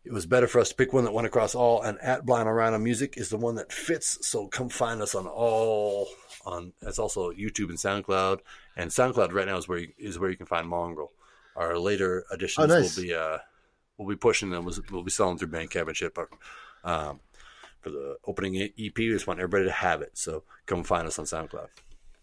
it 0.04 0.12
was 0.12 0.26
better 0.26 0.46
for 0.46 0.60
us 0.60 0.70
to 0.70 0.74
pick 0.74 0.92
one 0.92 1.04
that 1.04 1.12
went 1.12 1.26
across 1.26 1.54
all. 1.54 1.82
And 1.82 1.98
at 2.00 2.24
Blind 2.24 2.48
Rhino 2.54 2.78
Music 2.78 3.16
is 3.16 3.28
the 3.28 3.36
one 3.36 3.56
that 3.56 3.72
fits. 3.72 4.18
So 4.26 4.46
come 4.48 4.68
find 4.68 5.02
us 5.02 5.14
on 5.14 5.26
all 5.26 6.08
on. 6.46 6.72
That's 6.80 6.98
also 6.98 7.30
YouTube 7.32 7.68
and 7.68 7.78
SoundCloud. 7.78 8.40
And 8.76 8.90
SoundCloud 8.90 9.32
right 9.32 9.46
now 9.46 9.58
is 9.58 9.68
where 9.68 9.78
you, 9.78 9.88
is 9.98 10.18
where 10.18 10.30
you 10.30 10.36
can 10.36 10.46
find 10.46 10.68
Mongrel. 10.68 11.12
Our 11.56 11.78
later 11.78 12.24
editions 12.32 12.70
Oh, 12.70 12.78
nice. 12.80 12.96
will 12.96 13.02
be 13.02 13.14
uh, 13.14 13.38
we'll 13.98 14.08
be 14.08 14.16
pushing 14.16 14.50
them. 14.50 14.64
We'll 14.90 15.02
be 15.02 15.10
selling 15.10 15.36
through 15.38 15.48
Bandcamp 15.48 15.88
and 15.88 15.96
shit, 15.96 16.14
but. 16.14 16.28
Um, 16.84 17.20
for 17.80 17.88
the 17.88 18.16
opening 18.26 18.56
EP, 18.56 18.72
we 18.98 19.08
just 19.08 19.26
want 19.26 19.40
everybody 19.40 19.64
to 19.64 19.70
have 19.70 20.02
it. 20.02 20.10
So 20.18 20.42
come 20.66 20.84
find 20.84 21.06
us 21.06 21.18
on 21.18 21.24
SoundCloud. 21.24 21.68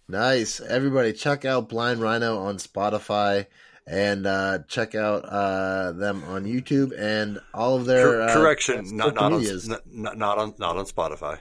Nice. 0.08 0.60
Everybody, 0.62 1.14
check 1.14 1.46
out 1.46 1.68
Blind 1.68 2.00
Rhino 2.00 2.38
on 2.38 2.58
Spotify 2.58 3.48
and 3.88 4.28
uh, 4.28 4.60
check 4.68 4.96
out 4.96 5.24
uh, 5.26 5.94
them 5.94 6.24
on 6.26 6.44
YouTube 6.44 6.92
and 6.98 7.40
all 7.54 7.78
of 7.78 7.86
their 7.86 8.22
uh, 8.22 8.34
correction, 8.34 8.96
not 8.96 9.16
not 9.16 9.34
on, 9.34 9.44
not, 9.88 10.18
not 10.18 10.38
on 10.38 10.54
not 10.60 10.78
on 10.78 10.86
Spotify. 10.86 11.40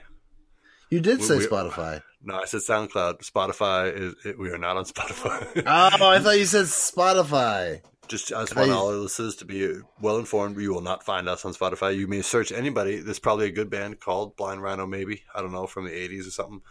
You 0.89 1.01
did 1.01 1.21
say 1.21 1.37
we- 1.37 1.45
Spotify. 1.47 2.01
No, 2.23 2.35
I 2.35 2.45
said 2.45 2.61
SoundCloud. 2.61 3.19
Spotify 3.29 3.95
is 3.95 4.15
it, 4.25 4.39
we 4.39 4.49
are 4.49 4.57
not 4.57 4.75
on 4.75 4.85
Spotify. 4.85 5.63
Oh, 5.67 6.09
I 6.09 6.19
thought 6.19 6.37
you 6.37 6.45
said 6.45 6.65
Spotify. 6.65 7.81
Just 8.07 8.31
I 8.33 8.41
just 8.41 8.55
want 8.55 8.71
all 8.71 8.87
our 8.87 8.95
listeners 8.95 9.35
to 9.37 9.45
be 9.45 9.69
well 10.01 10.17
informed. 10.17 10.57
You 10.57 10.73
will 10.73 10.81
not 10.81 11.03
find 11.03 11.27
us 11.27 11.43
on 11.45 11.53
Spotify. 11.53 11.95
You 11.95 12.07
may 12.07 12.21
search 12.21 12.51
anybody. 12.51 12.99
There's 13.01 13.19
probably 13.19 13.47
a 13.47 13.51
good 13.51 13.69
band 13.69 13.99
called 13.99 14.35
Blind 14.37 14.61
Rhino, 14.61 14.87
maybe 14.87 15.23
I 15.35 15.41
don't 15.41 15.51
know 15.51 15.67
from 15.67 15.85
the 15.85 15.91
'80s 15.91 16.27
or 16.27 16.31
something. 16.31 16.61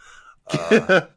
Uh, 0.49 1.01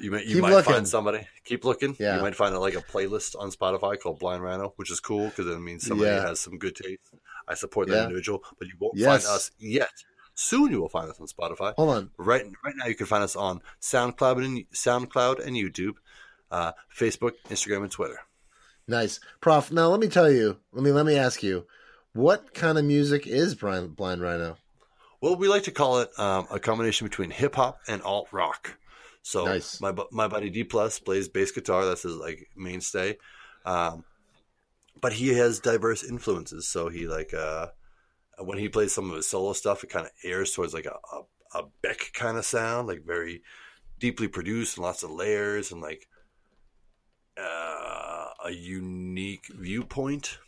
you 0.00 0.10
may 0.10 0.22
you 0.24 0.34
Keep 0.34 0.42
might 0.42 0.50
looking. 0.52 0.72
find 0.74 0.88
somebody. 0.88 1.26
Keep 1.44 1.64
looking. 1.64 1.96
Yeah. 1.98 2.16
You 2.16 2.22
might 2.22 2.34
find 2.34 2.56
like 2.58 2.74
a 2.74 2.80
playlist 2.82 3.34
on 3.38 3.50
Spotify 3.50 3.98
called 3.98 4.18
Blind 4.18 4.42
Rhino, 4.42 4.72
which 4.76 4.90
is 4.90 5.00
cool 5.00 5.28
because 5.28 5.46
it 5.46 5.58
means 5.60 5.86
somebody 5.86 6.10
Yeah. 6.10 6.26
has 6.26 6.40
some 6.40 6.58
good 6.58 6.76
taste. 6.76 7.00
I 7.46 7.54
support 7.54 7.88
that 7.88 7.94
Yeah. 7.96 8.02
individual, 8.04 8.44
but 8.58 8.68
you 8.68 8.74
won't 8.78 8.96
Yes. 8.96 9.24
find 9.24 9.36
us 9.36 9.50
yet. 9.58 9.90
Soon 10.34 10.70
you 10.70 10.80
will 10.80 10.88
find 10.88 11.10
us 11.10 11.18
on 11.20 11.26
Spotify. 11.26 11.74
Hold 11.74 11.90
on. 11.90 12.10
Right, 12.16 12.44
right 12.64 12.74
now 12.76 12.86
you 12.86 12.94
can 12.94 13.06
find 13.06 13.24
us 13.24 13.34
on 13.34 13.60
SoundCloud 13.80 14.44
and 14.44 14.64
SoundCloud 14.72 15.44
and 15.44 15.56
YouTube, 15.56 15.94
uh, 16.50 16.72
Facebook, 16.96 17.32
Instagram, 17.50 17.82
and 17.82 17.90
Twitter. 17.90 18.20
Nice, 18.86 19.20
Prof. 19.40 19.70
Now 19.72 19.88
let 19.88 20.00
me 20.00 20.08
tell 20.08 20.30
you. 20.30 20.58
Let 20.72 20.82
me 20.84 20.92
let 20.92 21.04
me 21.06 21.16
ask 21.16 21.42
you. 21.42 21.66
What 22.14 22.54
kind 22.54 22.78
of 22.78 22.84
music 22.84 23.26
is 23.26 23.54
Blind, 23.54 23.96
Blind 23.96 24.22
Rhino? 24.22 24.56
Well, 25.20 25.36
we 25.36 25.48
like 25.48 25.64
to 25.64 25.70
call 25.72 25.98
it 26.00 26.10
um, 26.18 26.46
a 26.50 26.58
combination 26.60 27.06
between 27.06 27.30
hip 27.30 27.56
hop 27.56 27.80
and 27.88 28.00
alt 28.02 28.28
rock. 28.32 28.77
So 29.28 29.44
Nice. 29.44 29.78
my 29.78 29.94
my 30.10 30.26
buddy 30.26 30.48
D 30.48 30.64
Plus 30.64 30.98
plays 30.98 31.28
bass 31.28 31.52
guitar. 31.52 31.84
That's 31.84 32.04
his 32.04 32.16
like 32.16 32.48
mainstay. 32.56 33.18
Um, 33.66 34.04
but 34.98 35.12
he 35.12 35.28
has 35.36 35.60
diverse 35.60 36.02
influences. 36.02 36.66
So 36.66 36.88
he 36.88 37.06
like 37.06 37.34
uh, 37.34 37.66
when 38.38 38.56
he 38.56 38.70
plays 38.70 38.94
some 38.94 39.10
of 39.10 39.16
his 39.16 39.28
solo 39.28 39.52
stuff, 39.52 39.84
it 39.84 39.90
kind 39.90 40.06
of 40.06 40.12
airs 40.24 40.52
towards 40.52 40.72
like 40.72 40.86
a, 40.86 40.96
a, 41.12 41.58
a 41.58 41.64
Beck 41.82 42.10
kind 42.14 42.38
of 42.38 42.46
sound, 42.46 42.88
like 42.88 43.04
very 43.04 43.42
deeply 43.98 44.28
produced 44.28 44.78
and 44.78 44.86
lots 44.86 45.02
of 45.02 45.10
layers 45.10 45.72
and 45.72 45.82
like 45.82 46.08
uh, 47.36 48.28
a 48.46 48.50
unique 48.50 49.44
viewpoint. 49.54 50.38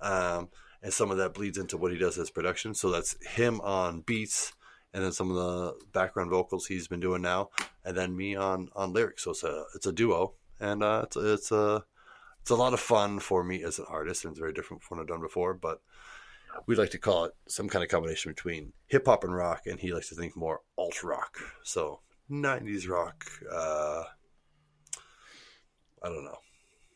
Um, 0.00 0.48
and 0.82 0.92
some 0.92 1.12
of 1.12 1.18
that 1.18 1.34
bleeds 1.34 1.56
into 1.56 1.76
what 1.76 1.92
he 1.92 1.98
does 1.98 2.18
as 2.18 2.30
production. 2.30 2.74
So 2.74 2.90
that's 2.90 3.14
him 3.24 3.60
on 3.60 4.00
beats, 4.00 4.54
and 4.92 5.04
then 5.04 5.12
some 5.12 5.30
of 5.30 5.36
the 5.36 5.74
background 5.92 6.30
vocals 6.30 6.66
he's 6.66 6.88
been 6.88 7.00
doing 7.00 7.22
now, 7.22 7.50
and 7.84 7.96
then 7.96 8.16
me 8.16 8.34
on 8.34 8.68
on 8.74 8.92
lyrics. 8.92 9.24
So 9.24 9.30
it's 9.32 9.44
a 9.44 9.64
it's 9.74 9.86
a 9.86 9.92
duo, 9.92 10.34
and 10.60 10.82
uh, 10.82 11.02
it's 11.04 11.16
it's 11.16 11.52
a 11.52 11.84
it's 12.40 12.50
a 12.50 12.56
lot 12.56 12.72
of 12.72 12.80
fun 12.80 13.18
for 13.18 13.44
me 13.44 13.62
as 13.62 13.78
an 13.78 13.86
artist, 13.88 14.24
and 14.24 14.32
it's 14.32 14.40
very 14.40 14.52
different 14.52 14.82
from 14.82 14.98
what 14.98 15.02
I've 15.02 15.08
done 15.08 15.20
before. 15.20 15.54
But 15.54 15.80
we 16.66 16.76
like 16.76 16.90
to 16.90 16.98
call 16.98 17.26
it 17.26 17.32
some 17.46 17.68
kind 17.68 17.84
of 17.84 17.90
combination 17.90 18.32
between 18.32 18.72
hip 18.86 19.06
hop 19.06 19.24
and 19.24 19.34
rock, 19.34 19.62
and 19.66 19.78
he 19.78 19.92
likes 19.92 20.08
to 20.08 20.14
think 20.14 20.36
more 20.36 20.62
alt 20.76 21.02
rock. 21.02 21.36
So 21.62 22.00
'90s 22.30 22.88
rock. 22.88 23.24
Uh, 23.50 24.04
I 26.02 26.08
don't 26.08 26.24
know. 26.24 26.38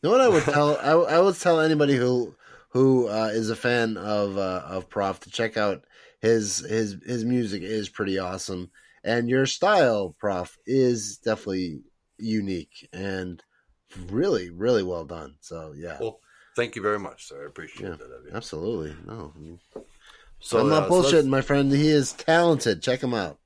You 0.01 0.09
know 0.09 0.11
what 0.11 0.21
I 0.21 0.29
would 0.29 0.43
tell? 0.43 0.77
I, 0.77 1.15
I 1.15 1.19
would 1.19 1.39
tell 1.39 1.59
anybody 1.59 1.95
who 1.95 2.35
who 2.69 3.07
uh, 3.07 3.29
is 3.31 3.49
a 3.49 3.55
fan 3.55 3.97
of 3.97 4.37
uh, 4.37 4.63
of 4.67 4.89
Prof 4.89 5.19
to 5.21 5.29
check 5.29 5.57
out 5.57 5.85
his 6.23 6.59
his 6.59 6.95
his 7.05 7.23
music 7.25 7.61
is 7.61 7.89
pretty 7.89 8.17
awesome, 8.17 8.71
and 9.03 9.29
your 9.29 9.45
style, 9.45 10.15
Prof, 10.19 10.57
is 10.65 11.17
definitely 11.17 11.81
unique 12.17 12.89
and 12.93 13.43
really 14.09 14.49
really 14.49 14.81
well 14.83 15.05
done. 15.05 15.35
So 15.41 15.73
yeah, 15.75 15.97
Well, 15.99 16.19
thank 16.55 16.75
you 16.75 16.81
very 16.81 16.97
much, 16.99 17.27
sir. 17.27 17.43
I 17.43 17.47
appreciate 17.47 17.89
Yeah. 17.89 17.95
that. 17.97 18.11
of 18.11 18.25
you. 18.25 18.31
absolutely. 18.33 18.95
No, 19.05 19.33
So 20.39 20.59
I'm 20.61 20.69
not 20.69 20.83
uh, 20.83 20.89
bullshitting, 20.89 21.11
that's- 21.11 21.25
my 21.25 21.41
friend. 21.41 21.71
He 21.71 21.89
is 21.89 22.13
talented. 22.13 22.81
Check 22.81 23.01
him 23.01 23.13
out. 23.13 23.37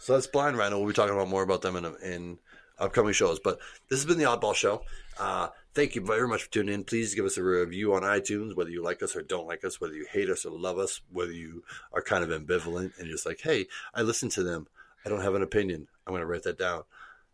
So 0.00 0.14
that's 0.14 0.26
Blind 0.26 0.56
Rhino. 0.58 0.78
We'll 0.78 0.88
be 0.88 0.94
talking 0.94 1.14
about 1.14 1.28
more 1.28 1.42
about 1.42 1.62
them 1.62 1.76
in, 1.76 1.84
in 2.02 2.38
upcoming 2.78 3.12
shows. 3.12 3.38
But 3.40 3.58
this 3.90 3.98
has 3.98 4.06
been 4.06 4.18
the 4.18 4.24
Oddball 4.24 4.54
Show. 4.54 4.82
Uh, 5.18 5.48
thank 5.78 5.94
you 5.94 6.00
very 6.00 6.26
much 6.26 6.42
for 6.42 6.50
tuning 6.50 6.74
in. 6.74 6.82
Please 6.82 7.14
give 7.14 7.24
us 7.24 7.36
a 7.36 7.42
review 7.42 7.94
on 7.94 8.02
iTunes, 8.02 8.56
whether 8.56 8.68
you 8.68 8.82
like 8.82 9.00
us 9.00 9.14
or 9.14 9.22
don't 9.22 9.46
like 9.46 9.64
us, 9.64 9.80
whether 9.80 9.94
you 9.94 10.04
hate 10.10 10.28
us 10.28 10.44
or 10.44 10.50
love 10.50 10.76
us, 10.76 11.00
whether 11.12 11.30
you 11.30 11.62
are 11.92 12.02
kind 12.02 12.24
of 12.24 12.30
ambivalent 12.30 12.98
and 12.98 13.06
you're 13.06 13.14
just 13.14 13.26
like, 13.26 13.40
hey, 13.40 13.66
I 13.94 14.02
listened 14.02 14.32
to 14.32 14.42
them. 14.42 14.66
I 15.06 15.08
don't 15.08 15.20
have 15.20 15.36
an 15.36 15.42
opinion. 15.44 15.86
I'm 16.04 16.10
going 16.10 16.22
to 16.22 16.26
write 16.26 16.42
that 16.42 16.58
down. 16.58 16.82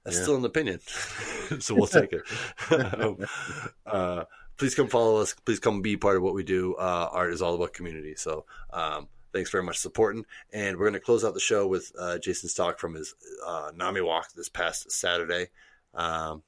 That's 0.05 0.19
Yeah. 0.19 0.25
still 0.25 0.37
an 0.37 0.45
opinion. 0.45 0.81
so 1.61 1.75
we'll 1.75 1.87
take 1.87 2.13
it. 2.13 2.23
Um, 2.71 3.25
uh, 3.87 4.25
please 4.59 4.75
come 4.75 4.89
follow 4.89 5.23
us. 5.23 5.33
Please 5.47 5.59
come 5.59 5.81
be 5.81 5.97
part 5.97 6.19
of 6.19 6.23
what 6.23 6.35
we 6.35 6.45
do. 6.45 6.75
Uh, 6.75 7.09
art 7.11 7.33
is 7.33 7.41
all 7.41 7.55
about 7.55 7.73
community. 7.73 8.15
So 8.15 8.45
um, 8.75 9.09
thanks 9.33 9.51
very 9.51 9.65
much 9.65 9.77
for 9.77 9.81
supporting. 9.81 10.27
And 10.53 10.77
we're 10.77 10.85
going 10.85 10.93
to 10.93 11.01
close 11.01 11.25
out 11.25 11.33
the 11.33 11.41
show 11.41 11.67
with 11.67 11.93
uh, 11.99 12.19
Jason's 12.19 12.53
talk 12.53 12.79
from 12.79 12.93
his 12.93 13.15
uh, 13.47 13.73
NAMI 13.75 14.03
walk 14.03 14.35
this 14.35 14.51
past 14.51 14.93
Saturday. 14.93 15.47
Um, 15.95 16.43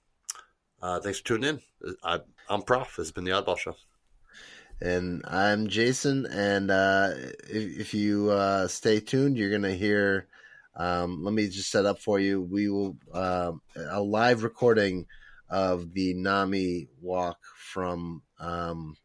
uh, 0.86 1.00
thanks 1.00 1.18
for 1.18 1.24
tuning 1.24 1.58
in. 1.82 1.96
I, 2.04 2.20
I'm 2.48 2.62
Prof. 2.62 2.94
Has 2.96 3.10
been 3.10 3.24
the 3.24 3.32
Oddball 3.32 3.58
Show. 3.58 3.74
And 4.80 5.24
I'm 5.26 5.66
Jason. 5.66 6.26
And 6.26 6.70
uh, 6.70 7.10
if, 7.50 7.80
if 7.80 7.94
you 7.94 8.30
uh, 8.30 8.68
stay 8.68 9.00
tuned, 9.00 9.36
you're 9.36 9.50
going 9.50 9.62
to 9.62 9.76
hear. 9.76 10.28
Um, 10.76 11.24
let 11.24 11.34
me 11.34 11.48
just 11.48 11.72
set 11.72 11.86
up 11.86 11.98
for 11.98 12.20
you. 12.20 12.40
We 12.40 12.68
will 12.68 12.96
um 13.12 13.62
a 13.74 14.00
live 14.00 14.44
recording 14.44 15.06
of 15.48 15.92
the 15.92 16.14
NAMI 16.14 16.88
Walk 17.00 17.38
from 17.56 18.22
um, 18.38 18.96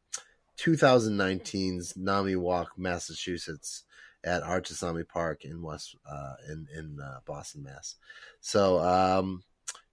2019's 0.57 1.95
NAMI 1.97 2.35
Walk, 2.35 2.73
Massachusetts, 2.77 3.85
at 4.23 4.43
Artesani 4.43 5.07
Park 5.07 5.45
in 5.45 5.63
West 5.63 5.95
uh, 6.07 6.33
in 6.47 6.67
in 6.77 6.99
uh, 7.03 7.19
Boston, 7.25 7.63
Mass. 7.63 7.95
So 8.39 8.79
um, 8.79 9.43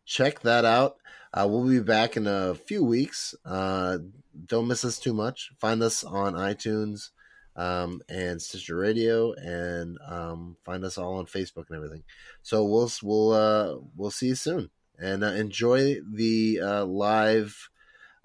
check 0.09 0.41
that 0.41 0.65
out. 0.65 0.97
Uh, 1.33 1.47
we'll 1.49 1.69
be 1.69 1.81
back 1.81 2.17
in 2.17 2.27
a 2.27 2.55
few 2.55 2.83
weeks. 2.83 3.35
Uh, 3.45 3.99
don't 4.47 4.67
miss 4.67 4.85
us 4.85 4.99
too 4.99 5.13
much. 5.13 5.51
Find 5.61 5.83
us 5.83 6.03
on 6.03 6.33
iTunes 6.33 7.11
um, 7.55 8.01
and 8.09 8.41
Stitcher 8.41 8.77
Radio, 8.77 9.33
and 9.35 9.99
um, 10.09 10.57
find 10.65 10.85
us 10.85 10.97
all 10.97 11.17
on 11.17 11.27
Facebook 11.27 11.67
and 11.69 11.77
everything. 11.77 12.03
So 12.43 12.65
we'll 12.65 12.91
we'll 13.03 13.33
uh, 13.33 13.77
we'll 13.97 14.11
see 14.11 14.29
you 14.29 14.35
soon, 14.35 14.71
and 14.99 15.23
uh, 15.23 15.33
enjoy 15.33 15.97
the 16.11 16.61
uh, 16.63 16.85
live 16.87 17.69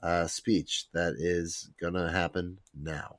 uh, 0.02 0.28
speech 0.28 0.86
that 0.94 1.16
is 1.18 1.70
gonna 1.82 2.12
happen 2.12 2.60
now. 2.74 3.18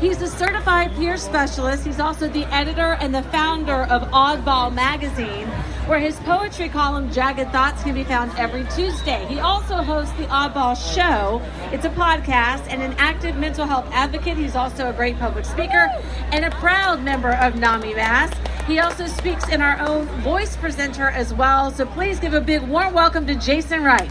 He's 0.00 0.20
a 0.20 0.28
certified 0.28 0.94
peer 0.96 1.16
specialist. 1.16 1.86
He's 1.86 2.00
also 2.00 2.28
the 2.28 2.44
editor 2.52 2.94
and 3.00 3.14
the 3.14 3.22
founder 3.24 3.84
of 3.84 4.02
Oddball 4.10 4.74
Magazine, 4.74 5.48
where 5.86 5.98
his 5.98 6.16
poetry 6.20 6.68
column, 6.68 7.12
Jagged 7.12 7.52
Thoughts, 7.52 7.82
can 7.82 7.94
be 7.94 8.04
found 8.04 8.32
every 8.38 8.64
Tuesday. 8.74 9.26
He 9.26 9.38
also 9.38 9.76
hosts 9.76 10.16
the 10.16 10.24
Oddball 10.26 10.74
Show. 10.94 11.42
It's 11.72 11.84
a 11.84 11.90
podcast 11.90 12.66
and 12.68 12.82
an 12.82 12.94
active 12.94 13.36
mental 13.36 13.66
health 13.66 13.86
advocate. 13.92 14.38
He's 14.38 14.56
also 14.56 14.88
a 14.88 14.92
great 14.94 15.18
public 15.18 15.44
speaker 15.44 15.90
and 16.32 16.46
a 16.46 16.50
proud 16.52 17.02
member 17.02 17.32
of 17.32 17.56
NAMI 17.56 17.94
Mass. 17.94 18.32
He 18.66 18.78
also 18.78 19.06
speaks 19.06 19.50
in 19.50 19.60
our 19.60 19.78
own 19.80 20.06
voice 20.22 20.56
presenter 20.56 21.08
as 21.08 21.34
well. 21.34 21.70
So 21.70 21.84
please 21.84 22.18
give 22.18 22.32
a 22.32 22.40
big 22.40 22.62
warm 22.62 22.94
welcome 22.94 23.26
to 23.26 23.34
Jason 23.34 23.84
Wright. 23.84 24.10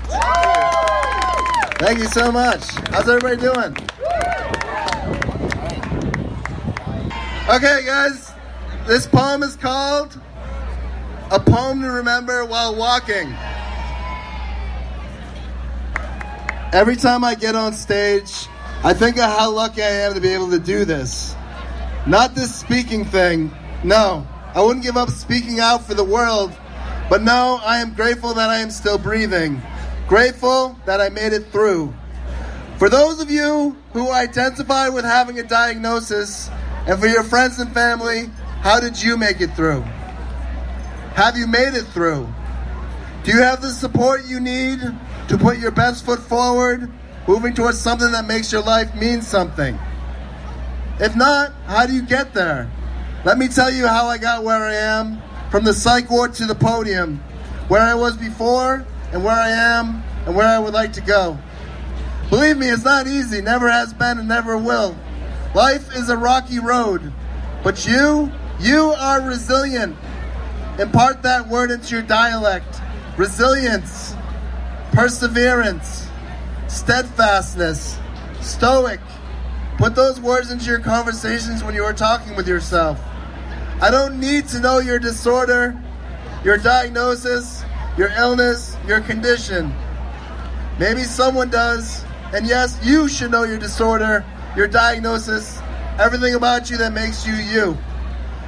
Thank 1.80 1.98
you 1.98 2.06
so 2.06 2.32
much. 2.32 2.70
How's 2.92 3.10
everybody 3.10 3.38
doing? 3.38 3.76
Okay, 7.50 7.84
guys, 7.84 8.32
this 8.86 9.08
poem 9.08 9.42
is 9.42 9.56
called 9.56 10.20
A 11.32 11.40
Poem 11.40 11.82
to 11.82 11.88
Remember 11.88 12.46
While 12.46 12.76
Walking. 12.76 13.34
Every 16.74 16.96
time 16.96 17.24
I 17.24 17.36
get 17.36 17.56
on 17.56 17.74
stage, 17.74 18.48
I 18.84 18.94
think 18.94 19.18
of 19.18 19.24
how 19.24 19.52
lucky 19.52 19.82
I 19.82 19.90
am 19.90 20.14
to 20.14 20.22
be 20.22 20.30
able 20.30 20.50
to 20.52 20.60
do 20.60 20.86
this. 20.86 21.36
Not 22.06 22.36
this 22.36 22.54
speaking 22.54 23.06
thing. 23.06 23.52
No, 23.84 24.28
I 24.54 24.62
wouldn't 24.62 24.84
give 24.84 24.98
up 24.98 25.10
speaking 25.10 25.60
out 25.60 25.86
for 25.86 25.94
the 25.94 26.04
world. 26.04 26.52
But 27.10 27.22
no, 27.22 27.60
I 27.64 27.78
am 27.78 27.94
grateful 27.94 28.34
that 28.34 28.50
I 28.50 28.58
am 28.58 28.70
still 28.70 28.98
breathing. 28.98 29.62
Grateful 30.08 30.78
that 30.86 31.00
I 31.00 31.10
made 31.10 31.34
it 31.34 31.52
through. 31.52 31.94
For 32.78 32.90
those 32.90 33.22
of 33.22 33.32
you 33.32 33.78
who 33.94 34.12
identify 34.12 34.90
with 34.90 35.06
having 35.06 35.40
a 35.40 35.44
diagnosis, 35.44 36.50
and 36.86 37.00
for 37.00 37.08
your 37.08 37.24
friends 37.24 37.60
and 37.60 37.74
family, 37.74 38.30
how 38.62 38.80
did 38.80 39.02
you 39.02 39.16
make 39.16 39.42
it 39.42 39.56
through? 39.56 39.84
Have 41.16 41.38
you 41.38 41.46
made 41.46 41.76
it 41.76 41.84
through? 41.84 42.28
Do 43.24 43.32
you 43.32 43.44
have 43.44 43.62
the 43.62 43.70
support 43.70 44.26
you 44.26 44.40
need 44.40 44.80
to 45.28 45.38
put 45.38 45.60
your 45.60 45.70
best 45.70 46.04
foot 46.06 46.20
forward, 46.20 46.92
moving 47.28 47.54
towards 47.54 47.80
something 47.80 48.12
that 48.12 48.26
makes 48.26 48.52
your 48.52 48.64
life 48.64 48.96
mean 48.96 49.22
something? 49.22 49.78
If 51.00 51.16
not, 51.16 51.54
how 51.68 51.86
do 51.86 51.94
you 51.94 52.02
get 52.02 52.34
there? 52.34 52.70
Let 53.26 53.38
me 53.38 53.48
tell 53.48 53.72
you 53.72 53.86
how 53.86 54.08
I 54.08 54.18
got 54.18 54.44
where 54.44 54.66
I 54.66 54.74
am 54.74 55.22
from 55.52 55.64
the 55.64 55.74
psych 55.74 56.10
ward 56.10 56.34
to 56.36 56.46
the 56.46 56.56
podium, 56.56 57.18
where 57.68 57.82
I 57.82 57.94
was 57.94 58.18
before 58.18 58.84
and 59.12 59.24
where 59.24 59.36
I 59.36 59.50
am 59.50 60.04
and 60.26 60.36
where 60.36 60.48
I 60.48 60.58
would 60.58 60.74
like 60.74 60.94
to 60.94 61.02
go. 61.02 61.38
Believe 62.32 62.58
me, 62.58 62.70
it's 62.70 62.84
not 62.84 63.06
easy, 63.06 63.40
never 63.40 63.70
has 63.70 63.94
been 63.94 64.18
and 64.18 64.28
never 64.28 64.58
will. 64.58 64.98
Life 65.54 65.96
is 65.96 66.10
a 66.10 66.18
rocky 66.18 66.58
road, 66.58 67.14
but 67.64 67.86
you, 67.88 68.32
you 68.60 68.96
are 68.98 69.22
resilient. 69.22 69.96
Impart 70.80 71.22
that 71.22 71.48
word 71.48 71.70
into 71.70 71.94
your 71.94 72.04
dialect. 72.04 72.82
Resilience, 73.16 74.16
perseverance, 74.92 76.08
steadfastness, 76.68 78.00
stoic. 78.42 79.00
Put 79.78 79.96
those 79.96 80.20
words 80.20 80.52
into 80.52 80.66
your 80.66 80.80
conversations 80.80 81.64
when 81.64 81.76
you 81.76 81.84
are 81.84 81.94
talking 81.94 82.36
with 82.36 82.48
yourself. 82.48 83.00
I 83.82 83.92
don't 83.92 84.20
need 84.20 84.48
to 84.50 84.60
know 84.60 84.80
your 84.80 84.98
disorder, 84.98 85.80
your 86.44 86.58
diagnosis, 86.58 87.64
your 87.96 88.10
illness, 88.10 88.76
your 88.88 89.02
condition. 89.02 89.72
Maybe 90.80 91.04
someone 91.04 91.50
does, 91.52 92.04
and 92.34 92.48
yes, 92.48 92.80
you 92.84 93.08
should 93.08 93.30
know 93.30 93.44
your 93.44 93.60
disorder, 93.60 94.26
your 94.56 94.68
diagnosis, 94.68 95.60
everything 96.00 96.34
about 96.34 96.72
you 96.72 96.78
that 96.78 96.94
makes 96.94 97.28
you 97.28 97.34
you. 97.34 97.78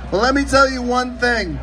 But 0.09 0.21
let 0.21 0.33
me 0.33 0.43
tell 0.43 0.69
you 0.69 0.81
one 0.81 1.19
thing 1.19 1.59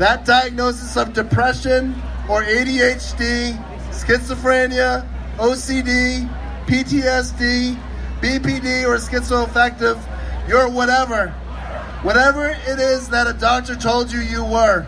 that 0.00 0.24
diagnosis 0.24 0.96
of 0.96 1.12
depression 1.12 1.90
or 2.26 2.42
ADHD, 2.42 3.52
schizophrenia, 3.90 5.06
OCD, 5.36 6.26
PTSD, 6.64 7.78
BPD, 8.22 8.86
or 8.86 8.96
schizoaffective, 8.96 10.00
you're 10.48 10.70
whatever. 10.70 11.28
Whatever 12.02 12.48
it 12.48 12.78
is 12.78 13.10
that 13.10 13.26
a 13.26 13.34
doctor 13.34 13.76
told 13.76 14.10
you 14.10 14.20
you 14.20 14.42
were, 14.42 14.86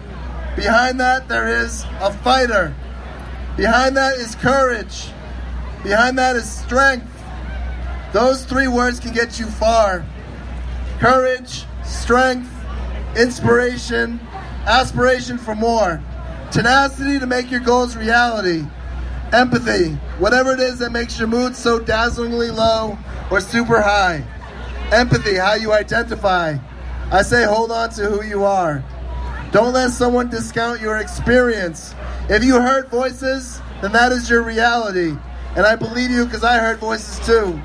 behind 0.56 0.98
that 1.00 1.28
there 1.28 1.62
is 1.62 1.84
a 2.00 2.10
fighter. 2.10 2.74
Behind 3.54 3.94
that 3.98 4.16
is 4.16 4.34
courage. 4.34 5.10
Behind 5.82 6.16
that 6.16 6.36
is 6.36 6.50
strength. 6.50 7.06
Those 8.14 8.46
three 8.46 8.68
words 8.68 8.98
can 8.98 9.12
get 9.12 9.38
you 9.38 9.44
far 9.44 10.06
courage, 10.98 11.66
strength, 11.84 12.50
inspiration, 13.14 14.18
aspiration 14.66 15.38
for 15.38 15.54
more, 15.54 16.02
tenacity 16.50 17.18
to 17.18 17.26
make 17.26 17.50
your 17.50 17.60
goals 17.60 17.96
reality, 17.96 18.64
empathy, 19.32 19.94
whatever 20.18 20.52
it 20.52 20.60
is 20.60 20.78
that 20.78 20.92
makes 20.92 21.18
your 21.18 21.28
mood 21.28 21.56
so 21.56 21.78
dazzlingly 21.78 22.50
low 22.50 22.96
or 23.30 23.40
super 23.40 23.80
high. 23.80 24.24
Empathy, 24.92 25.36
how 25.36 25.54
you 25.54 25.72
identify. 25.72 26.56
I 27.10 27.22
say 27.22 27.44
hold 27.44 27.72
on 27.72 27.90
to 27.90 28.08
who 28.08 28.22
you 28.24 28.44
are. 28.44 28.84
Don't 29.50 29.72
let 29.72 29.90
someone 29.90 30.30
discount 30.30 30.80
your 30.80 30.98
experience. 30.98 31.94
If 32.28 32.44
you 32.44 32.60
heard 32.60 32.88
voices, 32.88 33.60
then 33.80 33.92
that 33.92 34.12
is 34.12 34.30
your 34.30 34.42
reality. 34.42 35.16
And 35.56 35.66
I 35.66 35.76
believe 35.76 36.10
you 36.10 36.24
because 36.24 36.44
I 36.44 36.58
heard 36.58 36.78
voices 36.78 37.24
too. 37.26 37.60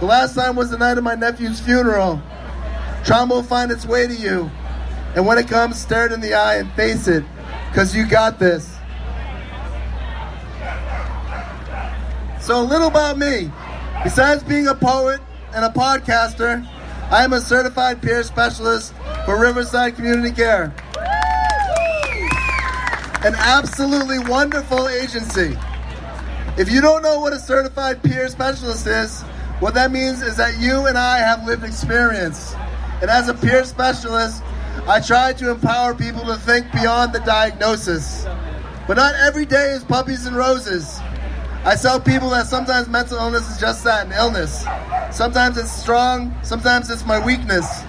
The 0.00 0.06
last 0.06 0.34
time 0.34 0.56
was 0.56 0.70
the 0.70 0.78
night 0.78 0.96
of 0.96 1.04
my 1.04 1.14
nephew's 1.14 1.60
funeral. 1.60 2.22
Trauma 3.04 3.34
will 3.34 3.42
find 3.42 3.70
its 3.70 3.84
way 3.84 4.06
to 4.06 4.14
you. 4.14 4.50
And 5.14 5.26
when 5.26 5.38
it 5.38 5.48
comes, 5.48 5.78
stare 5.78 6.06
it 6.06 6.12
in 6.12 6.20
the 6.20 6.34
eye 6.34 6.56
and 6.56 6.72
face 6.72 7.08
it, 7.08 7.24
because 7.68 7.94
you 7.94 8.06
got 8.06 8.38
this. 8.38 8.76
So, 12.40 12.60
a 12.60 12.64
little 12.64 12.88
about 12.88 13.18
me. 13.18 13.50
Besides 14.02 14.42
being 14.42 14.66
a 14.68 14.74
poet 14.74 15.20
and 15.54 15.64
a 15.64 15.68
podcaster, 15.68 16.66
I 17.10 17.24
am 17.24 17.32
a 17.32 17.40
certified 17.40 18.00
peer 18.00 18.22
specialist 18.22 18.94
for 19.24 19.38
Riverside 19.38 19.96
Community 19.96 20.34
Care. 20.34 20.72
An 23.22 23.34
absolutely 23.34 24.20
wonderful 24.20 24.88
agency. 24.88 25.58
If 26.56 26.70
you 26.70 26.80
don't 26.80 27.02
know 27.02 27.20
what 27.20 27.32
a 27.32 27.38
certified 27.38 28.02
peer 28.02 28.28
specialist 28.28 28.86
is, 28.86 29.22
what 29.58 29.74
that 29.74 29.92
means 29.92 30.22
is 30.22 30.36
that 30.36 30.58
you 30.58 30.86
and 30.86 30.96
I 30.96 31.18
have 31.18 31.44
lived 31.44 31.64
experience. 31.64 32.54
And 33.02 33.10
as 33.10 33.28
a 33.28 33.34
peer 33.34 33.64
specialist, 33.64 34.42
I 34.88 35.00
try 35.00 35.32
to 35.34 35.50
empower 35.50 35.94
people 35.94 36.24
to 36.26 36.36
think 36.36 36.70
beyond 36.72 37.12
the 37.12 37.20
diagnosis. 37.20 38.24
But 38.86 38.96
not 38.96 39.14
every 39.14 39.44
day 39.44 39.70
is 39.70 39.84
puppies 39.84 40.26
and 40.26 40.34
roses. 40.34 40.98
I 41.64 41.76
tell 41.76 42.00
people 42.00 42.30
that 42.30 42.46
sometimes 42.46 42.88
mental 42.88 43.18
illness 43.18 43.48
is 43.50 43.60
just 43.60 43.84
that 43.84 44.06
an 44.06 44.12
illness. 44.12 44.64
Sometimes 45.10 45.58
it's 45.58 45.70
strong, 45.70 46.34
sometimes 46.42 46.90
it's 46.90 47.04
my 47.04 47.24
weakness. 47.24 47.82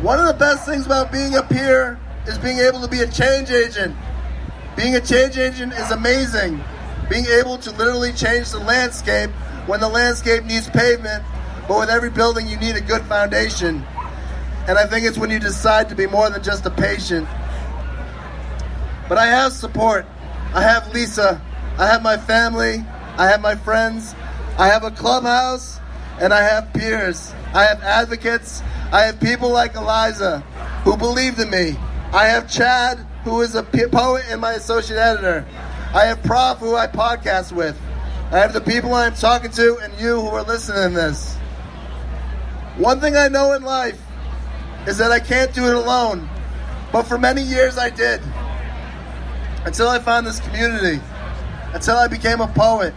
One 0.00 0.18
of 0.18 0.26
the 0.26 0.34
best 0.34 0.64
things 0.64 0.86
about 0.86 1.12
being 1.12 1.34
a 1.34 1.42
peer 1.42 1.98
is 2.26 2.38
being 2.38 2.58
able 2.58 2.80
to 2.80 2.88
be 2.88 3.00
a 3.00 3.06
change 3.06 3.50
agent. 3.50 3.96
Being 4.76 4.94
a 4.94 5.00
change 5.00 5.36
agent 5.36 5.72
is 5.74 5.90
amazing. 5.90 6.62
Being 7.10 7.26
able 7.26 7.58
to 7.58 7.70
literally 7.72 8.12
change 8.12 8.50
the 8.52 8.60
landscape 8.60 9.30
when 9.66 9.80
the 9.80 9.88
landscape 9.88 10.44
needs 10.44 10.70
pavement, 10.70 11.24
but 11.68 11.78
with 11.78 11.90
every 11.90 12.10
building 12.10 12.48
you 12.48 12.56
need 12.56 12.76
a 12.76 12.80
good 12.80 13.02
foundation. 13.02 13.84
And 14.68 14.78
I 14.78 14.86
think 14.86 15.04
it's 15.04 15.18
when 15.18 15.30
you 15.30 15.40
decide 15.40 15.88
to 15.88 15.94
be 15.94 16.06
more 16.06 16.30
than 16.30 16.42
just 16.42 16.64
a 16.66 16.70
patient. 16.70 17.26
But 19.08 19.18
I 19.18 19.26
have 19.26 19.52
support. 19.52 20.06
I 20.54 20.62
have 20.62 20.92
Lisa. 20.94 21.42
I 21.78 21.86
have 21.86 22.02
my 22.02 22.16
family. 22.16 22.84
I 23.16 23.26
have 23.26 23.40
my 23.40 23.56
friends. 23.56 24.14
I 24.58 24.68
have 24.68 24.84
a 24.84 24.90
clubhouse. 24.90 25.80
And 26.20 26.32
I 26.32 26.42
have 26.42 26.72
peers. 26.72 27.32
I 27.52 27.64
have 27.64 27.82
advocates. 27.82 28.62
I 28.92 29.02
have 29.02 29.18
people 29.18 29.50
like 29.50 29.74
Eliza 29.74 30.40
who 30.84 30.96
believed 30.96 31.40
in 31.40 31.50
me. 31.50 31.76
I 32.12 32.26
have 32.26 32.48
Chad, 32.48 32.98
who 33.24 33.40
is 33.40 33.54
a 33.54 33.62
poet 33.62 34.24
and 34.28 34.40
my 34.40 34.52
associate 34.52 34.98
editor. 34.98 35.46
I 35.94 36.04
have 36.04 36.22
Prof, 36.22 36.58
who 36.58 36.76
I 36.76 36.86
podcast 36.86 37.52
with. 37.52 37.78
I 38.30 38.38
have 38.38 38.52
the 38.52 38.60
people 38.60 38.94
I'm 38.94 39.14
talking 39.14 39.50
to 39.50 39.78
and 39.78 39.92
you 40.00 40.20
who 40.20 40.28
are 40.28 40.42
listening 40.42 40.90
to 40.90 40.94
this. 40.94 41.36
One 42.76 43.00
thing 43.00 43.16
I 43.16 43.28
know 43.28 43.52
in 43.52 43.62
life 43.62 44.00
is 44.86 44.98
that 44.98 45.12
I 45.12 45.20
can't 45.20 45.52
do 45.54 45.66
it 45.66 45.74
alone. 45.74 46.28
But 46.92 47.04
for 47.04 47.18
many 47.18 47.42
years 47.42 47.78
I 47.78 47.90
did. 47.90 48.20
Until 49.64 49.88
I 49.88 49.98
found 49.98 50.26
this 50.26 50.40
community. 50.40 51.00
Until 51.72 51.96
I 51.96 52.08
became 52.08 52.40
a 52.40 52.48
poet. 52.48 52.94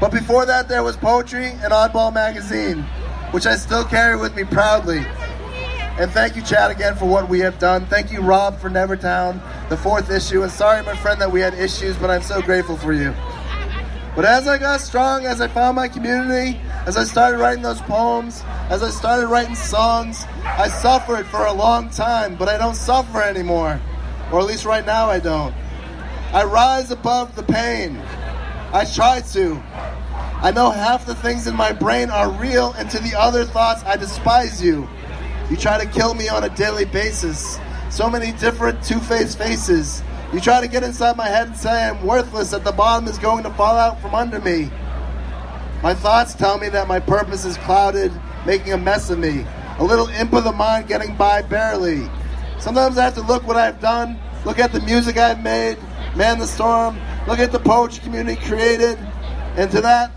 But 0.00 0.10
before 0.10 0.46
that, 0.46 0.68
there 0.68 0.82
was 0.82 0.96
poetry 0.96 1.46
and 1.46 1.72
Oddball 1.72 2.12
Magazine, 2.12 2.82
which 3.30 3.46
I 3.46 3.54
still 3.54 3.84
carry 3.84 4.16
with 4.16 4.34
me 4.34 4.42
proudly. 4.42 5.04
And 5.98 6.10
thank 6.10 6.34
you, 6.34 6.42
Chad, 6.42 6.70
again 6.70 6.96
for 6.96 7.04
what 7.04 7.28
we 7.28 7.38
have 7.40 7.58
done. 7.58 7.86
Thank 7.86 8.10
you, 8.10 8.20
Rob, 8.20 8.58
for 8.58 8.70
Nevertown, 8.70 9.40
the 9.68 9.76
fourth 9.76 10.10
issue. 10.10 10.42
And 10.42 10.50
sorry, 10.50 10.82
my 10.82 10.96
friend, 10.96 11.20
that 11.20 11.30
we 11.30 11.40
had 11.40 11.54
issues, 11.54 11.96
but 11.98 12.10
I'm 12.10 12.22
so 12.22 12.40
grateful 12.42 12.76
for 12.76 12.92
you. 12.92 13.14
But 14.16 14.24
as 14.24 14.48
I 14.48 14.58
got 14.58 14.80
strong, 14.80 15.26
as 15.26 15.40
I 15.40 15.48
found 15.48 15.76
my 15.76 15.88
community, 15.88 16.58
as 16.86 16.96
I 16.96 17.04
started 17.04 17.38
writing 17.38 17.62
those 17.62 17.80
poems, 17.82 18.42
as 18.72 18.82
I 18.82 18.88
started 18.88 19.26
writing 19.26 19.54
songs, 19.54 20.24
I 20.44 20.66
suffered 20.66 21.26
for 21.26 21.44
a 21.44 21.52
long 21.52 21.90
time, 21.90 22.36
but 22.36 22.48
I 22.48 22.56
don't 22.56 22.74
suffer 22.74 23.20
anymore. 23.20 23.78
Or 24.32 24.40
at 24.40 24.46
least 24.46 24.64
right 24.64 24.86
now 24.86 25.10
I 25.10 25.18
don't. 25.18 25.54
I 26.32 26.44
rise 26.44 26.90
above 26.90 27.36
the 27.36 27.42
pain. 27.42 27.98
I 28.72 28.86
try 28.86 29.20
to. 29.32 29.62
I 30.40 30.52
know 30.52 30.70
half 30.70 31.04
the 31.04 31.14
things 31.14 31.46
in 31.46 31.54
my 31.54 31.72
brain 31.72 32.08
are 32.08 32.30
real, 32.30 32.72
and 32.78 32.88
to 32.88 32.98
the 32.98 33.14
other 33.14 33.44
thoughts, 33.44 33.82
I 33.84 33.96
despise 33.98 34.64
you. 34.64 34.88
You 35.50 35.58
try 35.58 35.76
to 35.78 35.90
kill 35.90 36.14
me 36.14 36.30
on 36.30 36.44
a 36.44 36.48
daily 36.48 36.86
basis. 36.86 37.58
So 37.90 38.08
many 38.08 38.32
different 38.32 38.82
two 38.82 39.00
faced 39.00 39.36
faces. 39.36 40.02
You 40.32 40.40
try 40.40 40.62
to 40.62 40.66
get 40.66 40.82
inside 40.82 41.18
my 41.18 41.28
head 41.28 41.48
and 41.48 41.56
say 41.58 41.90
I'm 41.90 42.06
worthless, 42.06 42.52
that 42.52 42.64
the 42.64 42.72
bottom 42.72 43.06
is 43.06 43.18
going 43.18 43.42
to 43.44 43.50
fall 43.50 43.76
out 43.76 44.00
from 44.00 44.14
under 44.14 44.40
me. 44.40 44.70
My 45.82 45.92
thoughts 45.92 46.32
tell 46.32 46.56
me 46.56 46.70
that 46.70 46.88
my 46.88 47.00
purpose 47.00 47.44
is 47.44 47.58
clouded, 47.58 48.10
making 48.46 48.72
a 48.72 48.78
mess 48.78 49.10
of 49.10 49.18
me. 49.18 49.44
A 49.78 49.84
little 49.84 50.08
imp 50.08 50.32
of 50.32 50.44
the 50.44 50.52
mind 50.52 50.88
getting 50.88 51.16
by 51.16 51.42
barely. 51.42 52.08
Sometimes 52.58 52.98
I 52.98 53.04
have 53.04 53.14
to 53.14 53.22
look 53.22 53.46
what 53.46 53.56
I've 53.56 53.80
done, 53.80 54.18
look 54.44 54.58
at 54.58 54.72
the 54.72 54.80
music 54.80 55.16
I've 55.16 55.42
made, 55.42 55.78
man 56.16 56.38
the 56.38 56.46
storm, 56.46 56.98
look 57.26 57.38
at 57.38 57.52
the 57.52 57.58
poetry 57.58 58.02
community 58.02 58.40
created, 58.44 58.98
and 59.56 59.70
to 59.70 59.80
that, 59.80 60.12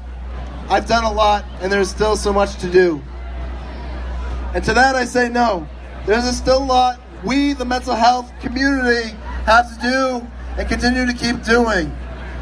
I've 0.70 0.88
done 0.88 1.04
a 1.04 1.12
lot, 1.12 1.46
and 1.62 1.72
there's 1.72 1.90
still 1.90 2.16
so 2.16 2.34
much 2.34 2.58
to 2.58 2.70
do. 2.70 3.02
And 4.54 4.64
to 4.64 4.74
that, 4.74 4.96
I 4.96 5.06
say 5.06 5.30
no. 5.30 5.68
There's 6.06 6.26
still 6.36 6.64
a 6.64 6.66
lot 6.66 7.02
we, 7.24 7.54
the 7.54 7.66
mental 7.66 7.96
health 7.96 8.32
community, 8.40 9.10
have 9.46 9.74
to 9.76 9.82
do 9.82 10.28
and 10.58 10.70
continue 10.70 11.06
to 11.06 11.14
keep 11.14 11.44
doing. 11.44 11.96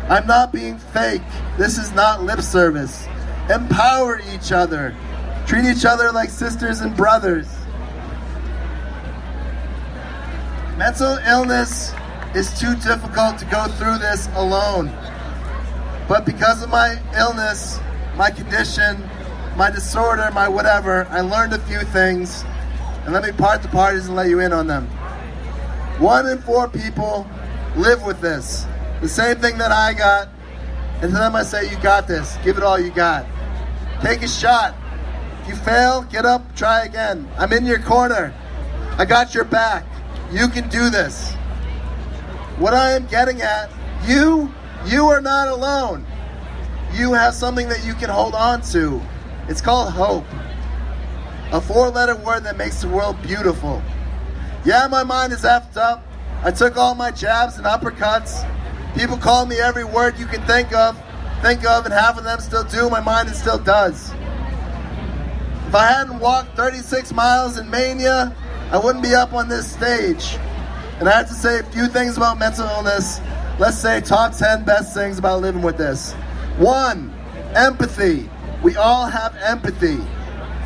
I'm 0.10 0.27
not 0.27 0.51
being 0.51 0.77
fake. 0.77 1.22
This 1.57 1.77
is 1.77 1.91
not 1.93 2.23
lip 2.23 2.41
service. 2.41 3.07
Empower 3.49 4.22
each 4.34 4.51
other. 4.51 4.95
Treat 5.45 5.65
each 5.65 5.85
other 5.85 6.11
like 6.11 6.29
sisters 6.29 6.81
and 6.81 6.95
brothers. 6.95 7.47
Mental 10.77 11.17
illness 11.27 11.93
is 12.33 12.57
too 12.59 12.75
difficult 12.77 13.37
to 13.37 13.45
go 13.45 13.67
through 13.77 13.99
this 13.99 14.27
alone. 14.35 14.87
But 16.07 16.25
because 16.25 16.63
of 16.63 16.69
my 16.69 16.99
illness, 17.15 17.79
my 18.15 18.31
condition, 18.31 19.01
my 19.55 19.69
disorder, 19.69 20.29
my 20.33 20.47
whatever, 20.47 21.05
I 21.09 21.21
learned 21.21 21.53
a 21.53 21.59
few 21.59 21.81
things. 21.81 22.43
And 23.03 23.13
let 23.13 23.23
me 23.23 23.31
part 23.31 23.61
the 23.61 23.67
parties 23.67 24.07
and 24.07 24.15
let 24.15 24.29
you 24.29 24.39
in 24.39 24.53
on 24.53 24.65
them. 24.65 24.87
One 25.99 26.25
in 26.27 26.39
four 26.39 26.67
people 26.67 27.27
live 27.75 28.01
with 28.03 28.19
this. 28.21 28.65
The 29.01 29.09
same 29.09 29.37
thing 29.37 29.57
that 29.57 29.71
I 29.71 29.93
got. 29.93 30.29
And 31.01 31.11
to 31.11 31.17
them 31.17 31.35
I 31.35 31.43
say, 31.43 31.69
you 31.69 31.77
got 31.83 32.07
this. 32.07 32.37
Give 32.43 32.57
it 32.57 32.63
all 32.63 32.79
you 32.79 32.91
got. 32.91 33.25
Take 34.01 34.21
a 34.21 34.27
shot. 34.27 34.75
If 35.43 35.49
you 35.49 35.55
fail, 35.57 36.03
get 36.03 36.25
up, 36.25 36.55
try 36.55 36.85
again. 36.85 37.29
I'm 37.37 37.51
in 37.51 37.65
your 37.65 37.79
corner. 37.79 38.33
I 38.97 39.03
got 39.03 39.35
your 39.35 39.43
back. 39.43 39.85
You 40.31 40.47
can 40.47 40.69
do 40.69 40.89
this. 40.89 41.33
What 42.57 42.73
I 42.73 42.91
am 42.91 43.07
getting 43.07 43.41
at, 43.41 43.69
you, 44.05 44.53
you 44.85 45.07
are 45.07 45.19
not 45.19 45.49
alone. 45.49 46.05
You 46.93 47.11
have 47.11 47.33
something 47.33 47.67
that 47.67 47.85
you 47.85 47.93
can 47.93 48.09
hold 48.09 48.35
on 48.35 48.61
to. 48.71 49.01
It's 49.49 49.59
called 49.59 49.91
hope. 49.91 50.23
A 51.51 51.59
four 51.59 51.89
letter 51.89 52.15
word 52.15 52.45
that 52.45 52.55
makes 52.55 52.81
the 52.81 52.87
world 52.87 53.21
beautiful. 53.21 53.81
Yeah, 54.63 54.87
my 54.87 55.03
mind 55.03 55.33
is 55.33 55.41
effed 55.41 55.75
up. 55.75 56.07
I 56.41 56.51
took 56.51 56.77
all 56.77 56.95
my 56.95 57.11
jabs 57.11 57.57
and 57.57 57.65
uppercuts. 57.65 58.49
People 58.95 59.17
call 59.17 59.45
me 59.45 59.59
every 59.59 59.83
word 59.83 60.17
you 60.17 60.25
can 60.25 60.41
think 60.47 60.73
of, 60.73 60.97
think 61.41 61.65
of, 61.65 61.83
and 61.83 61.93
half 61.93 62.17
of 62.17 62.23
them 62.23 62.39
still 62.39 62.63
do. 62.63 62.89
My 62.89 63.01
mind 63.01 63.29
still 63.31 63.57
does. 63.57 64.13
If 65.73 65.77
I 65.77 65.91
hadn't 65.91 66.19
walked 66.19 66.55
36 66.55 67.13
miles 67.13 67.57
in 67.57 67.67
Mania, 67.67 68.31
I 68.71 68.77
wouldn't 68.77 69.03
be 69.03 69.15
up 69.15 69.33
on 69.33 69.49
this 69.49 69.71
stage. 69.71 70.37
And 70.99 71.09
I 71.09 71.13
have 71.13 71.27
to 71.29 71.33
say 71.33 71.61
a 71.61 71.63
few 71.63 71.87
things 71.87 72.15
about 72.15 72.37
mental 72.37 72.67
illness. 72.67 73.19
Let's 73.57 73.79
say 73.79 73.99
top 73.99 74.37
10 74.37 74.65
best 74.65 74.93
things 74.93 75.17
about 75.17 75.41
living 75.41 75.63
with 75.63 75.77
this. 75.77 76.13
One, 76.59 77.11
empathy. 77.55 78.29
We 78.61 78.75
all 78.75 79.07
have 79.07 79.35
empathy. 79.37 79.97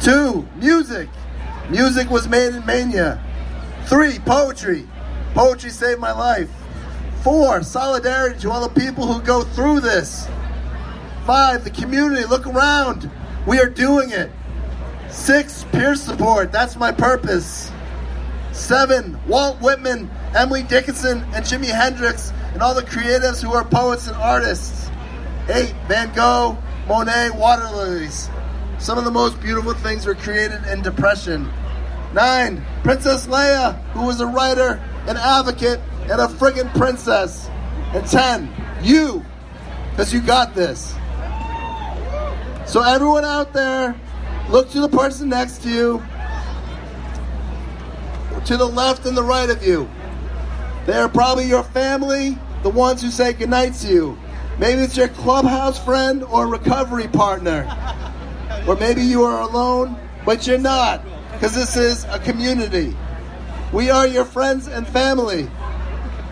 Two, 0.01 0.45
music. 0.57 1.07
Music 1.69 2.09
was 2.09 2.27
made 2.27 2.53
in 2.53 2.65
Mania. 2.65 3.23
Three, 3.85 4.19
poetry. 4.19 4.85
Poetry 5.33 5.69
saved 5.69 6.01
my 6.01 6.11
life. 6.11 6.49
Four, 7.23 7.63
solidarity 7.63 8.41
to 8.41 8.51
all 8.51 8.67
the 8.67 8.77
people 8.77 9.05
who 9.05 9.21
go 9.21 9.43
through 9.43 9.79
this. 9.79 10.27
Five, 11.25 11.63
the 11.63 11.71
community. 11.71 12.25
Look 12.25 12.45
around. 12.45 13.09
We 13.45 13.61
are 13.61 13.69
doing 13.69 14.11
it. 14.11 14.31
Six, 15.09 15.65
peer 15.71 15.95
support. 15.95 16.51
That's 16.51 16.75
my 16.75 16.91
purpose. 16.91 17.71
Seven, 18.51 19.19
Walt 19.27 19.61
Whitman, 19.61 20.09
Emily 20.35 20.63
Dickinson, 20.63 21.19
and 21.33 21.45
Jimi 21.45 21.67
Hendrix, 21.67 22.31
and 22.53 22.61
all 22.61 22.73
the 22.73 22.81
creatives 22.81 23.41
who 23.41 23.53
are 23.53 23.63
poets 23.63 24.07
and 24.07 24.17
artists. 24.17 24.89
Eight, 25.49 25.73
Van 25.87 26.13
Gogh, 26.13 26.57
Monet, 26.87 27.31
water 27.35 27.69
lilies. 27.75 28.29
Some 28.79 28.97
of 28.97 29.05
the 29.05 29.11
most 29.11 29.39
beautiful 29.41 29.73
things 29.75 30.05
were 30.05 30.15
created 30.15 30.63
in 30.65 30.81
depression. 30.81 31.49
Nine, 32.13 32.63
Princess 32.83 33.27
Leia, 33.27 33.81
who 33.91 34.05
was 34.05 34.21
a 34.21 34.27
writer, 34.27 34.81
an 35.07 35.17
advocate, 35.17 35.79
and 36.03 36.21
a 36.21 36.27
friggin' 36.27 36.73
princess. 36.75 37.49
And 37.93 38.05
ten, 38.07 38.51
you, 38.81 39.25
because 39.91 40.13
you 40.13 40.21
got 40.21 40.53
this. 40.53 40.95
So 42.65 42.81
everyone 42.81 43.23
out 43.23 43.53
there, 43.53 43.99
look 44.49 44.69
to 44.71 44.81
the 44.81 44.89
person 44.89 45.29
next 45.29 45.61
to 45.63 45.69
you. 45.69 46.03
to 48.45 48.55
the 48.55 48.65
left 48.65 49.05
and 49.05 49.17
the 49.17 49.23
right 49.23 49.49
of 49.49 49.61
you. 49.65 49.89
They 50.85 50.93
are 50.93 51.09
probably 51.09 51.45
your 51.45 51.63
family, 51.63 52.37
the 52.63 52.69
ones 52.69 53.01
who 53.01 53.11
say 53.11 53.33
goodnight 53.33 53.73
to 53.75 53.87
you. 53.87 54.17
Maybe 54.57 54.81
it's 54.81 54.95
your 54.95 55.09
clubhouse 55.09 55.83
friend 55.83 56.23
or 56.23 56.47
recovery 56.47 57.09
partner. 57.09 57.67
Or 58.65 58.77
maybe 58.77 59.01
you 59.01 59.23
are 59.23 59.41
alone, 59.41 59.97
but 60.25 60.47
you're 60.47 60.57
not, 60.57 61.03
because 61.33 61.53
this 61.53 61.75
is 61.75 62.05
a 62.05 62.19
community. 62.19 62.95
We 63.73 63.89
are 63.89 64.07
your 64.07 64.23
friends 64.23 64.67
and 64.67 64.87
family. 64.87 65.49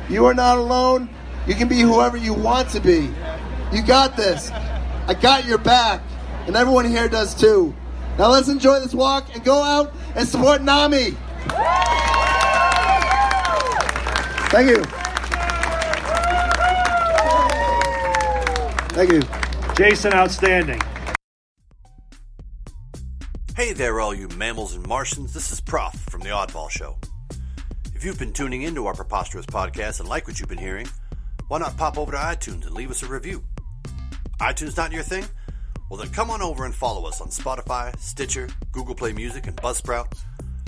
You 0.10 0.26
are 0.26 0.34
not 0.34 0.58
alone. 0.58 1.10
You 1.48 1.56
can 1.56 1.68
be 1.68 1.82
whoever 1.82 2.16
you 2.16 2.34
want 2.34 2.70
to 2.70 2.80
be. 2.80 3.12
You 3.74 3.84
got 3.84 4.16
this. 4.16 4.52
I 5.08 5.16
got 5.20 5.46
your 5.46 5.58
back, 5.58 6.02
and 6.48 6.56
everyone 6.56 6.86
here 6.86 7.10
does 7.10 7.36
too. 7.36 7.76
Now 8.18 8.32
let's 8.32 8.48
enjoy 8.48 8.80
this 8.80 8.94
walk 8.94 9.28
and 9.34 9.44
go 9.44 9.62
out 9.62 9.94
and 10.16 10.28
support 10.28 10.62
NAMI. 10.62 11.12
Thank 14.52 14.70
you. 14.70 14.84
Thank 18.96 19.12
you. 19.12 19.22
Jason, 19.76 20.14
outstanding. 20.14 20.82
Hey 23.58 23.74
there, 23.74 24.00
all 24.00 24.14
you 24.14 24.30
mammals 24.38 24.76
and 24.76 24.88
Martians. 24.88 25.34
This 25.34 25.52
is 25.52 25.60
Prof 25.60 25.94
from 26.10 26.22
The 26.22 26.30
Oddball 26.30 26.70
Show. 26.70 26.98
If 27.94 28.06
you've 28.06 28.20
been 28.20 28.32
tuning 28.32 28.62
into 28.62 28.86
our 28.86 28.94
preposterous 28.94 29.46
podcast 29.46 30.00
and 30.00 30.08
like 30.08 30.26
what 30.26 30.40
you've 30.40 30.48
been 30.48 30.58
hearing, 30.58 30.88
why 31.50 31.60
not 31.60 31.76
pop 31.76 31.98
over 31.98 32.14
to 32.14 32.18
iTunes 32.18 32.66
and 32.66 32.72
leave 32.72 32.92
us 32.92 33.04
a 33.04 33.08
review? 33.08 33.44
iTunes 34.40 34.78
not 34.78 34.94
your 34.94 35.04
thing? 35.04 35.26
Well, 35.96 36.04
then 36.04 36.14
come 36.14 36.30
on 36.30 36.42
over 36.42 36.66
and 36.66 36.76
follow 36.76 37.08
us 37.08 37.22
on 37.22 37.30
Spotify, 37.30 37.98
Stitcher, 38.02 38.50
Google 38.74 38.96
Play 38.96 39.14
Music, 39.14 39.48
and 39.48 39.56
Buzzsprout. 39.56 40.08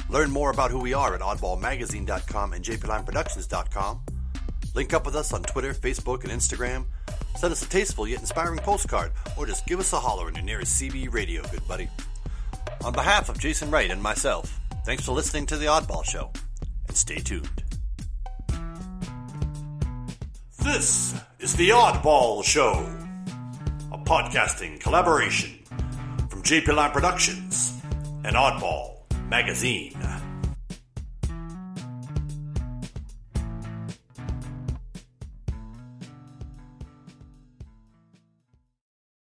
Learn 0.07 0.31
more 0.31 0.51
about 0.51 0.71
who 0.71 0.79
we 0.79 0.93
are 0.93 1.13
at 1.15 1.19
oddballmagazine.com 1.19 2.53
and 2.53 2.63
jplimeproductions.com. 2.63 3.99
Link 4.73 4.93
up 4.93 5.05
with 5.05 5.17
us 5.17 5.33
on 5.33 5.43
Twitter, 5.43 5.73
Facebook, 5.73 6.23
and 6.23 6.31
Instagram. 6.31 6.85
Send 7.35 7.51
us 7.51 7.61
a 7.61 7.67
tasteful 7.67 8.07
yet 8.07 8.21
inspiring 8.21 8.59
postcard, 8.59 9.11
or 9.37 9.45
just 9.45 9.65
give 9.65 9.81
us 9.81 9.91
a 9.91 9.99
holler 9.99 10.29
in 10.29 10.35
your 10.35 10.45
nearest 10.45 10.81
CB 10.81 11.13
radio, 11.13 11.41
good 11.51 11.67
buddy. 11.67 11.89
On 12.85 12.93
behalf 12.93 13.27
of 13.27 13.37
Jason 13.37 13.69
Wright 13.69 13.91
and 13.91 14.01
myself, 14.01 14.61
thanks 14.85 15.03
for 15.03 15.11
listening 15.11 15.45
to 15.47 15.57
The 15.57 15.65
Oddball 15.65 16.05
Show, 16.05 16.31
and 16.87 16.95
stay 16.95 17.17
tuned. 17.17 17.63
This 20.63 21.15
is 21.41 21.53
The 21.57 21.71
Oddball 21.71 22.45
Show, 22.45 23.06
podcasting 24.07 24.79
collaboration 24.79 25.49
from 26.29 26.41
JP 26.41 26.73
Lime 26.73 26.91
Productions 26.91 27.77
and 28.23 28.37
Oddball 28.37 28.99
Magazine. 29.27 29.91